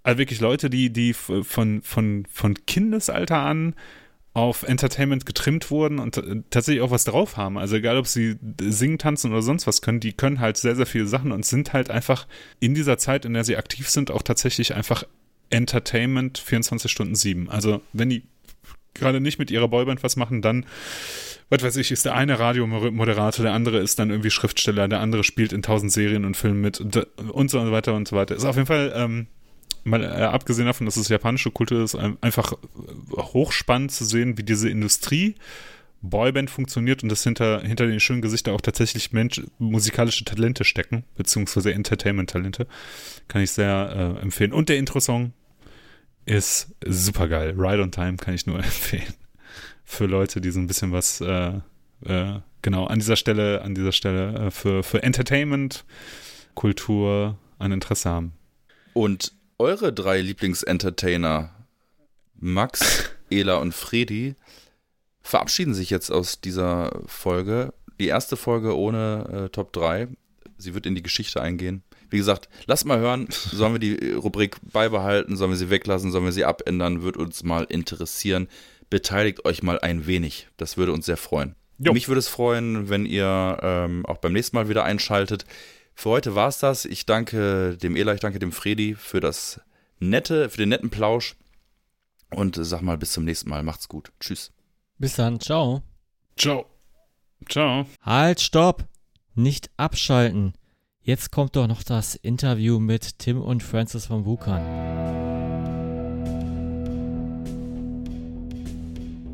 also 0.02 0.18
wirklich 0.18 0.40
Leute, 0.40 0.70
die, 0.70 0.92
die 0.92 1.12
von, 1.12 1.82
von, 1.82 2.26
von 2.30 2.66
Kindesalter 2.66 3.38
an 3.38 3.74
auf 4.34 4.62
Entertainment 4.62 5.26
getrimmt 5.26 5.70
wurden 5.70 5.98
und 5.98 6.22
tatsächlich 6.50 6.82
auch 6.82 6.90
was 6.90 7.04
drauf 7.04 7.36
haben. 7.36 7.58
Also 7.58 7.76
egal, 7.76 7.98
ob 7.98 8.06
sie 8.06 8.36
singen, 8.62 8.98
tanzen 8.98 9.30
oder 9.30 9.42
sonst 9.42 9.66
was 9.66 9.82
können, 9.82 10.00
die 10.00 10.14
können 10.14 10.40
halt 10.40 10.56
sehr, 10.56 10.74
sehr 10.74 10.86
viele 10.86 11.06
Sachen 11.06 11.32
und 11.32 11.44
sind 11.44 11.74
halt 11.74 11.90
einfach 11.90 12.26
in 12.58 12.74
dieser 12.74 12.96
Zeit, 12.96 13.26
in 13.26 13.34
der 13.34 13.44
sie 13.44 13.58
aktiv 13.58 13.90
sind, 13.90 14.10
auch 14.10 14.22
tatsächlich 14.22 14.74
einfach 14.74 15.04
Entertainment 15.50 16.38
24 16.38 16.90
Stunden 16.90 17.14
7. 17.14 17.50
Also, 17.50 17.82
wenn 17.92 18.08
die 18.08 18.22
gerade 18.94 19.20
nicht 19.20 19.38
mit 19.38 19.50
ihrer 19.50 19.68
Boyband 19.68 20.02
was 20.02 20.16
machen, 20.16 20.40
dann, 20.40 20.64
was 21.50 21.62
weiß 21.62 21.76
ich, 21.76 21.92
ist 21.92 22.06
der 22.06 22.14
eine 22.14 22.38
Radiomoderator, 22.38 23.44
der 23.44 23.52
andere 23.52 23.78
ist 23.78 23.98
dann 23.98 24.08
irgendwie 24.08 24.30
Schriftsteller, 24.30 24.88
der 24.88 25.00
andere 25.00 25.24
spielt 25.24 25.52
in 25.52 25.60
tausend 25.60 25.92
Serien 25.92 26.24
und 26.24 26.38
Filmen 26.38 26.62
mit 26.62 26.80
und, 26.80 26.96
und 27.18 27.50
so 27.50 27.70
weiter 27.70 27.94
und 27.94 28.08
so 28.08 28.16
weiter. 28.16 28.34
Ist 28.34 28.46
auf 28.46 28.56
jeden 28.56 28.66
Fall, 28.66 28.92
ähm, 28.96 29.26
mal 29.84 30.02
äh, 30.02 30.06
abgesehen 30.06 30.66
davon, 30.66 30.86
dass 30.86 30.96
es 30.96 31.08
japanische 31.08 31.50
Kultur 31.50 31.82
ist, 31.82 31.96
einfach 32.20 32.52
hochspannend 33.12 33.92
zu 33.92 34.04
sehen, 34.04 34.38
wie 34.38 34.42
diese 34.42 34.68
Industrie 34.68 35.34
Boyband 36.02 36.50
funktioniert 36.50 37.02
und 37.02 37.08
dass 37.08 37.22
hinter, 37.22 37.62
hinter 37.62 37.86
den 37.86 38.00
schönen 38.00 38.22
Gesichtern 38.22 38.54
auch 38.54 38.60
tatsächlich 38.60 39.12
Mensch, 39.12 39.40
musikalische 39.58 40.24
Talente 40.24 40.64
stecken, 40.64 41.04
beziehungsweise 41.16 41.72
Entertainment-Talente. 41.72 42.66
Kann 43.28 43.42
ich 43.42 43.52
sehr 43.52 44.16
äh, 44.18 44.20
empfehlen. 44.20 44.52
Und 44.52 44.68
der 44.68 44.78
Intro-Song 44.78 45.32
ist 46.26 46.74
super 46.84 47.28
geil. 47.28 47.54
Ride 47.56 47.82
on 47.82 47.92
Time 47.92 48.16
kann 48.16 48.34
ich 48.34 48.46
nur 48.46 48.56
empfehlen. 48.64 49.14
Für 49.84 50.06
Leute, 50.06 50.40
die 50.40 50.50
so 50.50 50.58
ein 50.58 50.66
bisschen 50.66 50.92
was, 50.92 51.20
äh, 51.20 51.52
äh, 52.04 52.40
genau, 52.62 52.86
an 52.86 52.98
dieser 52.98 53.16
Stelle, 53.16 53.62
an 53.62 53.74
dieser 53.74 53.92
Stelle 53.92 54.46
äh, 54.46 54.50
für, 54.50 54.82
für 54.82 55.02
Entertainment, 55.04 55.84
Kultur 56.54 57.38
ein 57.58 57.70
Interesse 57.70 58.10
haben. 58.10 58.32
Und 58.92 59.32
eure 59.62 59.92
drei 59.92 60.20
Lieblingsentertainer, 60.20 61.50
Max, 62.34 63.10
Ela 63.30 63.58
und 63.58 63.72
Fredi, 63.72 64.34
verabschieden 65.22 65.72
sich 65.72 65.88
jetzt 65.88 66.10
aus 66.10 66.40
dieser 66.40 67.00
Folge. 67.06 67.72
Die 68.00 68.08
erste 68.08 68.36
Folge 68.36 68.76
ohne 68.76 69.44
äh, 69.46 69.48
Top 69.50 69.72
3. 69.72 70.08
Sie 70.58 70.74
wird 70.74 70.86
in 70.86 70.96
die 70.96 71.02
Geschichte 71.02 71.40
eingehen. 71.40 71.84
Wie 72.10 72.16
gesagt, 72.16 72.48
lasst 72.66 72.84
mal 72.86 72.98
hören, 72.98 73.28
sollen 73.30 73.74
wir 73.74 73.78
die 73.78 74.12
Rubrik 74.12 74.56
beibehalten, 74.72 75.36
sollen 75.36 75.52
wir 75.52 75.56
sie 75.56 75.70
weglassen, 75.70 76.10
sollen 76.10 76.24
wir 76.24 76.32
sie 76.32 76.44
abändern, 76.44 77.02
wird 77.02 77.16
uns 77.16 77.44
mal 77.44 77.64
interessieren. 77.64 78.48
Beteiligt 78.90 79.44
euch 79.44 79.62
mal 79.62 79.78
ein 79.78 80.06
wenig. 80.06 80.48
Das 80.56 80.76
würde 80.76 80.92
uns 80.92 81.06
sehr 81.06 81.16
freuen. 81.16 81.54
Jo. 81.78 81.92
Mich 81.92 82.08
würde 82.08 82.18
es 82.18 82.28
freuen, 82.28 82.88
wenn 82.90 83.06
ihr 83.06 83.58
ähm, 83.62 84.04
auch 84.06 84.18
beim 84.18 84.32
nächsten 84.32 84.56
Mal 84.56 84.68
wieder 84.68 84.84
einschaltet. 84.84 85.46
Für 85.94 86.10
heute 86.10 86.34
war 86.34 86.48
es 86.48 86.58
das. 86.58 86.84
Ich 86.84 87.06
danke 87.06 87.76
dem 87.76 87.96
Ela, 87.96 88.14
ich 88.14 88.20
danke 88.20 88.38
dem 88.38 88.52
Fredi 88.52 88.94
für 88.94 89.20
das 89.20 89.60
nette, 89.98 90.48
für 90.50 90.58
den 90.58 90.70
netten 90.70 90.90
Plausch. 90.90 91.36
Und 92.30 92.58
sag 92.60 92.82
mal, 92.82 92.96
bis 92.96 93.12
zum 93.12 93.24
nächsten 93.24 93.50
Mal. 93.50 93.62
Macht's 93.62 93.88
gut. 93.88 94.10
Tschüss. 94.20 94.52
Bis 94.98 95.16
dann, 95.16 95.40
ciao. 95.40 95.82
Ciao. 96.36 96.66
Ciao. 97.48 97.86
Halt, 98.00 98.40
stopp. 98.40 98.84
Nicht 99.34 99.70
abschalten. 99.76 100.54
Jetzt 101.02 101.30
kommt 101.32 101.56
doch 101.56 101.66
noch 101.66 101.82
das 101.82 102.14
Interview 102.14 102.78
mit 102.78 103.18
Tim 103.18 103.40
und 103.40 103.62
Francis 103.62 104.06
von 104.06 104.24
Wukan. 104.24 104.62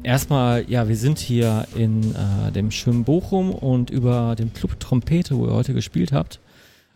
Erstmal, 0.02 0.64
ja, 0.70 0.88
wir 0.88 0.96
sind 0.96 1.18
hier 1.18 1.66
in 1.74 2.14
äh, 2.14 2.50
dem 2.52 2.70
schönen 2.70 3.04
Bochum 3.04 3.50
und 3.50 3.90
über 3.90 4.34
dem 4.36 4.54
Club 4.54 4.80
Trompete, 4.80 5.36
wo 5.36 5.46
ihr 5.46 5.52
heute 5.52 5.74
gespielt 5.74 6.12
habt. 6.12 6.40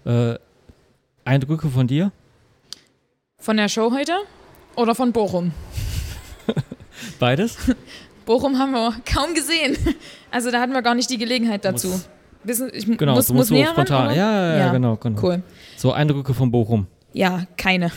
Äh, 0.05 0.39
Eindrücke 1.25 1.69
von 1.69 1.87
dir? 1.87 2.13
Von 3.39 3.57
der 3.57 3.69
Show 3.69 3.93
heute 3.93 4.13
oder 4.77 4.95
von 4.95 5.13
Bochum? 5.13 5.53
Beides? 7.19 7.57
Bochum 8.27 8.59
haben 8.59 8.73
wir 8.73 8.95
kaum 9.05 9.35
gesehen. 9.35 9.77
Also 10.31 10.51
da 10.51 10.61
hatten 10.61 10.73
wir 10.73 10.83
gar 10.83 10.95
nicht 10.95 11.11
die 11.11 11.19
Gelegenheit 11.19 11.65
dazu. 11.65 11.89
Muss, 12.45 12.61
ich 12.61 12.87
genau, 12.99 13.15
muss, 13.15 13.27
du 13.27 13.35
muss 13.35 13.41
musst 13.41 13.49
so 13.49 13.55
näher 13.55 13.69
spontan. 13.69 14.07
ran, 14.09 14.17
ja, 14.17 14.33
ja, 14.33 14.57
ja, 14.59 14.73
genau, 14.73 14.97
genau. 14.97 15.21
Cool. 15.23 15.43
So 15.77 15.93
Eindrücke 15.93 16.35
von 16.35 16.51
Bochum. 16.51 16.87
Ja, 17.13 17.47
keine. 17.57 17.91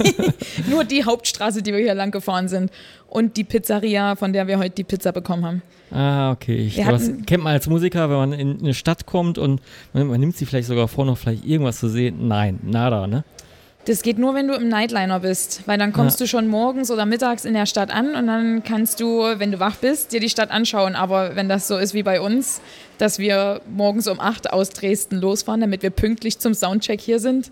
Nur 0.70 0.84
die 0.84 1.04
Hauptstraße, 1.04 1.62
die 1.62 1.72
wir 1.72 1.80
hier 1.80 1.94
lang 1.94 2.10
gefahren 2.10 2.48
sind. 2.48 2.70
Und 3.08 3.36
die 3.36 3.44
Pizzeria, 3.44 4.14
von 4.16 4.32
der 4.32 4.46
wir 4.46 4.58
heute 4.58 4.74
die 4.76 4.84
Pizza 4.84 5.12
bekommen 5.12 5.44
haben. 5.44 5.62
Ah, 5.90 6.30
okay. 6.30 6.56
Ich, 6.56 6.76
Wir 6.76 6.86
das 6.86 7.10
kennt 7.26 7.42
man 7.42 7.52
als 7.54 7.66
Musiker, 7.66 8.08
wenn 8.08 8.16
man 8.16 8.32
in 8.32 8.60
eine 8.60 8.74
Stadt 8.74 9.06
kommt 9.06 9.38
und 9.38 9.60
man, 9.92 10.06
man 10.06 10.20
nimmt 10.20 10.36
sie 10.36 10.46
vielleicht 10.46 10.68
sogar 10.68 10.86
vor, 10.86 11.04
noch 11.04 11.18
vielleicht 11.18 11.44
irgendwas 11.44 11.80
zu 11.80 11.88
sehen. 11.88 12.28
Nein, 12.28 12.60
nada, 12.62 13.06
ne? 13.08 13.24
Das 13.86 14.02
geht 14.02 14.18
nur, 14.18 14.34
wenn 14.34 14.46
du 14.46 14.54
im 14.54 14.68
Nightliner 14.68 15.20
bist, 15.20 15.62
weil 15.66 15.78
dann 15.78 15.92
kommst 15.92 16.20
Ja. 16.20 16.24
du 16.26 16.28
schon 16.28 16.46
morgens 16.48 16.90
oder 16.90 17.06
mittags 17.06 17.44
in 17.46 17.54
der 17.54 17.64
Stadt 17.66 17.90
an 17.90 18.14
und 18.14 18.26
dann 18.26 18.62
kannst 18.62 19.00
du, 19.00 19.22
wenn 19.38 19.50
du 19.50 19.58
wach 19.58 19.76
bist, 19.76 20.12
dir 20.12 20.20
die 20.20 20.28
Stadt 20.28 20.50
anschauen. 20.50 20.94
Aber 20.94 21.34
wenn 21.34 21.48
das 21.48 21.66
so 21.66 21.78
ist 21.78 21.94
wie 21.94 22.02
bei 22.04 22.20
uns, 22.20 22.60
dass 22.98 23.18
wir 23.18 23.62
morgens 23.74 24.06
um 24.06 24.20
8 24.20 24.52
aus 24.52 24.68
Dresden 24.70 25.16
losfahren, 25.16 25.62
damit 25.62 25.82
wir 25.82 25.90
pünktlich 25.90 26.38
zum 26.38 26.52
Soundcheck 26.54 27.00
hier 27.00 27.18
sind. 27.18 27.50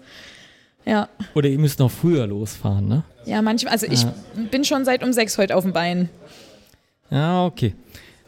Ja, 0.84 1.08
Oder 1.34 1.48
ihr 1.48 1.58
müsst 1.58 1.78
noch 1.80 1.90
früher 1.90 2.26
losfahren, 2.26 2.88
ne? 2.88 3.02
ja 3.26 3.42
manchmal, 3.42 3.72
also 3.72 3.86
ich 3.86 4.02
Ja. 4.04 4.14
bin 4.50 4.64
schon 4.64 4.84
seit 4.86 5.02
um 5.04 5.12
6 5.12 5.36
heute 5.38 5.54
auf 5.56 5.64
dem 5.64 5.72
Bein. 5.72 6.08
Ja, 7.10 7.44
okay. 7.44 7.74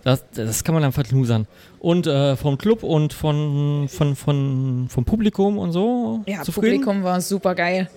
Das, 0.04 0.24
das 0.34 0.64
kann 0.64 0.74
man 0.74 0.82
dann 0.82 0.92
verknusern. 0.92 1.46
Und 1.78 2.06
äh, 2.06 2.36
vom 2.36 2.56
Club 2.58 2.82
und 2.82 3.12
von, 3.12 3.86
von, 3.88 4.16
von, 4.16 4.86
vom 4.90 5.04
Publikum 5.04 5.58
und 5.58 5.72
so? 5.72 6.22
Ja, 6.26 6.42
zufrieden? 6.42 6.80
Publikum 6.80 7.02
war 7.02 7.20
super 7.20 7.54
geil. 7.54 7.88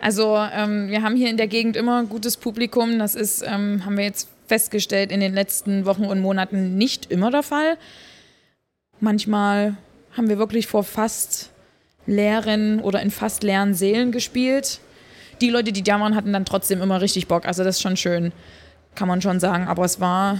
Also 0.00 0.36
ähm, 0.36 0.88
wir 0.88 1.02
haben 1.02 1.16
hier 1.16 1.28
in 1.28 1.36
der 1.36 1.46
Gegend 1.48 1.76
immer 1.76 1.98
ein 2.00 2.08
gutes 2.08 2.38
Publikum. 2.38 2.98
Das 2.98 3.14
ist, 3.14 3.42
ähm, 3.46 3.84
haben 3.84 3.96
wir 3.98 4.04
jetzt 4.04 4.28
festgestellt, 4.46 5.12
in 5.12 5.20
den 5.20 5.34
letzten 5.34 5.84
Wochen 5.84 6.04
und 6.06 6.20
Monaten 6.20 6.76
nicht 6.78 7.10
immer 7.10 7.30
der 7.30 7.42
Fall. 7.42 7.76
Manchmal 9.00 9.76
haben 10.16 10.28
wir 10.28 10.38
wirklich 10.38 10.66
vor 10.66 10.84
fast 10.84 11.50
leeren 12.06 12.80
oder 12.80 13.02
in 13.02 13.10
fast 13.10 13.42
leeren 13.42 13.74
Seelen 13.74 14.12
gespielt. 14.12 14.80
Die 15.40 15.50
Leute, 15.50 15.72
die 15.72 15.82
da 15.82 15.98
waren, 16.00 16.14
hatten 16.14 16.32
dann 16.32 16.44
trotzdem 16.44 16.82
immer 16.82 17.00
richtig 17.00 17.26
Bock. 17.26 17.46
Also 17.46 17.64
das 17.64 17.76
ist 17.76 17.82
schon 17.82 17.96
schön, 17.96 18.32
kann 18.94 19.08
man 19.08 19.22
schon 19.22 19.40
sagen. 19.40 19.68
Aber 19.68 19.84
es 19.84 20.00
war 20.00 20.38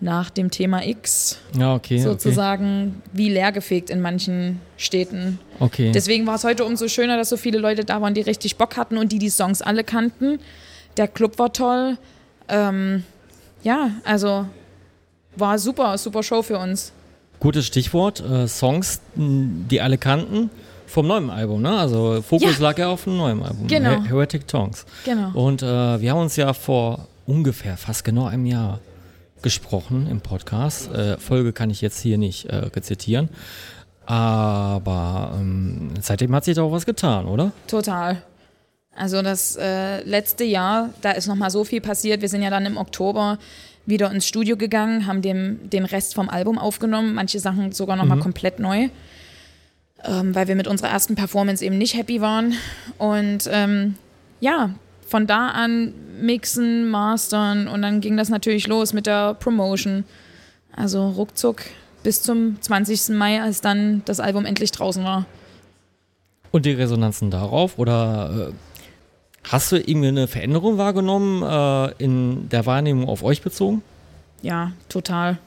nach 0.00 0.30
dem 0.30 0.50
Thema 0.50 0.86
X 0.86 1.38
Ja, 1.58 1.74
okay. 1.74 1.98
sozusagen 1.98 3.02
wie 3.12 3.28
leergefegt 3.28 3.90
in 3.90 4.00
manchen 4.00 4.60
Städten. 4.76 5.38
Okay. 5.56 5.64
okay. 5.64 5.92
Deswegen 5.92 6.26
war 6.26 6.36
es 6.36 6.44
heute 6.44 6.64
umso 6.64 6.88
schöner, 6.88 7.16
dass 7.16 7.28
so 7.28 7.36
viele 7.36 7.58
Leute 7.58 7.84
da 7.84 8.00
waren, 8.00 8.14
die 8.14 8.22
richtig 8.22 8.56
Bock 8.56 8.76
hatten 8.76 8.96
und 8.96 9.12
die 9.12 9.18
die 9.18 9.28
Songs 9.30 9.62
alle 9.62 9.84
kannten. 9.84 10.38
Der 10.96 11.06
Club 11.06 11.38
war 11.38 11.52
toll. 11.52 11.98
Ähm, 12.48 13.04
ja, 13.62 13.90
also 14.04 14.46
war 15.36 15.58
super, 15.58 15.98
super 15.98 16.22
Show 16.22 16.42
für 16.42 16.58
uns. 16.58 16.92
Gutes 17.40 17.66
Stichwort. 17.66 18.20
Äh, 18.20 18.48
Songs, 18.48 19.00
die 19.14 19.80
alle 19.80 19.98
kannten. 19.98 20.50
Vom 20.90 21.06
neuen 21.06 21.30
Album, 21.30 21.62
ne? 21.62 21.70
Also 21.78 22.20
Fokus 22.22 22.58
Ja. 22.58 22.64
lag 22.68 22.78
ja 22.78 22.88
auf 22.88 23.04
dem 23.04 23.16
neuen 23.16 23.42
Album. 23.42 23.66
Genau. 23.68 23.90
Her 23.90 24.04
Heretic 24.04 24.48
Tongues. 24.48 24.84
Genau. 25.04 25.30
Und 25.34 25.62
äh, 25.62 26.00
wir 26.00 26.10
haben 26.10 26.20
uns 26.20 26.36
ja 26.36 26.52
vor 26.52 27.06
ungefähr 27.26 27.76
fast 27.76 28.02
genau 28.04 28.26
einem 28.26 28.44
Jahr 28.46 28.80
gesprochen 29.42 30.06
im 30.10 30.20
Podcast. 30.20 30.92
Äh, 30.92 31.16
Folge 31.18 31.52
kann 31.52 31.70
ich 31.70 31.80
jetzt 31.80 32.00
hier 32.00 32.18
nicht 32.18 32.46
äh, 32.46 32.56
rezitieren. 32.56 33.28
Aber 34.06 35.32
ähm, 35.38 35.90
seitdem 36.00 36.34
hat 36.34 36.44
sich 36.44 36.56
doch 36.56 36.72
was 36.72 36.84
getan, 36.84 37.26
oder? 37.26 37.52
Total. 37.68 38.22
Also 38.96 39.22
das 39.22 39.56
äh, 39.56 40.02
letzte 40.02 40.42
Jahr, 40.44 40.90
da 41.00 41.12
ist 41.12 41.28
noch 41.28 41.36
mal 41.36 41.50
so 41.50 41.62
viel 41.64 41.80
passiert. 41.80 42.20
Wir 42.20 42.28
sind 42.28 42.42
ja 42.42 42.50
dann 42.50 42.66
im 42.66 42.76
Oktober 42.76 43.38
wieder 43.86 44.10
ins 44.10 44.26
Studio 44.26 44.56
gegangen, 44.56 45.06
haben 45.06 45.22
dem, 45.22 45.70
den 45.70 45.84
Rest 45.84 46.14
vom 46.14 46.28
Album 46.28 46.58
aufgenommen, 46.58 47.14
manche 47.14 47.38
Sachen 47.38 47.72
sogar 47.72 47.96
noch 47.96 48.04
mal 48.04 48.18
komplett 48.18 48.58
neu, 48.58 48.88
ähm, 50.04 50.34
weil 50.34 50.48
wir 50.48 50.56
mit 50.56 50.66
unserer 50.66 50.88
ersten 50.88 51.14
Performance 51.14 51.64
eben 51.64 51.78
nicht 51.78 51.96
happy 51.96 52.20
waren. 52.20 52.54
Und 52.98 53.48
ähm, 53.50 53.96
ja, 54.40 54.70
von 55.06 55.26
da 55.26 55.48
an 55.48 55.92
mixen, 56.20 56.88
mastern 56.88 57.68
und 57.68 57.82
dann 57.82 58.00
ging 58.00 58.16
das 58.16 58.28
natürlich 58.28 58.66
los 58.66 58.92
mit 58.92 59.06
der 59.06 59.34
Promotion. 59.34 60.04
Also 60.74 61.08
ruckzuck 61.08 61.62
bis 62.02 62.22
zum 62.22 62.60
20. 62.60 63.10
Mai, 63.16 63.42
als 63.42 63.60
dann 63.60 64.02
das 64.04 64.20
Album 64.20 64.44
endlich 64.44 64.70
draußen 64.70 65.04
war. 65.04 65.26
Und 66.50 66.66
die 66.66 66.72
Resonanzen 66.72 67.30
darauf? 67.30 67.78
Oder 67.78 68.48
äh, 68.50 68.52
hast 69.44 69.72
du 69.72 69.76
irgendwie 69.76 70.08
eine 70.08 70.26
Veränderung 70.26 70.78
wahrgenommen 70.78 71.42
äh, 71.42 72.02
in 72.02 72.48
der 72.48 72.66
Wahrnehmung 72.66 73.08
auf 73.08 73.22
euch 73.22 73.42
bezogen? 73.42 73.82
Ja, 74.42 74.72
total. 74.88 75.38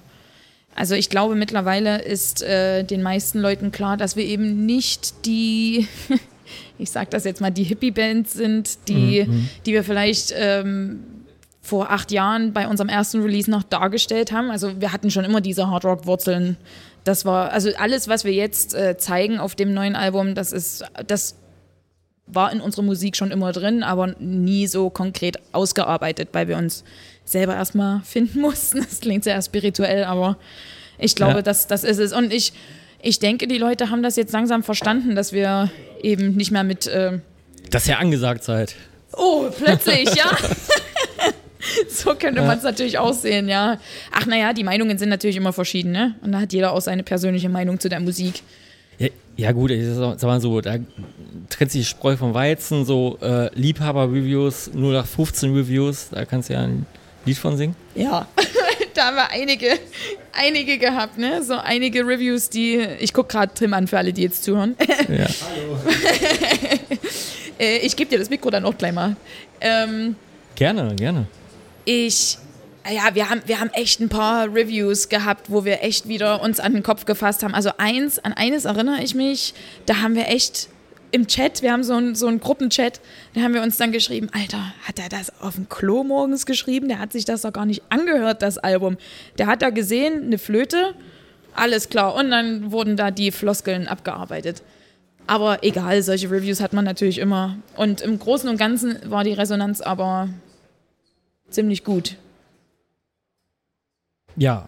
Also 0.76 0.96
ich 0.96 1.10
glaube, 1.10 1.36
mittlerweile 1.36 2.02
ist 2.02 2.42
äh, 2.42 2.84
den 2.84 3.02
meisten 3.02 3.40
Leuten 3.40 3.72
klar, 3.72 3.98
dass 3.98 4.16
wir 4.16 4.26
eben 4.26 4.66
nicht 4.66 5.26
die, 5.26 5.88
ich 6.78 6.92
sag 6.92 7.10
das 7.12 7.26
jetzt 7.26 7.42
mal, 7.42 7.52
die 7.52 7.64
Hippie-Band 7.64 8.30
sind, 8.30 8.88
die, 8.88 9.28
die 9.66 9.74
wir 9.74 9.84
vielleicht 9.84 10.34
ähm, 10.36 11.04
vor 11.62 11.92
acht 11.92 12.12
Jahren 12.12 12.54
bei 12.54 12.68
unserem 12.68 12.90
ersten 12.90 13.22
Release 13.22 13.50
noch 13.50 13.64
dargestellt 13.64 14.32
haben. 14.32 14.52
Also 14.52 14.82
wir 14.82 14.92
hatten 14.92 15.12
schon 15.12 15.24
immer 15.24 15.42
diese 15.42 15.70
Hardrock-Wurzeln. 15.70 16.58
Das 17.04 17.26
war, 17.26 17.52
also 17.52 17.70
alles, 17.78 18.08
was 18.08 18.26
wir 18.26 18.34
jetzt 18.34 18.74
äh, 18.74 18.98
zeigen 18.98 19.40
auf 19.40 19.56
dem 19.56 19.74
neuen 19.74 19.96
Album, 19.96 20.36
das 20.36 20.52
ist, 20.52 20.84
das 21.08 21.36
war 22.28 22.52
in 22.52 22.62
unserer 22.62 22.84
Musik 22.84 23.16
schon 23.18 23.32
immer 23.32 23.52
drin, 23.52 23.84
aber 23.84 24.16
nie 24.20 24.68
so 24.68 24.90
konkret 24.90 25.38
ausgearbeitet, 25.52 26.30
weil 26.32 26.48
wir 26.48 26.58
uns 26.58 26.84
selber 27.26 27.56
erstmal 27.56 28.02
finden 28.06 28.42
mussten. 28.42 28.80
Das 28.80 29.00
klingt 29.02 29.24
sehr 29.24 29.42
spirituell, 29.42 30.04
aber 30.06 30.38
ich 30.98 31.16
glaube, 31.16 31.36
Ja. 31.36 31.42
das, 31.42 31.68
das 31.68 31.84
ist 31.84 32.00
es. 32.00 32.14
Und 32.14 32.32
ich, 32.34 32.54
ich 33.02 33.20
denke, 33.20 33.48
die 33.48 33.58
Leute 33.58 33.90
haben 33.90 34.04
das 34.04 34.16
jetzt 34.16 34.32
langsam 34.34 34.64
verstanden, 34.64 35.16
dass 35.16 35.34
wir 35.34 35.70
eben 36.02 36.36
nicht 36.36 36.52
mehr 36.52 36.64
mit, 36.64 36.88
äh, 36.88 37.20
Das 37.70 37.84
ist 37.84 37.88
ja 37.90 37.98
angesagt 37.98 38.44
seit 38.44 38.76
Oh, 39.16 39.46
plötzlich, 39.56 40.10
ja. 40.16 40.32
so 41.90 42.16
könnte 42.16 42.42
man 42.42 42.58
es 42.58 42.64
natürlich 42.64 42.98
auch 42.98 43.14
sehen, 43.14 43.48
ja. 43.48 43.80
Ach 44.12 44.26
naja, 44.26 44.54
die 44.54 44.64
Meinungen 44.64 44.98
sind 44.98 45.10
natürlich 45.10 45.36
immer 45.38 45.54
verschieden, 45.54 45.92
ne? 45.92 46.16
Und 46.22 46.32
da 46.32 46.40
hat 46.42 46.52
jeder 46.54 46.74
auch 46.74 46.82
seine 46.82 47.04
persönliche 47.04 47.50
Meinung 47.50 47.80
zu 47.80 47.90
der 47.90 48.00
Musik. 48.00 48.42
Ja, 49.36 49.52
gut, 49.52 49.72
ich 49.72 49.84
sag 49.96 50.22
mal 50.24 50.40
so, 50.40 50.62
da 50.62 50.76
trennt 51.50 51.72
sich 51.72 51.82
die 51.82 51.86
Spreu 51.86 52.16
vom 52.18 52.34
Weizen, 52.34 52.86
so 52.86 53.18
äh, 53.22 53.50
Liebhaber-Reviews, 53.56 54.72
nur 54.74 54.94
nach 54.94 55.08
15 55.08 55.56
Reviews, 55.56 56.10
da 56.12 56.24
kannst 56.26 56.50
du 56.50 56.54
ja 56.54 56.62
ein 56.62 56.86
Lied 57.26 57.38
von 57.38 57.58
singen. 57.58 57.76
Ja, 57.96 58.28
da 58.94 59.06
haben 59.06 59.16
wir 59.16 59.30
einige, 59.32 59.68
einige 60.34 60.78
gehabt, 60.78 61.18
ne? 61.18 61.42
So 61.44 61.56
einige 61.56 62.06
Reviews, 62.06 62.50
die. 62.50 62.86
Ich 63.00 63.14
gucke 63.14 63.30
gerade 63.30 63.54
Tim 63.54 63.74
an 63.74 63.88
für 63.88 63.98
alle, 63.98 64.14
die 64.14 64.24
jetzt 64.24 64.44
zuhören. 64.44 64.76
Ja. 65.10 65.28
Äh, 67.60 67.78
ich 67.86 67.96
gebe 67.96 68.10
dir 68.10 68.18
das 68.18 68.30
Mikro 68.30 68.50
dann 68.50 68.66
auch 68.66 68.76
gleich 68.78 68.94
mal. 68.94 69.16
Ähm, 69.62 70.16
Gerne, 70.56 70.96
gerne. 70.96 71.28
ich. 71.86 72.38
Ja, 72.90 73.16
wir 73.16 73.30
haben, 73.30 73.42
wir 73.46 73.62
haben 73.62 73.70
echt 73.70 74.02
ein 74.02 74.10
paar 74.10 74.54
Reviews 74.54 75.08
gehabt, 75.08 75.50
wo 75.50 75.64
wir 75.64 75.84
echt 75.84 76.08
wieder 76.08 76.42
uns 76.42 76.60
an 76.60 76.74
den 76.74 76.84
Kopf 76.84 77.06
gefasst 77.06 77.42
haben. 77.42 77.54
Also 77.54 77.72
eins, 77.78 78.20
an 78.20 78.34
eines 78.34 78.66
erinnere 78.66 79.02
ich 79.02 79.16
mich, 79.16 79.54
da 79.86 80.02
haben 80.02 80.16
wir 80.16 80.28
echt 80.28 80.68
im 81.12 81.28
Chat, 81.28 81.62
wir 81.62 81.72
haben 81.72 81.84
so 81.84 81.94
einen 81.94 82.16
so 82.16 82.28
einen 82.28 82.40
Gruppenchat, 82.40 83.00
da 83.36 83.42
haben 83.42 83.54
wir 83.54 83.62
uns 83.62 83.78
dann 83.78 83.92
geschrieben, 83.92 84.30
Alter, 84.34 84.74
hat 84.86 85.00
er 85.00 85.08
das 85.08 85.32
auf 85.42 85.56
dem 85.56 85.70
Klo 85.70 86.04
morgens 86.04 86.46
geschrieben? 86.46 86.90
Der 86.90 87.00
hat 87.00 87.14
sich 87.14 87.24
das 87.24 87.44
doch 87.44 87.54
gar 87.54 87.66
nicht 87.66 87.84
angehört, 87.90 88.42
das 88.42 88.58
Album. 88.58 88.98
Der 89.38 89.48
hat 89.48 89.62
da 89.62 89.70
gesehen, 89.70 90.24
eine 90.24 90.38
Flöte, 90.38 90.94
alles 91.56 91.88
klar. 91.90 92.16
Und 92.16 92.32
dann 92.32 92.72
wurden 92.72 92.98
da 92.98 93.12
die 93.12 93.32
Floskeln 93.32 93.88
abgearbeitet. 93.88 94.64
Aber 95.26 95.64
egal, 95.64 96.02
solche 96.02 96.30
Reviews 96.30 96.60
hat 96.60 96.74
man 96.74 96.84
natürlich 96.84 97.20
immer. 97.20 97.58
Und 97.78 98.02
im 98.02 98.20
Großen 98.20 98.50
und 98.50 98.58
Ganzen 98.58 98.98
war 99.06 99.24
die 99.24 99.34
Resonanz 99.34 99.80
aber 99.80 100.28
ziemlich 101.50 101.84
gut. 101.84 102.18
Ja, 104.36 104.68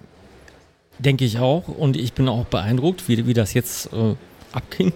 denke 0.99 1.25
ich 1.25 1.39
auch. 1.39 1.67
Und 1.67 1.97
ich 1.97 2.13
bin 2.13 2.27
auch 2.29 2.45
beeindruckt, 2.45 3.07
wie, 3.07 3.27
wie 3.27 3.33
das 3.33 3.53
jetzt 3.53 3.91
äh, 3.93 4.15
abging. 4.51 4.93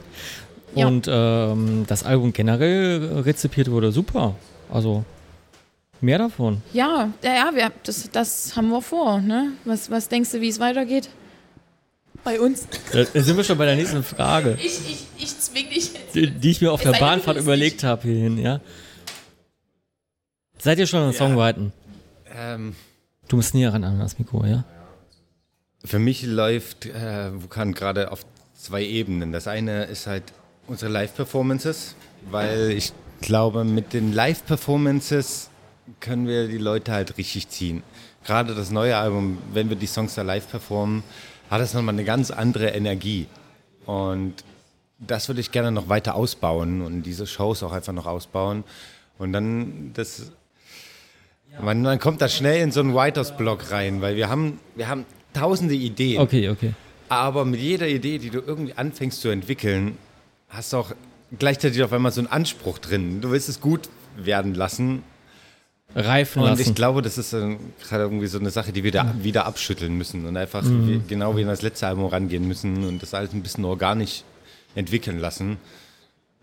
Ja. 0.76 0.88
Und 0.88 1.08
ähm, 1.10 1.86
das 1.88 2.04
Album 2.04 2.34
generell 2.34 3.22
rezipiert 3.26 3.72
wurde 3.72 3.92
super. 3.92 4.36
Also 4.72 5.04
mehr 6.02 6.18
davon. 6.20 6.62
Ja, 6.74 7.12
ja, 7.24 7.34
ja 7.34 7.52
wir, 7.54 7.72
das, 7.84 8.10
das 8.12 8.56
haben 8.56 8.70
wir 8.70 8.82
vor. 8.82 9.20
Ne? 9.20 9.54
Was, 9.66 9.90
was 9.90 10.10
denkst 10.10 10.32
du, 10.32 10.42
wie 10.42 10.50
es 10.50 10.60
weitergeht? 10.60 11.10
Bei 12.24 12.40
uns? 12.40 12.68
Da 12.92 13.06
sind 13.06 13.38
wir 13.38 13.44
schon 13.44 13.58
bei 13.58 13.66
der 13.66 13.76
nächsten 13.76 14.04
Frage, 14.04 14.58
Ich, 14.62 14.80
ich, 14.90 15.06
ich 15.18 15.40
zwing 15.40 15.70
dich 15.70 15.94
jetzt. 15.94 16.16
die, 16.16 16.30
die 16.30 16.52
ich 16.52 16.62
mir 16.62 16.72
auf 16.72 16.84
Es 16.84 16.92
der 16.92 17.00
Bahnfahrt 17.00 17.38
überlegt 17.38 17.84
habe 17.84 18.04
hierhin, 18.04 18.38
ja. 18.38 18.60
Seid 20.58 20.80
ihr 20.80 20.88
schon 20.88 21.00
an 21.00 21.14
Songwriting? 21.14 21.72
Ähm, 22.36 22.76
Du 23.30 23.38
musst 23.38 23.54
näher 23.54 23.74
ran 23.74 23.86
an 23.86 24.00
das 24.00 24.20
Mikro, 24.20 24.46
ja? 24.46 24.66
für 25.84 26.00
mich 26.00 26.24
läuft 26.24 26.86
äh, 26.86 27.32
gerade 27.50 28.12
auf 28.12 28.26
zwei 28.56 28.84
Ebenen. 28.84 29.32
Das 29.32 29.48
eine 29.48 29.86
ist 29.86 30.08
halt 30.08 30.24
unsere 30.68 30.92
Live-Performances, 30.92 31.96
weil 32.30 32.72
ich 32.72 32.92
glaube, 33.22 33.64
mit 33.64 33.94
den 33.94 34.14
Live-Performances 34.14 35.50
können 36.00 36.28
wir 36.28 36.48
die 36.48 36.58
Leute 36.58 36.92
halt 36.92 37.18
richtig 37.18 37.50
ziehen. 37.50 37.84
Gerade 38.26 38.54
das 38.54 38.70
neue 38.70 38.98
Album, 38.98 39.40
wenn 39.54 39.70
wir 39.70 39.78
die 39.78 39.88
Songs 39.88 40.16
da 40.16 40.22
live 40.22 40.50
performen, 40.50 41.04
hat 41.50 41.62
es 41.62 41.74
nochmal 41.74 41.96
eine 41.96 42.04
ganz 42.04 42.30
andere 42.30 42.68
Energie. 42.70 43.28
Und 43.86 44.36
das 45.00 45.30
würde 45.30 45.42
ich 45.42 45.52
gerne 45.52 45.72
noch 45.72 45.90
weiter 45.90 46.16
ausbauen 46.16 46.82
und 46.82 47.04
diese 47.04 47.26
Shows 47.26 47.64
auch 47.64 47.72
einfach 47.72 47.94
noch 47.94 48.06
ausbauen. 48.06 48.66
Und 49.18 49.34
dann 49.34 49.92
das 49.94 50.32
man, 51.62 51.82
man 51.82 52.00
kommt 52.00 52.22
da 52.22 52.30
schnell 52.30 52.62
in 52.62 52.72
so 52.72 52.80
einen 52.80 52.94
Writers-Block 52.94 53.72
rein, 53.72 54.02
weil 54.02 54.16
wir 54.16 54.30
haben, 54.30 54.60
wir 54.76 54.88
haben 54.88 55.06
tausende 55.34 55.76
Ideen. 55.76 56.22
Okay, 56.22 56.50
okay. 56.50 56.74
Aber 57.10 57.46
mit 57.46 57.60
jeder 57.60 57.88
Idee, 57.88 58.20
die 58.20 58.30
du 58.30 58.40
irgendwie 58.40 58.74
anfängst 58.74 59.22
zu 59.22 59.30
entwickeln, 59.30 59.98
hast 60.48 60.74
du 60.74 60.78
auch 60.78 60.92
gleichzeitig 61.38 61.84
auf 61.84 61.92
einmal 61.94 62.12
so 62.12 62.22
einen 62.22 62.28
Anspruch 62.28 62.78
drin. 62.80 63.22
Du 63.22 63.32
willst 63.32 63.50
es 63.50 63.62
gut 63.62 63.90
werden 64.16 64.54
lassen. 64.54 65.04
Reifen 65.96 66.44
Und 66.44 66.50
lassen. 66.50 66.62
ich 66.62 66.76
glaube, 66.76 67.02
das 67.02 67.18
ist 67.18 67.32
gerade 67.32 68.04
irgendwie 68.04 68.28
so 68.28 68.38
eine 68.38 68.52
Sache, 68.52 68.72
die 68.72 68.84
wir 68.84 68.92
da 68.92 69.16
wieder 69.24 69.48
abschütteln 69.48 69.98
müssen 69.98 70.28
und 70.28 70.38
einfach 70.38 70.64
wie, 70.64 71.02
genau 71.08 71.36
wie 71.36 71.42
in 71.42 71.48
das 71.48 71.64
letzte 71.64 71.88
Album 71.88 72.06
rangehen 72.06 72.48
müssen 72.48 72.86
und 72.86 73.02
das 73.02 73.16
alles 73.16 73.34
ein 73.34 73.42
bisschen 73.42 73.66
organisch 73.66 74.24
entwickeln 74.76 75.18
lassen. 75.18 75.58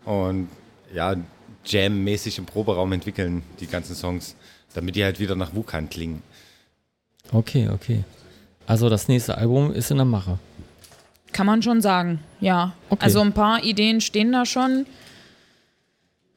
Und 0.03 0.49
ja, 0.93 1.15
Jam-mäßig 1.65 2.37
im 2.39 2.45
Proberaum 2.45 2.91
entwickeln, 2.91 3.43
die 3.61 3.67
ganzen 3.67 3.95
Songs, 3.95 4.35
damit 4.73 4.95
die 4.95 5.03
halt 5.03 5.19
wieder 5.19 5.35
nach 5.35 5.53
Wukan 5.53 5.89
klingen. 5.89 6.21
Okay, 7.31 7.69
okay. 7.69 8.03
Also 8.65 8.89
das 8.89 9.07
nächste 9.07 9.37
Album 9.37 9.73
ist 9.73 9.91
in 9.91 9.97
der 9.97 10.05
Mache. 10.05 10.39
Kann 11.31 11.45
man 11.45 11.61
schon 11.61 11.81
sagen, 11.81 12.19
ja. 12.39 12.73
Okay. 12.89 13.03
Also 13.03 13.21
ein 13.21 13.33
paar 13.33 13.63
Ideen 13.63 14.01
stehen 14.01 14.31
da 14.31 14.45
schon. 14.45 14.85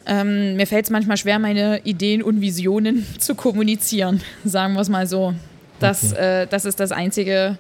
Ähm, 0.07 0.57
mir 0.57 0.67
fällt 0.67 0.87
es 0.87 0.91
manchmal 0.91 1.17
schwer, 1.17 1.39
meine 1.39 1.81
Ideen 1.85 2.23
und 2.23 2.41
Visionen 2.41 3.07
zu 3.19 3.35
kommunizieren, 3.35 4.23
sagen 4.45 4.75
wir 4.75 4.81
es 4.81 4.89
mal 4.89 5.07
so. 5.07 5.35
Das, 5.79 6.13
äh, 6.13 6.47
das 6.47 6.65
ist 6.65 6.79
das 6.81 6.93
Einzige, 6.93 7.59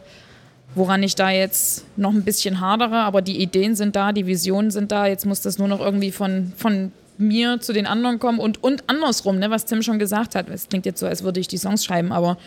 woran 0.74 1.02
ich 1.02 1.14
da 1.14 1.30
jetzt 1.30 1.84
noch 1.96 2.12
ein 2.12 2.22
bisschen 2.22 2.60
hadere, 2.60 2.96
aber 2.96 3.22
die 3.22 3.40
Ideen 3.40 3.74
sind 3.74 3.96
da, 3.96 4.12
die 4.12 4.26
Visionen 4.26 4.70
sind 4.70 4.92
da. 4.92 5.06
Jetzt 5.06 5.26
muss 5.26 5.40
das 5.40 5.58
nur 5.58 5.68
noch 5.68 5.80
irgendwie 5.80 6.12
von, 6.12 6.52
von 6.56 6.92
mir 7.20 7.60
zu 7.60 7.72
den 7.72 7.86
anderen 7.86 8.18
kommen 8.18 8.38
und, 8.38 8.62
und 8.62 8.88
andersrum, 8.88 9.38
ne, 9.38 9.50
was 9.50 9.66
Tim 9.66 9.82
schon 9.82 9.98
gesagt 9.98 10.34
hat. 10.34 10.48
Es 10.48 10.68
klingt 10.68 10.86
jetzt 10.86 11.00
so, 11.00 11.06
als 11.06 11.22
würde 11.22 11.40
ich 11.40 11.48
die 11.48 11.58
Songs 11.58 11.84
schreiben, 11.84 12.12
aber 12.12 12.38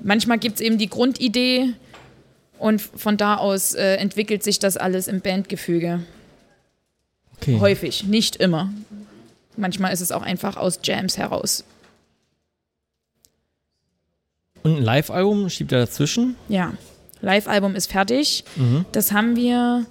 manchmal 0.00 0.38
gibt 0.38 0.56
es 0.56 0.60
eben 0.60 0.78
die 0.78 0.88
Grundidee 0.88 1.74
und 2.58 2.80
von 2.80 3.16
da 3.16 3.36
aus 3.36 3.74
äh, 3.74 3.96
entwickelt 3.96 4.42
sich 4.42 4.58
das 4.58 4.76
alles 4.76 5.08
im 5.08 5.20
Bandgefüge. 5.20 6.00
Okay. 7.36 7.58
Häufig, 7.60 8.04
nicht 8.04 8.36
immer. 8.36 8.72
Manchmal 9.56 9.92
ist 9.92 10.00
es 10.00 10.12
auch 10.12 10.22
einfach 10.22 10.56
aus 10.56 10.80
Jams 10.82 11.18
heraus. 11.18 11.64
Und 14.62 14.76
ein 14.76 14.82
Live-Album 14.82 15.50
schiebt 15.50 15.72
er 15.72 15.80
dazwischen. 15.80 16.36
Ja, 16.48 16.72
Live-Album 17.20 17.74
ist 17.74 17.90
fertig. 17.90 18.44
Mhm. 18.56 18.86
Das 18.92 19.12
haben 19.12 19.36
wir 19.36 19.84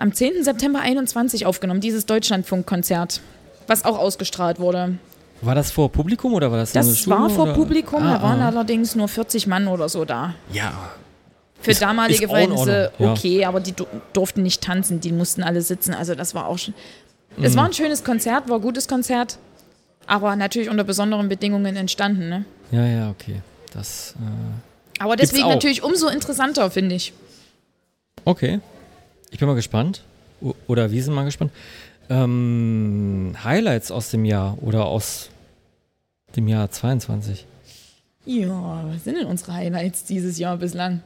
am 0.00 0.12
10. 0.14 0.42
September 0.44 0.80
21 0.80 1.46
aufgenommen, 1.46 1.80
dieses 1.80 2.06
Deutschlandfunkkonzert, 2.06 3.20
was 3.66 3.84
auch 3.84 3.98
ausgestrahlt 3.98 4.58
wurde. 4.58 4.98
War 5.42 5.54
das 5.54 5.70
vor 5.70 5.90
Publikum 5.92 6.34
oder 6.34 6.50
war 6.50 6.58
das 6.58 6.72
Das 6.72 6.98
Studio, 6.98 7.18
war 7.18 7.30
vor 7.30 7.44
oder? 7.44 7.54
Publikum, 7.54 8.02
Ah, 8.02 8.16
da 8.18 8.22
waren 8.22 8.40
ah. 8.40 8.48
allerdings 8.48 8.94
nur 8.94 9.08
40 9.08 9.46
Mann 9.46 9.68
oder 9.68 9.88
so 9.88 10.04
da. 10.04 10.34
Ja. 10.52 10.72
Für 11.60 11.70
Ist- 11.72 11.82
damalige 11.82 12.24
ist 12.24 12.30
Verhältnisse 12.30 12.92
ja. 12.98 13.12
okay, 13.12 13.44
aber 13.44 13.60
die 13.60 13.72
du 13.72 13.86
durften 14.12 14.42
nicht 14.42 14.62
tanzen, 14.62 15.00
die 15.00 15.12
mussten 15.12 15.42
alle 15.42 15.60
sitzen. 15.62 15.92
Also 15.94 16.14
das 16.14 16.34
war 16.34 16.46
auch 16.46 16.58
schon. 16.58 16.74
Mhm. 17.36 17.44
Es 17.44 17.54
war 17.56 17.66
ein 17.66 17.72
schönes 17.74 18.02
Konzert, 18.02 18.48
war 18.48 18.56
ein 18.56 18.62
gutes 18.62 18.88
Konzert, 18.88 19.38
aber 20.06 20.34
natürlich 20.36 20.70
unter 20.70 20.84
besonderen 20.84 21.28
Bedingungen 21.28 21.76
entstanden. 21.76 22.28
Ne? 22.30 22.44
Ja, 22.70 22.86
ja, 22.86 23.10
okay. 23.10 23.42
Das, 23.74 24.14
äh, 24.18 25.02
Aber 25.02 25.16
deswegen 25.16 25.48
natürlich 25.48 25.82
umso 25.82 26.08
interessanter, 26.08 26.70
finde 26.70 26.94
ich. 26.96 27.12
okay. 28.24 28.60
Ich 29.30 29.38
bin 29.38 29.48
mal 29.48 29.54
gespannt. 29.54 30.02
Oder 30.66 30.90
wir 30.90 31.02
sind 31.02 31.14
mal 31.14 31.24
gespannt. 31.24 31.52
Ähm, 32.08 33.36
Highlights 33.44 33.90
aus 33.90 34.10
dem 34.10 34.24
Jahr 34.24 34.58
oder 34.62 34.86
aus 34.86 35.30
dem 36.34 36.48
Jahr 36.48 36.70
22. 36.70 37.46
Ja, 38.24 38.84
was 38.86 39.04
sind 39.04 39.16
denn 39.16 39.26
unsere 39.26 39.54
Highlights 39.54 40.04
dieses 40.04 40.38
Jahr 40.38 40.56
bislang? 40.56 41.02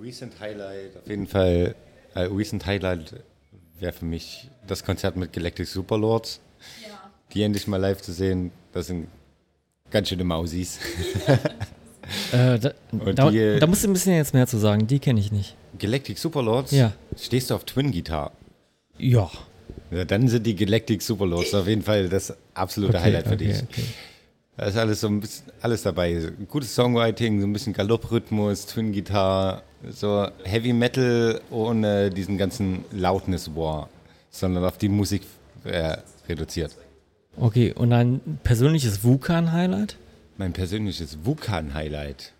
Recent 0.00 0.38
Highlight, 0.38 0.96
auf 0.96 1.08
jeden 1.08 1.26
Fall, 1.26 1.74
äh, 2.14 2.20
Recent 2.20 2.64
Highlight 2.66 3.14
wäre 3.80 3.92
für 3.92 4.04
mich 4.04 4.48
das 4.66 4.84
Konzert 4.84 5.16
mit 5.16 5.32
Galactic 5.32 5.66
Superlords. 5.66 6.40
Die 7.32 7.42
endlich 7.42 7.66
mal 7.66 7.78
live 7.78 8.00
zu 8.00 8.12
sehen, 8.12 8.52
das 8.72 8.86
sind 8.86 9.08
ganz 9.90 10.08
schöne 10.08 10.24
Mausis. 10.24 10.78
Äh, 12.32 12.58
da, 12.58 12.72
da, 13.14 13.30
die, 13.30 13.58
da 13.60 13.66
musst 13.66 13.84
du 13.84 13.88
ein 13.88 13.92
bisschen 13.92 14.14
jetzt 14.14 14.32
mehr 14.32 14.46
zu 14.46 14.56
sagen. 14.56 14.86
Die 14.86 14.98
kenne 14.98 15.20
ich 15.20 15.30
nicht. 15.30 15.56
Galactic 15.78 16.18
Superlords? 16.18 16.72
Ja. 16.72 16.92
Stehst 17.16 17.50
du 17.50 17.54
auf 17.54 17.64
Twin 17.64 17.92
Guitar? 17.92 18.32
Ja. 18.98 19.30
Ja, 19.90 20.04
dann 20.04 20.28
sind 20.28 20.44
die 20.46 20.54
Galactic 20.56 21.00
Superlords 21.02 21.54
auf 21.54 21.66
jeden 21.66 21.82
Fall 21.82 22.08
das 22.08 22.34
absolute 22.54 22.94
Okay, 22.96 23.04
Highlight 23.04 23.26
für 23.26 23.34
okay, 23.34 23.44
dich. 23.46 23.62
okay. 23.62 23.84
Da 24.56 24.66
ist 24.66 24.76
alles 24.76 25.00
so 25.00 25.06
ein 25.06 25.20
bisschen 25.20 25.46
alles 25.62 25.82
dabei. 25.84 26.32
Gutes 26.48 26.74
Songwriting, 26.74 27.40
so 27.40 27.46
ein 27.46 27.52
bisschen 27.52 27.72
Galopprhythmus, 27.72 28.66
Twin 28.66 28.92
Guitar, 28.92 29.62
so 29.88 30.26
Heavy 30.44 30.72
Metal 30.72 31.40
ohne 31.50 32.10
diesen 32.10 32.36
ganzen 32.38 32.84
Loudness 32.90 33.54
War, 33.54 33.88
sondern 34.30 34.64
auf 34.64 34.76
die 34.76 34.88
Musik 34.88 35.22
äh, 35.64 35.96
reduziert. 36.28 36.76
Okay, 37.36 37.72
und 37.72 37.92
ein 37.92 38.20
persönliches 38.42 39.04
Vulkan-Highlight? 39.04 39.96
Mein 40.38 40.52
persönliches 40.52 41.18
Vulkan-Highlight. 41.24 42.32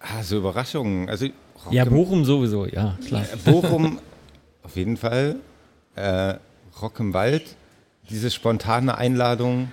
Ah, 0.00 0.22
so 0.22 0.38
Überraschungen. 0.38 1.08
Also 1.08 1.26
Rock 1.64 1.72
Ja, 1.72 1.84
Bochum 1.84 2.24
sowieso, 2.24 2.66
ja, 2.66 2.98
klar. 3.06 3.24
Bochum 3.44 4.00
auf 4.62 4.76
jeden 4.76 4.96
Fall. 4.96 5.36
Äh, 5.94 6.34
Rock 6.80 6.98
im 7.00 7.12
Wald 7.14 7.56
diese 8.10 8.30
spontane 8.30 8.98
Einladung, 8.98 9.70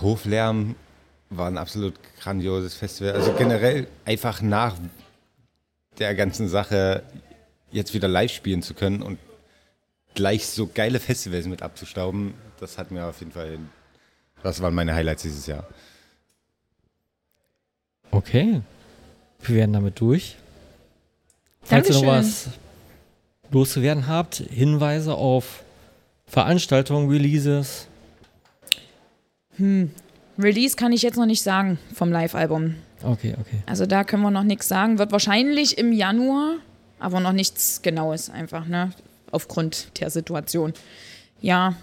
Hoflärm 0.00 0.74
war 1.30 1.46
ein 1.46 1.56
absolut 1.56 1.94
grandioses 2.20 2.74
Festival. 2.74 3.12
Also 3.12 3.32
generell 3.32 3.86
einfach 4.04 4.42
nach 4.42 4.74
der 5.98 6.14
ganzen 6.14 6.48
Sache 6.48 7.02
jetzt 7.70 7.94
wieder 7.94 8.08
live 8.08 8.32
spielen 8.32 8.62
zu 8.62 8.74
können 8.74 9.02
und 9.02 9.18
gleich 10.14 10.46
so 10.46 10.66
geile 10.66 11.00
Festivals 11.00 11.46
mit 11.46 11.62
abzustauben, 11.62 12.34
das 12.60 12.76
hat 12.76 12.90
mir 12.90 13.06
auf 13.06 13.20
jeden 13.20 13.32
Fall, 13.32 13.58
das 14.42 14.60
waren 14.60 14.74
meine 14.74 14.94
Highlights 14.94 15.22
dieses 15.22 15.46
Jahr. 15.46 15.66
Okay. 18.10 18.60
Wir 19.42 19.56
werden 19.56 19.72
damit 19.72 20.00
durch. 20.00 20.36
Falls 21.62 21.88
ihr 21.88 21.94
noch 21.94 22.06
was 22.06 22.48
loszuwerden 23.50 24.06
habt, 24.06 24.36
Hinweise 24.36 25.14
auf 25.14 25.62
Veranstaltungen, 26.26 27.10
Releases. 27.10 27.86
Release 30.38 30.76
kann 30.76 30.92
ich 30.92 31.02
jetzt 31.02 31.16
noch 31.16 31.26
nicht 31.26 31.42
sagen 31.42 31.78
vom 31.94 32.10
Live-Album. 32.10 32.74
Okay, 33.02 33.34
okay. 33.38 33.62
Also 33.66 33.86
da 33.86 34.04
können 34.04 34.22
wir 34.22 34.30
noch 34.30 34.44
nichts 34.44 34.68
sagen. 34.68 34.98
Wird 34.98 35.12
wahrscheinlich 35.12 35.76
im 35.78 35.92
Januar, 35.92 36.54
aber 36.98 37.20
noch 37.20 37.32
nichts 37.32 37.82
Genaues 37.82 38.30
einfach, 38.30 38.66
ne? 38.66 38.92
Aufgrund 39.30 40.00
der 40.00 40.10
Situation. 40.10 40.72
Ja, 41.40 41.74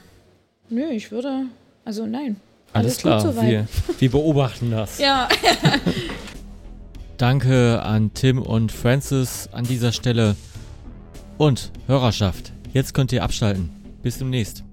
nö, 0.69 0.89
ich 0.89 1.11
würde, 1.11 1.45
also 1.85 2.05
nein. 2.05 2.37
Alles, 2.73 2.95
gut 2.95 3.03
klar. 3.03 3.21
soweit. 3.21 3.49
wir, 3.49 3.67
wir 3.97 4.11
beobachten 4.11 4.71
das. 4.71 4.99
Ja, 4.99 5.27
Danke 7.19 7.81
an 7.83 8.13
Tim 8.13 8.41
und 8.41 8.71
Francis 8.71 9.49
an 9.51 9.65
dieser 9.65 9.91
Stelle. 9.91 10.37
Und 11.37 11.73
Hörerschaft, 11.85 12.53
jetzt 12.71 12.93
könnt 12.93 13.11
ihr 13.11 13.23
abschalten. 13.23 13.71
Bis 14.01 14.19
demnächst. 14.19 14.63